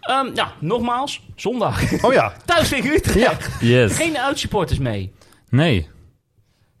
Ehm, 0.00 0.26
ja, 0.34 0.52
nogmaals, 0.58 1.22
zondag. 1.34 2.02
Oh 2.02 2.12
ja, 2.12 2.32
Thuis 2.46 2.68
tegen 2.68 2.90
Utrecht. 2.90 3.60
Yes. 3.60 3.96
Geen 3.96 4.18
uitsupporters 4.18 4.78
mee. 4.78 5.12
Nee. 5.48 5.88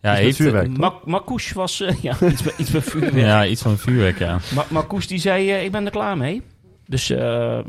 Ja, 0.00 0.10
met 0.10 0.18
heeft, 0.18 0.36
vuurwerk. 0.36 0.76
Ma 0.76 0.94
Marcouch 1.04 1.52
was, 1.52 1.80
eh, 1.80 2.02
ja, 2.02 2.16
iets 2.20 2.42
met, 2.42 2.54
iets 2.58 2.70
met 2.70 2.84
vuurwerk. 2.84 3.14
Ja, 3.14 3.46
iets 3.46 3.62
van 3.62 3.78
vuurwerk, 3.78 4.18
ja. 4.18 4.38
Ma 4.54 4.64
Marcouch 4.68 5.06
die 5.06 5.18
zei, 5.18 5.50
eh, 5.50 5.64
ik 5.64 5.72
ben 5.72 5.84
er 5.84 5.90
klaar 5.90 6.16
mee. 6.16 6.42
Dus, 6.90 7.10
eh 7.10 7.58
eh, 7.58 7.64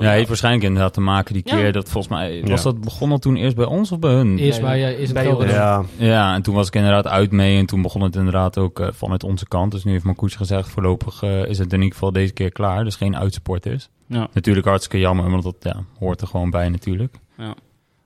Ja, 0.00 0.10
heeft 0.10 0.28
waarschijnlijk 0.28 0.64
inderdaad 0.64 0.92
te 0.94 1.00
maken 1.00 1.32
die 1.34 1.42
Ja. 1.44 1.56
keer 1.56 1.72
dat 1.72 1.90
volgens 1.90 2.12
mij... 2.14 2.40
Was 2.40 2.62
Ja. 2.62 2.70
dat 2.70 2.80
begonnen 2.80 3.20
toen 3.20 3.36
eerst 3.36 3.56
bij 3.56 3.64
ons 3.64 3.92
of 3.92 3.98
bij 3.98 4.10
hun? 4.12 4.38
Eerst 4.38 4.60
bij, 4.60 4.84
eh, 4.84 4.98
is 5.00 5.08
het 5.10 5.12
bij 5.12 5.46
ja. 5.48 5.84
Ja, 5.96 6.34
en 6.34 6.42
toen 6.42 6.54
was 6.54 6.66
ik 6.66 6.74
inderdaad 6.74 7.06
uit 7.06 7.30
mee 7.30 7.58
en 7.58 7.66
toen 7.66 7.82
begon 7.82 8.02
het 8.02 8.16
inderdaad 8.16 8.58
ook 8.58 8.80
eh, 8.80 8.88
vanuit 8.92 9.24
onze 9.24 9.48
kant. 9.48 9.72
Dus 9.72 9.84
nu 9.84 9.92
heeft 9.92 10.04
Marcoes 10.04 10.34
gezegd, 10.34 10.68
voorlopig 10.68 11.22
eh, 11.22 11.44
is 11.44 11.58
het 11.58 11.72
in 11.72 11.78
ieder 11.78 11.92
geval 11.92 12.12
deze 12.12 12.32
keer 12.32 12.52
klaar. 12.52 12.84
Dus 12.84 12.96
geen 12.96 13.16
uitsporters. 13.16 13.88
Ja. 14.06 14.28
Natuurlijk 14.32 14.66
hartstikke 14.66 14.98
jammer, 14.98 15.30
want 15.30 15.42
dat 15.42 15.56
ja, 15.60 15.76
hoort 15.98 16.20
er 16.20 16.26
gewoon 16.26 16.50
bij 16.50 16.68
natuurlijk. 16.68 17.14
Ja. 17.36 17.54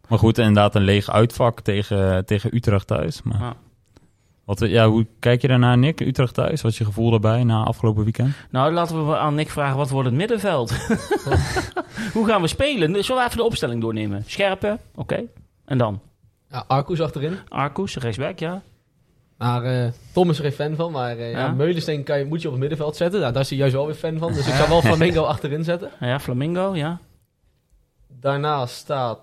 Maar 0.09 0.18
goed, 0.18 0.39
inderdaad 0.39 0.74
een 0.74 0.83
leeg 0.83 1.11
uitvak 1.11 1.61
tegen, 1.61 2.26
tegen 2.26 2.55
Utrecht 2.57 2.87
thuis. 2.87 3.22
Maar 3.22 3.41
Ja. 3.41 3.55
Wat, 4.45 4.59
ja, 4.61 4.88
hoe 4.88 5.07
kijk 5.18 5.43
je 5.43 5.49
daarna, 5.49 5.74
Nick? 5.74 6.01
Utrecht 6.01 6.34
thuis, 6.34 6.62
wat 6.62 6.72
is 6.72 6.78
je 6.78 6.84
gevoel 6.84 7.11
daarbij 7.11 7.45
na 7.45 7.64
afgelopen 7.64 8.05
weekend? 8.05 8.34
Nou, 8.51 8.72
laten 8.72 9.09
we 9.09 9.16
aan 9.16 9.34
Nick 9.34 9.51
vragen, 9.51 9.76
wat 9.76 9.90
wordt 9.90 10.09
het 10.09 10.16
middenveld? 10.16 10.70
Hoe 12.12 12.26
gaan 12.26 12.40
we 12.40 12.47
spelen? 12.47 13.05
Zullen 13.05 13.22
we 13.22 13.26
even 13.26 13.36
de 13.36 13.45
opstelling 13.45 13.80
doornemen? 13.80 14.22
Scherpen, 14.26 14.78
oké. 14.95 15.22
En 15.64 15.78
dan? 15.78 16.01
Ja, 16.51 16.64
Arcus 16.66 17.01
achterin. 17.01 17.38
Arcus, 17.49 17.97
rechtsback, 17.97 18.38
ja. 18.38 18.62
Maar 19.38 19.64
eh, 19.64 19.93
Tom 20.12 20.30
is 20.30 20.38
er 20.38 20.45
geen 20.45 20.53
fan 20.53 20.76
van. 20.76 20.93
Maar 20.93 21.16
eh, 21.16 21.30
ja. 21.30 21.38
Ja. 21.38 21.51
Meulensteen 21.51 22.03
kan 22.03 22.18
je, 22.18 22.24
moet 22.24 22.40
je 22.40 22.47
op 22.47 22.53
het 22.53 22.61
middenveld 22.61 22.97
zetten. 22.97 23.20
Nou, 23.20 23.32
daar 23.32 23.43
is 23.43 23.49
hij 23.49 23.59
juist 23.59 23.74
wel 23.74 23.86
weer 23.86 23.95
fan 23.95 24.18
van. 24.18 24.32
Dus 24.32 24.47
ik 24.47 24.55
zou 24.55 24.68
wel 24.68 24.80
Flamengo 24.80 25.22
achterin 25.34 25.64
zetten. 25.64 25.90
Ja, 26.01 26.20
Flamingo, 26.20 26.74
ja. 26.76 27.01
Daarnaast 28.20 28.74
staat 28.74 29.18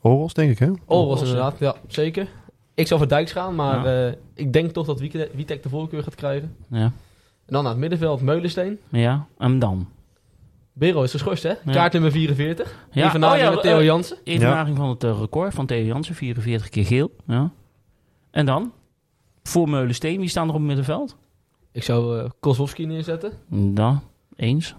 Oros, 0.00 0.34
denk 0.34 0.50
ik, 0.50 0.58
hè? 0.58 0.70
Oros 0.84 1.20
inderdaad. 1.20 1.58
Ja, 1.58 1.74
zeker. 1.88 2.28
Ik 2.76 2.86
zou 2.86 3.00
voor 3.00 3.08
Dijks 3.08 3.32
gaan, 3.32 3.54
maar 3.54 3.88
Ja. 3.88 4.06
eh, 4.06 4.12
ik 4.34 4.52
denk 4.52 4.70
toch 4.70 4.86
dat 4.86 5.00
Witek 5.34 5.62
de 5.62 5.68
voorkeur 5.68 6.02
gaat 6.02 6.14
krijgen. 6.14 6.56
Ja, 6.70 6.78
En 6.84 6.92
dan 7.52 7.62
naar 7.62 7.72
het 7.72 7.80
middenveld 7.80 8.20
Meulensteen. 8.20 8.78
ja. 8.88 9.26
En 9.38 9.58
dan? 9.58 9.88
Bero 10.72 11.02
is 11.02 11.10
geschorst, 11.10 11.42
hè? 11.42 11.48
Ja. 11.64 11.72
Kaart 11.72 11.92
nummer 11.92 12.10
44. 12.10 12.74
Ja. 12.90 13.06
Even 13.06 13.24
Oh 13.24 13.36
ja, 13.36 13.50
met 13.50 13.60
Theo 13.62 13.78
eh, 13.78 13.84
Jansen. 13.84 14.16
Evenaren 14.24 14.76
van 14.76 14.88
het 14.88 15.04
eh, 15.04 15.18
record 15.20 15.54
van 15.54 15.66
Theo 15.66 15.84
Jansen, 15.84 16.14
44 16.14 16.68
keer 16.68 16.84
geel. 16.86 17.10
Ja. 17.26 17.50
En 18.30 18.46
dan? 18.46 18.72
Voor 19.42 19.68
Meulensteen, 19.68 20.20
wie 20.20 20.28
staan 20.28 20.42
er 20.48 20.52
op 20.54 20.58
het 20.58 20.66
middenveld? 20.66 21.16
Ik 21.72 21.82
zou 21.82 22.28
Kozlowski 22.40 22.86
neerzetten. 22.86 23.32
Dan, 23.48 24.02
eens. 24.36 24.74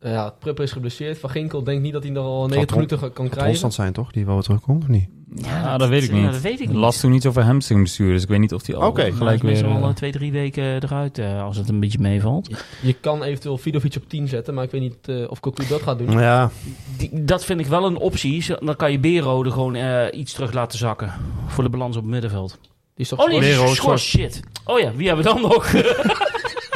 Eh, 0.00 0.12
ja, 0.12 0.30
Prupper 0.38 0.64
is 0.64 0.72
geblesseerd. 0.72 1.18
Van 1.18 1.30
Ginkel 1.30 1.62
denk 1.64 1.82
niet 1.82 1.92
dat 1.92 2.02
hij 2.02 2.12
nog 2.12 2.24
al 2.24 2.46
90 2.46 2.66
toch 2.66 2.74
minuten 2.74 3.12
kan 3.12 3.28
krijgen. 3.28 3.48
Constant 3.48 3.74
zijn, 3.74 3.92
toch? 3.92 4.12
Die 4.12 4.24
wel 4.24 4.34
weer 4.34 4.42
terugkomt, 4.42 4.82
of 4.82 4.88
niet? 4.88 5.08
Ja, 5.34 5.76
dat 5.78 5.88
weet 5.88 6.02
ik 6.02 6.10
ja, 6.10 6.16
niet. 6.16 6.32
dat 6.32 6.40
weet 6.40 6.60
ik 6.60 6.68
niet. 6.68 6.76
las 6.76 7.00
toen 7.00 7.12
iets 7.12 7.26
over 7.26 7.42
hamstringbestuur, 7.42 8.12
dus 8.12 8.22
ik 8.22 8.28
weet 8.28 8.38
niet 8.38 8.54
of 8.54 8.62
die 8.62 8.76
al 8.76 8.92
gelijk 8.92 9.42
weer... 9.42 9.66
al 9.66 9.88
eh, 9.88 9.94
twee, 9.94 10.12
drie 10.12 10.32
weken 10.32 10.82
eruit, 10.82 11.18
eh, 11.18 11.42
als 11.42 11.56
het 11.56 11.68
een 11.68 11.80
beetje 11.80 11.98
meevalt. 11.98 12.50
Je 12.82 12.92
kan 12.92 13.22
eventueel 13.22 13.58
Vidovic 13.58 13.96
op 13.96 14.08
10 14.08 14.28
zetten, 14.28 14.54
maar 14.54 14.64
ik 14.64 14.70
weet 14.70 14.80
niet 14.80 15.08
eh, 15.08 15.30
of 15.30 15.40
Cocu 15.40 15.66
dat 15.68 15.82
gaat 15.82 15.98
doen. 15.98 16.10
Ja, 16.10 16.50
Die, 16.96 17.24
dat 17.24 17.44
vind 17.44 17.60
ik 17.60 17.66
wel 17.66 17.86
een 17.86 17.96
optie. 17.96 18.44
Dan 18.60 18.76
kan 18.76 18.92
je 18.92 18.98
Berode 18.98 19.50
gewoon 19.50 19.74
eh, 19.74 20.18
iets 20.18 20.32
terug 20.32 20.52
laten 20.52 20.78
zakken. 20.78 21.12
Voor 21.46 21.64
de 21.64 21.70
balans 21.70 21.96
op 21.96 22.02
het 22.02 22.10
middenveld. 22.10 22.58
Die 22.60 22.70
is 22.94 23.08
toch 23.08 23.18
Oh 23.18 23.28
nee, 23.28 23.98
shit. 23.98 24.40
Oh 24.64 24.78
ja, 24.78 24.92
wie 24.94 25.06
hebben 25.06 25.24
we 25.24 25.30
dan 25.32 25.40
nog? 25.40 25.72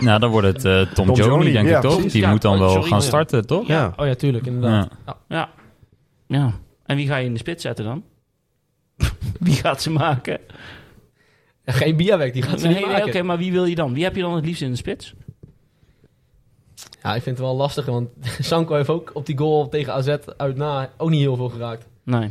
Nou, 0.04 0.20
dan 0.20 0.30
wordt 0.30 0.46
het 0.46 0.64
eh, 0.64 0.80
Tom, 0.80 1.14
Tom 1.14 1.40
denk 1.42 1.68
ja, 1.68 1.76
ik 1.76 1.82
toch? 1.82 1.94
precies. 1.94 2.12
Die 2.12 2.22
Ja, 2.22 2.30
moet 2.30 2.42
dan 2.42 2.52
oh, 2.52 2.58
wel 2.58 2.68
sorry, 2.70 2.88
gaan 2.88 2.98
ja. 2.98 3.04
starten, 3.04 3.46
toch? 3.46 3.66
ja. 3.66 3.92
Oh 3.96 4.06
ja, 4.06 4.14
tuurlijk, 4.14 4.46
inderdaad. 4.46 4.90
Ja. 5.06 5.16
ja. 5.28 5.50
ja. 6.26 6.52
En 6.86 6.96
wie 6.96 7.06
ga 7.06 7.16
je 7.16 7.26
in 7.26 7.32
de 7.32 7.38
spits 7.38 7.62
zetten 7.62 7.84
dan? 7.84 8.02
wie 9.40 9.54
gaat 9.54 9.82
ze 9.82 9.90
maken? 9.90 10.40
Geen 11.64 11.96
Biawek, 11.96 12.32
die 12.32 12.42
gaat 12.42 12.60
ze 12.60 12.66
Nee, 12.66 12.74
niet 12.74 12.84
nee, 12.84 12.92
maken. 12.92 13.08
Oké, 13.08 13.22
maar 13.22 13.38
wie 13.38 13.52
wil 13.52 13.64
je 13.64 13.74
dan? 13.74 13.94
Wie 13.94 14.04
heb 14.04 14.16
je 14.16 14.22
dan 14.22 14.34
het 14.34 14.44
liefst 14.44 14.62
in 14.62 14.70
de 14.70 14.76
spits? 14.76 15.14
Ja, 17.02 17.14
ik 17.14 17.22
vind 17.22 17.36
het 17.36 17.46
wel 17.46 17.56
lastig, 17.56 17.86
want 17.86 18.08
Sanko 18.40 18.74
heeft 18.74 18.88
ook 18.88 19.10
op 19.14 19.26
die 19.26 19.38
goal 19.38 19.68
tegen 19.68 19.92
AZ 19.92 20.16
uit 20.36 20.56
na 20.56 20.90
ook 20.96 21.10
niet 21.10 21.20
heel 21.20 21.36
veel 21.36 21.48
geraakt. 21.48 21.86
Nee. 22.02 22.30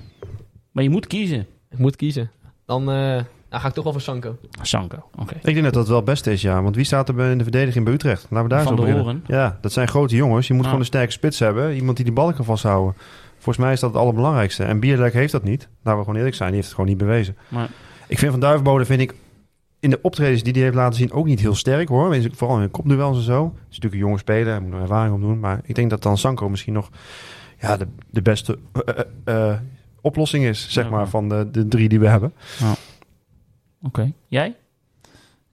Maar 0.71 0.83
je 0.83 0.89
moet 0.89 1.07
kiezen. 1.07 1.47
Ik 1.69 1.77
moet 1.77 1.95
kiezen. 1.95 2.31
Dan, 2.65 2.91
eh, 2.91 3.21
Dan 3.53 3.61
ga 3.61 3.67
ik 3.67 3.73
toch 3.73 3.83
wel 3.83 3.93
voor 3.93 4.01
Sanko. 4.01 4.37
Sanko, 4.61 4.97
oké. 5.19 5.33
Ik 5.43 5.53
denk 5.53 5.63
dat 5.63 5.73
dat 5.73 5.87
wel 5.87 5.95
het 5.95 6.05
beste 6.05 6.31
is, 6.31 6.41
ja. 6.41 6.61
Want 6.63 6.75
wie 6.75 6.85
staat 6.85 7.07
er 7.09 7.15
bij- 7.15 7.31
in 7.31 7.37
de 7.37 7.43
verdediging 7.43 7.85
bij 7.85 7.93
Utrecht? 7.93 8.25
Laten 8.29 8.43
we 8.49 8.55
daar 8.55 8.63
Van 8.63 8.77
zo. 8.77 8.91
Hoorn. 8.99 9.23
Ja, 9.27 9.57
dat 9.61 9.71
zijn 9.71 9.87
grote 9.87 10.15
jongens. 10.15 10.47
Je 10.47 10.53
moet 10.53 10.61
Ja. 10.61 10.67
gewoon 10.67 10.81
een 10.83 10.87
sterke 10.91 11.11
spits 11.11 11.39
hebben. 11.39 11.75
Iemand 11.75 11.95
die 11.95 12.05
die 12.05 12.13
ballen 12.13 12.33
kan 12.35 12.45
vasthouden. 12.45 12.93
Volgens 13.33 13.57
mij 13.57 13.73
is 13.73 13.79
dat 13.79 13.89
het 13.93 13.99
allerbelangrijkste. 14.01 14.63
En 14.63 14.79
Bierlek 14.79 15.13
heeft 15.13 15.31
dat 15.31 15.43
niet. 15.43 15.67
Laten 15.83 15.97
we 15.99 16.05
gewoon 16.05 16.15
eerlijk 16.17 16.35
zijn. 16.35 16.47
Die 16.51 16.57
heeft 16.57 16.67
het 16.71 16.79
gewoon 16.79 16.89
niet 16.95 16.99
bewezen. 17.05 17.37
Maar- 17.47 17.69
Ik 18.07 18.17
vind 18.19 18.31
Van 18.31 18.39
Duivenbode, 18.39 18.85
vind 18.85 19.01
ik, 19.01 19.13
in 19.79 19.89
de 19.89 19.99
optredens 20.01 20.43
die 20.43 20.53
hij 20.53 20.61
heeft 20.61 20.75
laten 20.75 20.95
zien, 20.99 21.11
ook 21.11 21.25
niet 21.25 21.39
heel 21.39 21.55
sterk 21.55 21.87
hoor. 21.87 22.15
Vooral 22.35 22.61
in 22.61 22.71
kopduels 22.71 23.17
en 23.17 23.23
zo. 23.23 23.43
Het 23.43 23.53
is 23.55 23.75
natuurlijk 23.75 23.93
een 23.93 24.07
jonge 24.07 24.17
speler. 24.17 24.51
Hij 24.51 24.59
moet 24.59 24.71
nog 24.71 24.81
ervaring 24.81 25.13
opdoen. 25.15 25.39
Maar 25.39 25.59
ik 25.63 25.75
denk 25.75 25.89
dat 25.89 26.01
dan 26.03 26.17
Sanko 26.17 26.49
misschien 26.49 26.73
nog 26.73 26.89
ja, 27.59 27.77
de, 27.77 27.87
de 28.09 28.21
beste 28.21 28.57
eh, 28.85 28.95
eh, 29.25 29.49
eh, 29.51 29.57
oplossing 30.01 30.45
is, 30.45 30.67
zeg 30.69 30.83
Ja. 30.83 30.89
maar, 30.89 31.07
van 31.07 31.29
de, 31.29 31.47
de 31.51 31.67
drie 31.67 31.89
die 31.89 31.99
we 31.99 32.07
hebben. 32.07 32.33
Oké. 33.83 34.11
Jij? 34.27 34.55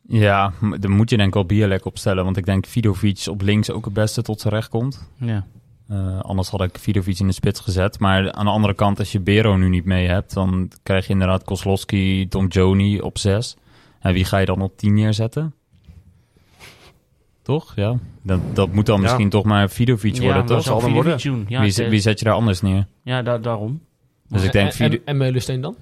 Ja, 0.09 0.53
dan 0.81 0.91
moet 0.91 1.11
je 1.11 1.17
denk 1.17 1.29
ik 1.29 1.35
wel 1.35 1.45
Bierlek 1.45 1.85
opstellen. 1.85 2.25
Want 2.25 2.37
ik 2.37 2.45
denk 2.45 2.67
Vidovic 2.67 3.27
op 3.31 3.41
links 3.43 3.71
ook 3.71 3.85
het 3.85 3.95
beste 3.95 4.23
tot 4.23 4.41
zijn 4.41 4.55
recht 4.55 4.69
komt. 4.69 5.11
Ja. 5.17 5.47
Eh, 5.89 6.21
anders 6.21 6.49
had 6.49 6.63
ik 6.63 6.79
Vidovic 6.79 7.19
in 7.19 7.27
de 7.27 7.33
spits 7.33 7.61
gezet. 7.61 7.99
Maar 7.99 8.33
aan 8.33 8.45
de 8.45 8.51
andere 8.51 8.75
kant, 8.75 8.99
als 8.99 9.13
je 9.13 9.21
Bero 9.21 9.57
nu 9.57 9.69
niet 9.69 9.85
mee 9.85 10.07
hebt... 10.09 10.35
dan 10.35 10.71
krijg 10.83 11.07
je 11.07 11.13
inderdaad 11.13 11.45
Kozlowski, 11.45 12.29
Tom 12.29 12.47
Joni 12.47 13.01
op 13.01 13.19
6. 13.19 13.57
En 14.01 14.13
wie 14.13 14.25
ga 14.25 14.39
je 14.39 14.47
dan 14.47 14.61
op 14.61 14.77
10 14.77 14.95
neerzetten? 14.95 15.55
Toch? 17.43 17.73
Ja. 17.77 17.99
Dat, 18.23 18.41
dat 18.53 18.73
moet 18.73 18.87
dan 18.87 18.97
Ja. 18.97 19.03
misschien 19.03 19.29
toch 19.29 19.45
maar 19.45 19.71
Vidovic 19.71 20.15
ja, 20.15 20.23
worden, 20.23 20.47
dat 20.47 20.57
toch? 20.57 20.63
zal 20.67 20.81
Vidovic 20.81 21.23
doen. 21.23 21.45
Ja, 21.49 21.61
wie, 21.61 21.71
zet- 21.71 21.89
wie 21.89 22.01
zet 22.01 22.19
je 22.19 22.25
daar 22.25 22.35
anders 22.35 22.61
neer? 22.61 22.87
ja 23.03 23.23
da- 23.23 23.39
daarom. 23.39 23.81
Dus 24.29 24.43
ik 24.43 24.53
denk 24.53 24.73
En, 24.73 25.05
en, 25.05 25.17
Meulensteen 25.17 25.61
dan? 25.61 25.77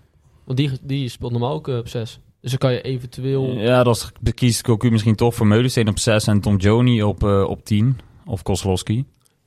Want 0.44 0.58
die, 0.58 0.70
die 0.82 1.08
speelt 1.08 1.30
normaal 1.32 1.52
ook 1.52 1.68
eh, 1.68 1.76
op 1.76 1.88
6. 1.88 2.20
Dus 2.40 2.50
dan 2.50 2.58
kan 2.58 2.72
je 2.72 2.80
eventueel... 2.80 3.52
Ja, 3.52 3.82
dan 3.82 3.96
kiest 4.34 4.62
Cocu 4.62 4.90
misschien 4.90 5.14
toch 5.14 5.34
voor 5.34 5.46
Meulensteen 5.46 5.88
op 5.88 5.98
6 5.98 6.26
en 6.26 6.40
Tom 6.40 6.56
Joni 6.56 7.02
op, 7.02 7.24
eh, 7.24 7.42
op 7.42 7.64
10. 7.64 7.98
Of 8.26 8.42
Kozlowski. 8.42 9.04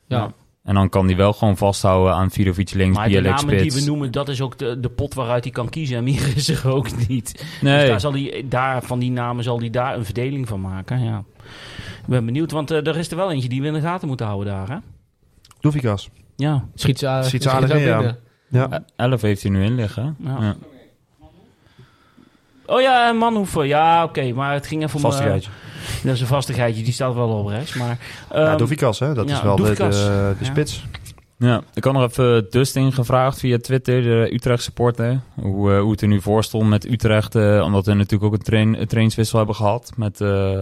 ja. 0.07 0.33
En 0.63 0.73
dan 0.73 0.89
kan 0.89 1.05
hij 1.05 1.15
wel 1.15 1.33
gewoon 1.33 1.57
vasthouden 1.57 2.13
aan 2.13 2.31
Vidovic 2.31 2.73
links, 2.73 2.97
Maar 2.97 3.09
de 3.09 3.21
namen 3.21 3.57
die 3.57 3.71
we 3.71 3.81
noemen, 3.81 4.11
dat 4.11 4.29
is 4.29 4.41
ook 4.41 4.57
de, 4.57 4.79
de 4.79 4.89
pot 4.89 5.13
waaruit 5.13 5.43
hij 5.43 5.53
kan 5.53 5.69
kiezen. 5.69 5.97
En 5.97 6.03
meer 6.03 6.35
is 6.35 6.49
er 6.49 6.69
ook 6.73 7.07
niet. 7.07 7.31
Dus 7.37 7.61
Nee, 7.61 7.87
daar 7.87 7.99
zal 7.99 8.11
hij, 8.13 8.45
daar, 8.49 8.83
van 8.83 8.99
die 8.99 9.11
namen 9.11 9.43
zal 9.43 9.59
hij 9.59 9.69
daar 9.69 9.97
een 9.97 10.05
verdeling 10.05 10.47
van 10.47 10.61
maken. 10.61 11.03
Ja. 11.03 11.23
Ik 12.01 12.07
ben 12.07 12.25
benieuwd, 12.25 12.51
want 12.51 12.71
eh, 12.71 12.87
er 12.87 12.97
is 12.97 13.11
er 13.11 13.17
wel 13.17 13.31
eentje 13.31 13.49
die 13.49 13.61
we 13.61 13.67
in 13.67 13.73
de 13.73 13.81
gaten 13.81 14.07
moeten 14.07 14.25
houden 14.25 14.53
daar. 14.53 14.69
Hè? 14.69 14.77
Doefikas. 15.59 16.09
Ja. 16.35 16.65
Schiet 16.75 16.99
ze, 16.99 17.19
Schiet 17.23 17.43
ze 17.43 17.49
aardig 17.49 17.71
in, 17.71 17.79
ja. 17.79 18.17
Ja. 18.47 18.83
11 18.95 19.21
heeft 19.21 19.41
hij 19.41 19.51
nu 19.51 19.63
in 19.63 19.75
liggen. 19.75 20.15
Ja. 20.19 20.37
Ja. 20.41 20.55
Oh 22.71 22.81
ja, 22.81 23.09
en 23.09 23.17
Manhoeven. 23.17 23.67
Ja, 23.67 24.03
oké. 24.03 24.33
maar 24.33 24.53
het 24.53 24.67
ging 24.67 24.83
even 24.83 24.95
om... 24.95 25.03
eh, 25.05 25.09
Vastigheidje. 25.11 25.49
dat 26.03 26.13
is 26.13 26.21
een 26.21 26.27
vastigheidje. 26.27 26.83
Die 26.83 26.93
staat 26.93 27.13
wel 27.13 27.29
op 27.29 27.47
rechts. 27.47 27.73
Maar, 27.73 27.97
ja, 28.31 28.35
ehm, 28.47 28.57
Doefikas, 28.57 28.99
hè. 28.99 29.13
Dat 29.13 29.29
ja, 29.29 29.35
is 29.35 29.41
wel 29.41 29.55
de, 29.55 29.73
de, 29.75 30.35
Ja. 30.39 30.45
spits. 30.45 30.83
Ja, 31.37 31.61
ik 31.73 31.83
had 31.83 31.93
nog 31.93 32.03
even 32.03 32.47
Dustin 32.49 32.93
gevraagd 32.93 33.39
via 33.39 33.57
Twitter, 33.57 34.01
de 34.01 34.29
Utrecht 34.33 34.63
supporter, 34.63 35.19
hoe, 35.41 35.73
eh, 35.73 35.79
hoe 35.79 35.91
het 35.91 36.01
er 36.01 36.07
nu 36.07 36.21
voor 36.21 36.43
stond 36.43 36.69
met 36.69 36.85
Utrecht. 36.91 37.35
eh, 37.35 37.61
omdat 37.65 37.85
we 37.85 37.93
natuurlijk 37.93 38.23
ook 38.23 38.33
een, 38.39 38.43
train, 38.45 38.79
een 38.81 38.87
trainingswissel 38.87 39.37
hebben 39.37 39.55
gehad 39.55 39.91
met, 39.95 40.21
eh, 40.21 40.59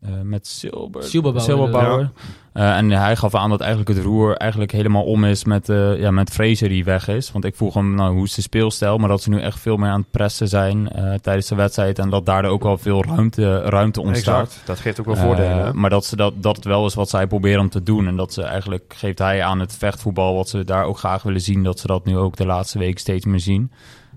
eh, 0.00 0.10
met 0.22 0.46
Silber, 0.46 1.02
Silberbauer, 1.02 1.44
Silberbauer. 1.44 2.10
Eh, 2.52 2.76
en 2.76 2.90
hij 2.90 3.16
gaf 3.16 3.34
aan 3.34 3.50
dat 3.50 3.60
eigenlijk 3.60 3.90
het 3.90 4.06
roer 4.06 4.36
eigenlijk 4.36 4.72
helemaal 4.72 5.04
om 5.04 5.24
is 5.24 5.44
met, 5.44 5.68
eh 5.68 5.98
ja, 5.98 6.10
met 6.10 6.30
Fraser 6.30 6.68
die 6.68 6.84
weg 6.84 7.08
is. 7.08 7.32
Want 7.32 7.44
ik 7.44 7.56
vroeg 7.56 7.74
hem, 7.74 7.94
nou, 7.94 8.14
hoe 8.14 8.24
is 8.24 8.34
de 8.34 8.42
speelstijl? 8.42 8.98
Maar 8.98 9.08
dat 9.08 9.22
ze 9.22 9.30
nu 9.30 9.40
echt 9.40 9.60
veel 9.60 9.76
meer 9.76 9.90
aan 9.90 10.00
het 10.00 10.10
pressen 10.10 10.48
zijn 10.48 10.88
eh, 10.88 11.14
tijdens 11.14 11.46
de 11.46 11.54
wedstrijd. 11.54 11.98
En 11.98 12.10
dat 12.10 12.26
daardoor 12.26 12.50
ook 12.50 12.62
wel 12.62 12.78
veel 12.78 13.04
ruimte, 13.04 13.60
ruimte 13.60 14.00
ontstaat. 14.00 14.46
Exact. 14.46 14.66
Dat 14.66 14.78
geeft 14.78 15.00
ook 15.00 15.06
wel 15.06 15.16
voordelen. 15.16 15.80
maar 15.80 15.90
dat, 15.90 16.04
ze 16.04 16.16
dat, 16.16 16.42
dat 16.42 16.56
het 16.56 16.64
wel 16.64 16.86
is 16.86 16.94
wat 16.94 17.08
zij 17.08 17.26
proberen 17.26 17.60
om 17.60 17.68
te 17.68 17.82
doen. 17.82 18.06
En 18.06 18.16
dat 18.16 18.32
ze 18.32 18.42
eigenlijk, 18.42 18.94
geeft 18.96 19.18
hij 19.18 19.42
aan 19.42 19.60
het 19.60 19.76
vechtvoetbal, 19.76 20.34
wat 20.34 20.48
ze 20.48 20.64
daar 20.64 20.84
ook 20.84 20.98
graag 20.98 21.22
willen 21.22 21.40
zien, 21.40 21.62
dat 21.62 21.80
ze 21.80 21.86
dat 21.86 22.04
nu 22.04 22.16
ook 22.16 22.36
de 22.36 22.46
laatste 22.46 22.78
weken 22.78 23.00
steeds 23.00 23.24
meer 23.24 23.40
zien. 23.40 23.70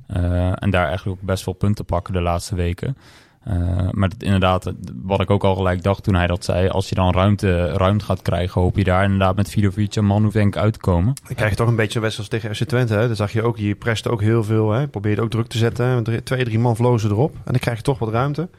Eh, 0.08 0.64
en 0.64 0.70
daar 0.70 0.88
eigenlijk 0.88 1.22
ook 1.22 1.28
best 1.28 1.46
wel 1.46 1.54
punten 1.54 1.86
pakken 1.86 2.14
de 2.14 2.22
laatste 2.22 2.56
weken. 2.56 2.98
Eh, 3.44 3.90
maar 3.92 4.10
dat, 4.10 4.24
inderdaad, 4.24 4.74
wat 5.04 5.22
ik 5.22 5.30
ook 5.30 5.44
al 5.44 5.56
gelijk 5.56 5.84
dacht 5.84 6.04
toen 6.04 6.16
hij 6.16 6.28
dat 6.28 6.44
zei, 6.46 6.68
als 6.70 6.90
je 6.90 6.96
dan 6.96 7.14
ruimte, 7.14 7.68
ruimte 7.68 8.06
gaat 8.06 8.22
krijgen, 8.22 8.62
hoop 8.62 8.78
je 8.78 8.84
daar 8.84 9.04
inderdaad 9.04 9.36
met 9.36 9.50
Vidovic 9.50 9.96
en 9.96 10.46
ik 10.48 10.58
uit 10.58 10.74
te 10.74 10.80
komen. 10.80 11.14
Dan 11.24 11.36
krijg 11.36 11.50
je 11.50 11.58
toch 11.58 11.68
een 11.68 11.76
beetje 11.76 11.92
zo'n 11.92 12.02
wedstrijd 12.02 12.30
tegen 12.30 12.56
FC 12.56 12.64
Twente. 12.64 12.94
Hè? 12.94 13.08
Dan 13.08 13.16
zag 13.16 13.32
je 13.32 13.44
ook, 13.44 13.58
je 13.58 13.76
preste 13.76 14.10
ook 14.10 14.22
heel 14.22 14.44
veel. 14.44 14.72
Hè? 14.72 14.88
Probeerde 14.88 15.22
ook 15.22 15.30
druk 15.30 15.48
te 15.48 15.58
zetten. 15.58 16.04
Twee, 16.24 16.44
drie 16.44 16.60
man 16.60 16.76
vlogen 16.76 17.00
ze 17.00 17.08
erop. 17.08 17.34
En 17.34 17.52
dan 17.52 17.60
krijg 17.60 17.78
je 17.78 17.84
toch 17.84 18.00
wat 18.00 18.10
ruimte. 18.10 18.50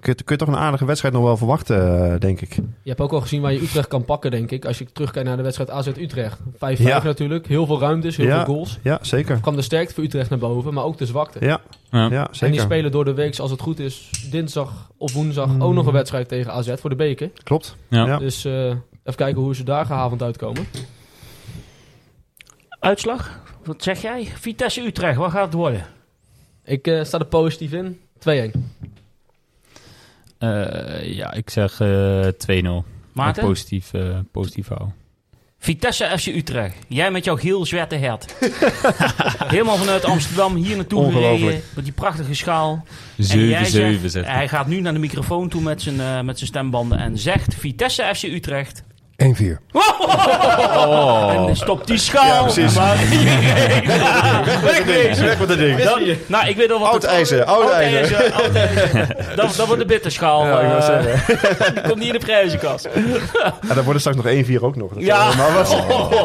Kun 0.00 0.14
je, 0.16 0.24
kun 0.24 0.36
je 0.38 0.44
toch 0.44 0.54
een 0.54 0.60
aardige 0.60 0.84
wedstrijd 0.84 1.14
nog 1.14 1.22
wel 1.22 1.36
verwachten, 1.36 2.12
eh, 2.12 2.20
denk 2.20 2.40
ik. 2.40 2.54
Je 2.54 2.88
hebt 2.88 3.00
ook 3.00 3.12
al 3.12 3.20
gezien 3.20 3.40
waar 3.40 3.52
je 3.52 3.62
Utrecht 3.62 3.88
kan 3.88 4.04
pakken, 4.04 4.30
denk 4.30 4.50
ik. 4.50 4.64
Als 4.64 4.78
je 4.78 4.92
terugkijkt 4.92 5.28
naar 5.28 5.36
de 5.36 5.42
wedstrijd 5.42 5.70
AZ 5.70 5.86
Utrecht. 5.86 6.38
5-5 6.56 6.78
Ja. 6.78 7.02
natuurlijk. 7.02 7.46
Heel 7.46 7.66
veel 7.66 7.80
ruimtes, 7.80 8.16
heel 8.16 8.26
Ja. 8.26 8.44
veel 8.44 8.54
goals. 8.54 8.78
Ja, 8.82 8.98
zeker. 9.02 9.38
kwam 9.40 9.56
de 9.56 9.62
sterkte 9.62 9.94
voor 9.94 10.04
Utrecht 10.04 10.30
naar 10.30 10.38
boven, 10.38 10.74
maar 10.74 10.84
ook 10.84 10.98
de 10.98 11.06
zwakte. 11.06 11.38
Ja, 11.44 11.60
Ja. 11.90 11.98
ja 11.98 12.06
en 12.08 12.26
die 12.26 12.36
zeker. 12.36 12.60
spelen 12.60 12.90
door 12.90 13.04
de 13.04 13.14
week, 13.14 13.38
als 13.38 13.50
het 13.50 13.60
goed 13.60 13.78
is, 13.78 14.10
dinsdag 14.30 14.90
of 14.96 15.12
woensdag 15.12 15.48
Hmm. 15.48 15.62
ook 15.62 15.72
nog 15.74 15.86
een 15.86 15.92
wedstrijd 15.92 16.28
tegen 16.28 16.52
AZ 16.52 16.72
voor 16.76 16.90
de 16.90 16.96
beker. 16.96 17.30
Klopt. 17.42 17.76
Ja. 17.88 18.06
Ja. 18.06 18.18
Dus 18.18 18.44
eh, 18.44 18.52
even 18.64 18.80
kijken 19.16 19.42
hoe 19.42 19.54
ze 19.54 19.64
daar 19.64 19.86
gehavend 19.86 20.22
uitkomen. 20.22 20.66
Uitslag? 22.80 23.38
Wat 23.64 23.82
zeg 23.82 24.02
jij? 24.02 24.24
Vitesse 24.34 24.80
Utrecht, 24.80 25.16
wat 25.16 25.30
gaat 25.30 25.44
het 25.44 25.54
worden? 25.54 25.86
Ik 26.64 26.86
eh, 26.86 27.04
sta 27.04 27.18
er 27.18 27.24
positief 27.26 27.72
in. 27.72 27.98
2-1. 28.18 28.50
Eh, 30.38 31.14
ja, 31.16 31.32
ik 31.32 31.50
zeg 31.50 31.80
eh 31.80 32.26
2-0. 32.28 32.84
Maarten? 33.12 33.44
Positief, 33.44 33.92
eh, 33.92 34.18
positief 34.32 34.68
houden. 34.68 34.94
Vitesse 35.58 36.04
FC 36.18 36.26
Utrecht. 36.26 36.76
Jij 36.88 37.10
met 37.10 37.24
jouw 37.24 37.36
geel 37.36 37.66
zwarte 37.66 37.94
hert. 37.94 38.34
Helemaal 39.54 39.76
vanuit 39.76 40.04
Amsterdam 40.04 40.54
hier 40.54 40.76
naartoe 40.76 41.12
gereden. 41.12 41.60
Met 41.74 41.84
die 41.84 41.92
prachtige 41.92 42.34
schaal. 42.34 42.84
En 43.16 43.46
jij 43.48 43.64
7-7 43.64 44.10
zegt- 44.10 44.26
hij. 44.26 44.34
Hij 44.34 44.48
gaat 44.48 44.66
nu 44.66 44.80
naar 44.80 44.92
de 44.92 44.98
microfoon 44.98 45.48
toe 45.48 45.62
met 45.62 45.82
zijn, 45.82 46.00
eh, 46.00 46.20
met 46.20 46.38
zijn 46.38 46.50
stembanden 46.50 46.98
en 46.98 47.18
zegt 47.18 47.54
Vitesse 47.54 48.10
FC 48.14 48.22
Utrecht. 48.22 48.82
1-4. 49.24 49.26
Oh. 49.72 51.46
En 51.48 51.56
stop 51.56 51.86
die 51.86 51.98
schaal. 51.98 52.24
Ja, 52.26 52.42
precies. 52.42 52.74
Maar, 52.76 52.96
Wegwezen. 54.62 55.24
Weg 55.24 55.38
met 55.38 55.48
dat 55.48 55.58
ding. 55.58 55.82
Dan- 55.82 56.02
nou, 56.26 56.48
ik 56.48 56.56
weet 56.56 56.72
al 56.72 56.78
wat 56.78 56.88
Oud 56.92 57.02
het- 57.02 57.10
ijzer, 57.10 57.44
oud 57.44 57.70
ijzer. 57.70 58.32
oud 58.32 58.54
ijzer. 58.54 59.16
Dat, 59.36 59.54
dat 59.56 59.66
wordt 59.66 59.80
de 59.82 59.86
bitterschaal. 59.88 60.46
Ja, 60.46 60.60
ik 60.60 60.68
wou 60.80 60.92
eh, 60.92 61.14
die 61.74 61.82
komt 61.88 61.94
niet 61.98 62.06
in 62.06 62.12
de 62.12 62.18
prijzenkast. 62.18 62.84
En 62.84 63.02
dan 63.74 63.84
wordt 63.84 63.94
er 63.94 64.00
straks 64.00 64.16
nog 64.16 64.26
1-4 64.60 64.60
ook 64.60 64.76
nog. 64.76 64.92
Dat 64.92 65.02
Ja. 65.02 65.24
helemaal 65.30 65.52
wat. 65.52 65.72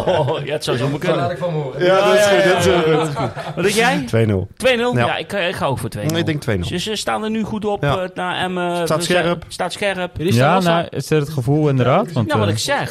Oh, 0.07 0.45
ja, 0.45 0.53
het 0.53 0.63
zou 0.63 0.77
zo 0.77 0.87
maar 0.87 0.99
kunnen. 0.99 1.31
ik 1.31 1.37
van 1.37 1.49
horen. 1.53 1.85
Ja, 1.85 2.05
dat 2.05 2.13
is 2.15 2.25
goed. 2.25 2.43
ja, 2.43 2.49
Dat 2.97 3.07
is 3.07 3.15
goed. 3.15 3.29
Wat 3.55 3.63
denk 3.63 3.75
jij? 3.75 4.05
2-0. 4.27 4.47
2-0? 4.57 4.97
Ja, 4.97 5.05
Ja. 5.05 5.15
ik, 5.17 5.33
eh, 5.33 5.47
ik 5.47 5.55
ga 5.55 5.65
ook 5.65 5.79
voor 5.79 5.89
2-0. 5.89 6.17
Ik 6.17 6.25
denk 6.25 6.41
2-0. 6.41 6.67
Dus 6.69 6.83
ze 6.83 6.95
staan 6.95 7.23
er 7.23 7.29
nu 7.29 7.43
goed 7.43 7.65
op 7.65 7.83
Ja. 7.83 7.97
eh, 7.97 8.09
naar 8.13 8.35
Emmen. 8.43 8.85
Staat 8.87 9.03
scherp. 9.03 9.43
Staat 9.47 9.73
scherp. 9.73 10.11
Ja, 10.17 10.59
nou, 10.59 10.85
is 10.89 11.07
dat 11.07 11.19
het 11.19 11.29
gevoel 11.29 11.69
inderdaad? 11.69 12.11
Want, 12.11 12.31
Ja, 12.31 12.37
wat 12.37 12.47
eh, 12.47 12.53
ik 12.53 12.59
zeg. 12.59 12.82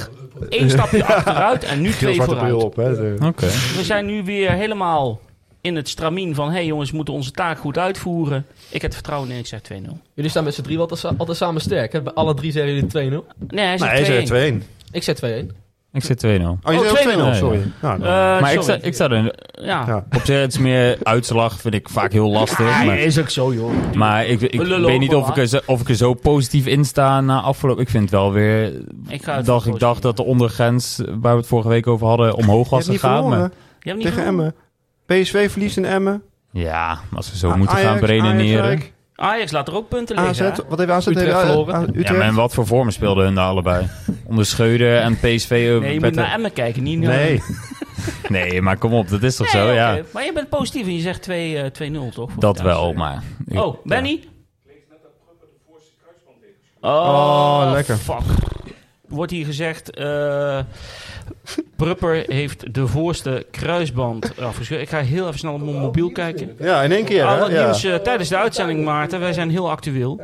Eén 0.48 0.70
stapje 0.70 1.04
achteruit 1.14 1.64
en 1.64 1.80
nu 1.80 1.90
twee 1.90 2.22
vooruit. 2.22 2.52
op. 2.52 2.76
Hè. 2.76 3.14
Oké. 3.26 3.46
We 3.46 3.80
zijn 3.82 4.06
nu 4.06 4.24
weer 4.24 4.50
helemaal 4.50 5.20
in 5.60 5.76
het 5.76 5.88
stramien 5.88 6.34
van... 6.34 6.48
hé 6.48 6.54
hey 6.54 6.66
jongens, 6.66 6.90
we 6.90 6.96
moeten 6.96 7.14
onze 7.14 7.30
taak 7.30 7.58
goed 7.58 7.78
uitvoeren. 7.78 8.46
Ik 8.68 8.82
heb 8.82 8.94
vertrouwen 8.94 9.30
in, 9.30 9.38
ik 9.38 9.46
zeg 9.46 9.60
2-0. 9.60 9.64
Jullie 10.14 10.30
staan 10.30 10.44
met 10.44 10.54
z'n 10.54 10.62
drie 10.62 10.78
altijd, 10.78 11.18
altijd 11.18 11.36
samen 11.36 11.60
sterk. 11.60 11.92
Hè? 11.92 12.02
Bij 12.02 12.12
alle 12.12 12.34
drie 12.34 12.52
zeggen 12.52 12.74
jullie 12.74 12.88
2-0. 12.90 12.92
Nee, 12.92 13.66
hij 13.66 13.76
Nee, 13.76 13.88
hij 13.88 14.04
zegt 14.04 14.24
2-1. 14.24 14.26
zei 14.26 14.60
2-1. 14.60 14.64
Ik 14.92 15.02
zeg 15.02 15.16
2-1. 15.16 15.61
Ik 15.92 16.04
zit 16.04 16.18
2-0. 16.18 16.26
Oh, 16.28 16.72
je 16.72 16.78
Oh, 16.78 16.86
zei 16.86 16.88
ook 16.90 16.98
2-0, 16.98 17.32
2-0, 17.32 17.34
sorry. 17.36 17.58
ja. 17.58 17.64
Ja, 17.82 17.96
nou, 17.96 18.00
Eh, 18.02 18.40
maar 18.40 18.52
ik 18.52 18.60
sta, 18.62 18.78
ik 18.80 18.94
sta 18.94 19.10
er 19.10 19.34
Ja. 19.52 19.84
Ja. 19.86 20.04
op 20.16 20.20
zich 20.24 20.40
het 20.40 20.52
is 20.52 20.58
meer 20.58 20.96
uitslag, 21.02 21.60
vind 21.60 21.74
ik 21.74 21.88
vaak 21.88 22.12
heel 22.12 22.30
lastig. 22.30 22.84
Maar, 22.84 22.98
is 22.98 23.18
ook 23.18 23.28
zo, 23.28 23.54
joh. 23.54 23.70
maar 23.94 24.26
ik, 24.26 24.40
ik 24.40 24.60
We 24.60 24.66
lullen 24.66 24.90
weet 24.90 24.98
niet 25.00 25.14
of 25.14 25.28
ik, 25.28 25.36
er 25.36 25.46
zo, 25.46 25.58
of 25.66 25.80
ik 25.80 25.88
er 25.88 25.94
zo 25.94 26.14
positief 26.14 26.66
in 26.66 26.84
sta 26.84 27.20
na 27.20 27.40
afgelopen. 27.40 27.82
Ik 27.82 27.88
vind 27.88 28.02
het 28.02 28.12
wel 28.12 28.32
weer. 28.32 28.72
Ik 29.08 29.24
ga 29.24 29.42
dacht, 29.42 29.66
ik 29.66 29.78
dacht 29.78 30.02
dat 30.02 30.16
de 30.16 30.24
ondergrens 30.24 31.00
waar 31.20 31.32
we 31.32 31.38
het 31.38 31.46
vorige 31.46 31.68
week 31.68 31.86
over 31.86 32.06
hadden 32.06 32.34
omhoog 32.34 32.70
was 32.70 32.86
gegaan. 32.86 33.28
Maar, 33.28 33.38
Je 33.80 33.88
hebt 33.88 33.96
niet 34.02 34.06
tegen? 34.06 34.24
Emmen. 34.24 34.54
PSV 35.06 35.50
verliest 35.50 35.76
in 35.76 35.84
Emmen. 35.84 36.22
ja, 36.52 36.98
als 37.14 37.30
we 37.30 37.36
zo 37.38 37.50
A- 37.50 37.56
moeten 37.56 37.76
gaan 37.76 37.86
Ajax, 37.86 38.00
beredeneren. 38.00 38.82
Ajax, 39.14 39.50
laat 39.52 39.68
er 39.68 39.74
ook 39.74 39.88
punten 39.88 40.16
AZ, 40.16 40.38
liggen. 40.40 40.46
hè? 40.64 40.68
wat 40.68 40.78
heeft 40.78 40.90
AZ? 40.90 41.06
Utrecht 41.06 41.26
tegen- 41.26 41.40
verloren. 41.46 41.80
Ja, 41.80 41.86
Utrecht? 41.88 42.18
maar 42.18 42.28
in 42.28 42.34
wat 42.34 42.54
voor 42.54 42.66
vormen 42.66 42.92
speelden 42.92 43.24
hun 43.24 43.34
daar 43.34 43.46
allebei? 43.48 43.86
Onder 44.28 44.46
Schreuder 44.46 44.98
en 45.00 45.14
PSV. 45.16 45.78
Nee, 45.80 45.92
je 45.94 46.00
moet 46.00 46.14
naar 46.14 46.32
Emmen 46.32 46.52
kijken, 46.52 46.82
niet 46.82 46.98
naar... 46.98 47.16
Nee, 47.16 47.42
nee, 48.28 48.62
maar 48.62 48.76
kom 48.76 48.92
op, 48.92 49.08
dat 49.08 49.22
is 49.22 49.36
toch 49.36 49.52
Nee, 49.52 49.62
zo? 49.62 49.72
Ja, 49.72 49.98
Maar 50.12 50.24
je 50.24 50.32
bent 50.32 50.48
positief 50.48 50.86
en 50.86 50.94
je 50.94 51.00
zegt 51.00 51.22
2, 51.22 51.58
eh, 51.58 51.90
2-0, 52.10 52.12
toch? 52.14 52.30
dat 52.34 52.60
wel, 52.60 52.92
maar. 52.92 53.22
Oh, 53.54 53.76
Benny? 53.84 54.20
Oh, 56.80 56.90
Oh, 57.64 57.70
lekker. 57.72 57.96
Fuck. 57.96 58.20
Wordt 59.12 59.32
hier 59.32 59.44
gezegd... 59.44 59.90
eh 59.90 60.60
Prupper 61.76 62.24
heeft 62.26 62.74
de 62.74 62.86
voorste 62.86 63.46
kruisband 63.50 64.40
afgescheurd. 64.40 64.80
Ik 64.82 64.88
ga 64.88 64.98
heel 65.00 65.26
even 65.26 65.38
snel 65.38 65.52
op 65.54 65.62
mijn 65.62 65.76
mobiel 65.80 66.12
kijken. 66.12 66.56
Ja, 66.58 66.82
in 66.82 66.92
één 66.92 67.04
keer. 67.04 67.24
Al 67.24 67.36
hè? 67.36 67.42
het 67.42 67.52
Ja. 67.52 67.64
nieuws 67.64 67.84
eh, 67.84 67.94
tijdens 67.94 68.28
de 68.28 68.36
uitzending, 68.36 68.84
Maarten. 68.84 69.20
Wij 69.20 69.32
zijn 69.32 69.50
heel 69.50 69.70
actueel. 69.70 70.20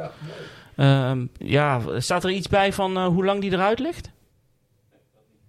Ehm, 0.76 1.24
ja, 1.38 1.80
staat 1.98 2.24
er 2.24 2.30
iets 2.30 2.48
bij 2.48 2.72
van 2.72 2.96
eh, 2.96 3.06
hoe 3.06 3.24
lang 3.24 3.40
die 3.40 3.52
eruit 3.52 3.78
ligt? 3.78 4.10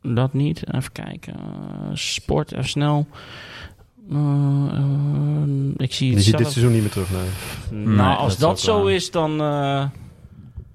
Dat 0.01 0.33
niet. 0.33 0.63
Even 0.73 0.91
kijken. 0.91 1.35
Sport, 1.93 2.51
even 2.51 2.69
snel. 2.69 3.07
Eh, 4.11 4.17
eh, 4.71 5.43
ik 5.77 5.93
zie 5.93 6.15
Die 6.15 6.35
dit 6.35 6.51
seizoen 6.51 6.71
niet 6.71 6.81
meer 6.81 6.91
terug. 6.91 7.09
Nee. 7.11 7.85
Nou, 7.85 7.95
Nee, 7.97 8.15
als 8.15 8.37
dat 8.37 8.59
zo 8.59 8.83
waar. 8.83 8.93
is, 8.93 9.11
dan... 9.11 9.41
eh, 9.41 9.85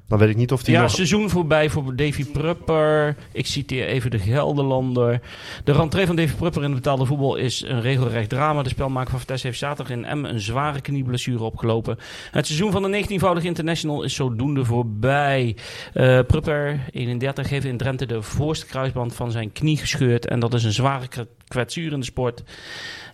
Dan 0.09 0.19
weet 0.19 0.29
ik 0.29 0.37
niet 0.37 0.53
of 0.53 0.63
die 0.63 0.75
ja, 0.75 0.83
nog... 0.83 0.91
seizoen 0.91 1.31
voorbij 1.31 1.71
voor 1.71 1.97
Davy 1.97 2.25
Prupper. 2.25 3.17
Ik 3.33 3.47
citeer 3.47 3.87
even 3.87 4.11
de 4.11 4.19
Gelderlander. 4.19 5.21
De 5.65 5.73
rentree 5.73 6.07
van 6.07 6.17
Davy 6.17 6.35
Prupper 6.35 6.63
in 6.63 6.69
het 6.69 6.83
betaalde 6.83 7.05
voetbal 7.05 7.37
is 7.37 7.65
een 7.67 7.81
regelrecht 7.81 8.29
drama. 8.29 8.63
De 8.63 8.69
spelmaker 8.69 9.11
van 9.11 9.19
Vitesse 9.19 9.47
heeft 9.47 9.59
zaterdag 9.59 9.97
in 9.97 10.05
Emmen 10.05 10.31
een 10.31 10.41
zware 10.41 10.81
knieblessure 10.81 11.43
opgelopen. 11.43 11.99
Het 12.31 12.47
seizoen 12.47 12.73
van 12.73 12.83
de 12.83 13.05
19-voudige 13.05 13.47
international 13.47 14.03
is 14.03 14.15
zodoende 14.15 14.65
voorbij. 14.65 15.57
Eh 15.93 16.21
Prupper, 16.27 16.81
31, 16.91 17.49
heeft 17.49 17.65
in 17.65 17.77
Drenthe 17.77 18.07
de 18.07 18.23
voorste 18.23 18.67
kruisband 18.67 19.15
van 19.15 19.31
zijn 19.31 19.53
knie 19.53 19.77
gescheurd. 19.77 20.27
En 20.27 20.41
dat 20.41 20.55
is 20.55 20.65
een 20.65 20.73
zware 20.73 21.09
kwetsuur 21.49 21.93
in 21.93 21.99
de 22.01 22.05
sport. 22.07 22.43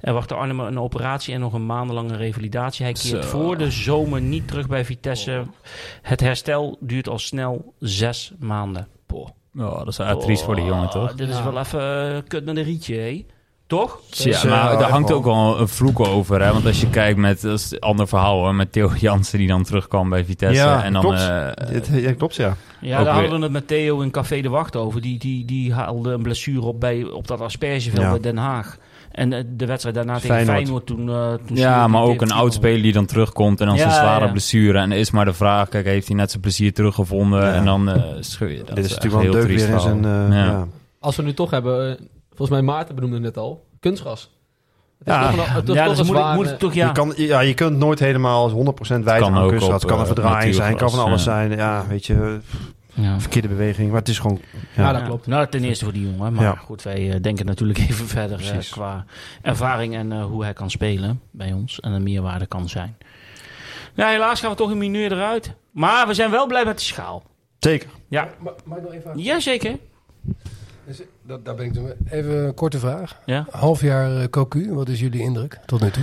Er 0.00 0.12
wacht 0.12 0.28
de 0.28 0.34
Arnhem 0.34 0.60
een 0.60 0.78
operatie 0.80 1.34
en 1.34 1.40
nog 1.40 1.52
een 1.52 1.66
maandenlange 1.66 2.16
revalidatie. 2.16 2.84
Hij 2.84 2.92
keert 2.94 3.24
Zo. 3.24 3.28
voor 3.30 3.58
de 3.58 3.70
zomer 3.70 4.20
niet 4.20 4.48
terug 4.48 4.68
bij 4.68 4.84
Vitesse. 4.84 5.44
Het 6.02 6.20
herstel 6.20 6.76
duurt 6.80 7.08
al 7.08 7.18
snel 7.18 7.74
zes 7.78 8.32
maanden. 8.38 8.88
Poh. 9.06 9.28
Oh, 9.58 9.78
dat 9.84 9.88
is 9.88 10.24
triest 10.24 10.42
voor 10.42 10.54
die 10.56 10.64
jongen, 10.64 10.90
toch? 10.90 11.14
Dit 11.14 11.28
is 11.28 11.36
Ja. 11.36 11.44
wel 11.52 11.58
even 11.58 12.14
eh, 12.14 12.22
kut 12.28 12.44
met 12.44 12.56
een 12.56 12.62
rietje, 12.62 12.94
hè? 12.96 13.26
Toch? 13.70 14.00
Ja, 14.10 14.30
Ja, 14.42 14.48
maar 14.48 14.70
daar 14.72 14.80
echt 14.80 14.90
hangt 14.90 15.12
ook 15.12 15.24
wel 15.24 15.60
een 15.60 15.68
vloek 15.68 16.00
over. 16.00 16.42
Hè? 16.42 16.52
Want 16.52 16.66
als 16.66 16.80
je 16.80 16.88
kijkt 16.90 17.18
met, 17.18 17.40
dat 17.40 17.58
is 17.58 17.72
een 17.72 17.78
ander 17.78 18.08
verhaal 18.08 18.38
hoor, 18.38 18.54
met 18.54 18.72
Theo 18.72 18.90
Jansen 18.98 19.38
die 19.38 19.48
dan 19.48 19.62
terugkwam 19.64 20.08
bij 20.08 20.24
Vitesse. 20.24 20.62
Ja, 20.62 20.82
en 20.84 20.92
dan, 20.92 21.02
klopt. 21.02 21.18
eh, 21.20 21.46
Dit, 21.72 21.88
ja, 21.92 22.12
klopt, 22.12 22.34
ja. 22.34 22.56
Ja, 22.80 22.98
Ook 22.98 23.04
daar 23.04 23.14
weer- 23.14 23.22
hadden 23.22 23.38
we 23.38 23.44
het 23.44 23.52
met 23.52 23.66
Theo 23.68 24.00
in 24.00 24.10
Café 24.10 24.40
de 24.40 24.48
Wacht 24.48 24.76
over. 24.76 25.00
Die, 25.00 25.18
die, 25.18 25.44
die 25.44 25.72
haalde 25.74 26.12
een 26.12 26.22
blessure 26.22 26.60
op, 26.66 26.80
bij, 26.80 27.04
op 27.04 27.26
dat 27.26 27.40
aspergeveld 27.40 28.02
Ja. 28.02 28.10
bij 28.10 28.20
Den 28.20 28.36
Haag. 28.36 28.76
En 29.12 29.32
eh, 29.32 29.44
de 29.56 29.66
wedstrijd 29.66 29.94
daarna 29.96 30.14
tegen 30.18 30.28
Feyenoord. 30.28 30.56
Feyenoord, 30.56 30.86
toen... 30.86 31.08
eh 31.08 31.46
toen 31.46 31.56
ja, 31.56 31.86
maar 31.88 32.02
ook 32.02 32.20
een 32.22 32.32
oud 32.32 32.52
speler 32.54 32.82
die 32.82 32.92
dan 32.92 33.06
terugkomt 33.06 33.60
en 33.60 33.66
dan 33.66 33.74
Ja, 33.76 33.80
zijn 33.82 33.94
zware 33.94 34.24
ja. 34.24 34.30
blessure. 34.30 34.78
En 34.78 34.92
is 34.92 35.10
maar 35.10 35.24
de 35.24 35.32
vraag, 35.32 35.68
kijk, 35.68 35.84
heeft 35.86 36.06
hij 36.06 36.16
net 36.16 36.30
zijn 36.30 36.42
plezier 36.42 36.72
teruggevonden? 36.74 37.40
Ja. 37.40 37.52
En 37.52 37.64
dan 37.64 37.88
eh 37.88 38.02
scheur 38.20 38.50
je 38.50 38.62
dat. 38.64 38.76
Dit 38.76 38.84
is 38.84 38.94
natuurlijk 38.94 39.22
wel 39.22 39.32
een 39.32 39.38
heel 39.38 39.46
deuk 39.48 39.56
weer 39.58 39.68
in 39.74 39.80
zijn... 39.80 40.02
verhaal. 40.02 40.30
eh, 40.30 40.36
Ja. 40.36 40.44
ja. 40.44 40.66
Als 41.00 41.16
we 41.16 41.22
nu 41.22 41.34
toch 41.34 41.50
hebben, 41.50 41.90
eh, 41.98 42.04
volgens 42.40 42.50
mij 42.60 42.62
Maarten 42.74 42.94
benoemde 42.94 43.16
het 43.16 43.24
net 43.24 43.36
al, 43.36 43.66
kunstgras. 43.80 44.20
Het 44.98 45.08
is 45.08 45.14
Ja, 45.14 45.30
toch 45.30 45.46
een, 45.46 45.52
het 45.52 45.68
is 45.68 45.74
Ja, 45.74 45.84
toch 45.86 45.98
een 45.98 46.06
moet, 46.06 46.16
zwaar, 46.16 46.38
eh, 46.38 46.52
toch... 46.52 46.72
Je, 46.74 46.78
Ja, 46.80 46.92
kan, 46.92 47.12
ja, 47.16 47.40
je 47.40 47.54
kunt 47.54 47.76
nooit 47.78 47.98
helemaal 47.98 48.50
100% 48.50 48.54
wijten 48.54 49.04
Kan 49.04 49.34
aan 49.34 49.42
ook 49.42 49.60
op, 49.62 49.72
Het 49.72 49.84
kan 49.84 49.94
een 49.96 50.00
eh, 50.00 50.06
verdraaiing 50.06 50.54
zijn, 50.54 50.76
kan 50.76 50.90
van 50.90 50.98
alles 50.98 51.24
ja. 51.24 51.30
zijn. 51.30 51.50
Ja, 51.56 51.84
weet 51.88 52.06
je, 52.06 52.38
ja. 52.94 53.20
verkeerde 53.20 53.48
beweging. 53.48 53.88
Maar 53.90 53.98
het 53.98 54.08
is 54.08 54.18
gewoon... 54.18 54.40
Ja, 54.76 54.82
Ja, 54.82 54.92
dat 54.92 55.02
klopt. 55.02 55.26
Nou, 55.26 55.46
ten 55.46 55.64
eerste 55.64 55.84
voor 55.84 55.92
die 55.94 56.10
jongen. 56.10 56.32
Maar 56.32 56.44
Ja. 56.44 56.54
goed, 56.54 56.82
wij 56.82 57.10
eh, 57.12 57.20
denken 57.22 57.46
natuurlijk 57.46 57.78
even 57.88 58.06
verder 58.06 58.40
eh, 58.40 58.46
Precies. 58.48 58.70
qua 58.70 59.04
ervaring 59.42 59.94
en 59.94 60.12
eh, 60.12 60.24
hoe 60.24 60.42
hij 60.42 60.52
kan 60.52 60.70
spelen 60.70 61.20
bij 61.30 61.52
ons. 61.52 61.80
En 61.80 61.92
een 61.92 62.02
meerwaarde 62.02 62.46
kan 62.46 62.68
zijn. 62.68 62.96
Ja, 63.94 64.08
helaas 64.08 64.40
gaan 64.40 64.50
we 64.50 64.56
toch 64.56 64.70
een 64.70 64.78
mineur 64.78 65.12
eruit. 65.12 65.54
Maar 65.70 66.06
we 66.06 66.14
zijn 66.14 66.30
wel 66.30 66.46
blij 66.46 66.64
met 66.64 66.78
de 66.78 66.84
schaal. 66.84 67.22
zeker. 67.58 67.88
Ja, 68.08 68.28
Ma- 68.38 68.54
Mag 68.64 68.76
ik 68.78 68.82
nog 68.84 68.92
even 68.92 69.18
jazeker. 69.18 69.76
Dus, 70.86 71.00
dat, 71.30 71.44
daar 71.44 71.54
ben 71.54 71.64
ik 71.66 71.72
toen- 71.72 71.92
Even 72.10 72.44
een 72.46 72.54
korte 72.54 72.78
vraag. 72.78 73.20
Ja. 73.26 73.46
Half 73.50 73.80
jaar 73.80 74.20
eh, 74.20 74.28
Cocu, 74.28 74.74
wat 74.74 74.88
is 74.88 75.00
jullie 75.00 75.20
indruk 75.20 75.58
tot 75.66 75.80
nu 75.80 75.90
toe? 75.90 76.02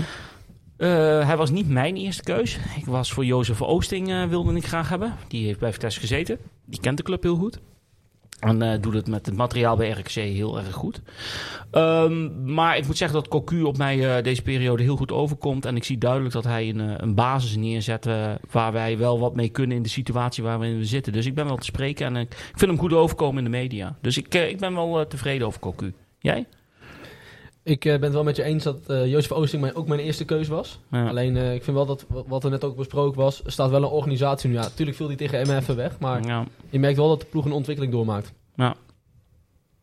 Eh, 0.77 1.25
hij 1.25 1.37
was 1.37 1.49
niet 1.49 1.69
mijn 1.69 1.95
eerste 1.95 2.23
keus. 2.23 2.57
Ik 2.77 2.85
was 2.85 3.13
voor 3.13 3.25
Jozef 3.25 3.61
Oosting, 3.61 4.09
eh, 4.09 4.25
wilde 4.25 4.55
ik 4.55 4.65
graag 4.67 4.89
hebben. 4.89 5.13
Die 5.27 5.45
heeft 5.45 5.59
bij 5.59 5.73
Vitesse 5.73 5.99
gezeten. 5.99 6.37
Die 6.65 6.79
kent 6.79 6.97
de 6.97 7.03
club 7.03 7.23
heel 7.23 7.35
goed. 7.35 7.59
En 8.39 8.61
eh, 8.61 8.81
doet 8.81 8.93
het 8.93 9.07
met 9.07 9.25
het 9.25 9.35
materiaal 9.35 9.75
bij 9.75 9.89
RKC 9.89 10.09
heel 10.09 10.57
erg 10.57 10.73
goed. 10.73 11.01
Ehm, 11.71 12.53
maar 12.53 12.77
ik 12.77 12.85
moet 12.85 12.97
zeggen 12.97 13.17
dat 13.17 13.27
Cocu 13.27 13.61
op 13.61 13.77
mij 13.77 14.17
eh, 14.17 14.23
deze 14.23 14.41
periode 14.41 14.83
heel 14.83 14.95
goed 14.95 15.11
overkomt. 15.11 15.65
En 15.65 15.75
ik 15.75 15.83
zie 15.83 15.97
duidelijk 15.97 16.33
dat 16.33 16.43
hij 16.43 16.69
een, 16.69 16.79
eh, 16.79 16.93
een 16.97 17.15
basis 17.15 17.55
neerzet 17.55 18.07
waar 18.51 18.71
wij 18.71 18.97
wel 18.97 19.19
wat 19.19 19.35
mee 19.35 19.49
kunnen 19.49 19.77
in 19.77 19.83
de 19.83 19.89
situatie 19.89 20.43
waar 20.43 20.59
we 20.59 20.85
zitten. 20.85 21.13
Dus 21.13 21.25
ik 21.25 21.35
ben 21.35 21.45
wel 21.45 21.57
te 21.57 21.65
spreken 21.65 22.05
en 22.05 22.15
ik, 22.15 22.51
vind 22.55 22.71
hem 22.71 22.79
goed 22.79 22.93
overkomen 22.93 23.37
in 23.37 23.51
de 23.51 23.57
media. 23.57 23.97
Dus 24.01 24.17
ik, 24.17 24.33
ik 24.33 24.59
ben 24.59 24.75
wel 24.75 25.07
tevreden 25.07 25.47
over 25.47 25.59
Cocu. 25.59 25.93
Jij? 26.19 26.45
Ik 27.67 27.85
eh, 27.85 27.91
ben 27.93 28.01
het 28.03 28.13
wel 28.13 28.23
met 28.23 28.35
je 28.35 28.43
eens 28.43 28.63
dat 28.63 28.77
eh 28.87 29.07
Jozef 29.07 29.31
Oosting 29.31 29.61
mijn, 29.61 29.75
ook 29.75 29.87
mijn 29.87 29.99
eerste 29.99 30.25
keus 30.25 30.47
was. 30.47 30.79
Ja. 30.91 31.07
Alleen, 31.07 31.37
eh, 31.37 31.53
ik 31.53 31.63
vind 31.63 31.75
wel 31.75 31.85
dat, 31.85 32.05
wat- 32.27 32.43
er 32.43 32.49
net 32.49 32.63
ook 32.63 32.75
besproken 32.75 33.19
was, 33.21 33.43
er 33.43 33.51
staat 33.51 33.69
wel 33.69 33.83
een 33.83 33.89
organisatie 33.89 34.49
nu. 34.49 34.55
Ja, 34.55 34.61
natuurlijk 34.61 34.97
viel 34.97 35.07
die 35.07 35.17
tegen 35.17 35.47
MF 35.47 35.65
weg, 35.65 35.99
maar 35.99 36.25
ja. 36.25 36.45
je 36.69 36.79
merkt 36.79 36.97
wel 36.97 37.07
dat 37.09 37.19
de 37.19 37.25
ploeg 37.25 37.45
een 37.45 37.51
ontwikkeling 37.51 37.93
doormaakt. 37.93 38.33
Ja, 38.55 38.75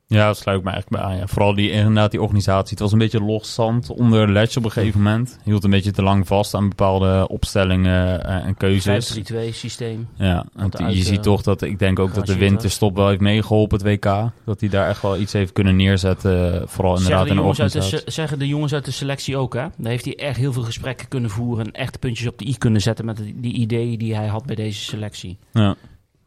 dat 0.09 0.36
sluit 0.36 0.59
ik 0.59 0.64
me 0.64 0.70
eigenlijk 0.70 1.02
bij 1.02 1.12
aan. 1.12 1.18
Ja. 1.18 1.26
Vooral 1.26 1.55
die, 1.55 1.70
inderdaad 1.70 2.11
die 2.11 2.20
organisatie. 2.22 2.70
Het 2.70 2.78
was 2.78 2.92
een 2.92 2.98
beetje 2.98 3.20
los 3.20 3.55
zand 3.55 3.90
onder 3.90 4.30
Ledge 4.32 4.59
op 4.59 4.64
een 4.64 4.70
gegeven 4.70 5.02
moment. 5.02 5.38
Hield 5.44 5.64
een 5.64 5.70
beetje 5.70 5.90
te 5.90 6.02
lang 6.02 6.26
vast 6.26 6.55
aan 6.55 6.68
bepaalde 6.68 7.28
opstellingen 7.28 8.24
eh, 8.24 8.46
en 8.46 8.57
keuzes. 8.57 9.18
5-3-2 9.32 9.36
systeem. 9.50 10.09
Ja, 10.16 10.44
want 10.52 10.78
je 10.78 11.02
ziet 11.02 11.16
eh, 11.16 11.22
toch 11.22 11.42
dat 11.42 11.62
ik 11.62 11.78
denk 11.78 11.98
ook 11.98 12.14
dat 12.14 12.26
de 12.26 12.36
winterstop 12.36 12.96
wel 12.96 13.09
heeft 13.09 13.20
meegeholpen, 13.20 13.78
het 13.78 13.86
WK. 13.86 14.30
Dat 14.44 14.61
hij 14.61 14.68
daar 14.68 14.88
echt 14.88 15.02
wel 15.02 15.16
iets 15.18 15.32
heeft 15.32 15.52
kunnen 15.52 15.76
neerzetten. 15.76 16.61
eh, 16.61 16.66
Vooral 16.66 16.96
inderdaad 16.96 17.18
Zeggen 17.18 17.24
de, 17.24 17.30
in 17.30 17.36
de 17.36 17.42
organisatie. 17.48 18.11
zeggen 18.12 18.38
de 18.38 18.48
jongens 18.48 18.72
uit 18.74 18.84
de 18.84 18.90
selectie 18.90 19.36
ook, 19.36 19.55
hè? 19.55 19.66
Daar 19.76 19.90
heeft 19.90 20.05
hij 20.05 20.16
echt 20.16 20.36
heel 20.36 20.52
veel 20.52 20.62
gesprekken 20.62 21.09
kunnen 21.09 21.30
voeren. 21.30 21.64
En 21.66 21.72
echt 21.72 21.98
puntjes 21.98 22.26
op 22.26 22.38
de 22.38 22.46
i 22.46 22.59
kunnen 22.59 22.80
zetten 22.80 23.05
met 23.05 23.22
die, 23.34 23.52
ideeën 23.55 23.98
die 23.98 24.14
hij 24.14 24.26
had 24.26 24.46
bij 24.46 24.55
deze 24.57 24.80
selectie. 24.80 25.38
Ja. 25.52 25.74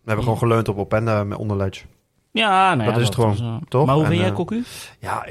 We 0.02 0.14
hebben 0.14 0.24
gewoon 0.24 0.40
geleund 0.40 0.68
op 0.68 0.78
Openda 0.78 1.24
met 1.24 1.38
onderledge. 1.38 1.86
Ja, 2.38 2.76
nou 2.76 2.88
ja, 2.88 2.92
Dat 2.92 3.02
is 3.02 3.06
het 3.06 3.16
gewoon, 3.16 3.30
was, 3.30 3.40
eh, 3.40 3.56
toch? 3.70 3.86
Maar 3.86 3.96
hoe 3.96 4.04
En, 4.04 4.10
vind 4.10 4.22
jij 4.22 4.30
eh, 4.30 4.36
Cocu? 4.36 4.64
Ja, 5.00 5.26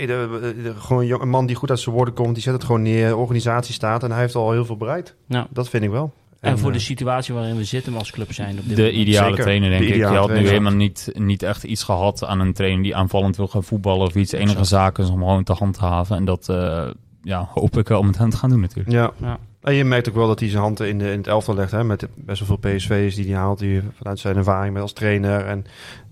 gewoon 0.79 1.21
een, 1.21 1.29
man 1.29 1.47
die 1.47 1.57
goed 1.57 1.71
uit 1.71 1.81
zijn 1.81 1.95
woorden 1.95 2.15
komt. 2.15 2.35
Die 2.35 2.43
zet 2.43 2.53
het 2.53 2.65
gewoon 2.65 2.83
neer. 2.83 3.09
De 3.09 3.17
organisatie 3.17 3.75
staat 3.75 4.03
en 4.03 4.11
hij 4.11 4.21
heeft 4.21 4.35
al 4.35 4.53
heel 4.53 4.65
veel 4.65 4.77
bereikt. 4.77 5.15
Ja. 5.29 5.47
Dat 5.51 5.69
vind 5.69 5.85
ik 5.85 5.91
wel. 5.91 6.13
En, 6.41 6.59
voor 6.59 6.69
eh, 6.71 6.75
de 6.77 6.83
situatie 6.83 7.35
waarin 7.35 7.57
we 7.57 7.65
zitten 7.65 7.97
als 7.97 8.11
club 8.11 8.33
zijn. 8.33 8.59
Op 8.59 8.69
dit 8.69 8.77
De 8.77 8.83
moment. 8.83 8.99
ideale 9.01 9.29
Zeker. 9.29 9.43
trainer, 9.43 9.71
denk 9.71 9.83
De 9.83 9.89
ik. 9.89 9.95
Je 9.95 10.05
had 10.05 10.15
nu 10.21 10.25
trainer. 10.27 10.49
helemaal 10.51 10.73
niet, 10.73 11.11
niet 11.15 11.43
echt 11.43 11.65
iets 11.65 11.83
gehad 11.83 12.25
aan 12.25 12.41
een 12.41 12.53
trainer 12.53 12.83
die 12.83 12.97
aanvallend 12.97 13.37
wil 13.37 13.49
gaan 13.49 13.65
voetballen 13.65 14.07
of 14.07 14.15
iets. 14.15 14.33
Enige 14.33 14.49
Exact. 14.51 14.69
zaak 14.69 14.99
is 14.99 15.09
om 15.09 15.19
gewoon 15.19 15.45
te 15.45 15.53
handhaven. 15.53 16.17
En 16.17 16.25
dat 16.25 16.49
eh, 16.49 16.85
ja, 17.23 17.49
hoop 17.55 17.77
ik 17.77 17.89
wel 17.89 18.03
met 18.03 18.19
hem 18.19 18.31
te 18.31 18.37
gaan 18.37 18.51
doen 18.51 18.61
natuurlijk. 18.61 18.91
Ja. 18.91 19.11
Ja. 19.21 19.39
En 19.63 19.75
je 19.75 19.85
merkt 19.85 20.09
ook 20.09 20.15
wel 20.15 20.27
dat 20.27 20.41
hij 20.41 20.49
zijn 20.49 20.63
hand 20.63 20.81
in, 20.81 20.99
de, 20.99 21.11
in 21.13 21.19
het 21.19 21.27
elftal 21.27 21.55
legt. 21.55 21.71
Hè, 21.71 21.85
met 21.85 22.07
best 22.15 22.47
wel 22.47 22.59
veel 22.61 22.75
PSV's 22.77 23.15
die 23.15 23.25
hij 23.27 23.35
haalt. 23.35 23.59
Die 23.59 23.83
vanuit 23.97 24.19
zijn 24.19 24.37
ervaring 24.37 24.73
met 24.73 24.83
als 24.83 24.93
trainer. 24.93 25.47
En 25.47 25.65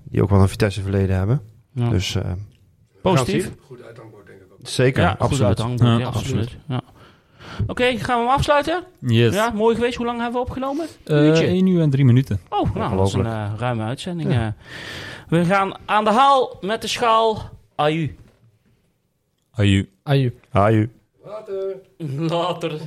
die 0.05 0.23
ook 0.23 0.31
wel 0.31 0.41
een 0.41 0.49
Vitesse 0.49 0.83
verleden 0.83 1.17
hebben. 1.17 1.41
Ja. 1.73 1.89
Dus 1.89 2.15
eh, 2.15 2.33
Positief. 3.03 3.53
Goed 3.67 3.83
uithangbord, 3.83 4.27
denk 4.27 4.41
ik 4.41 4.47
ook. 4.53 4.59
Zeker, 4.63 5.03
ja, 5.03 5.11
goed 5.11 5.21
absoluut. 5.21 5.47
uithangbord. 5.47 5.89
Ja, 5.91 5.99
Ja, 5.99 6.07
absoluut. 6.07 6.57
Ja. 6.69 6.81
Oké, 7.67 7.85
gaan 7.99 8.19
we 8.19 8.25
hem 8.27 8.35
afsluiten? 8.35 8.85
Yes. 8.99 9.35
Ja, 9.35 9.51
mooi 9.51 9.75
geweest. 9.75 9.97
Hoe 9.97 10.07
lang 10.07 10.21
hebben 10.21 10.41
we 10.41 10.47
opgenomen? 10.47 10.87
Eh, 11.05 11.17
Uurtje. 11.17 11.47
1 11.47 11.67
uur 11.67 11.81
en 11.81 11.91
3 11.91 12.05
minuten. 12.05 12.41
Oh, 12.49 12.75
nou, 12.75 12.97
dat 12.97 13.07
is 13.07 13.13
een 13.13 13.27
eh, 13.27 13.53
ruime 13.57 13.83
uitzending. 13.83 14.53
we 15.29 15.45
gaan 15.45 15.75
aan 15.85 16.05
de 16.05 16.11
haal 16.11 16.57
met 16.61 16.81
de 16.83 16.89
schaal. 16.89 17.51
Aju. 17.75 18.17
Aju. 19.51 19.89
Aju. 20.03 20.35
Aju. 20.51 20.91
Later. 21.25 21.77
Later. 22.35 22.81